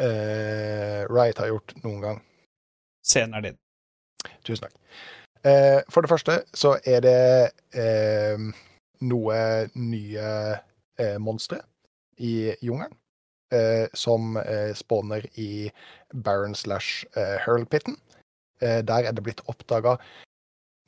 eh, 0.00 1.02
Riot 1.08 1.38
har 1.40 1.52
gjort 1.52 1.76
noen 1.82 2.00
gang. 2.04 2.22
Scenen 3.06 3.38
er 3.38 3.48
din. 3.48 3.58
Tusen 4.46 4.66
takk. 4.66 4.76
Eh, 5.44 5.80
for 5.90 6.02
det 6.02 6.10
første 6.10 6.42
så 6.54 6.76
er 6.86 7.00
det 7.00 7.50
eh, 7.74 8.38
noe 9.00 9.68
nye 9.74 10.28
eh, 10.98 11.18
monstre 11.18 11.60
i 12.18 12.54
jungelen. 12.62 12.92
Eh, 13.52 13.86
som 13.94 14.36
eh, 14.36 14.72
spawner 14.74 15.22
i 15.38 15.70
Baron 16.12 16.54
slash 16.54 17.04
Hurlpitten. 17.44 17.96
Eh, 18.60 18.80
der 18.82 19.06
er 19.06 19.12
det 19.12 19.22
blitt 19.22 19.42
oppdaga 19.46 19.98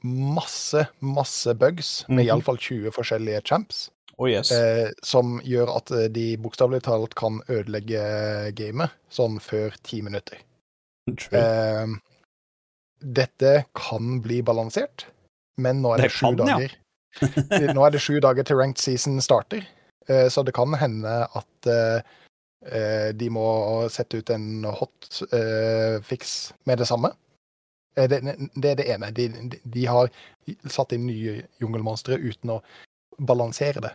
masse, 0.03 0.87
masse 1.01 1.55
bugs, 1.55 2.05
med 2.09 2.25
Mhm. 2.25 2.27
iallfall 2.29 2.57
20 2.59 2.91
forskjellige 2.91 3.41
champs. 3.45 3.91
Oh 4.19 4.27
yes. 4.31 4.51
Eh, 4.51 4.91
som 5.05 5.41
gjør 5.45 5.77
at 5.77 6.13
de 6.13 6.37
bokstavelig 6.37 6.83
talt 6.83 7.15
kan 7.15 7.41
ødelegge 7.49 8.53
gamet 8.55 8.91
sånn 9.11 9.39
før 9.41 9.71
ti 9.83 10.01
minutter. 10.03 10.39
Eh, 11.33 11.87
dette 13.01 13.65
kan 13.79 14.21
bli 14.23 14.41
balansert, 14.43 15.07
men 15.59 15.83
nå 15.83 15.95
er 15.95 16.03
det, 16.03 16.09
Det 16.09 16.15
sju 16.17 16.27
kan, 16.27 16.39
ja. 16.39 16.57
dager. 16.57 16.77
nå 17.77 17.85
er 17.85 17.95
det 17.95 18.03
sju 18.03 18.19
dager 18.23 18.47
til 18.47 18.59
ranked 18.59 18.83
season 18.83 19.21
starter, 19.23 19.67
eh, 20.09 20.27
så 20.29 20.45
det 20.47 20.55
kan 20.57 20.75
hende 20.79 21.15
at 21.27 21.71
eh, 21.71 22.01
eh, 22.67 23.09
de 23.15 23.31
må 23.31 23.47
sette 23.93 24.21
ut 24.21 24.35
en 24.35 24.67
hot 24.81 25.23
fix 26.07 26.53
med 26.67 26.79
det 26.83 26.89
samme. 26.91 27.13
Det, 27.99 28.21
det 28.55 28.71
er 28.71 28.77
det 28.79 28.91
ene. 28.95 29.09
De, 29.11 29.25
de, 29.65 29.87
har 29.91 30.07
satt 30.71 30.93
inn 30.95 31.09
nye 31.09 31.41
jungelmonstre 31.59 32.15
uten 32.15 32.53
å 32.55 32.61
balansere 33.19 33.83
det, 33.83 33.91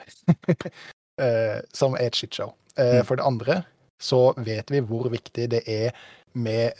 som 1.79 1.95
er 1.95 2.09
et 2.09 2.19
shitshow. 2.19 2.51
Mm. 2.75 2.99
For 3.07 3.15
det 3.15 3.23
andre 3.23 3.61
så 4.03 4.33
vet 4.43 4.73
vi 4.73 4.81
hvor 4.83 5.07
viktig 5.13 5.45
det 5.53 5.61
er 5.71 5.95
med 6.35 6.75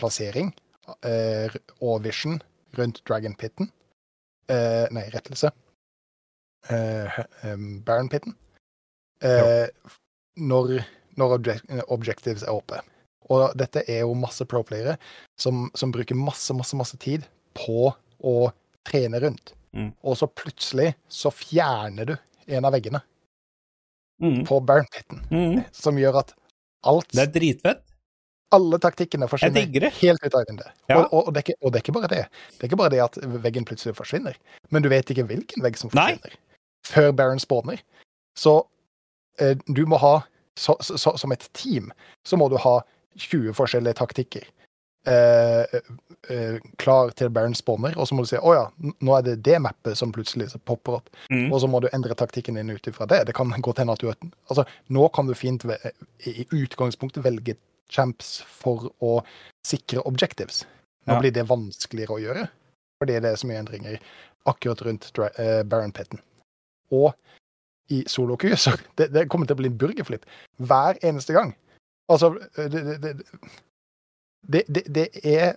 plassering 0.00 0.50
eh, 1.06 1.54
og 1.80 2.02
vision 2.04 2.40
rundt 2.78 3.02
Dragon 3.08 3.34
Pitten. 3.34 3.70
Eh, 4.50 4.86
nei, 4.94 5.06
rettelse. 5.14 5.50
Eh, 6.70 7.20
Baron 7.86 8.08
Pitten. 8.12 8.34
Eh, 9.22 9.66
når 10.40 10.80
når 11.18 11.34
objek 11.36 11.62
objectives 11.90 12.44
er 12.46 12.54
oppe. 12.54 12.78
Og 13.30 13.52
dette 13.58 13.82
er 13.90 14.04
jo 14.04 14.14
masse 14.16 14.44
pro-playere 14.48 14.96
som, 15.38 15.66
som 15.76 15.92
bruker 15.92 16.16
masse, 16.16 16.54
masse, 16.56 16.76
masse 16.78 16.96
tid 17.02 17.26
på 17.58 17.90
å 18.24 18.34
trene 18.86 19.20
rundt. 19.22 19.52
Mm. 19.76 19.90
Og 20.02 20.16
så 20.18 20.26
plutselig 20.30 20.94
så 21.12 21.32
fjerner 21.34 22.12
du 22.12 22.16
en 22.50 22.64
av 22.64 22.74
veggene 22.74 23.02
Mm. 24.20 24.42
på 24.44 24.58
Baron 24.60 24.84
Pitten, 24.92 25.22
Mm. 25.32 25.64
som 25.72 25.96
gjør 25.96 26.18
at 26.20 26.34
alt 26.84 27.08
Det 27.08 27.22
er 27.22 27.30
dritfett. 27.32 27.78
Alle 28.54 28.78
taktikkene 28.82 29.28
forsvinner 29.30 29.90
helt 30.00 30.24
ut 30.24 30.34
av 30.34 30.44
vinduet. 30.48 30.72
Ja. 30.90 30.98
Og, 30.98 31.04
og, 31.12 31.28
og, 31.28 31.34
det 31.34 31.44
ikke, 31.44 31.56
og 31.60 31.72
det 31.72 31.80
er 31.80 31.84
ikke 31.84 31.96
bare 31.96 32.10
det. 32.10 32.22
Det 32.56 32.64
er 32.64 32.70
ikke 32.70 32.80
bare 32.80 32.94
det 32.94 33.02
at 33.04 33.18
veggen 33.46 33.66
plutselig 33.68 33.94
forsvinner, 33.98 34.38
men 34.74 34.84
du 34.84 34.90
vet 34.90 35.10
ikke 35.12 35.26
hvilken 35.28 35.64
vegg 35.64 35.78
som 35.78 35.92
Nei. 35.94 36.12
forsvinner 36.16 36.38
før 36.90 37.12
Baron 37.12 37.42
spawner. 37.42 37.82
Så 38.38 38.56
eh, 39.40 39.56
du 39.66 39.84
må 39.86 40.00
ha 40.02 40.20
så, 40.58 40.74
så, 40.80 41.16
Som 41.16 41.32
et 41.32 41.46
team 41.56 41.92
så 42.26 42.36
må 42.36 42.48
du 42.50 42.56
ha 42.60 42.80
20 43.16 43.54
forskjellige 43.56 43.96
taktikker 43.96 44.42
eh, 45.08 45.78
eh, 46.28 46.58
klar 46.76 47.14
til 47.16 47.30
Baron 47.32 47.54
spawner, 47.56 47.94
og 47.96 48.08
så 48.08 48.16
må 48.16 48.26
du 48.26 48.28
si 48.28 48.36
å 48.36 48.52
ja, 48.56 48.66
nå 49.00 49.14
er 49.16 49.24
det 49.24 49.36
det 49.46 49.56
mappet 49.62 49.96
som 49.96 50.12
plutselig 50.12 50.50
popper 50.68 50.98
opp. 50.98 51.08
Mm. 51.30 51.46
Og 51.48 51.62
så 51.62 51.70
må 51.70 51.80
du 51.80 51.88
endre 51.94 52.18
taktikken 52.18 52.58
din 52.58 52.74
ut 52.74 52.90
ifra 52.90 53.08
det. 53.08 53.22
Det 53.30 53.36
kan 53.38 53.54
godt 53.66 53.80
hende 53.80 53.96
at 53.96 54.04
du 54.04 54.10
Altså, 54.10 54.66
nå 54.92 55.08
kan 55.14 55.30
du 55.30 55.34
fint 55.38 55.64
i 56.26 56.44
utgangspunktet 56.50 57.24
velge 57.24 57.56
champs 57.90 58.40
for 58.46 58.88
å 59.02 59.20
sikre 59.66 60.02
objectives. 60.08 60.64
Nå 61.06 61.14
Ja. 61.16 61.20
blir 61.20 61.32
det 61.34 61.46
vanskeligere 61.48 62.16
å 62.16 62.20
gjøre, 62.22 62.48
fordi 63.00 63.20
det 63.20 63.30
er 63.32 63.36
så 63.40 63.48
mye 63.48 63.60
endringer 63.62 64.00
akkurat 64.46 64.82
rundt 64.86 65.10
eh, 65.38 65.62
Baron 65.64 65.92
Pitten. 65.92 66.20
Og 66.92 67.12
i 67.90 68.02
solo-Q 68.06 68.54
så 68.64 68.76
det, 68.96 69.10
det 69.12 69.28
kommer 69.28 69.46
til 69.48 69.56
å 69.58 69.62
bli 69.62 69.70
en 69.72 69.78
burgerflip 69.80 70.26
hver 70.58 70.98
eneste 71.02 71.34
gang. 71.36 71.54
Altså, 72.10 72.32
det, 72.56 72.84
det, 74.42 74.64
det, 74.68 74.84
det, 74.94 75.08
er 75.24 75.56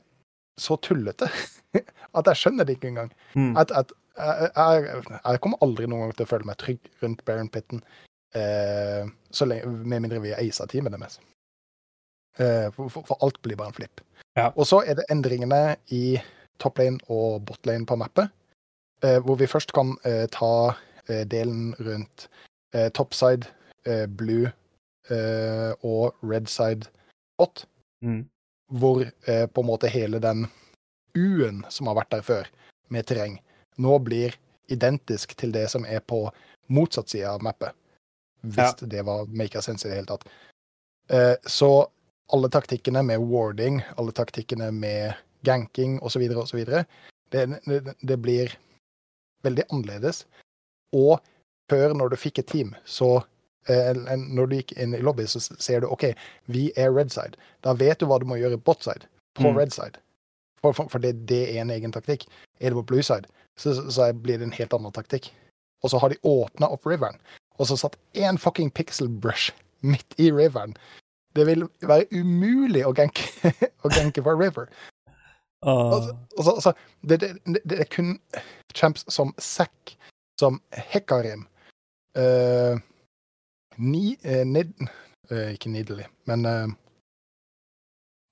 så 0.59 0.77
tullete 0.77 1.25
at 2.17 2.27
jeg 2.29 2.37
skjønner 2.37 2.65
det 2.67 2.75
ikke 2.77 2.91
engang 2.93 3.11
Mm. 3.35 3.55
at, 3.57 3.71
at 3.73 3.89
jeg, 4.13 4.49
jeg, 4.55 5.05
jeg 5.25 5.39
kommer 5.41 5.57
aldri 5.65 5.87
noen 5.89 6.03
gang 6.03 6.11
til 6.13 6.27
å 6.27 6.29
føle 6.29 6.45
meg 6.45 6.57
trygg 6.61 6.89
rundt 7.01 7.23
Baron 7.25 7.49
Pitten, 7.49 7.79
eh, 8.37 9.07
så 9.33 9.47
lenge, 9.49 9.65
med 9.89 10.03
mindre 10.05 10.19
vi 10.21 10.29
er 10.35 10.37
aisa 10.43 10.67
teamet 10.69 10.93
deres. 10.93 11.17
Eh, 12.39 12.71
for, 12.73 12.89
for, 12.89 13.05
for 13.05 13.17
alt 13.25 13.41
blir 13.41 13.55
bare 13.59 13.73
en 13.73 13.77
flipp. 13.77 14.01
Ja. 14.37 14.49
Og 14.55 14.65
så 14.65 14.81
er 14.87 14.97
det 14.97 15.05
endringene 15.13 15.75
i 15.93 16.17
toplane 16.59 16.99
og 17.13 17.43
botlane 17.45 17.85
på 17.85 17.97
mappet, 17.99 18.31
eh, 19.03 19.19
hvor 19.21 19.37
vi 19.37 19.49
først 19.49 19.73
kan 19.73 19.97
eh, 20.05 20.25
ta 20.31 20.73
delen 21.27 21.73
rundt 21.83 22.29
eh, 22.73 22.89
topside, 22.95 23.49
eh, 23.85 24.05
blue 24.07 24.47
eh, 25.11 25.71
og 25.83 26.15
redside 26.23 26.87
bot 27.37 27.65
Mm. 28.03 28.25
hvor 28.67 28.99
eh, 29.27 29.45
på 29.47 29.61
en 29.61 29.67
måte 29.67 29.87
hele 29.87 30.19
den 30.19 30.47
U-en 31.15 31.61
som 31.69 31.87
har 31.87 31.95
vært 31.95 32.11
der 32.11 32.21
før, 32.21 32.49
med 32.91 33.05
terreng, 33.07 33.37
nå 33.79 33.99
blir 34.03 34.35
identisk 34.67 35.37
til 35.39 35.53
det 35.55 35.69
som 35.71 35.85
er 35.85 36.01
på 36.03 36.25
motsatt 36.67 37.09
side 37.09 37.29
av 37.29 37.43
mappet. 37.43 37.71
Hvis 38.43 38.75
det 38.91 39.05
var 39.07 39.29
maker 39.31 39.63
sense 39.63 39.87
i 39.87 39.91
det 39.91 40.01
hele 40.01 40.09
tatt. 40.09 40.27
Eh, 41.09 41.35
så 41.47 41.87
alle 42.31 42.49
taktikkene 42.49 43.03
med 43.03 43.19
warding, 43.19 43.81
alle 43.97 44.11
taktikkene 44.15 44.71
med 44.71 45.13
ganking 45.43 45.99
osv., 46.01 46.23
osv. 46.37 46.63
Det, 47.29 47.45
det, 47.65 47.95
det 48.01 48.17
blir 48.21 48.53
veldig 49.43 49.63
annerledes. 49.69 50.25
Og 50.95 51.19
før, 51.71 51.93
når 51.93 52.13
du 52.13 52.15
fikk 52.19 52.39
et 52.39 52.47
team, 52.47 52.75
så 52.85 53.23
eh, 53.67 53.91
Når 54.17 54.47
du 54.47 54.55
gikk 54.55 54.71
inn 54.77 54.95
i 54.95 55.01
lobby, 55.01 55.25
så 55.27 55.39
ser 55.41 55.81
du 55.81 55.87
OK, 55.91 56.13
vi 56.45 56.71
er 56.77 56.93
red 56.93 57.11
side. 57.11 57.35
Da 57.63 57.73
vet 57.73 57.99
du 57.99 58.05
hva 58.07 58.19
du 58.19 58.25
må 58.29 58.37
gjøre 58.39 58.57
bot 58.57 58.83
side 58.83 59.07
på 59.35 59.49
Mm. 59.49 59.57
red 59.57 59.73
side. 59.73 59.97
For, 60.61 60.73
for, 60.73 60.87
for 60.87 60.99
det, 60.99 61.25
det 61.27 61.57
er 61.57 61.61
en 61.61 61.71
egen 61.73 61.91
taktikk. 61.91 62.27
Er 62.61 62.69
det 62.69 62.77
på 62.79 62.85
blue 62.93 63.03
side, 63.03 63.27
så, 63.57 63.73
så 63.91 64.13
blir 64.13 64.37
det 64.37 64.47
en 64.47 64.55
helt 64.55 64.73
annen 64.73 64.93
taktikk. 64.95 65.31
Og 65.83 65.89
så 65.91 65.99
har 65.99 66.09
de 66.13 66.19
åpna 66.23 66.69
opp 66.71 66.85
riveren, 66.87 67.17
og 67.59 67.67
så 67.67 67.75
satt 67.75 67.97
én 68.15 68.37
fucking 68.39 68.69
pixel 68.71 69.09
brush 69.09 69.51
midt 69.81 70.15
i 70.17 70.29
riveren. 70.31 70.77
Det 71.33 71.45
vil 71.47 71.65
være 71.81 72.05
umulig 72.13 72.83
å 72.85 72.93
ganke, 72.93 73.25
å 73.85 73.91
ganke 73.93 74.23
fra 74.23 74.35
river. 74.37 74.69
Uh. 75.63 76.11
altså, 76.35 76.51
altså, 76.51 76.71
det, 77.07 77.21
det, 77.21 77.29
det, 77.47 77.61
det 77.63 77.77
er 77.79 77.87
kun 77.87 78.17
champs 78.75 79.05
som 79.07 79.31
Zack, 79.39 79.93
som 80.35 80.57
Hekarim 80.91 81.45
uh, 82.19 82.75
ni, 83.79 84.17
uh, 84.25 84.43
nid, 84.43 84.73
eh, 85.31 85.53
Ikke 85.53 85.69
Nidley, 85.69 86.05
men 86.29 86.45
eh, 86.45 86.67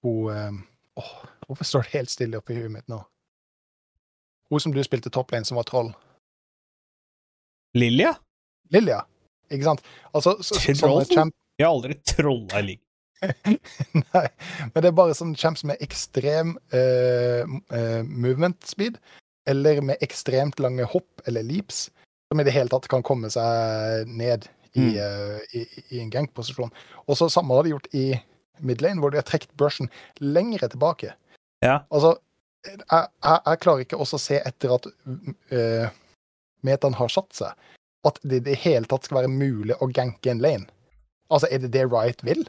hun 0.03 0.35
eh, 0.35 0.51
åh, 0.95 1.15
Hvorfor 1.47 1.63
står 1.63 1.81
det 1.81 1.93
helt 1.97 2.09
stille 2.09 2.37
oppi 2.37 2.55
huet 2.55 2.71
mitt 2.71 2.87
nå? 2.91 3.01
Hun 4.49 4.59
som 4.59 4.73
du 4.75 4.83
spilte 4.83 5.09
topplane, 5.09 5.45
som 5.45 5.55
var 5.55 5.63
troll. 5.63 5.93
Lilja? 7.73 8.13
Lilja. 8.69 9.01
Ikke 9.51 9.63
sant? 9.63 9.83
Altså, 10.11 10.37
så, 10.43 10.59
sånne 10.59 11.05
champ 11.07 11.35
Jeg 11.59 11.67
har 11.67 11.75
aldri 11.75 11.95
trolla 12.07 12.59
i 12.59 12.67
ligaen. 12.71 12.87
Nei, 14.13 14.27
men 14.73 14.77
det 14.77 14.89
er 14.89 14.97
bare 14.97 15.15
sånn 15.17 15.35
champs 15.37 15.65
med 15.67 15.81
ekstrem 15.83 16.55
uh, 16.73 17.43
uh, 17.73 18.01
movement 18.05 18.57
speed, 18.67 18.97
eller 19.49 19.81
med 19.85 20.01
ekstremt 20.05 20.61
lange 20.61 20.85
hopp 20.89 21.23
eller 21.29 21.45
leaps, 21.45 21.89
som 22.31 22.41
i 22.41 22.45
det 22.47 22.55
hele 22.55 22.71
tatt 22.71 22.87
kan 22.91 23.05
komme 23.05 23.29
seg 23.33 24.09
ned 24.09 24.47
i, 24.73 24.97
eh, 24.97 25.39
i, 25.51 25.61
i 25.89 25.99
en 25.99 26.09
gankposisjon. 26.09 26.71
Og 27.05 27.17
så 27.19 27.29
samme 27.29 27.55
har 27.57 27.65
de 27.65 27.73
gjort 27.73 27.89
i 27.97 28.05
midlane, 28.63 29.01
hvor 29.01 29.11
de 29.11 29.19
har 29.19 29.27
trukket 29.27 29.51
brushen 29.59 29.89
lengre 30.23 30.69
tilbake. 30.71 31.13
Ja. 31.65 31.81
Altså, 31.89 32.15
jeg, 32.65 32.79
jeg, 32.79 33.41
jeg 33.45 33.61
klarer 33.65 33.85
ikke 33.85 33.99
også 33.99 34.19
å 34.19 34.23
se 34.23 34.39
etter 34.39 34.75
at 34.77 34.87
uh, 34.87 35.91
metaen 36.63 36.97
har 36.97 37.11
satt 37.11 37.35
seg, 37.35 37.67
at 38.07 38.21
det 38.23 38.41
i 38.41 38.47
det 38.51 38.57
hele 38.63 38.89
tatt 38.89 39.05
skal 39.05 39.21
være 39.21 39.33
mulig 39.33 39.77
å 39.81 39.89
ganke 39.91 40.31
en 40.31 40.41
lane. 40.43 40.69
Altså, 41.31 41.49
er 41.51 41.63
det 41.63 41.73
det 41.75 41.87
Riot 41.91 42.23
vil? 42.27 42.45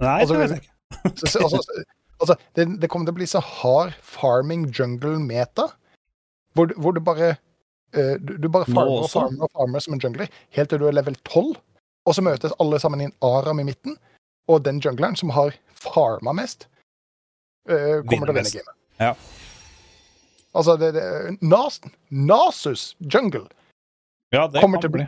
Nei, 0.00 0.20
Altså, 0.20 0.34
det 0.34 0.40
vet 0.42 0.54
jeg 0.56 0.62
ikke. 0.64 0.76
Så, 1.20 1.26
så, 1.30 1.38
altså, 1.44 1.84
altså 2.20 2.34
det, 2.56 2.64
det 2.82 2.88
kommer 2.90 3.06
til 3.06 3.14
å 3.14 3.18
bli 3.20 3.26
så 3.30 3.40
hard 3.44 3.92
farming 4.02 4.66
jungle-meta, 4.74 5.68
hvor, 6.58 6.72
hvor 6.82 6.96
du 6.96 7.00
bare 7.04 7.36
uh, 7.96 8.16
du, 8.18 8.34
du 8.42 8.48
bare 8.50 8.66
farmer 8.66 9.04
og 9.04 9.10
farmer 9.12 9.46
og 9.46 9.52
farmer 9.54 9.84
som 9.84 9.94
en 9.94 10.02
jungler, 10.02 10.32
helt 10.56 10.72
til 10.72 10.82
du 10.82 10.88
er 10.90 10.96
level 10.98 11.16
12, 11.22 11.54
og 12.08 12.16
så 12.16 12.24
møtes 12.26 12.56
alle 12.62 12.80
sammen 12.82 13.04
i 13.04 13.08
en 13.08 13.14
aram 13.24 13.62
i 13.62 13.68
midten, 13.70 13.96
og 14.50 14.64
den 14.66 14.82
jungleren 14.82 15.16
som 15.16 15.30
har 15.36 15.54
farma 15.78 16.34
mest, 16.36 16.66
uh, 17.70 18.02
kommer 18.10 18.26
til 18.26 18.34
å 18.34 18.38
vinne 18.40 18.54
gamet. 18.58 18.76
Ja. 19.00 19.14
Altså, 20.50 20.74
det, 20.76 20.92
det, 20.98 21.06
Nas, 21.46 21.78
Nasus 22.10 22.94
jungle, 22.98 23.46
Ja, 24.34 24.48
det 24.50 24.62
Kommer 24.62 24.82
til 24.82 24.90
å 24.90 24.94
bli. 24.94 25.04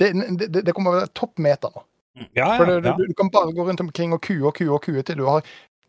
det, 0.00 0.12
det, 0.40 0.62
det 0.64 0.72
kommer 0.76 0.92
til 0.92 0.98
å 0.98 1.00
være 1.02 1.16
topp 1.16 1.40
meta 1.42 1.72
nå. 1.72 1.82
Ja, 2.36 2.48
ja, 2.58 2.64
du, 2.66 2.80
du, 2.84 3.06
du 3.10 3.14
kan 3.18 3.30
bare 3.34 3.52
gå 3.54 3.64
rundt 3.68 3.80
omkring 3.84 4.12
og 4.16 4.22
kue 4.24 4.40
og 4.48 4.54
kue 4.58 4.70
og 4.74 4.82
kue 4.84 5.02
til 5.06 5.18
du 5.20 5.26
har 5.28 5.42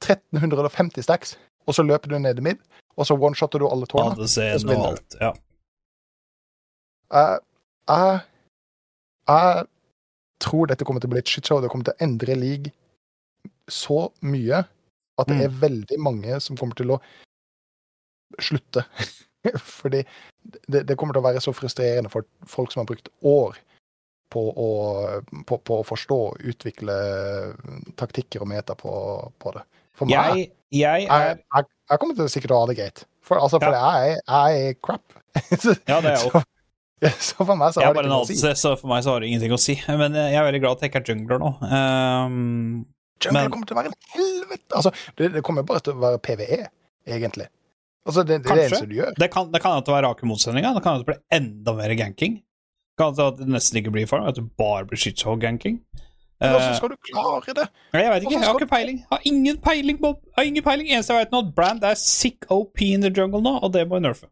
1350 0.03 1.03
stacks, 1.03 1.35
og 1.67 1.75
så 1.75 1.83
løper 1.83 2.09
du 2.13 2.19
ned 2.19 2.39
i 2.39 2.45
mid, 2.49 2.59
og 2.97 3.07
så 3.07 3.17
one-shotter 3.17 3.59
du 3.61 3.67
alle 3.67 3.87
tårna. 3.89 4.15
ADC-en 4.15 4.69
og 4.75 4.85
alt. 4.93 5.17
Ja. 5.21 5.31
Jeg, 7.13 7.39
jeg, 7.89 8.19
jeg 9.29 9.65
tror 10.45 10.69
dette 10.69 10.85
kommer 10.87 11.01
til 11.03 11.09
å 11.09 11.13
bli 11.15 11.23
et 11.23 11.31
shitshow. 11.31 11.61
Det 11.63 11.71
kommer 11.73 11.89
til 11.89 11.95
å 11.97 12.03
endre 12.05 12.35
league 12.37 12.73
så 13.69 14.07
mye 14.25 14.63
at 15.19 15.27
det 15.27 15.35
Mm. 15.35 15.41
er 15.45 15.57
veldig 15.61 15.97
mange 15.99 16.37
som 16.41 16.57
kommer 16.57 16.75
til 16.79 16.93
å 16.95 16.99
slutte. 18.39 18.85
Fordi 19.79 20.03
det, 20.67 20.85
det 20.87 20.95
kommer 20.97 21.13
til 21.13 21.23
å 21.23 21.27
være 21.27 21.41
så 21.43 21.53
frustrerende 21.55 22.11
for 22.11 22.23
folk 22.47 22.71
som 22.71 22.81
har 22.81 22.89
brukt 22.91 23.09
år 23.23 23.57
på 24.29 24.43
å, 24.53 24.67
på, 25.49 25.57
på 25.65 25.79
å 25.81 25.85
forstå 25.87 26.17
og 26.29 26.43
utvikle 26.51 26.95
taktikker 27.99 28.43
og 28.45 28.49
meta 28.51 28.75
på, 28.77 28.91
på 29.41 29.53
det. 29.55 29.63
For 29.97 30.09
meg 30.09 30.13
Jeg, 30.39 30.51
jeg 30.79 31.07
er 31.09 31.39
jeg, 31.41 31.65
jeg 31.89 32.01
kommer 32.01 32.19
til 32.19 32.29
sikkert 32.31 32.53
å 32.55 32.61
ha 32.61 32.69
det 32.69 32.77
greit. 32.79 33.03
For, 33.25 33.41
altså, 33.41 33.59
for 33.61 33.75
jeg, 33.75 34.19
jeg 34.21 34.69
er 34.69 34.77
crap. 34.85 35.17
Så- 35.63 35.75
Ja, 35.89 35.99
det 36.01 36.13
er 36.13 36.15
jeg 36.15 36.23
så, 36.29 36.43
ja, 37.03 37.11
så 37.29 37.45
for 37.47 37.55
meg 37.59 37.73
så 37.75 37.83
har 37.83 37.93
det 37.95 38.01
ingenting 38.03 38.15
å 38.19 38.27
si. 38.27 38.55
Så 38.59 38.73
for 38.79 38.91
meg 38.91 39.03
så 39.05 39.13
har 39.13 39.23
det 39.23 39.29
ingenting 39.31 39.53
å 39.55 39.59
si. 39.61 39.75
Men 39.87 40.15
eh, 40.17 40.31
jeg 40.33 40.39
er 40.41 40.47
veldig 40.49 40.61
glad 40.65 40.77
at 40.79 40.85
jeg 40.85 40.91
ikke 40.93 41.01
er 41.03 41.11
jungler 41.13 41.41
nå. 41.43 41.51
Um, 41.63 42.33
jungler 43.23 43.37
Men- 43.45 43.53
kommer 43.53 43.69
til 43.69 43.77
å 43.77 43.79
være 43.81 43.91
en 43.93 44.01
helvete 44.15 44.75
Altså, 44.79 44.91
det, 45.19 45.31
det 45.37 45.43
kommer 45.47 45.65
bare 45.67 45.81
til 45.85 45.95
å 45.95 46.01
være 46.03 46.21
PVE, 46.25 46.59
egentlig. 47.09 47.47
Altså, 48.07 48.23
det, 48.25 48.39
det 48.39 48.43
det 48.43 48.49
Kanskje. 48.49 48.65
eneste 48.69 48.89
du 48.89 48.95
gjør. 48.99 49.13
det 49.19 49.27
kan 49.33 49.49
det 49.51 49.59
være 49.59 49.73
hende 49.75 49.85
det 49.89 49.93
var 49.95 50.05
rake 50.07 50.27
motsetninger. 50.29 50.75
Det 50.77 50.83
kan 50.85 50.95
hende 50.97 51.07
bli 51.09 51.15
det 51.17 51.23
blir 51.29 51.39
enda 51.39 51.75
mer 51.79 51.95
ganking. 51.99 52.37
Kan 52.99 53.13
hende 53.13 53.27
at 53.31 53.39
det 53.39 53.49
nesten 53.55 53.79
ikke 53.79 53.93
blir 53.95 54.07
farm, 54.09 54.27
at 54.27 54.35
det 54.35 54.45
bare 54.59 54.85
blir 54.89 54.99
shitshow-ganking. 54.99 55.79
Men 56.39 56.49
hvordan 56.51 56.71
Eh, 56.71 56.75
skal 56.75 56.89
du 56.89 56.95
klare 57.03 57.53
det? 57.55 57.67
Nei, 57.93 58.01
jeg 58.01 58.11
vet 58.11 58.23
ikke, 58.23 58.33
jeg 58.33 58.47
har 58.47 58.59
ikke 58.59 58.73
peiling. 58.75 58.97
Jeg 58.97 59.11
har 59.11 59.21
ingen 59.25 59.57
peiling, 59.57 60.01
Bob. 60.01 60.19
Har 60.37 60.43
ingen 60.47 60.63
peiling. 60.63 60.91
Eneste 60.91 61.13
jeg 61.13 61.25
vet 61.25 61.31
nå, 61.35 61.39
at 61.47 61.55
Brand 61.55 61.83
er 61.83 61.93
sick 61.99 62.45
OP 62.49 62.81
in 62.81 63.01
the 63.01 63.11
jungle 63.17 63.41
nå, 63.43 63.57
og 63.59 63.73
det 63.73 63.87
må 63.87 63.99
jeg 63.99 64.07
nerfe. 64.07 64.29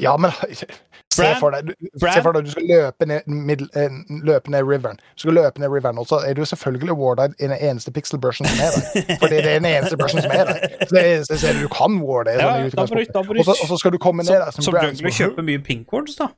Ja, 0.00 0.16
men 0.16 0.30
se 1.14 1.28
for 1.40 1.54
deg, 1.54 1.68
du, 1.68 1.88
se 2.00 2.22
for 2.24 2.32
deg 2.32 2.46
du 2.46 2.50
skal 2.50 2.66
løpe 2.66 3.06
ned, 3.06 3.26
middel, 3.26 3.68
eh, 3.76 3.98
løpe 4.24 4.50
ned 4.50 4.66
riveren. 4.66 4.98
Du 5.14 5.26
skal 5.26 5.36
løpe 5.38 5.60
ned 5.60 5.70
riveren, 5.70 5.98
og 5.98 6.08
så 6.08 6.22
er 6.26 6.34
du 6.34 6.44
selvfølgelig 6.44 6.96
warded 6.98 7.36
i 7.38 7.46
den 7.46 7.58
eneste 7.58 7.92
pixel-brushen 7.92 8.48
som 8.48 8.62
er 8.64 8.70
der. 8.74 9.16
Fordi 9.22 9.36
det 9.36 9.50
er 9.54 9.58
den 9.60 9.70
eneste 9.70 9.96
brushen 10.00 10.22
som 10.22 10.34
er 10.34 10.44
der. 10.50 10.68
Så 10.86 10.94
det 10.96 11.04
er, 11.06 11.24
så 11.30 11.46
er 11.52 11.62
du 11.62 11.68
kan 11.68 12.00
warde. 12.02 12.34
Ja, 12.40 12.54
Sånn, 12.70 13.46
og, 13.46 13.56
så, 13.68 13.76
skal 13.78 13.92
du 13.94 13.98
komme 14.02 14.24
ned 14.24 14.32
Som, 14.32 14.40
der 14.46 14.56
som, 14.56 14.66
som 14.66 14.78
Brand, 14.78 14.96
jungler 14.96 15.18
kjøper 15.20 15.46
mye 15.46 15.62
pink 15.62 15.92
wards, 15.92 16.16
da. 16.18 16.32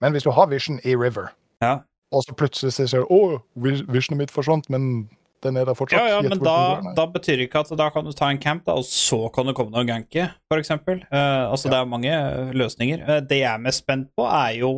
Men 0.00 0.12
hvis 0.14 0.24
du 0.26 0.30
har 0.32 0.46
vision 0.50 0.80
i 0.84 0.94
river, 0.96 1.30
Ja. 1.62 1.80
og 2.12 2.22
så 2.26 2.34
plutselig 2.34 2.72
sier 2.76 3.02
du 3.04 3.06
å, 3.12 3.40
vis- 3.56 3.84
visionet 3.86 4.18
mitt 4.24 4.30
forsvant, 4.34 4.68
men 4.72 5.08
den 5.44 5.56
er 5.56 5.64
der 5.64 5.74
fortsatt. 5.76 6.00
Ja, 6.00 6.16
ja, 6.18 6.22
men 6.28 6.38
da, 6.44 6.80
da 6.96 7.06
betyr 7.08 7.36
det 7.40 7.46
ikke 7.48 7.60
at 7.64 7.70
da 7.78 7.88
kan 7.92 8.04
du 8.04 8.12
ta 8.12 8.28
en 8.32 8.38
camp, 8.40 8.64
da, 8.66 8.74
og 8.80 8.84
så 8.84 9.30
kan 9.32 9.46
du 9.48 9.54
komme 9.56 9.72
deg 9.72 9.84
og 9.84 9.88
ganke, 9.92 10.26
for 10.52 10.60
eksempel. 10.60 11.00
Eh, 11.10 11.44
altså, 11.50 11.70
det 11.72 11.78
er 11.78 11.88
mange 11.88 12.10
eh, 12.12 12.50
løsninger. 12.56 13.04
Uh, 13.08 13.20
det 13.24 13.38
jeg 13.42 13.48
er 13.54 13.62
mest 13.64 13.84
spent 13.84 14.10
på, 14.16 14.26
er 14.28 14.58
jo 14.60 14.72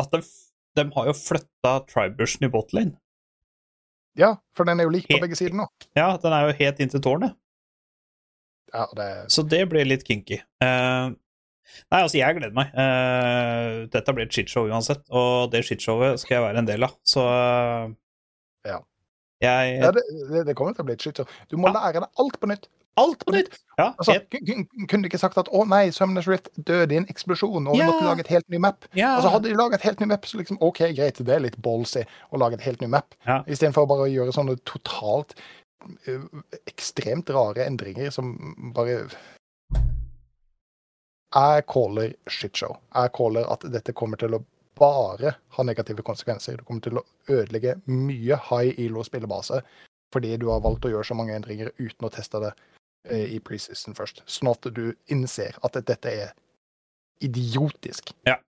at 0.00 0.10
de, 0.12 0.20
de 0.76 0.84
har 0.96 1.08
jo 1.08 1.14
flytta 1.16 1.72
tribushen 1.88 2.44
i 2.48 2.52
botlane. 2.52 2.96
Ja, 4.18 4.34
for 4.56 4.64
den 4.68 4.80
er 4.80 4.88
jo 4.88 4.92
lik 4.92 5.06
på 5.08 5.20
begge 5.22 5.36
sider 5.38 5.54
nå. 5.56 5.68
Ja, 5.96 6.16
den 6.20 6.32
er 6.34 6.48
jo 6.48 6.56
helt 6.58 6.80
inntil 6.82 7.00
tårnet. 7.04 7.36
Ja, 8.74 8.86
det, 8.96 9.08
Så 9.32 9.42
det 9.48 9.64
blir 9.70 9.86
litt 9.88 10.04
kinky. 10.06 10.40
Eh, 10.62 11.10
nei, 11.92 12.00
altså, 12.02 12.18
jeg 12.18 12.36
gleder 12.38 12.54
meg. 12.56 12.72
Uh, 12.74 13.86
dette 13.92 14.14
blir 14.16 14.26
et 14.26 14.34
shitshow 14.34 14.66
uansett, 14.70 15.02
og 15.10 15.50
det 15.52 15.64
shitshowet 15.68 16.20
skal 16.22 16.38
jeg 16.38 16.42
være 16.48 16.58
en 16.64 16.68
del 16.70 16.84
av. 16.88 16.96
Så 17.06 17.24
uh, 17.24 17.90
Ja. 18.66 18.80
Jeg 19.40 19.78
ja, 19.80 19.90
det, 19.96 20.02
det, 20.46 20.54
kommer 20.58 20.74
til 20.76 20.84
å 20.84 20.88
bli 20.90 20.98
et 20.98 21.02
shitshow. 21.02 21.26
Du 21.48 21.56
må 21.56 21.70
Ja. 21.70 21.78
lære 21.78 22.02
deg 22.04 22.10
alt 22.20 22.40
på 22.40 22.46
nytt. 22.50 22.68
Alt 22.98 23.22
på 23.24 23.32
nytt! 23.32 23.54
Ja, 23.78 23.94
Altså, 24.02 24.18
kunne 24.90 25.02
du 25.02 25.08
ikke 25.08 25.18
sagt 25.22 25.38
at 25.38 25.48
'å 25.48 25.62
nei, 25.66 25.88
Summoners 25.94 26.26
Rift 26.28 26.50
døde 26.58 26.92
i 26.92 26.98
en 26.98 27.06
eksplosjon', 27.06 27.68
og 27.70 27.72
vi 27.72 27.78
Ja. 27.80 27.86
måtte 27.86 28.04
lage 28.04 28.20
et 28.20 28.28
helt 28.28 28.48
ny 28.50 28.58
map? 28.58 28.84
ja. 28.94 29.14
Altså, 29.16 29.30
Hadde 29.30 29.48
de 29.48 29.54
laget 29.54 29.74
et 29.78 29.82
helt 29.86 30.00
ny 30.00 30.06
map, 30.10 30.26
så 30.26 30.36
liksom 30.36 30.58
OK, 30.60 30.78
greit, 30.92 31.16
det 31.24 31.28
er 31.28 31.40
litt 31.40 31.56
ballsy 31.62 32.02
å 32.32 32.36
lage 32.38 32.54
et 32.54 32.66
helt 32.66 32.80
ny 32.82 32.88
map. 32.88 33.14
Ja. 33.26 33.42
Istedenfor 33.46 33.86
bare 33.88 34.04
å 34.08 34.12
gjøre 34.12 34.34
sånne 34.34 34.58
totalt 34.66 35.32
ø, 36.08 36.18
ekstremt 36.66 37.30
rare 37.30 37.64
endringer 37.64 38.10
som 38.12 38.34
bare 38.74 39.06
Jeg 41.34 41.66
caller 41.70 42.14
shitshow. 42.28 42.76
Jeg 42.94 43.12
caller 43.14 43.46
at 43.52 43.62
dette 43.70 43.92
kommer 43.94 44.18
til 44.18 44.34
å 44.34 44.42
bare 44.80 45.34
ha 45.56 45.62
negative 45.66 46.02
konsekvenser. 46.02 46.56
Det 46.58 46.66
kommer 46.66 46.82
til 46.82 46.98
å 46.98 47.04
ødelegge 47.30 47.76
mye 47.86 48.38
high 48.50 48.74
elo 48.80 49.04
spillebase 49.06 49.60
fordi 50.10 50.32
du 50.42 50.48
har 50.50 50.62
valgt 50.64 50.88
å 50.88 50.90
gjøre 50.90 51.06
så 51.06 51.14
mange 51.14 51.36
endringer 51.36 51.68
uten 51.78 52.08
å 52.08 52.10
teste 52.10 52.40
det 52.42 52.48
eh, 53.12 53.28
i 53.36 53.38
preseason 53.38 53.94
først. 53.94 54.24
Sånn 54.26 54.50
at 54.50 54.66
du 54.74 54.88
innser 55.14 55.54
at 55.62 55.78
dette 55.86 56.10
er 56.10 56.32
idiotisk. 57.22 58.10
Ja. 58.26 58.40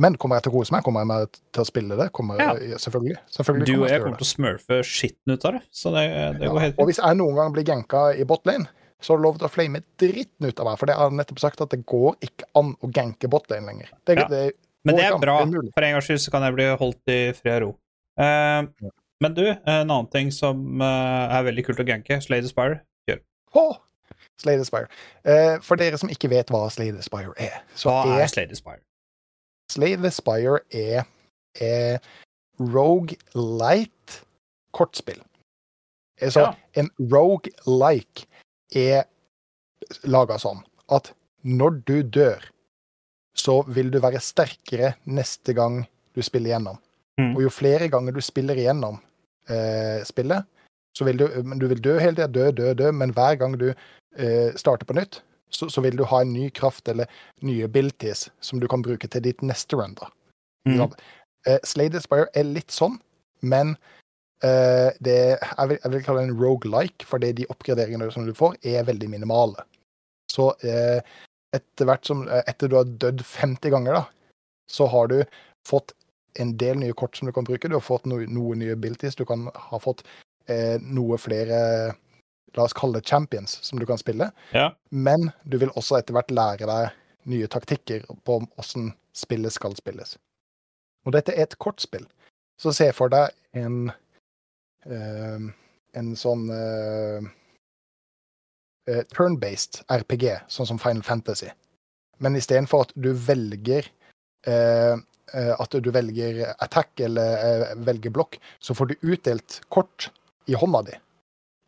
Men 0.00 0.18
kommer 0.20 0.36
jeg 0.36 0.46
til 0.46 0.52
å 0.52 0.58
kose 0.58 0.74
meg? 0.74 0.84
Kommer 0.84 1.08
jeg 1.08 1.30
til 1.54 1.62
å 1.62 1.68
spille 1.68 1.96
det? 1.98 2.10
Kommer, 2.16 2.40
Ja. 2.40 2.76
Selvfølgelig. 2.76 3.16
selvfølgelig 3.32 3.66
Du 3.66 3.82
og 3.82 3.88
jeg 3.88 4.02
kommer 4.04 4.20
til 4.20 4.26
å 4.28 4.32
smurfe 4.34 4.78
skitten 4.86 5.32
ut 5.34 5.44
av 5.48 5.56
det, 5.56 5.62
så 5.72 5.92
det, 5.96 6.04
det 6.40 6.48
går 6.48 6.60
Ja. 6.60 6.60
helt 6.66 6.78
Og 6.78 6.86
hvis 6.90 7.00
jeg 7.00 7.16
noen 7.16 7.36
gang 7.40 7.52
blir 7.56 7.64
genka 7.64 8.04
i 8.14 8.24
botlane, 8.24 8.68
så 9.00 9.12
har 9.12 9.18
du 9.20 9.24
lov 9.24 9.38
til 9.38 9.48
å 9.48 9.52
flame 9.52 9.80
dritten 10.00 10.46
ut 10.48 10.60
av 10.60 10.66
meg. 10.70 10.78
For 10.80 10.86
det 10.90 10.96
har 10.98 11.08
jeg 11.10 11.18
nettopp 11.20 11.40
sagt 11.42 11.60
at 11.64 11.70
det 11.74 11.82
går 11.88 12.16
ikke 12.26 12.48
an 12.60 12.74
å 12.84 12.90
ganke 12.92 13.28
botlane 13.32 13.66
lenger. 13.66 13.90
Det, 14.04 14.16
Ja. 14.18 14.28
det 14.28 14.52
Men 14.84 14.96
det 14.96 15.04
er 15.04 15.14
an, 15.14 15.20
bra. 15.20 15.38
det 15.44 15.56
er. 15.60 15.70
For 15.76 15.84
en 15.84 15.92
gangs 15.94 16.06
skyld 16.08 16.20
så 16.20 16.30
kan 16.30 16.42
jeg 16.42 16.54
bli 16.56 16.66
holdt 16.80 17.08
i 17.12 17.20
fred 17.36 17.62
og 17.62 17.62
ro. 17.62 17.70
Eh, 18.20 18.90
men 19.20 19.34
du, 19.36 19.44
en 19.50 19.90
annen 19.90 20.06
ting 20.12 20.30
som 20.32 20.80
uh, 20.80 21.28
er 21.36 21.42
veldig 21.44 21.64
kult 21.66 21.80
å 21.80 21.84
ganke, 21.84 22.20
Slade 22.24 22.42
the 22.46 22.48
Spire. 22.48 22.80
Åh! 23.52 23.76
Slade 24.40 24.58
the 24.62 24.64
Spire. 24.64 24.88
Eh, 25.24 25.58
for 25.60 25.76
dere 25.76 25.98
som 25.98 26.08
ikke 26.08 26.30
vet 26.30 26.48
hva 26.48 26.62
Slade 26.72 26.96
the 26.96 27.02
Spire 27.04 27.34
er, 27.36 27.58
så 27.76 27.90
Hva 27.90 28.14
er 28.16 28.22
er 28.22 28.30
Slade? 28.30 28.56
Aspire 28.56 29.96
the 30.00 30.10
Spire 30.10 30.60
er, 30.72 31.04
er 31.60 31.98
Rogue 32.58 33.16
Light 33.34 34.20
kortspill. 34.72 35.20
Altså, 36.22 36.40
Ja. 36.40 36.54
en 36.80 36.90
Rogue 37.12 37.50
Like 37.66 38.24
er 38.76 39.04
laga 40.06 40.38
sånn 40.38 40.62
at 40.92 41.12
når 41.46 41.80
du 41.88 41.96
dør, 42.02 42.42
så 43.36 43.60
vil 43.70 43.90
du 43.92 44.00
være 44.02 44.20
sterkere 44.22 44.94
neste 45.08 45.54
gang 45.56 45.82
du 46.14 46.22
spiller 46.22 46.54
gjennom. 46.54 46.78
Mm. 47.20 47.32
Og 47.36 47.44
jo 47.46 47.52
flere 47.52 47.88
ganger 47.92 48.14
du 48.16 48.20
spiller 48.24 48.58
igjennom 48.58 48.98
eh, 49.48 50.02
spillet, 50.06 50.46
så 50.96 51.06
vil 51.06 51.20
du, 51.20 51.26
men 51.46 51.60
du 51.62 51.68
vil 51.70 51.82
dø 51.82 51.96
hele 52.00 52.16
tida, 52.18 52.28
dø, 52.28 52.50
dø, 52.50 52.72
dø, 52.74 52.90
men 52.92 53.14
hver 53.14 53.38
gang 53.40 53.54
du 53.60 53.68
eh, 53.70 54.50
starter 54.58 54.88
på 54.88 54.96
nytt, 54.98 55.20
så, 55.50 55.68
så 55.70 55.82
vil 55.84 55.96
du 55.98 56.04
ha 56.10 56.22
en 56.22 56.32
ny 56.34 56.48
kraft 56.54 56.88
eller 56.90 57.10
nye 57.46 57.66
abilities 57.66 58.28
som 58.44 58.60
du 58.62 58.68
kan 58.70 58.82
bruke 58.86 59.08
til 59.10 59.24
ditt 59.24 59.42
neste 59.46 59.78
run. 59.78 59.96
da. 59.98 60.10
Mm. 60.68 60.90
Eh, 61.46 61.62
Slay 61.66 61.90
the 61.90 62.02
Spire 62.02 62.28
er 62.36 62.50
litt 62.50 62.74
sånn, 62.74 62.98
men 63.40 63.76
eh, 64.46 64.90
det, 65.00 65.18
jeg, 65.38 65.68
vil, 65.70 65.78
jeg 65.82 65.92
vil 65.94 66.04
kalle 66.06 66.22
det 66.22 66.30
en 66.30 66.38
roguelike, 66.40 67.06
fordi 67.08 67.32
de 67.40 67.48
oppgraderingene 67.52 68.10
som 68.14 68.26
du 68.28 68.34
får, 68.36 68.56
er 68.62 68.86
veldig 68.88 69.10
minimale. 69.12 69.66
Så 70.30 70.50
uh, 70.64 71.00
etter 71.56 71.88
hvert 71.88 72.06
som 72.06 72.22
eh, 72.28 72.44
Etter 72.46 72.70
du 72.70 72.76
har 72.78 72.90
dødd 73.02 73.24
50 73.26 73.72
ganger, 73.74 73.98
da, 73.98 74.04
så 74.70 74.86
har 74.92 75.10
du 75.10 75.18
fått 75.66 75.96
en 76.38 76.52
del 76.58 76.78
nye 76.78 76.94
kort 76.94 77.18
som 77.18 77.26
du 77.26 77.34
kan 77.34 77.46
bruke. 77.46 77.68
Du 77.68 77.74
har 77.74 77.82
fått 77.82 78.06
no, 78.06 78.20
noen 78.30 78.62
nye 78.62 78.76
abilities. 78.76 79.18
Du 79.18 79.24
kan 79.26 79.48
ha 79.50 79.80
fått 79.82 80.04
uh, 80.50 80.78
noe 80.78 81.18
flere 81.18 81.58
La 82.58 82.64
oss 82.66 82.74
kalle 82.74 82.98
det 82.98 83.06
champions 83.06 83.52
som 83.62 83.78
du 83.78 83.84
kan 83.86 83.98
spille. 83.98 84.26
Ja. 84.50 84.72
Men 84.90 85.28
du 85.46 85.54
vil 85.62 85.70
også 85.78 86.00
etter 86.00 86.16
hvert 86.16 86.32
lære 86.34 86.66
deg 86.66 86.96
nye 87.30 87.46
taktikker 87.46 88.08
på 88.26 88.40
hvordan 88.42 88.88
spillet 89.14 89.54
skal 89.54 89.76
spilles. 89.78 90.16
Og 91.06 91.14
dette 91.14 91.30
er 91.36 91.46
et 91.46 91.54
kortspill. 91.62 92.08
Så 92.58 92.72
se 92.74 92.88
for 92.96 93.12
deg 93.12 93.30
en 93.54 93.92
en 94.86 96.10
sånn 96.16 96.48
eh, 96.54 97.28
eh, 98.90 99.02
turn-based 99.14 99.82
RPG, 99.90 100.26
sånn 100.48 100.68
som 100.72 100.80
Final 100.80 101.04
Fantasy. 101.06 101.50
Men 102.20 102.36
istedenfor 102.36 102.86
at 102.86 102.94
du 102.94 103.12
velger 103.16 103.88
eh, 104.46 104.96
at 105.30 105.76
du 105.78 105.92
velger 105.94 106.40
attack 106.58 107.00
eller 107.06 107.76
velger 107.86 108.10
blokk, 108.10 108.40
så 108.58 108.74
får 108.74 108.90
du 108.90 109.12
utdelt 109.12 109.60
kort 109.70 110.08
i 110.50 110.56
hånda 110.58 110.80
di. 110.88 110.96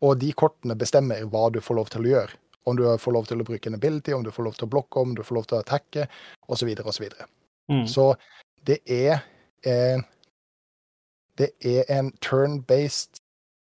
Og 0.03 0.17
de 0.19 0.33
kortene 0.35 0.75
bestemmer 0.75 1.23
hva 1.31 1.45
du 1.55 1.61
får 1.63 1.79
lov 1.79 1.93
til 1.93 2.03
å 2.03 2.11
gjøre. 2.11 2.41
Om 2.67 2.79
du 2.79 2.83
får 2.99 3.15
lov 3.15 3.29
til 3.31 3.43
å 3.43 3.47
bruke 3.47 3.71
en 3.71 3.79
ability, 3.79 4.15
om 4.15 4.25
du 4.27 4.33
får 4.35 4.49
lov 4.49 4.59
til 4.59 4.67
å 4.67 4.73
blokke, 4.73 4.99
om 4.99 5.15
du 5.15 5.23
får 5.23 5.39
lov 5.39 5.47
til 5.47 5.59
å 5.59 5.63
attacke, 5.63 6.09
osv. 6.51 6.73
osv. 6.83 7.07
Mm. 7.71 7.87
Så 7.91 8.09
det 8.67 8.81
er 8.91 9.23
en 9.63 10.03
Det 11.39 11.51
er 11.65 11.89
en 11.89 12.13
turn-based 12.21 13.21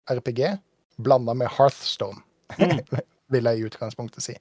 RPG 0.08 0.58
blanda 1.02 1.34
med 1.34 1.48
Hearthstone, 1.58 2.22
Mm. 2.58 2.80
vil 3.32 3.44
jeg 3.44 3.58
i 3.58 3.64
utgangspunktet 3.68 4.24
si. 4.24 4.34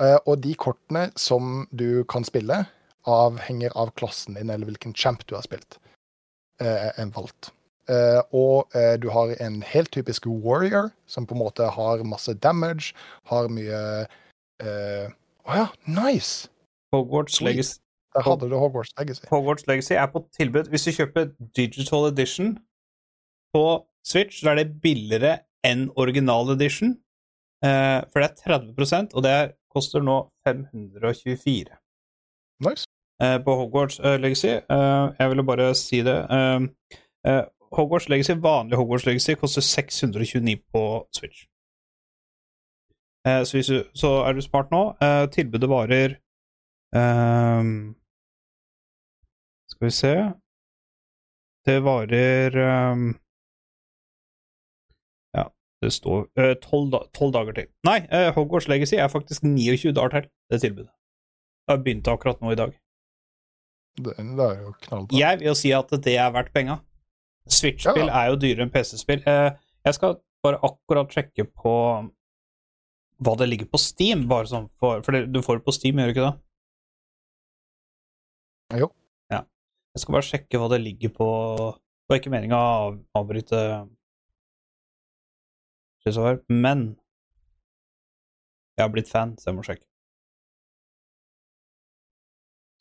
Eh, 0.00 0.18
og 0.26 0.42
de 0.44 0.54
kortene 0.54 1.06
som 1.16 1.66
du 1.72 2.04
kan 2.04 2.24
spille, 2.24 2.66
avhenger 3.08 3.72
av 3.74 3.90
klassen 3.96 4.36
din 4.36 4.50
eller 4.50 4.68
hvilken 4.68 4.94
champ 4.94 5.24
du 5.26 5.34
har 5.34 5.42
spilt. 5.42 5.78
eh, 6.60 6.90
en 7.00 7.10
valgt. 7.10 7.50
Uh, 7.90 8.22
og 8.30 8.70
uh, 8.76 8.94
du 9.02 9.08
har 9.10 9.32
en 9.42 9.62
helt 9.66 9.90
typisk 9.90 10.26
warrior, 10.26 10.92
som 11.06 11.26
på 11.26 11.34
en 11.34 11.40
måte 11.42 11.66
har 11.66 12.04
masse 12.06 12.30
damage, 12.38 12.94
har 13.26 13.48
mye 13.50 13.80
Å 14.62 14.68
uh, 14.68 15.08
oh 15.50 15.56
ja, 15.56 15.66
nice! 15.90 16.46
Hogwarts 16.94 17.40
Legacy. 17.42 17.81
Der 18.14 18.22
hadde 18.22 18.50
du 18.50 18.56
Hogwarts 18.56 18.92
Legacy. 18.98 19.24
Hogwarts 19.30 19.66
Legacy 19.66 19.92
er 19.92 20.06
på 20.06 20.28
tilbud. 20.36 20.68
Hvis 20.68 20.84
du 20.84 20.90
kjøper 20.92 21.30
Digital 21.56 22.12
Edition 22.12 22.58
på 23.54 23.64
Switch, 24.04 24.40
så 24.40 24.50
er 24.50 24.54
det 24.54 24.80
billigere 24.82 25.38
enn 25.64 25.90
original 25.96 26.50
edition. 26.52 26.96
Uh, 27.64 28.02
for 28.10 28.20
det 28.20 28.28
er 28.28 28.58
30% 28.58 29.14
og 29.14 29.22
det 29.22 29.30
er, 29.30 29.52
koster 29.70 30.02
nå 30.02 30.16
524 30.48 31.76
Nice. 32.66 32.84
Uh, 33.22 33.38
på 33.44 33.54
Hogwarts 33.54 34.00
uh, 34.00 34.16
Legacy. 34.20 34.46
Jeg 35.18 35.28
ville 35.28 35.44
bare 35.46 35.74
si 35.74 36.02
det. 36.02 36.18
Hogwarts 37.72 38.08
Legacy, 38.08 38.32
vanlig 38.36 38.76
Hogwarts 38.76 39.06
Legacy 39.06 39.34
koster 39.40 39.60
629 39.60 40.56
på 40.72 41.06
Switch. 41.16 41.46
Så, 43.24 43.62
du, 43.68 43.84
så 43.94 44.08
er 44.26 44.32
du 44.32 44.40
smart 44.42 44.72
nå. 44.74 44.80
Tilbudet 45.30 45.68
varer 45.70 46.16
ehm, 46.98 47.94
Skal 49.82 49.88
vi 49.88 49.94
se 49.96 50.32
Det 51.66 51.80
varer 51.82 52.56
um, 52.92 53.08
Ja, 55.34 55.48
det 55.82 55.90
står 55.90 56.28
tolv 56.62 56.86
uh, 56.86 56.92
da, 56.92 57.00
12 57.18 57.32
dager 57.34 57.56
til. 57.56 57.66
Nei, 57.88 57.96
uh, 58.12 58.28
Hogwarts 58.36 58.68
Legacy 58.70 58.94
er 58.94 59.10
faktisk 59.10 59.42
29 59.42 59.90
dager 59.96 60.14
til, 60.14 60.28
det 60.50 60.60
tilbudet. 60.62 60.92
Det 61.66 61.74
har 61.74 61.82
begynt 61.82 62.12
akkurat 62.14 62.38
nå 62.44 62.52
i 62.54 62.60
dag. 62.62 62.76
Det, 63.98 64.14
det 64.14 64.46
er 64.46 64.62
jo 64.62 64.72
knallbra. 64.86 65.18
Jeg 65.18 65.40
vil 65.40 65.50
jo 65.50 65.56
si 65.64 65.74
at 65.74 65.90
det 66.06 66.14
er 66.14 66.30
verdt 66.38 66.54
penga. 66.54 66.78
Switch-spill 67.50 68.06
Ja. 68.06 68.22
er 68.22 68.30
jo 68.30 68.38
dyrere 68.38 68.68
enn 68.68 68.74
PC-spill. 68.78 69.26
Uh, 69.26 69.50
jeg 69.82 69.98
skal 69.98 70.18
bare 70.46 70.62
akkurat 70.62 71.10
sjekke 71.10 71.50
på 71.50 71.76
hva 73.18 73.38
det 73.42 73.50
ligger 73.50 73.66
på 73.66 73.82
Steam, 73.82 74.28
bare 74.30 74.46
sånn 74.46 74.70
for 74.78 75.02
For 75.02 75.18
det, 75.18 75.26
du 75.34 75.42
får 75.42 75.58
det 75.58 75.66
på 75.66 75.74
Steam, 75.74 75.98
gjør 75.98 76.06
du 76.06 76.18
ikke 76.18 76.30
det? 76.30 76.36
Jo. 78.86 78.94
Jeg 79.92 80.02
skal 80.02 80.16
bare 80.16 80.28
sjekke 80.28 80.60
hva 80.60 80.70
det 80.72 80.80
ligger 80.80 81.12
på 81.12 81.28
Det 81.76 82.12
var 82.12 82.20
ikke 82.20 82.32
meninga 82.32 82.58
å 82.58 82.92
avbryte 83.20 83.60
men 86.50 86.80
jeg 88.72 88.82
har 88.82 88.90
blitt 88.90 89.10
fan, 89.12 89.36
så 89.38 89.50
jeg 89.50 89.56
må 89.56 89.62
sjekke. 89.66 89.86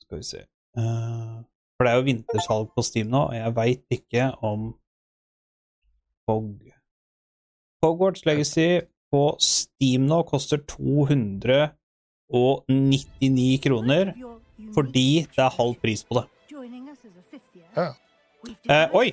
Skal 0.05 0.21
vi 0.21 0.25
se 0.25 0.41
Eh, 0.79 1.37
For 1.75 1.83
det 1.83 1.91
er 1.91 1.97
jo 1.99 2.07
vintersalg 2.07 2.69
på 2.71 2.79
Steam 2.87 3.11
nå, 3.11 3.27
og 3.27 3.35
jeg 3.35 3.51
veit 3.57 3.83
ikke 3.91 4.31
om 4.39 4.71
Fog 6.23 6.63
Hogwarts 7.83 8.23
Legacy 8.23 8.87
på 9.11 9.35
Steam 9.43 10.07
nå 10.07 10.23
koster 10.29 10.63
299 10.63 13.59
kroner 13.65 14.15
fordi 14.71 15.25
det 15.25 15.43
er 15.43 15.57
halv 15.57 15.75
pris 15.81 16.05
på 16.07 16.15
det. 16.21 16.25
Ja. 17.75 17.93
Eh, 18.69 18.95
oi! 18.97 19.11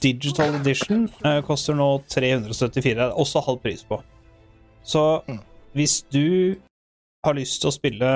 Digital 0.00 0.54
Edition 0.60 1.04
eh, 1.24 1.40
koster 1.44 1.76
nå 1.76 1.88
374. 2.08 2.82
Det 2.82 3.04
er 3.04 3.12
også 3.20 3.42
halv 3.44 3.60
pris 3.64 3.84
på. 3.84 4.00
Så 4.84 5.22
Mm. 5.28 5.40
hvis 5.74 6.02
du 6.10 6.56
har 7.24 7.34
lyst 7.36 7.60
til 7.60 7.68
å 7.68 7.74
spille 7.76 8.10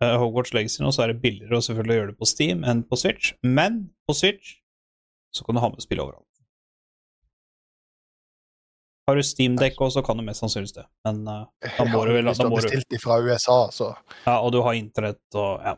eh, 0.00 0.16
Hogwarts 0.18 0.54
Legacy 0.54 0.82
nå, 0.82 0.90
så 0.92 1.02
er 1.04 1.12
det 1.12 1.20
billigere 1.22 1.58
å 1.60 1.64
selvfølgelig 1.64 1.96
gjøre 1.98 2.12
det 2.12 2.18
på 2.18 2.26
Steam 2.30 2.64
enn 2.64 2.82
på 2.88 2.96
Switch. 2.96 3.32
Men 3.42 3.90
på 4.08 4.14
Switch 4.16 4.54
så 5.34 5.44
kan 5.44 5.54
du 5.54 5.60
ha 5.60 5.68
med 5.68 5.82
spill 5.84 6.00
overalt. 6.00 6.24
Har 9.08 9.16
du 9.16 9.22
Steam-dekk 9.22 9.76
også, 9.84 10.00
kan 10.06 10.16
du 10.16 10.22
mest 10.24 10.40
sannsynligvis 10.40 10.72
det. 10.78 10.86
Men 11.04 11.26
eh, 11.28 11.70
da 11.76 11.84
må 11.84 12.06
du 12.08 12.14
vel 12.16 12.24
Hvis 12.30 12.38
du 12.40 12.46
har 12.48 12.54
bestilt 12.56 12.88
de 12.88 12.98
fra 13.02 13.18
USA, 13.20 13.58
så 13.70 13.90
Ja, 14.24 14.38
og 14.40 14.52
du 14.54 14.62
har 14.64 14.72
internett 14.78 15.20
og 15.36 15.60
ja. 15.60 15.74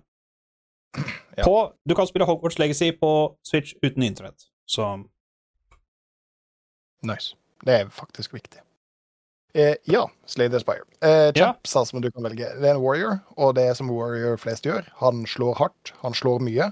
Ja. 1.36 1.44
På, 1.44 1.72
du 1.84 1.94
kan 1.94 2.06
spille 2.08 2.24
Hogwarts 2.24 2.58
Legacy 2.58 2.92
på 2.96 3.10
Switch 3.44 3.74
uten 3.82 4.02
internett, 4.02 4.46
så 4.66 5.04
nice. 7.02 7.34
Det 7.64 7.74
er 7.80 7.90
faktisk 7.92 8.34
viktig. 8.34 8.60
Eh, 9.56 9.74
ja, 9.88 10.02
Slay 10.28 10.48
the 10.52 10.60
Spire. 10.60 10.84
Eh, 11.00 11.08
Ja. 11.10 11.32
Chaps, 11.32 11.76
altså, 11.76 11.90
som 11.90 12.00
du 12.04 12.10
kan 12.10 12.22
velge. 12.26 12.48
Det 12.60 12.68
er 12.68 12.74
en 12.74 12.82
warrior, 12.82 13.20
og 13.36 13.54
det 13.56 13.64
er 13.70 13.74
som 13.74 13.88
warrior 13.90 14.36
flest 14.36 14.66
gjør. 14.68 14.84
Han 15.00 15.24
slår 15.26 15.54
hardt, 15.56 15.92
han 16.02 16.12
slår 16.14 16.42
mye, 16.44 16.66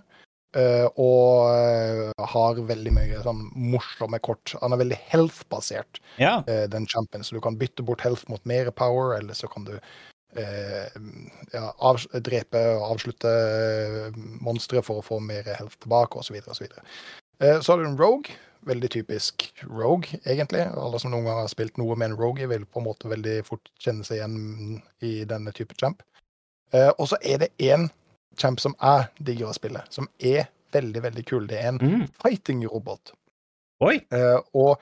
eh, 0.57 0.89
og 1.01 1.49
eh, 1.55 2.27
har 2.35 2.61
veldig 2.69 2.93
mye 2.93 3.23
sånn 3.25 3.47
morsomme 3.57 4.21
kort. 4.21 4.53
Han 4.61 4.73
er 4.77 4.83
veldig 4.83 5.01
health-basert, 5.13 6.01
ja. 6.21 6.43
eh, 6.47 6.67
den 6.69 6.87
champion, 6.87 7.25
så 7.25 7.37
du 7.37 7.41
kan 7.41 7.57
bytte 7.57 7.83
bort 7.85 8.05
health 8.05 8.29
mot 8.29 8.45
mer 8.45 8.71
power, 8.71 9.17
eller 9.19 9.35
så 9.35 9.49
kan 9.49 9.65
du 9.65 9.79
eh, 10.37 10.89
ja, 11.53 11.69
av, 11.79 12.01
drepe 12.25 12.61
og 12.77 12.87
avslutte 12.95 13.31
eh, 13.31 14.17
monstre 14.45 14.83
for 14.83 15.01
å 15.01 15.05
få 15.07 15.21
mer 15.23 15.43
health 15.55 15.79
tilbake, 15.85 16.19
osv. 16.21 16.37
osv. 16.51 16.67
Eh, 17.41 17.61
så 17.61 17.73
har 17.73 17.79
du 17.83 17.87
en 17.89 17.99
rogue. 18.01 18.35
Veldig 18.65 18.89
typisk 18.95 19.51
rogue, 19.69 20.19
egentlig. 20.25 20.63
Alle 20.73 20.99
som 21.03 21.11
noen 21.13 21.27
gang 21.29 21.43
har 21.43 21.51
spilt 21.53 21.77
noe 21.77 21.97
med 22.01 22.11
en 22.13 22.17
rogue, 22.17 22.47
vil 22.49 22.65
på 22.65 22.81
en 22.81 22.87
måte 22.87 23.11
veldig 23.13 23.43
fort 23.45 23.69
kjenne 23.85 24.07
seg 24.09 24.23
igjen 24.23 24.79
i 25.05 25.13
denne 25.29 25.53
type 25.53 25.77
champ. 25.81 26.01
Eh, 26.73 26.89
og 26.99 27.11
så 27.11 27.19
er 27.21 27.43
det 27.45 27.51
en 27.69 27.91
champ 28.41 28.59
som 28.63 28.73
jeg 28.81 29.11
digger 29.29 29.51
å 29.51 29.55
spille, 29.55 29.83
som 29.93 30.09
er 30.19 30.49
veldig, 30.75 31.03
veldig 31.05 31.25
kul. 31.29 31.45
Det 31.47 31.61
er 31.61 31.69
en 31.75 31.79
Mm. 31.79 32.07
fighting-robot. 32.25 33.13
Eh, 33.85 34.41
og 34.55 34.81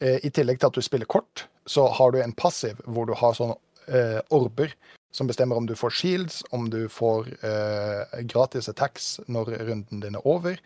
eh, 0.00 0.18
i 0.24 0.30
tillegg 0.30 0.58
til 0.60 0.66
at 0.70 0.74
du 0.74 0.80
spiller 0.82 1.06
kort, 1.06 1.44
så 1.68 1.84
har 1.92 2.10
du 2.14 2.22
en 2.22 2.32
passiv 2.32 2.80
hvor 2.86 3.04
du 3.06 3.12
har 3.14 3.34
sånne 3.36 3.58
eh, 3.88 4.20
orber 4.30 4.72
som 5.12 5.26
bestemmer 5.26 5.56
om 5.56 5.66
du 5.66 5.74
får 5.76 5.90
shields, 5.96 6.42
om 6.52 6.68
du 6.70 6.82
får 6.92 7.28
eh, 7.42 8.20
gratis 8.28 8.68
attacks 8.68 9.18
når 9.26 9.54
runden 9.68 10.00
din 10.02 10.14
er 10.18 10.26
over, 10.28 10.58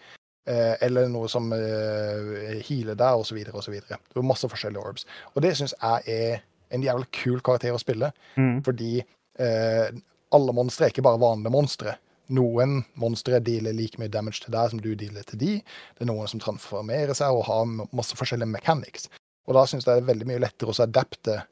eh, 0.51 0.75
eller 0.83 1.07
noe 1.09 1.29
som 1.31 1.53
eh, 1.55 2.59
healer 2.67 2.99
deg, 2.99 3.23
osv., 3.23 3.39
osv. 3.55 3.77
Du 3.89 4.19
har 4.21 4.27
masse 4.27 4.49
forskjellige 4.51 4.83
orbs. 4.83 5.07
Og 5.35 5.43
det 5.47 5.55
syns 5.57 5.75
jeg 5.79 6.17
er 6.19 6.43
en 6.75 6.83
jævlig 6.83 7.07
kul 7.15 7.41
karakter 7.45 7.75
å 7.77 7.81
spille, 7.81 8.13
Mm. 8.37 8.63
fordi 8.65 8.97
eh, 9.39 9.93
alle 10.33 10.53
monstre 10.57 10.87
er 10.87 10.91
ikke 10.95 11.05
bare 11.05 11.21
vanlige 11.21 11.53
monstre. 11.53 11.97
Noen 12.33 12.83
monstre 12.97 13.41
dealer 13.45 13.75
like 13.77 13.99
mye 14.01 14.09
damage 14.09 14.41
til 14.41 14.53
deg 14.55 14.71
som 14.73 14.81
du 14.81 14.95
dealer 14.97 15.23
til 15.29 15.39
de. 15.39 15.55
Det 15.99 16.05
er 16.07 16.09
noen 16.09 16.29
som 16.31 16.41
transformerer 16.41 17.13
seg 17.15 17.29
og 17.35 17.45
har 17.45 17.67
masse 17.93 18.17
forskjellige 18.17 18.49
mechanics. 18.49 19.09
Og 19.47 19.55
da 19.59 19.67
syns 19.69 19.85
jeg 19.85 19.99
det 19.99 20.03
er 20.05 20.11
veldig 20.15 20.29
mye 20.31 20.41
lettere 20.41 20.73
å 20.73 20.79
adapte 20.85 21.43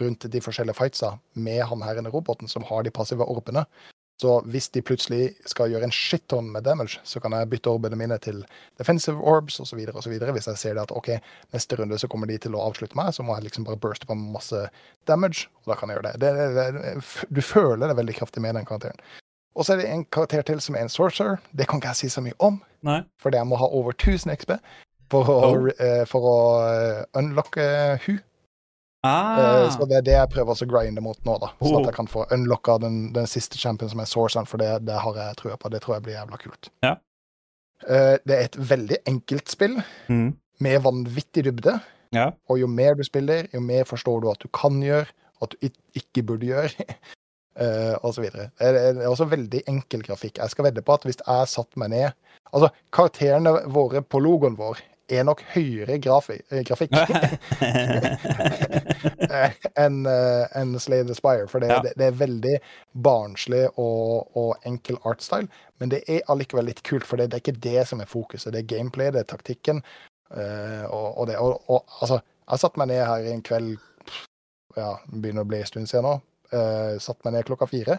rundt 0.00 0.26
de 0.30 0.40
forskjellige 0.44 0.76
fightsa 0.78 1.14
med 1.34 1.62
han 1.70 1.82
her 1.86 1.98
inne 2.00 2.10
roboten 2.14 2.48
som 2.50 2.64
har 2.68 2.82
de 2.86 2.90
passive 2.94 3.24
orbene. 3.26 3.64
Så 4.18 4.40
hvis 4.50 4.66
de 4.74 4.80
plutselig 4.82 5.28
skal 5.46 5.70
gjøre 5.70 5.86
en 5.86 5.92
shitton 5.94 6.48
med 6.50 6.64
damage, 6.66 6.98
så 7.06 7.20
kan 7.22 7.30
jeg 7.36 7.46
bytte 7.52 7.70
orbene 7.70 7.94
mine 8.00 8.16
til 8.18 8.40
defensive 8.80 9.22
orbs 9.22 9.60
osv. 9.62 9.78
Hvis 9.78 10.48
jeg 10.50 10.58
ser 10.58 10.74
det 10.74 10.82
at 10.88 10.94
OK, 10.98 11.12
neste 11.54 11.78
runde 11.78 11.98
så 12.02 12.08
kommer 12.10 12.26
de 12.26 12.38
til 12.42 12.56
å 12.58 12.64
avslutte 12.66 12.98
meg, 12.98 13.12
så 13.14 13.22
må 13.22 13.36
jeg 13.38 13.46
liksom 13.46 13.68
bare 13.68 13.78
burste 13.78 14.08
på 14.10 14.16
masse 14.18 14.64
damage, 15.06 15.46
og 15.62 15.70
da 15.70 15.78
kan 15.78 15.92
jeg 15.92 16.00
gjøre 16.00 16.10
det. 16.10 16.20
det, 16.24 16.48
det, 16.58 16.66
det 16.82 17.28
du 17.30 17.40
føler 17.46 17.86
det 17.92 17.96
veldig 18.00 18.16
kraftig 18.18 18.42
med 18.42 18.58
den 18.58 18.66
karakteren. 18.66 18.98
Og 19.54 19.64
så 19.66 19.76
er 19.76 19.84
det 19.84 19.88
en 19.94 20.04
karakter 20.10 20.42
til 20.50 20.60
som 20.66 20.74
er 20.74 20.82
en 20.86 20.90
sorcerer. 20.92 21.38
Det 21.54 21.66
kan 21.70 21.78
ikke 21.78 21.94
jeg 21.94 22.02
si 22.02 22.10
så 22.16 22.22
mye 22.26 22.34
om, 22.42 22.58
Nei. 22.86 23.00
fordi 23.22 23.38
jeg 23.38 23.46
må 23.50 23.56
ha 23.62 23.70
over 23.70 23.94
1000 23.94 24.34
XP 24.34 24.56
for 25.14 25.30
å, 25.30 25.38
Oh. 25.46 25.70
eh, 25.78 26.02
for 26.10 26.26
å 26.26 26.36
eh, 26.74 27.04
unlocke 27.22 27.64
hun. 28.04 28.18
Ah. 29.06 29.38
Eh, 29.64 29.70
Så 29.70 29.86
det 29.88 29.96
er 29.96 30.02
det 30.02 30.14
jeg 30.16 30.30
prøver 30.30 30.52
å 30.58 30.68
grinde 30.68 31.00
mot 31.04 31.18
nå, 31.24 31.38
da. 31.40 31.52
Sånn 31.60 31.74
Oh. 31.76 31.80
at 31.80 31.86
jeg 31.92 31.94
kan 31.94 32.06
få 32.10 32.24
unlocka 32.34 32.78
den, 32.80 33.12
den 33.12 33.26
siste 33.26 33.58
champion 33.58 33.88
som 33.90 34.00
er 34.00 34.04
Sourcen, 34.10 34.46
for 34.46 34.58
det, 34.58 34.84
det 34.86 34.98
har 34.98 35.14
jeg 35.14 35.36
trua 35.36 35.56
på. 35.56 35.70
Det 35.70 35.80
tror 35.82 35.94
jeg 35.96 36.02
blir 36.02 36.14
jævla 36.18 36.38
kult. 36.42 36.70
Ja. 36.82 36.96
Eh, 37.88 38.18
Det 38.26 38.34
er 38.34 38.44
et 38.44 38.56
veldig 38.58 38.98
enkelt 39.06 39.48
spill 39.48 39.76
Mm. 40.08 40.36
med 40.60 40.82
vanvittig 40.82 41.44
dybde. 41.44 41.80
Ja. 42.12 42.32
Og 42.48 42.58
jo 42.58 42.66
mer 42.66 42.94
du 42.94 43.04
spiller, 43.04 43.46
jo 43.52 43.60
mer 43.60 43.84
forstår 43.84 44.20
du 44.22 44.30
at 44.30 44.38
du 44.40 44.48
kan 44.48 44.80
gjøre, 44.82 45.06
og 45.40 45.42
at 45.52 45.54
du 45.60 45.68
ikke 45.94 46.24
burde 46.26 46.46
gjøre. 46.46 46.72
eh, 47.60 47.94
og 48.02 48.14
så 48.14 48.22
videre. 48.22 48.50
Det 48.58 48.66
er, 48.66 48.92
det 48.94 49.02
er 49.04 49.08
også 49.10 49.28
veldig 49.30 49.62
enkel 49.68 50.02
grafikk. 50.02 50.38
Jeg 50.38 50.50
skal 50.50 50.64
vedde 50.64 50.82
på 50.82 50.94
at 50.94 51.02
hvis 51.06 51.18
jeg 51.26 51.48
satte 51.48 51.76
meg 51.78 51.90
ned 51.90 52.12
Altså, 52.54 52.70
karakterene 52.90 53.50
våre 53.68 54.00
på 54.00 54.18
logoen 54.24 54.54
vår 54.56 54.78
er 55.08 55.24
nok 55.24 55.40
høyere 55.54 55.96
grafi, 56.04 56.36
eh, 56.52 56.60
grafikk 56.68 56.92
eh, 59.30 59.50
enn 59.80 60.06
en 60.06 60.74
Slay 60.80 61.04
the 61.08 61.14
Spire. 61.16 61.48
For 61.48 61.60
det, 61.64 61.70
Ja. 61.72 61.80
det, 61.84 61.92
det 61.96 62.06
er 62.10 62.18
veldig 62.20 62.56
barnslig 63.04 63.64
og, 63.78 64.28
og 64.36 64.56
enkel 64.68 64.98
artstyle. 65.08 65.48
Men 65.80 65.88
det 65.94 66.02
er 66.08 66.20
allikevel 66.28 66.68
litt 66.70 66.82
kult, 66.86 67.06
for 67.06 67.16
det, 67.20 67.30
det 67.30 67.36
er 67.38 67.44
ikke 67.46 67.60
det 67.68 67.86
som 67.88 68.00
er 68.02 68.10
fokuset. 68.10 68.52
Det 68.52 68.60
er 68.64 68.72
gameplay, 68.76 69.10
det 69.14 69.20
er 69.24 69.30
taktikken. 69.34 69.82
eh, 70.34 70.84
og, 70.90 71.18
og 71.18 71.26
det, 71.30 71.36
og, 71.38 71.62
og 71.70 71.84
altså, 72.00 72.20
jeg 72.50 72.58
satte 72.64 72.78
meg 72.80 72.88
ned 72.92 73.04
her 73.06 73.32
en 73.32 73.42
kveld 73.42 73.76
Ja, 74.76 74.92
begynner 75.10 75.42
å 75.42 75.48
bli 75.48 75.58
en 75.58 75.66
stund 75.66 75.88
siden 75.90 76.04
nå. 76.06 76.12
Uh, 76.52 76.94
satte 77.02 77.24
meg 77.26 77.32
ned 77.34 77.44
klokka 77.48 77.66
fire. 77.68 77.96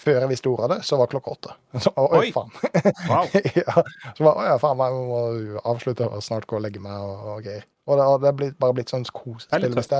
Før 0.00 0.18
jeg 0.24 0.30
visste 0.32 0.50
ordet 0.50 0.66
av 0.66 0.72
det, 0.74 0.78
så 0.88 0.98
var 0.98 1.10
klokka 1.12 1.34
åtte. 1.36 1.54
Så, 1.84 1.92
oi, 1.96 2.18
Oi. 2.18 2.30
faen. 2.34 2.50
Wow. 3.08 3.28
ja, 3.60 3.84
så 4.16 4.26
var, 4.26 4.40
å 4.40 4.46
ja, 4.48 4.56
faen, 4.62 4.82
jeg 4.82 5.06
må 5.10 5.20
avslutte 5.70 6.08
og 6.10 6.24
snart 6.24 6.48
gå 6.50 6.58
og 6.58 6.64
legge 6.64 6.82
meg 6.82 6.98
og, 6.98 7.28
og 7.34 7.46
greier. 7.46 7.66
Og 7.86 8.00
det, 8.22 8.32
blitt, 8.38 8.56
bare 8.58 8.74
blitt 8.74 8.90
sånn 8.90 9.04
Det 9.06 9.14
kosespill. 9.14 9.68
Hvis, 9.76 9.90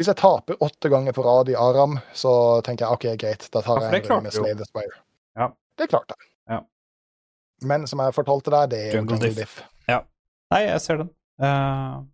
hvis 0.00 0.10
jeg 0.10 0.18
taper 0.18 0.58
åtte 0.64 0.90
ganger 0.90 1.14
på 1.14 1.22
rad 1.26 1.52
i 1.52 1.56
Aram, 1.58 1.98
så 2.16 2.32
tenker 2.66 2.86
jeg 2.86 2.98
OK, 2.98 3.08
greit, 3.20 3.46
da 3.54 3.62
tar 3.62 3.84
jeg 3.84 4.02
en 4.02 4.10
runde 4.10 4.26
med. 4.26 4.36
Slay 4.36 4.58
the 4.58 4.66
Spire. 4.66 5.02
Ja. 5.38 5.52
Det 5.78 5.90
klarte 5.92 6.16
jeg. 6.16 6.30
Ja. 6.56 6.62
Men 7.68 7.86
som 7.90 8.02
jeg 8.02 8.16
fortalte 8.16 8.54
deg, 8.54 8.72
det 8.74 8.84
er 8.88 8.96
Jungle 8.98 9.18
Jungle 9.20 9.28
Diff. 9.28 9.58
Diff. 9.58 9.58
Nei, 10.48 10.62
jeg 10.64 10.80
ser 10.80 11.02
den. 11.02 11.10
Uh, 11.42 12.04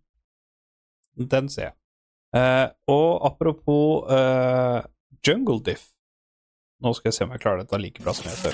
den 1.15 1.49
ser 1.51 1.69
jeg. 1.69 1.75
Uh, 2.35 2.67
og 2.91 3.25
apropos 3.29 4.09
uh, 4.11 4.83
Jungle 5.23 5.61
Diff 5.63 5.87
Nå 6.85 6.91
skal 6.93 7.09
jeg 7.09 7.15
se 7.17 7.25
om 7.25 7.31
jeg 7.33 7.41
klarer 7.41 7.63
dette 7.63 7.77
like 7.81 8.03
bra 8.05 8.13
som 8.13 8.27
jeg 8.29 8.37
før. 8.37 8.53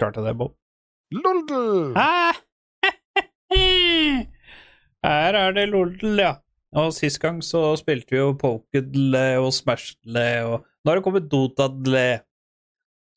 Klarte 0.00 0.22
jeg 0.22 0.28
det, 0.30 0.36
Bob? 0.40 0.54
Loldel! 1.12 1.92
Ah! 2.00 2.36
Her 5.04 5.36
er 5.36 5.52
det 5.56 5.66
loldel, 5.70 6.18
ja. 6.20 6.32
Og 6.76 6.92
sist 6.96 7.20
gang 7.20 7.42
så 7.44 7.60
spilte 7.80 8.12
vi 8.12 8.20
jo 8.20 8.32
Pokedle 8.40 9.26
og 9.40 9.50
Smashdle, 9.56 10.26
og 10.48 10.64
nå 10.64 10.90
har 10.90 10.98
det 10.98 11.04
kommet 11.04 11.28
Dotadle. 11.32 12.06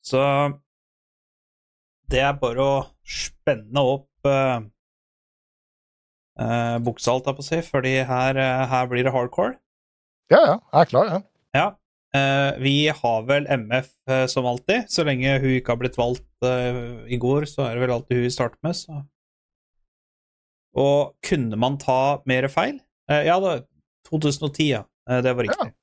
Så 0.04 0.20
det 2.12 2.20
er 2.24 2.38
bare 2.40 2.64
å 2.64 2.78
spenne 3.08 3.84
opp 3.94 4.28
uh, 4.28 4.64
uh, 6.40 6.76
buksa, 6.84 7.12
holdt 7.12 7.28
jeg 7.28 7.40
på 7.40 7.44
å 7.44 7.50
si, 7.50 7.60
fordi 7.72 7.94
her, 8.08 8.40
uh, 8.40 8.64
her 8.72 8.88
blir 8.92 9.08
det 9.08 9.16
hardcore. 9.16 9.61
Ja, 10.30 10.38
ja, 10.38 10.56
jeg 10.56 10.80
er 10.80 10.90
klar, 10.90 11.10
ja. 11.10 11.22
Ja. 11.56 11.68
Uh, 12.12 12.60
vi 12.60 12.76
har 12.92 13.22
vel 13.24 13.46
MF 13.48 13.88
uh, 14.10 14.26
som 14.28 14.46
alltid. 14.46 14.86
Så 14.92 15.04
lenge 15.08 15.38
hun 15.40 15.56
ikke 15.56 15.74
har 15.74 15.80
blitt 15.80 15.98
valgt 15.98 16.44
uh, 16.44 17.02
i 17.08 17.18
går, 17.20 17.48
så 17.48 17.66
er 17.66 17.76
det 17.76 17.86
vel 17.86 17.94
alltid 17.96 18.20
hun 18.20 18.26
vi 18.28 18.34
starter 18.34 18.60
med. 18.62 18.76
Så. 18.76 19.00
Og 20.78 21.12
kunne 21.26 21.58
man 21.60 21.76
ta 21.80 22.22
mer 22.28 22.48
feil? 22.52 22.78
Eh, 23.10 23.26
ja 23.28 23.36
da, 23.42 23.58
2010, 24.08 24.68
ja. 24.70 24.82
Eh, 25.10 25.20
det 25.24 25.34
var 25.36 25.48
riktig. 25.48 25.68
Ja. 25.68 25.78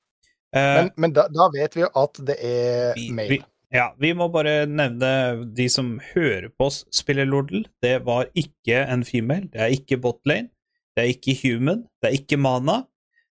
Men, 0.52 0.90
men 0.96 1.12
da, 1.14 1.28
da 1.30 1.46
vet 1.54 1.76
vi 1.76 1.84
jo 1.84 1.88
at 1.94 2.18
det 2.26 2.34
er 2.42 2.96
vi, 2.96 3.04
mail. 3.14 3.28
vi, 3.30 3.36
ja, 3.70 3.92
vi 4.02 4.10
må 4.18 4.26
bare 4.34 4.64
nevne 4.66 5.10
de 5.54 5.68
som 5.70 5.92
hører 6.08 6.48
på 6.50 6.66
oss 6.66 6.80
spille 6.94 7.22
Lordel. 7.28 7.68
Det 7.84 8.00
var 8.06 8.26
ikke 8.34 8.80
en 8.82 9.04
female, 9.06 9.46
det 9.52 9.62
er 9.62 9.76
ikke 9.76 10.00
botlane, 10.02 10.50
det 10.98 11.04
er 11.04 11.12
ikke 11.12 11.36
human, 11.44 11.84
det 12.02 12.10
er 12.10 12.18
ikke 12.18 12.40
mana, 12.40 12.80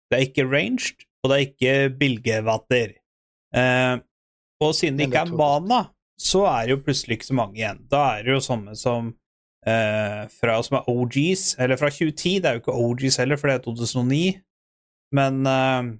det 0.08 0.18
er 0.18 0.26
ikke 0.26 0.48
ranged, 0.48 1.04
og 1.22 1.30
det 1.30 1.36
er 1.36 1.46
ikke 1.46 1.76
bilgevatter. 2.00 2.96
Eh, 3.56 3.94
og 4.64 4.74
siden 4.74 4.98
det 4.98 5.08
ikke 5.08 5.24
er 5.26 5.38
mana, 5.38 5.80
så 6.18 6.44
er 6.50 6.66
det 6.66 6.76
jo 6.76 6.82
plutselig 6.86 7.18
ikke 7.18 7.30
så 7.30 7.38
mange 7.38 7.60
igjen. 7.60 7.82
Da 7.90 8.04
er 8.16 8.26
det 8.26 8.34
jo 8.34 8.42
sånne 8.42 8.74
som 8.78 9.12
eh, 9.66 10.22
fra 10.40 10.58
som 10.66 10.80
er 10.80 10.90
OGs, 10.90 11.54
eller 11.62 11.80
fra 11.80 11.90
2010, 11.92 12.38
det 12.42 12.50
er 12.50 12.58
jo 12.58 12.64
ikke 12.64 12.78
OGs 12.84 13.20
heller, 13.22 13.40
for 13.40 13.50
det 13.50 13.58
er 13.58 13.64
2009, 13.66 14.22
men 15.18 15.40
eh, 15.46 15.92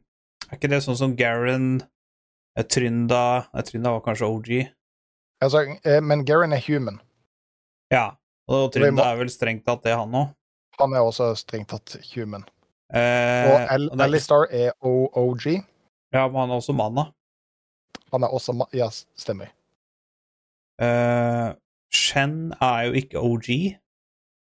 er 0.49 0.59
ikke 0.59 0.73
det 0.73 0.83
sånn 0.85 0.99
som 0.99 1.15
Garen 1.19 1.71
eh, 1.79 2.65
Trynda 2.65 3.23
Trynda 3.69 3.95
var 3.97 4.05
kanskje 4.07 4.33
OG. 4.33 4.51
Altså, 5.45 5.65
eh, 5.85 6.01
men 6.03 6.25
Garen 6.29 6.57
er 6.57 6.65
human. 6.67 6.99
Ja, 7.93 8.11
og 8.51 8.73
Trynda 8.75 9.13
er 9.13 9.23
vel 9.23 9.33
strengt 9.33 9.67
tatt 9.69 9.85
det, 9.87 9.95
han 9.97 10.15
òg. 10.17 10.35
Han 10.79 10.95
er 10.95 11.07
også 11.07 11.33
strengt 11.39 11.71
tatt 11.73 11.97
human. 12.13 12.47
Eh, 12.95 13.45
Og 13.53 13.67
Al 13.75 13.91
og 13.93 14.01
Alistar 14.01 14.47
er 14.51 14.73
OOG. 14.81 15.45
ja, 16.13 16.23
men 16.29 16.41
han 16.41 16.51
er 16.51 16.55
også 16.57 16.73
mana 16.73 17.05
Han 18.13 18.23
er 18.25 18.29
også 18.33 18.53
ma 18.57 18.65
Ja, 18.73 18.89
stemmer. 19.17 19.51
Eh, 20.81 21.53
Shen 21.93 22.53
er 22.61 22.81
jo 22.89 22.93
ikke 22.93 23.19
OG, 23.21 23.49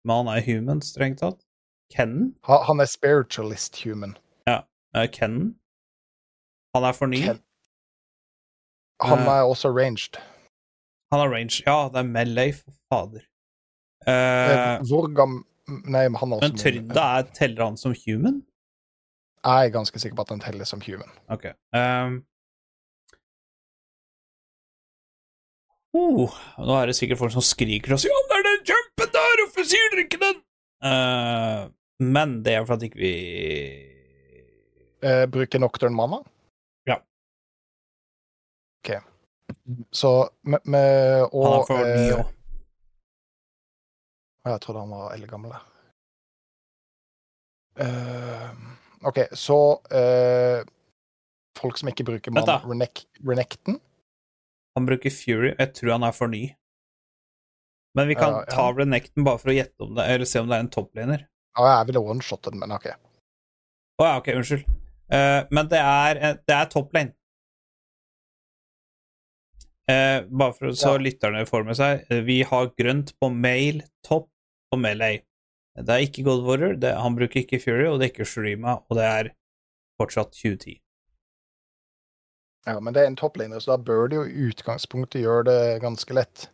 men 0.05 0.17
han 0.27 0.29
er 0.37 0.43
human, 0.45 0.81
strengt 0.83 1.21
tatt. 1.21 1.41
Kennen? 1.93 2.35
Ha, 2.45 2.63
han 2.67 2.81
er 2.81 2.89
spiritualist 2.89 3.83
human. 3.85 4.17
Ja. 4.49 4.61
Uh, 4.97 5.07
Kennen? 5.13 5.55
Han 6.75 6.85
er 6.89 6.93
for 6.93 7.07
ny. 7.07 7.21
Ken- 7.23 7.43
Han 9.03 9.19
Eh. 9.19 9.27
er 9.27 9.43
også 9.45 9.69
ranged. 9.77 10.17
Han 11.13 11.21
er 11.21 11.29
ranged. 11.33 11.63
Ja, 11.67 11.89
det 11.89 11.97
er 12.01 12.03
Melee, 12.09 12.53
for 12.53 12.73
fader. 12.93 13.21
Eh, 14.07 14.77
Eh, 14.77 14.79
Hvor 14.89 15.07
gam... 15.15 15.47
Nei, 15.69 16.05
men 16.09 16.19
han 16.21 16.33
er 16.33 16.43
også 16.43 16.53
men 16.53 16.61
Trynda 16.61 17.05
er, 17.19 17.29
teller 17.37 17.65
han 17.65 17.79
som 17.81 17.95
human? 18.05 18.43
Jeg 19.45 19.69
er 19.69 19.73
ganske 19.73 20.01
sikker 20.01 20.17
på 20.17 20.25
at 20.25 20.33
han 20.35 20.43
teller 20.45 20.69
som 20.69 20.81
human. 20.85 21.11
Ok. 21.33 21.47
Um, 21.77 22.19
oh, 25.97 26.37
nå 26.61 26.77
er 26.81 26.91
det 26.91 26.97
sikkert 26.99 27.21
folk 27.21 27.33
som 27.33 27.45
skriker 27.45 27.97
og 27.97 28.03
sier 28.03 28.13
'Ja, 28.13 28.21
det 28.31 28.39
er 28.41 28.47
den 28.51 28.63
jumpen 28.73 29.17
der! 29.17 29.43
Hvorfor 29.45 29.69
sier 29.73 29.91
dere 29.93 30.05
ikke 30.05 30.23
den?' 30.25 30.45
Uh, 30.85 31.73
men 32.15 32.45
det 32.45 32.55
er 32.55 32.65
for 32.65 32.77
at 32.77 32.83
ikke 32.85 33.01
vi 33.01 33.15
uh, 35.05 35.25
bruker 35.33 35.59
Nocturne 35.59 35.97
mana? 35.97 36.21
Ja. 36.89 37.01
OK. 38.85 38.91
Så 39.93 40.29
med, 40.43 40.59
med 40.65 41.29
og, 41.33 41.45
Han 41.45 41.61
er 41.61 41.67
for 41.69 41.85
ny 41.85 42.09
eh, 42.13 42.33
Jeg 44.45 44.61
trodde 44.61 44.81
han 44.85 44.91
var 44.93 45.15
eldgammel. 45.15 45.55
jeg. 45.55 45.63
Eh, 47.85 48.51
OK, 49.09 49.19
så 49.35 49.57
uh, 49.91 50.61
Folk 51.59 51.79
som 51.81 51.89
ikke 51.91 52.05
bruker 52.07 52.35
mann. 52.35 52.49
Renek, 52.69 53.05
Renekton? 53.25 53.79
Han 54.77 54.87
bruker 54.89 55.11
Fury. 55.15 55.53
Jeg 55.59 55.73
tror 55.79 55.93
han 55.97 56.05
er 56.07 56.15
for 56.17 56.31
ny. 56.31 56.43
Men 57.95 58.09
vi 58.11 58.17
kan 58.19 58.33
Ja, 58.33 58.41
ja. 58.43 58.51
ta 58.51 58.65
Renekton 58.75 59.25
bare 59.27 59.39
for 59.39 59.53
å 59.53 59.55
gjette 59.57 59.87
om 59.87 59.95
det, 59.95 60.07
eller 60.11 60.27
se 60.27 60.41
om 60.43 60.49
det 60.51 60.57
er 60.59 60.65
en 60.67 60.71
topplaner. 60.75 61.27
Ja, 61.55 61.67
jeg 61.79 61.87
ville 61.93 62.03
one-shotte 62.03 62.51
den, 62.51 62.59
men 62.65 62.75
OK. 62.75 62.89
Å 62.91 64.07
ja, 64.09 64.17
ok, 64.19 64.33
unnskyld. 64.35 64.65
Uh, 65.15 65.45
men 65.55 65.69
det 65.71 65.79
er, 65.79 66.17
eh, 66.19 66.35
det 66.49 66.57
er 66.57 66.71
toplane. 66.73 67.15
Uh, 69.87 70.25
bare 70.33 70.53
for 70.57 70.73
så 70.75 70.95
Ja. 70.97 71.03
lytterne 71.07 71.45
får 71.47 71.65
med 71.69 71.77
seg. 71.79 72.07
Vi 72.27 72.43
har 72.43 72.71
grønt 72.75 73.13
på 73.21 73.31
mail, 73.31 73.83
topp 74.03 74.31
og 74.75 74.81
melee. 74.83 75.23
Det 75.75 75.91
er 75.91 76.05
ikke 76.07 76.23
God 76.27 76.45
Warrior, 76.47 76.77
det, 76.79 76.93
han 77.03 77.17
bruker 77.19 77.41
ikke 77.43 77.59
Fury, 77.63 77.87
og 77.91 77.99
det 77.99 78.07
er 78.07 78.13
ikke 78.13 78.27
Shurima, 78.31 78.77
og 78.87 78.99
det 78.99 79.07
er 79.09 79.31
fortsatt 79.99 80.31
2010. 80.37 80.77
Ja, 82.67 82.79
men 82.81 82.95
det 82.95 83.03
er 83.03 83.11
en 83.11 83.19
topplaner, 83.19 83.59
så 83.61 83.75
da 83.75 83.83
bør 83.83 84.07
det 84.09 84.17
jo 84.21 84.25
i 84.25 84.47
utgangspunktet 84.49 85.25
gjøre 85.25 85.45
det 85.51 85.59
ganske 85.83 86.15
lett. 86.17 86.47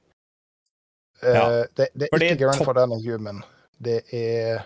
Ja. 1.23 1.35
Ja, 1.37 1.67
det, 1.77 1.91
det 1.95 2.09
er 2.09 2.15
fordi 2.15 2.31
ikke 2.33 2.49
topp- 2.57 2.65
for 2.71 2.79
denne 2.81 2.97
human. 3.05 3.43
Det 3.81 4.01
er 4.17 4.65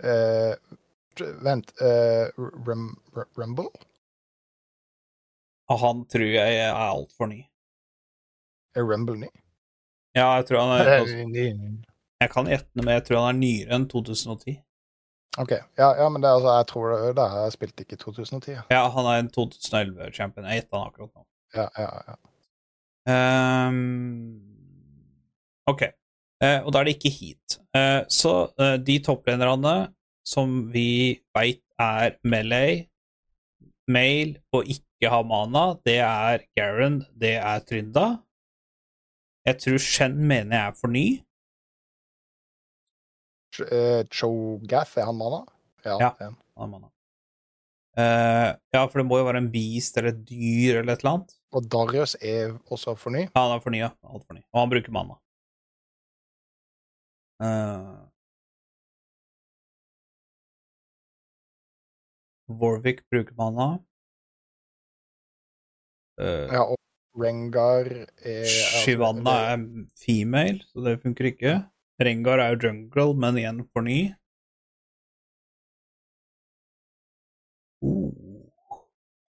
uh, 0.00 0.56
Vent 1.44 1.70
uh, 1.80 2.32
Rem, 2.66 2.88
Rem, 3.14 3.28
Rumble? 3.38 3.68
Han 5.70 6.04
tror 6.12 6.26
jeg 6.32 6.58
er 6.64 6.72
altfor 6.74 7.28
ny. 7.30 7.44
Er 8.74 8.88
Rumble 8.88 9.20
ny? 9.20 9.30
Ja, 10.16 10.32
jeg 10.38 10.48
tror 10.48 10.64
han 10.64 10.80
er 10.80 10.90
er 10.94 11.26
Ny. 11.26 11.46
Jeg 12.24 12.32
kan 12.32 12.48
gjette 12.48 12.70
noe, 12.72 12.86
men 12.86 12.96
jeg 12.96 13.04
tror 13.08 13.20
han 13.20 13.34
er 13.34 13.40
nyere 13.40 13.76
enn 13.76 13.88
2010. 13.90 14.56
OK. 15.42 15.52
Ja, 15.78 15.88
ja 15.98 16.06
men 16.12 16.22
det, 16.22 16.30
er 16.30 16.38
altså, 16.38 16.52
jeg 16.60 16.68
tror 16.70 16.92
det, 16.92 17.00
det 17.18 17.26
har 17.32 17.50
spilt 17.52 17.82
ikke 17.82 17.98
i 17.98 18.02
2010. 18.04 18.54
Ja, 18.54 18.62
Ja, 18.72 18.84
han 18.94 19.10
er 19.10 19.20
en 19.22 19.32
2011-champion. 19.34 20.46
Jeg 20.48 20.62
gjetta 20.62 20.78
han 20.78 20.88
akkurat 20.92 21.12
nå. 21.12 21.26
ja, 21.58 21.68
ja. 21.78 21.90
ja. 22.08 22.16
Um, 23.04 24.40
OK. 25.68 25.84
Uh, 26.40 26.60
og 26.64 26.72
da 26.72 26.80
er 26.80 26.88
det 26.88 26.96
ikke 26.96 27.12
heat. 27.12 27.58
Uh, 27.76 28.00
så 28.08 28.34
uh, 28.60 28.76
de 28.80 28.98
topplederne 29.04 29.76
som 30.24 30.56
vi 30.72 31.20
veit 31.36 31.62
er 31.80 32.16
Melee, 32.24 32.86
Mail 33.90 34.38
og 34.54 34.64
ikke 34.70 35.10
har 35.12 35.26
mana, 35.28 35.74
det 35.84 35.98
er 36.00 36.46
Garen, 36.56 37.02
det 37.20 37.34
er 37.36 37.60
Trynda. 37.68 38.06
Jeg 39.44 39.60
tror 39.60 39.82
Shen 39.82 40.16
mener 40.24 40.56
jeg 40.56 40.66
er 40.66 40.78
for 40.78 40.88
ny. 40.88 41.06
Eh, 43.60 44.02
Cho'Gath, 44.10 44.96
er 44.98 45.08
han 45.08 45.18
manna? 45.18 45.44
Ja. 45.84 45.98
Ja. 46.00 46.12
han 46.18 46.36
er 46.56 46.72
manna. 46.72 46.90
Uh. 47.94 48.02
Eh, 48.02 48.48
ja, 48.74 48.80
for 48.90 48.98
det 48.98 49.06
må 49.06 49.20
jo 49.20 49.26
være 49.28 49.38
en 49.44 49.50
beast 49.52 49.98
eller 50.00 50.10
et 50.10 50.24
dyr 50.26 50.80
eller 50.80 50.96
et 50.96 51.04
eller 51.04 51.12
annet. 51.12 51.36
Og 51.54 51.68
Darius 51.70 52.16
er 52.18 52.56
også 52.74 52.96
for 52.98 53.14
ny. 53.14 53.28
Ja, 53.28 53.44
han 53.44 53.54
er 53.54 53.62
for 53.62 53.74
ny, 53.74 53.84
ja. 53.84 53.92
Alt 54.10 54.26
for 54.26 54.34
ny. 54.34 54.42
Og 54.50 54.64
han 54.64 54.72
bruker 54.72 54.96
mana. 54.96 55.20
Uh, 57.44 58.06
Warwick 62.48 63.04
bruker 63.10 63.34
mana. 63.38 63.68
Uh, 66.18 66.46
Ja, 66.50 66.62
og 66.62 66.78
Rengar 67.18 67.86
er 67.86 68.42
altså, 68.42 68.82
Shivanna 68.82 69.34
er 69.52 69.64
female, 69.98 70.62
så 70.70 70.82
det 70.86 70.98
funker 71.02 71.30
ikke. 71.30 71.54
Rengar 72.00 72.38
er 72.42 72.54
jo 72.54 72.68
jungle, 72.68 73.14
men 73.14 73.38
igjen 73.38 73.60
for 73.72 73.86
ny. 73.86 73.98
Uh. 77.84 78.10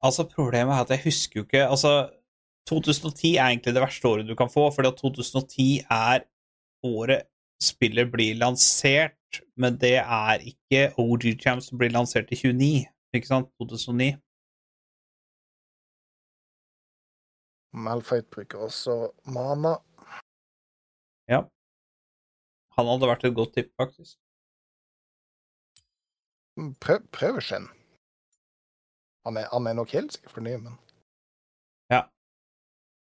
Altså, 0.06 0.26
problemet 0.36 0.74
er 0.74 0.86
at 0.86 0.90
jeg 0.94 1.04
husker 1.04 1.40
jo 1.40 1.44
ikke 1.46 1.66
Altså, 1.66 1.92
2010 2.70 3.36
er 3.36 3.46
egentlig 3.46 3.74
det 3.74 3.82
verste 3.82 4.08
året 4.08 4.28
du 4.28 4.36
kan 4.36 4.50
få, 4.50 4.72
fordi 4.72 4.88
at 4.88 4.98
2010 4.98 5.80
er 5.90 6.26
året 6.84 7.22
spillet 7.62 8.12
blir 8.12 8.36
lansert, 8.36 9.42
men 9.58 9.80
det 9.82 9.98
er 9.98 10.42
ikke 10.52 10.94
OG 11.02 11.24
Champs 11.42 11.70
som 11.70 11.78
blir 11.78 11.94
lansert 11.94 12.32
i 12.32 12.36
29, 12.36 12.86
ikke 13.14 13.28
sant? 13.28 13.50
2009. 13.62 14.16
Malphite 17.86 18.30
bruker 18.32 18.58
også 18.68 19.12
mana. 19.26 19.76
Ja. 21.28 21.42
Han 22.76 22.90
hadde 22.92 23.08
vært 23.10 23.24
et 23.28 23.36
godt 23.36 23.54
tipp, 23.56 23.72
faktisk. 23.80 24.18
Prøv, 26.84 27.04
prøv 27.12 27.40
Shen. 27.44 27.68
Han 29.26 29.38
han 29.52 29.68
er 29.68 29.74
nok 29.74 29.92
helt 29.96 30.14
sikkert 30.14 30.32
for 30.38 30.46
ny, 30.46 30.56
men 30.58 30.76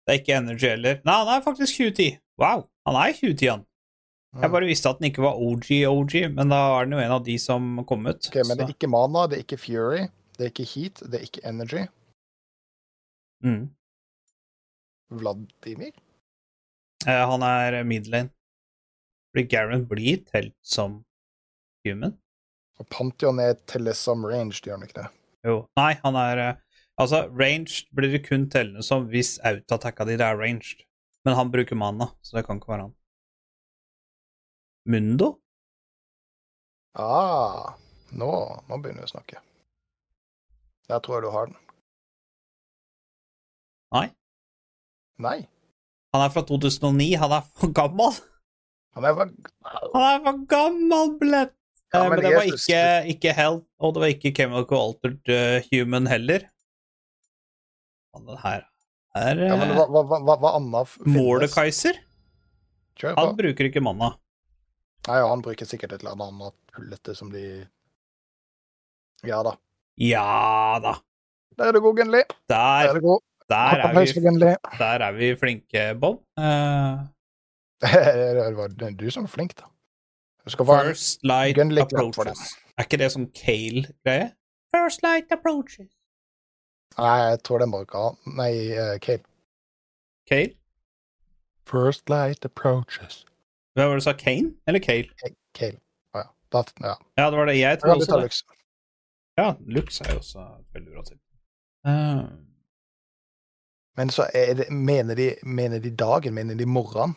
Det 0.03 0.11
er 0.17 0.19
ikke 0.19 0.35
Energy 0.35 0.67
heller. 0.67 0.97
Nei, 1.07 1.15
han 1.15 1.29
er 1.31 1.45
faktisk 1.45 1.77
2010. 1.79 2.17
Wow, 2.43 2.65
han 2.89 2.97
er 2.99 3.13
2010, 3.15 3.47
han. 3.53 3.61
Jeg 4.43 4.51
bare 4.51 4.67
visste 4.67 4.91
at 4.91 4.99
den 4.99 5.11
ikke 5.13 5.23
var 5.23 5.37
OG 5.39 5.69
OG, 5.87 6.15
men 6.33 6.51
da 6.51 6.59
er 6.81 6.89
den 6.89 6.97
jo 6.97 7.03
en 7.05 7.15
av 7.19 7.23
de 7.27 7.37
som 7.39 7.85
kom 7.87 8.09
ut. 8.09 8.27
Ok, 8.31 8.39
Men 8.49 8.59
det 8.59 8.65
er 8.65 8.73
ikke 8.73 8.89
mana, 8.91 9.27
det 9.29 9.39
er 9.39 9.45
ikke 9.45 9.61
Fury, 9.61 10.07
det 10.39 10.47
er 10.47 10.51
ikke 10.51 10.67
Heat, 10.73 11.03
det 11.07 11.21
er 11.21 11.27
ikke 11.29 11.45
Energy. 11.47 11.85
mm. 13.45 13.63
Vladimir? 15.13 15.93
eh, 17.07 17.25
Han 17.31 17.43
er 17.47 17.83
midlane. 17.85 18.33
Fordi 19.33 19.47
Garen 19.49 19.87
blir 19.89 20.21
telt 20.29 20.55
som 20.63 21.01
human. 21.87 22.19
Og 22.81 22.89
Pantheon 22.93 23.41
er 23.41 23.57
telles 23.69 24.01
som 24.05 24.25
ranged, 24.29 24.61
gjør 24.65 24.77
han 24.77 24.87
ikke 24.89 25.01
det? 25.01 25.09
Jo. 25.49 25.57
Nei, 25.79 25.95
han 26.05 26.19
er 26.19 26.41
eh, 26.43 26.61
Altså, 27.01 27.25
ranged 27.33 27.89
blir 27.97 28.13
det 28.13 28.27
kun 28.27 28.45
tellende 28.53 28.83
som 28.85 29.07
hvis 29.11 29.39
autoattacka 29.49 30.05
di 30.07 30.19
er 30.21 30.37
ranged. 30.39 30.85
Men 31.25 31.39
han 31.39 31.51
bruker 31.51 31.79
mana, 31.79 32.11
så 32.23 32.37
det 32.37 32.45
kan 32.47 32.61
ikke 32.61 32.73
være 32.73 32.89
han. 32.89 32.95
Mundo? 34.93 35.29
Ah, 36.99 37.73
nå, 38.13 38.33
nå 38.69 38.79
begynner 38.83 39.07
vi 39.07 39.09
å 39.09 39.13
snakke. 39.15 39.41
Der 40.91 41.01
tror 41.01 41.17
jeg 41.17 41.25
du 41.25 41.31
har 41.33 41.49
den. 41.49 41.57
Nei. 43.97 44.07
Nei. 45.23 45.39
Han 46.13 46.27
er 46.27 46.35
fra 46.35 46.45
2009. 46.45 47.09
Han 47.23 47.39
er 47.39 47.49
for 47.57 47.73
gammel! 47.73 48.21
Han 48.97 49.09
er 49.09 49.17
for, 49.17 49.35
Han 49.95 50.07
er 50.07 50.23
for 50.27 50.47
gammel, 50.51 51.19
Blett! 51.21 51.57
Ja, 51.93 52.07
Eh, 52.07 52.09
men, 52.09 52.17
men 52.17 52.25
det 52.25 52.33
var 52.33 52.49
ikke, 52.49 52.83
ikke 53.13 53.33
Hell, 53.37 53.59
og 53.77 53.91
det 53.95 54.01
var 54.01 54.13
ikke 54.15 54.33
Chemical 54.37 54.79
Altered 54.81 55.29
uh, 55.29 55.67
Human 55.69 56.09
heller. 56.09 56.47
Han 58.17 58.25
den 58.29 58.41
her 58.41 58.65
er 59.17 59.43
Ja, 59.45 59.59
men 59.61 59.75
uh, 59.75 59.77
hva, 59.77 60.03
hva, 60.09 60.21
hva, 60.25 60.37
hva 60.41 60.53
annet 60.57 60.89
finnes? 60.95 61.13
Mordekaiser. 61.19 62.01
Han 63.03 63.37
bruker 63.37 63.69
ikke 63.69 63.83
manna. 63.85 64.15
Nei, 65.09 65.19
og 65.21 65.33
han 65.35 65.45
bruker 65.45 65.69
sikkert 65.69 65.97
et 65.97 66.05
eller 66.05 66.15
annet 66.15 66.31
hullete 66.33 66.57
tullete 66.73 67.17
som 67.19 67.33
de 67.35 67.45
Ja 69.27 69.43
da. 69.45 69.57
Ja 70.01 70.79
da. 70.83 70.97
Der 71.59 71.69
er 71.69 71.77
du 71.77 71.83
god, 71.85 71.99
Gunli. 72.01 72.23
Der 72.49 72.57
Der, 72.57 72.89
er 72.89 72.97
du 72.97 73.05
god. 73.05 73.21
der, 73.53 73.83
er 73.85 73.93
vi, 73.93 74.55
der 74.79 75.05
er 75.09 75.13
vi 75.19 75.35
flinke, 75.37 75.83
Bob. 76.01 76.23
Eh, 76.41 77.03
var 77.05 77.12
du 79.01 79.11
som 79.11 79.27
var 79.27 79.33
flink, 79.33 79.57
da. 79.59 79.69
First 80.47 81.23
light 81.23 81.59
approaches. 81.59 82.57
Er 82.79 82.87
ikke 82.87 82.99
det 82.99 83.13
sånn 83.15 83.29
Kale-greie? 83.37 84.33
First 84.75 85.03
light 85.05 85.31
approaches. 85.35 85.91
Nei, 86.99 87.19
jeg 87.31 87.43
tror 87.47 87.63
det 87.63 87.69
er 87.69 87.85
ikke 87.87 88.01
ha 88.01 88.33
Nei, 88.39 88.53
uh, 88.77 88.97
Kale. 89.01 89.25
Kale? 90.29 90.55
First 91.69 92.11
light 92.11 92.45
approaches. 92.45 93.23
Hva 93.77 93.87
var 93.89 93.97
det 93.97 94.03
du 94.03 94.07
sa? 94.09 94.17
Kane 94.19 94.53
eller 94.69 94.83
Kale? 94.85 95.33
Kale. 95.57 95.79
Å 96.13 96.25
ja. 96.25 96.29
Da, 96.53 96.65
ja. 96.85 96.95
Ja, 97.19 97.29
det 97.31 97.39
var 97.39 97.49
det 97.49 97.59
jeg 97.59 97.81
trodde 97.81 98.05
også. 98.05 98.21
Lux. 98.21 98.43
Ja, 99.41 99.53
Lux 99.65 100.01
er 100.03 100.11
jo 100.13 100.21
også 100.21 100.47
veldig 100.75 100.97
bra 100.97 101.05
til. 101.09 101.21
Uh. 101.89 102.25
Men 103.97 104.11
så 104.11 104.27
det 104.33 104.69
Mener 104.71 105.15
de, 105.15 105.35
mener 105.43 105.81
de 105.81 105.91
dagen? 105.97 106.35
Mener 106.35 106.55
de 106.55 106.67
morgenen? 106.67 107.17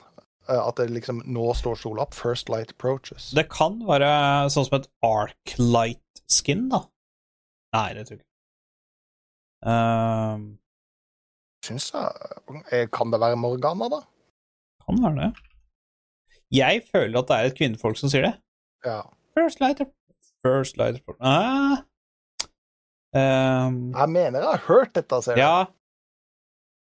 Eh, 0.50 0.62
At 0.68 0.78
det 0.78 0.90
liksom 0.94 1.22
Nå 1.26 1.54
står 1.58 1.80
sola 1.80 2.06
opp. 2.06 2.14
First 2.18 2.50
light 2.50 2.72
approaches. 2.76 3.32
det 3.36 3.48
kan 3.54 3.80
være 3.88 4.10
sånn 4.54 4.68
som 4.68 4.80
et 4.80 4.90
arc 5.06 5.56
light 5.60 6.02
skin, 6.30 6.68
da. 6.72 6.86
Nei, 7.76 7.90
det 7.98 8.06
tror 8.08 8.18
jeg 8.18 8.24
ikke. 8.24 8.32
Um... 9.66 10.46
Syns 11.66 11.88
jeg 11.90 12.06
eh, 12.72 12.86
Kan 12.94 13.10
det 13.14 13.20
være 13.24 13.40
Morgana, 13.42 13.90
da? 13.90 14.04
kan 14.86 15.02
være 15.02 15.16
det. 15.18 15.32
Jeg 16.54 16.84
føler 16.92 17.18
at 17.20 17.30
det 17.32 17.36
er 17.38 17.48
et 17.50 17.56
kvinnefolk 17.58 17.98
som 17.98 18.12
sier 18.12 18.28
det. 18.28 18.36
Ja. 18.86 19.00
First 19.34 19.60
light 19.64 19.82
First 20.46 20.78
light 20.78 21.02
ah. 21.20 21.82
Um, 23.16 23.96
Jeg 23.96 24.10
mener 24.12 24.44
jeg 24.44 24.50
har 24.52 24.62
hørt 24.68 24.94
dette, 24.94 25.22
ser 25.24 25.34
du. 25.34 25.42
Ja. 25.42 25.66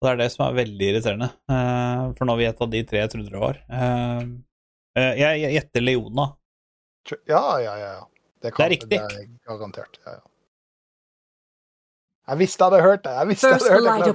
Og 0.01 0.07
det 0.07 0.11
er 0.11 0.17
det 0.23 0.31
som 0.33 0.45
er 0.47 0.57
veldig 0.59 0.87
irriterende. 0.91 1.29
Eh, 1.49 2.01
for 2.17 2.27
nå 2.29 2.35
vet 2.37 2.49
jeg 2.51 2.55
at 2.67 2.71
de 2.73 2.83
tre 2.89 2.99
jeg 3.03 3.11
trodde 3.13 3.31
det 3.31 3.41
var. 3.41 3.59
Eh, 3.69 4.21
eh, 4.99 5.13
jeg 5.21 5.53
gjetter 5.55 5.85
Leona. 5.85 6.25
Ja, 7.29 7.43
ja, 7.63 7.75
ja. 7.79 7.91
ja. 7.99 8.05
Det, 8.41 8.51
Det 8.53 8.65
er 8.65 8.69
riktig. 8.75 8.89
Det 8.99 9.19
er 9.19 9.57
garantert. 9.57 9.99
Ja, 10.05 10.11
ja. 10.17 10.23
Jeg 12.27 12.37
visste 12.41 12.63
jeg 12.65 12.71
hadde 12.73 12.81
hørt 12.83 13.03
det. 13.05 13.11
Jeg 13.19 13.27
visste 13.29 13.47
jeg 13.47 13.53
hadde 13.53 13.69
hørt 13.69 13.81
det. 13.81 13.85
light 13.85 14.07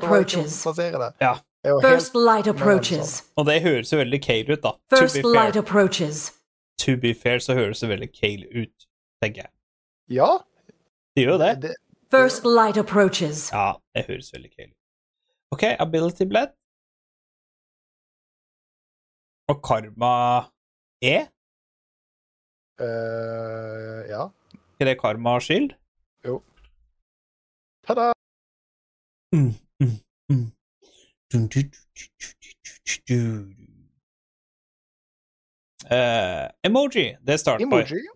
det. 1.05 1.11
Ja, 1.20 1.35
Det 1.62 1.70
helt- 1.70 1.82
First 1.85 2.15
light 2.15 2.47
approaches. 2.48 3.11
Og 3.36 3.47
det 3.47 3.62
høres 3.62 3.93
jo 3.93 3.98
veldig 3.98 4.20
Kale 4.24 4.52
ut, 4.57 4.62
da. 4.62 4.73
First 4.97 5.16
to 5.16 5.23
be 5.23 5.28
light 5.35 5.52
fair, 5.55 5.62
approaches. 5.62 6.32
to 6.78 6.97
be 6.97 7.12
fair 7.15 7.39
så 7.39 7.55
høres 7.55 7.81
det 7.81 7.89
veldig 7.90 8.09
Kale 8.20 8.47
ut, 8.62 8.86
tenker 9.23 9.43
jeg. 9.44 9.51
Ja, 10.09 10.39
Det 11.16 11.24
gjør 11.27 11.32
jo 11.32 11.39
det. 11.39 11.61
det, 11.62 11.74
First 12.11 12.44
light 12.44 12.77
approaches. 12.77 13.51
Ja, 13.52 13.74
det 13.94 14.07
høres 14.09 14.32
veldig 14.35 14.51
Kale 14.57 14.70
ut. 14.73 14.80
OK, 15.51 15.63
ability 15.79 16.25
bled. 16.25 16.49
Og 19.49 19.63
karma 19.63 20.15
E? 21.03 21.17
Uh, 22.81 24.01
ja. 24.09 24.23
Ikke 24.55 24.85
det 24.91 25.01
karma 25.01 25.41
skyld? 25.41 25.75
Ta-da! 27.87 28.13
Mm, 29.33 29.53
mm, 29.81 29.97
mm. 30.31 30.47
Eh, 35.91 36.51
emoji. 36.63 37.17
Det 37.27 37.41
starter, 37.41 37.65
Emoji. 37.65 38.07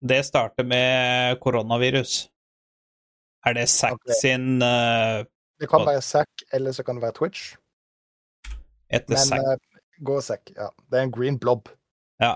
det 0.00 0.24
starter 0.24 0.64
med 0.64 1.40
koronavirus. 1.40 2.28
Er 3.46 3.52
det 3.52 3.68
Zack 3.68 3.92
okay. 3.92 4.14
sin 4.22 4.62
uh, 4.62 5.24
Det 5.62 5.68
kan 5.70 5.84
være 5.86 6.02
Zack, 6.02 6.42
eller 6.52 6.72
så 6.74 6.82
kan 6.82 6.98
det 6.98 7.02
være 7.02 7.14
Twitch. 7.14 7.56
etter 8.90 9.14
Men 9.14 9.28
Zack? 9.28 9.42
Uh, 9.46 10.04
gå 10.04 10.20
Zack, 10.20 10.50
ja. 10.56 10.68
Det 10.90 10.98
er 10.98 11.06
en 11.06 11.12
green 11.14 11.38
blob. 11.38 11.68
Ja. 12.18 12.34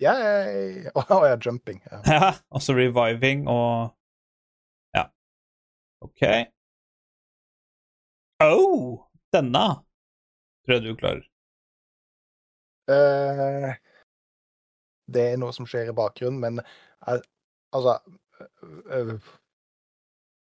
Yay! 0.00 0.88
oh, 0.94 1.28
ja, 1.28 1.36
jumping. 1.46 1.82
Ja. 1.90 2.00
Ja, 2.06 2.32
og 2.50 2.62
så 2.62 2.72
reviving 2.72 3.48
og 3.48 3.92
Ja. 4.94 5.04
OK. 6.00 6.22
Oh! 8.40 8.98
Denne 9.32 9.66
tror 10.64 10.74
jeg 10.74 10.82
du 10.82 10.96
klarer. 10.96 11.28
Uh, 12.90 13.70
det 15.12 15.28
er 15.32 15.38
noe 15.38 15.52
som 15.54 15.68
skjer 15.68 15.92
i 15.92 15.96
bakgrunnen, 15.96 16.40
men 16.40 16.64
uh, 17.06 17.20
altså 17.72 17.98
uh, 18.40 18.96
eh, 18.96 19.14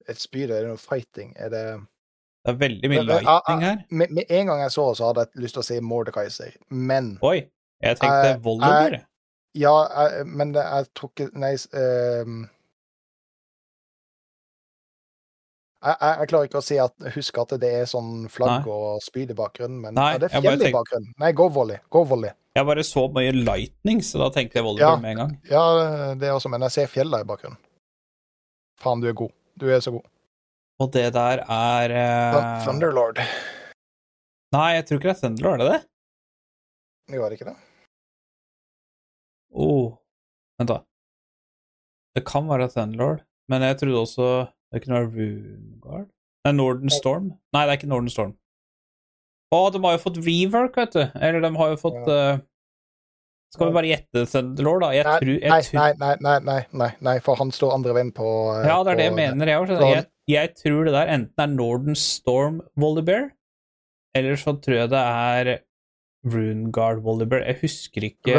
Et 0.09 0.19
spyd, 0.19 0.49
er 0.51 0.65
det 0.65 0.71
noe 0.71 0.81
fighting? 0.81 1.35
Er 1.37 1.51
det 1.53 1.65
Det 2.41 2.55
er 2.55 2.61
veldig 2.61 2.89
mye 2.89 3.03
lightning 3.05 3.65
her. 3.67 3.81
med, 3.91 4.13
med 4.17 4.31
en 4.33 4.47
gang 4.47 4.63
jeg 4.63 4.73
så, 4.73 4.87
så 4.97 5.11
hadde 5.11 5.27
jeg 5.27 5.43
lyst 5.45 5.59
til 5.59 5.63
å 5.63 5.67
si 5.67 5.81
Mordekaiser, 5.85 6.55
men 6.73 7.19
Oi. 7.27 7.43
Jeg 7.81 7.97
tenkte 8.01 8.37
uh, 8.37 8.41
Volleyball, 8.45 8.97
jeg. 8.97 9.05
Ja, 9.61 9.75
jeg, 9.89 10.27
men 10.29 10.55
det, 10.55 10.63
jeg 10.63 10.89
tror 10.97 11.11
ikke 11.11 11.29
Nei 11.41 11.55
ehm, 11.57 12.43
jeg, 15.81 15.97
jeg, 15.97 16.29
klarer 16.29 16.49
ikke 16.51 16.61
å 16.61 16.65
si 16.65 16.77
at, 16.81 16.93
huske 17.17 17.41
at 17.41 17.55
det 17.63 17.71
er 17.81 17.89
sånn 17.89 18.29
flagg 18.33 18.69
og 18.69 19.01
spyd 19.05 19.33
i 19.33 19.37
bakgrunnen, 19.37 19.79
men 19.81 19.97
Nei, 19.97 20.11
ja, 20.13 20.21
det 20.21 20.29
er 20.29 20.45
fjell 20.45 20.67
i 20.69 20.73
bakgrunnen. 20.75 21.15
Nei, 21.23 21.31
go 21.37 21.47
volley. 21.53 21.81
Go 21.89 22.05
volley. 22.05 22.35
Jeg 22.57 22.69
bare 22.69 22.85
så 22.85 23.07
mye 23.15 23.33
lightning, 23.33 24.03
så 24.05 24.21
da 24.21 24.29
tenkte 24.35 24.61
jeg 24.61 24.67
volleyball 24.67 24.99
Ja. 24.99 25.01
med 25.01 25.15
en 25.15 25.23
gang. 25.23 25.33
Ja, 25.49 25.65
det 26.21 26.29
er 26.29 26.37
også, 26.37 26.53
men 26.53 26.67
jeg 26.69 26.77
ser 26.77 26.93
fjellene 26.93 27.25
i 27.25 27.29
bakgrunnen. 27.33 27.57
Faen, 28.81 29.01
du 29.01 29.09
er 29.09 29.17
god. 29.17 29.33
Du 29.57 29.71
er 29.73 29.81
så 29.81 29.95
god. 29.97 30.05
Og 30.81 30.89
det 30.95 31.11
der 31.13 31.43
er 31.45 31.93
uh... 31.93 32.65
Thunderlord. 32.65 33.21
Nei, 34.55 34.69
jeg 34.79 34.87
tror 34.87 34.99
ikke 34.99 35.11
det 35.11 35.17
er 35.17 35.21
Thunderlord, 35.21 35.61
er 35.61 35.65
det 35.65 35.73
det? 35.75 35.83
Jo, 37.15 37.25
er 37.25 37.29
det 37.29 37.37
ikke 37.39 37.51
det? 37.51 37.59
Oh. 39.51 39.99
Vent, 40.59 40.71
da. 40.71 40.79
Det 42.17 42.25
kan 42.27 42.49
være 42.49 42.71
Thunderlord, 42.73 43.23
men 43.53 43.67
jeg 43.67 43.79
trodde 43.83 44.01
også 44.07 44.31
det 44.71 44.83
kunne 44.83 45.01
være 45.01 45.11
Runeguard 45.11 46.09
Nei, 46.47 46.53
Norden 46.57 46.93
Storm. 46.93 47.33
Nei, 47.53 47.65
det 47.67 47.73
er 47.75 47.79
ikke 47.81 47.91
Norden 47.91 48.13
Storm. 48.13 48.37
Å, 49.53 49.59
de 49.75 49.81
har 49.83 49.97
jo 49.97 50.03
fått 50.05 50.21
rework, 50.25 50.79
vet 50.79 50.95
du. 50.95 51.03
Eller 51.19 51.43
de 51.45 51.51
har 51.59 51.73
jo 51.75 51.81
fått 51.81 52.09
eh, 52.09 52.39
Skal 53.51 53.67
vi 53.67 53.75
bare 53.75 53.89
gjette 53.91 54.23
Thunderlord, 54.31 54.81
da? 54.85 54.89
Jeg 54.95 55.05
Nei, 55.09 55.15
tror, 55.19 55.33
jeg 55.41 55.51
nei, 55.51 55.61
tror 55.67 55.81
nei, 55.81 56.15
nei, 56.23 56.35
nei, 56.47 56.59
nei, 56.73 56.91
nei, 57.03 57.15
for 57.25 57.35
han 57.41 57.51
står 57.51 57.73
andre 57.75 57.95
veien 57.97 58.13
på 58.15 58.27
eh, 58.55 58.67
Ja, 58.69 58.77
det 58.87 58.93
er 58.93 59.01
det 59.01 59.07
jeg 59.09 59.17
mener, 59.17 59.47
jeg 59.51 59.59
òg. 59.65 59.73
så- 59.73 59.89
Jeg, 59.91 60.07
jeg 60.31 60.55
tror 60.61 60.85
det 60.87 60.93
der 60.95 61.11
enten 61.17 61.43
er 61.43 61.47
Northern 61.57 61.97
Storm 61.99 62.61
Volibear, 62.79 63.31
eller 64.15 64.37
så 64.39 64.55
tror 64.63 64.77
jeg 64.79 64.91
det 64.91 65.03
er 65.03 65.59
Runeguard 66.31 67.03
Volibear. 67.03 67.43
Jeg 67.49 67.59
husker 67.63 68.05
ikke 68.11 68.37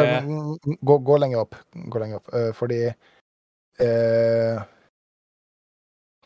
Gå, 0.85 0.97
gå 1.03 1.17
lenger 1.19 1.39
opp. 1.43 1.55
Gå 1.75 1.99
lenger 1.99 2.19
opp. 2.21 2.29
eh, 2.33 2.51
fordi 2.53 2.79
uh, 3.81 4.61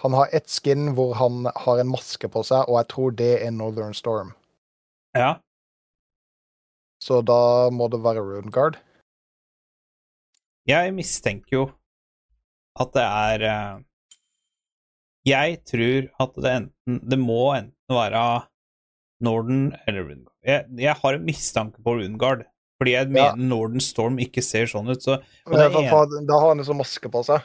Han 0.03 0.14
har 0.14 0.28
ett 0.36 0.49
skin 0.52 0.94
hvor 0.94 1.14
han 1.16 1.48
har 1.56 1.80
en 1.80 1.88
maske 1.90 2.28
på 2.30 2.44
seg, 2.45 2.68
og 2.70 2.78
jeg 2.82 2.88
tror 2.91 3.12
det 3.16 3.32
er 3.48 3.52
Northern 3.56 3.94
Storm. 3.95 4.34
Ja. 5.16 5.38
Så 7.06 7.19
da 7.26 7.69
må 7.69 7.86
det 7.94 7.99
være 8.02 8.23
Runegard. 8.26 8.80
Jeg 10.65 10.94
mistenker 10.98 11.53
jo 11.60 11.65
at 12.82 12.90
det 12.95 13.03
er 13.06 13.44
eh, 13.45 13.84
Jeg 15.30 15.60
tror 15.69 16.07
at 16.26 16.40
det 16.41 16.53
enten 16.60 16.98
Det 17.06 17.19
må 17.22 17.52
enten 17.56 17.94
være 17.94 18.23
Norden 19.26 19.68
eller 19.86 20.07
Runegard. 20.10 20.34
Jeg, 20.45 20.65
jeg 20.82 20.95
har 21.02 21.15
en 21.18 21.26
mistanke 21.26 21.82
på 21.86 21.94
Runegard, 22.02 22.44
fordi 22.82 22.91
jeg 22.98 23.07
Ja. 23.07 23.14
mener 23.36 23.48
Norden 23.53 23.80
Storm 23.82 24.18
ikke 24.19 24.44
ser 24.44 24.65
sånn 24.68 24.90
ut. 24.91 25.02
Så 25.02 25.14
Og 25.45 25.53
Men 25.53 25.60
det 25.60 25.65
er 25.86 25.90
for- 25.90 26.26
da 26.27 26.40
har 26.41 26.49
han 26.49 26.60
en 26.60 26.65
sånn 26.65 26.82
maske 26.82 27.10
på 27.10 27.23
seg. 27.26 27.41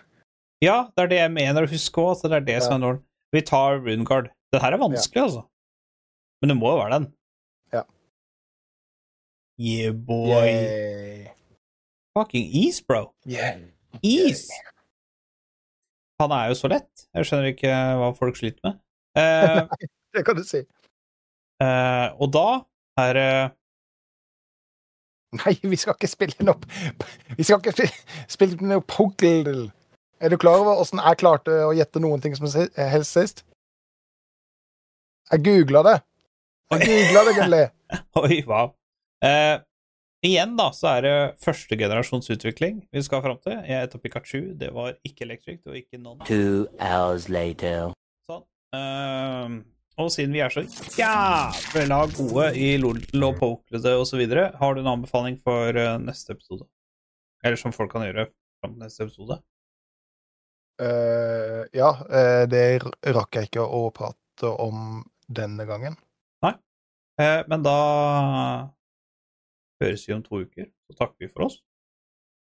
ja, 0.60 0.88
det 0.96 1.04
er 1.04 1.06
det 1.08 1.18
jeg 1.20 1.32
mener 1.32 1.62
å 1.66 1.70
huske 1.70 2.00
òg, 2.02 2.22
det 2.22 2.32
er 2.32 2.40
det 2.40 2.62
som 2.62 2.74
er 2.74 2.78
Norden. 2.78 3.04
Vi 3.32 3.40
tar 3.42 3.78
Runegard. 3.80 4.30
Det 4.52 4.60
her 4.60 4.72
er 4.74 4.78
vanskelig, 4.78 5.22
altså. 5.22 5.46
Men 6.42 6.48
det 6.48 6.56
må 6.58 6.72
jo 6.74 6.82
være 6.82 6.90
den. 6.98 7.12
Yeah, 9.60 9.92
boy. 9.92 10.28
Yay. 10.30 11.30
Fucking 12.16 12.46
ease, 12.48 12.80
bro. 12.80 13.12
Yeah. 13.28 13.58
Is! 14.02 14.48
Han 16.20 16.32
er 16.32 16.46
jo 16.48 16.54
så 16.56 16.68
lett. 16.72 17.04
Jeg 17.14 17.26
skjønner 17.28 17.52
ikke 17.52 17.74
hva 18.00 18.08
folk 18.16 18.38
sliter 18.40 18.60
med. 18.64 18.78
Uh, 19.18 19.68
Det 20.16 20.24
kan 20.26 20.38
du 20.38 20.44
si. 20.48 20.62
Uh, 21.60 22.08
og 22.16 22.32
da 22.32 22.46
er 23.04 23.12
det 23.18 23.32
Nei, 25.40 25.52
vi 25.62 25.76
skal 25.78 25.94
ikke 25.94 26.08
spille 26.10 26.42
noe 26.46 26.56
Vi 27.36 27.44
skal 27.44 27.60
ikke 27.60 27.86
spille- 28.32 28.56
den 28.58 28.72
noe 28.72 28.82
Pokel. 28.82 29.68
Er 30.20 30.32
du 30.32 30.38
klar 30.40 30.64
over 30.64 30.80
åssen 30.80 30.98
jeg 31.04 31.20
klarte 31.20 31.52
å 31.68 31.74
gjette 31.76 32.00
noen 32.02 32.24
ting 32.24 32.34
som 32.36 32.48
helst 32.48 33.12
sist? 33.12 33.44
Jeg 35.30 35.44
googla 35.46 35.84
det. 35.86 35.96
Jeg 36.72 36.88
googla 36.88 37.22
det, 37.28 37.36
Gunnli. 37.38 37.62
Oi, 38.24 38.40
wow. 38.48 38.72
Eh, 39.24 39.56
igjen, 40.24 40.54
da, 40.56 40.70
så 40.76 40.94
er 40.94 41.04
det 41.04 41.16
førstegenerasjonsutvikling 41.44 42.80
vi 42.92 43.02
skal 43.04 43.22
fram 43.24 43.40
til. 43.44 43.58
Jeg 43.58 43.84
heter 43.84 44.02
Pikachu. 44.02 44.40
Det 44.60 44.70
var 44.76 44.94
ikke 45.06 45.26
Electric, 45.26 45.60
det 45.60 45.72
var 45.72 45.80
ikke 45.80 46.00
non. 46.00 46.22
Two 46.28 46.64
hours 46.80 47.28
later. 47.32 47.92
Sånn. 48.28 48.46
Eh, 48.76 49.58
og 50.00 50.10
siden 50.14 50.32
vi 50.32 50.40
er 50.40 50.54
så 50.54 50.64
jævla 50.96 52.02
gode 52.16 52.50
i 52.56 52.72
LOL 52.80 53.02
og 53.26 53.40
Poklede 53.40 53.96
og 54.00 54.06
så 54.08 54.16
videre, 54.20 54.48
har 54.56 54.74
du 54.74 54.80
en 54.80 54.92
anbefaling 54.94 55.36
for 55.44 55.76
eh, 55.76 55.96
neste 56.00 56.36
episode? 56.38 56.64
Eller 57.44 57.60
som 57.60 57.74
folk 57.76 57.92
kan 57.92 58.06
gjøre 58.06 58.30
fram 58.60 58.76
til 58.76 58.84
neste 58.86 59.04
episode? 59.08 59.40
Uh, 60.80 61.66
ja, 61.76 61.90
uh, 62.08 62.46
det 62.48 62.80
rakk 63.12 63.36
jeg 63.36 63.50
ikke 63.50 63.64
å 63.68 63.82
prate 63.92 64.48
om 64.64 65.02
denne 65.28 65.66
gangen. 65.68 65.98
Eh, 67.20 67.40
men 67.46 67.64
da 67.64 67.76
Høres 69.80 70.02
vi 70.08 70.12
om 70.12 70.22
to 70.22 70.42
uker, 70.44 70.66
så 70.90 70.96
takker 70.98 71.24
vi 71.24 71.28
for 71.32 71.46
oss. 71.46 71.54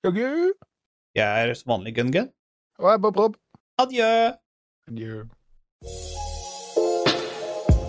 Jaggu. 0.05 0.53
Jeg 1.15 1.49
er 1.49 1.53
som 1.53 1.69
vanlig 1.75 1.93
gun-gun. 1.97 2.31
Og 2.79 2.87
jeg 2.89 2.93
er 2.97 3.01
Bob-Rob. 3.03 3.37
Adjø. 3.77 4.09
Adjø. 4.89 5.23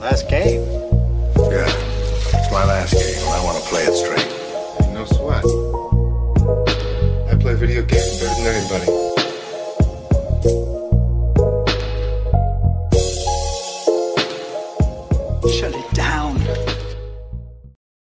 Last 0.05 0.29
game. 0.29 0.65
Yeah, 1.55 1.71
it's 2.37 2.51
my 2.53 2.65
last 2.73 2.93
game, 2.93 3.21
and 3.25 3.33
I 3.39 3.41
want 3.47 3.57
to 3.61 3.65
play 3.71 3.85
it 3.89 3.97
straight. 4.03 4.29
No 4.93 5.03
sweat. 5.17 5.45
I 7.33 7.35
play 7.41 7.55
video 7.55 7.83
games 7.93 8.21
better 8.21 8.37
than 8.37 8.47
anybody. 8.53 8.89
Shut 15.57 15.75
it 15.75 15.95
down. 15.95 16.28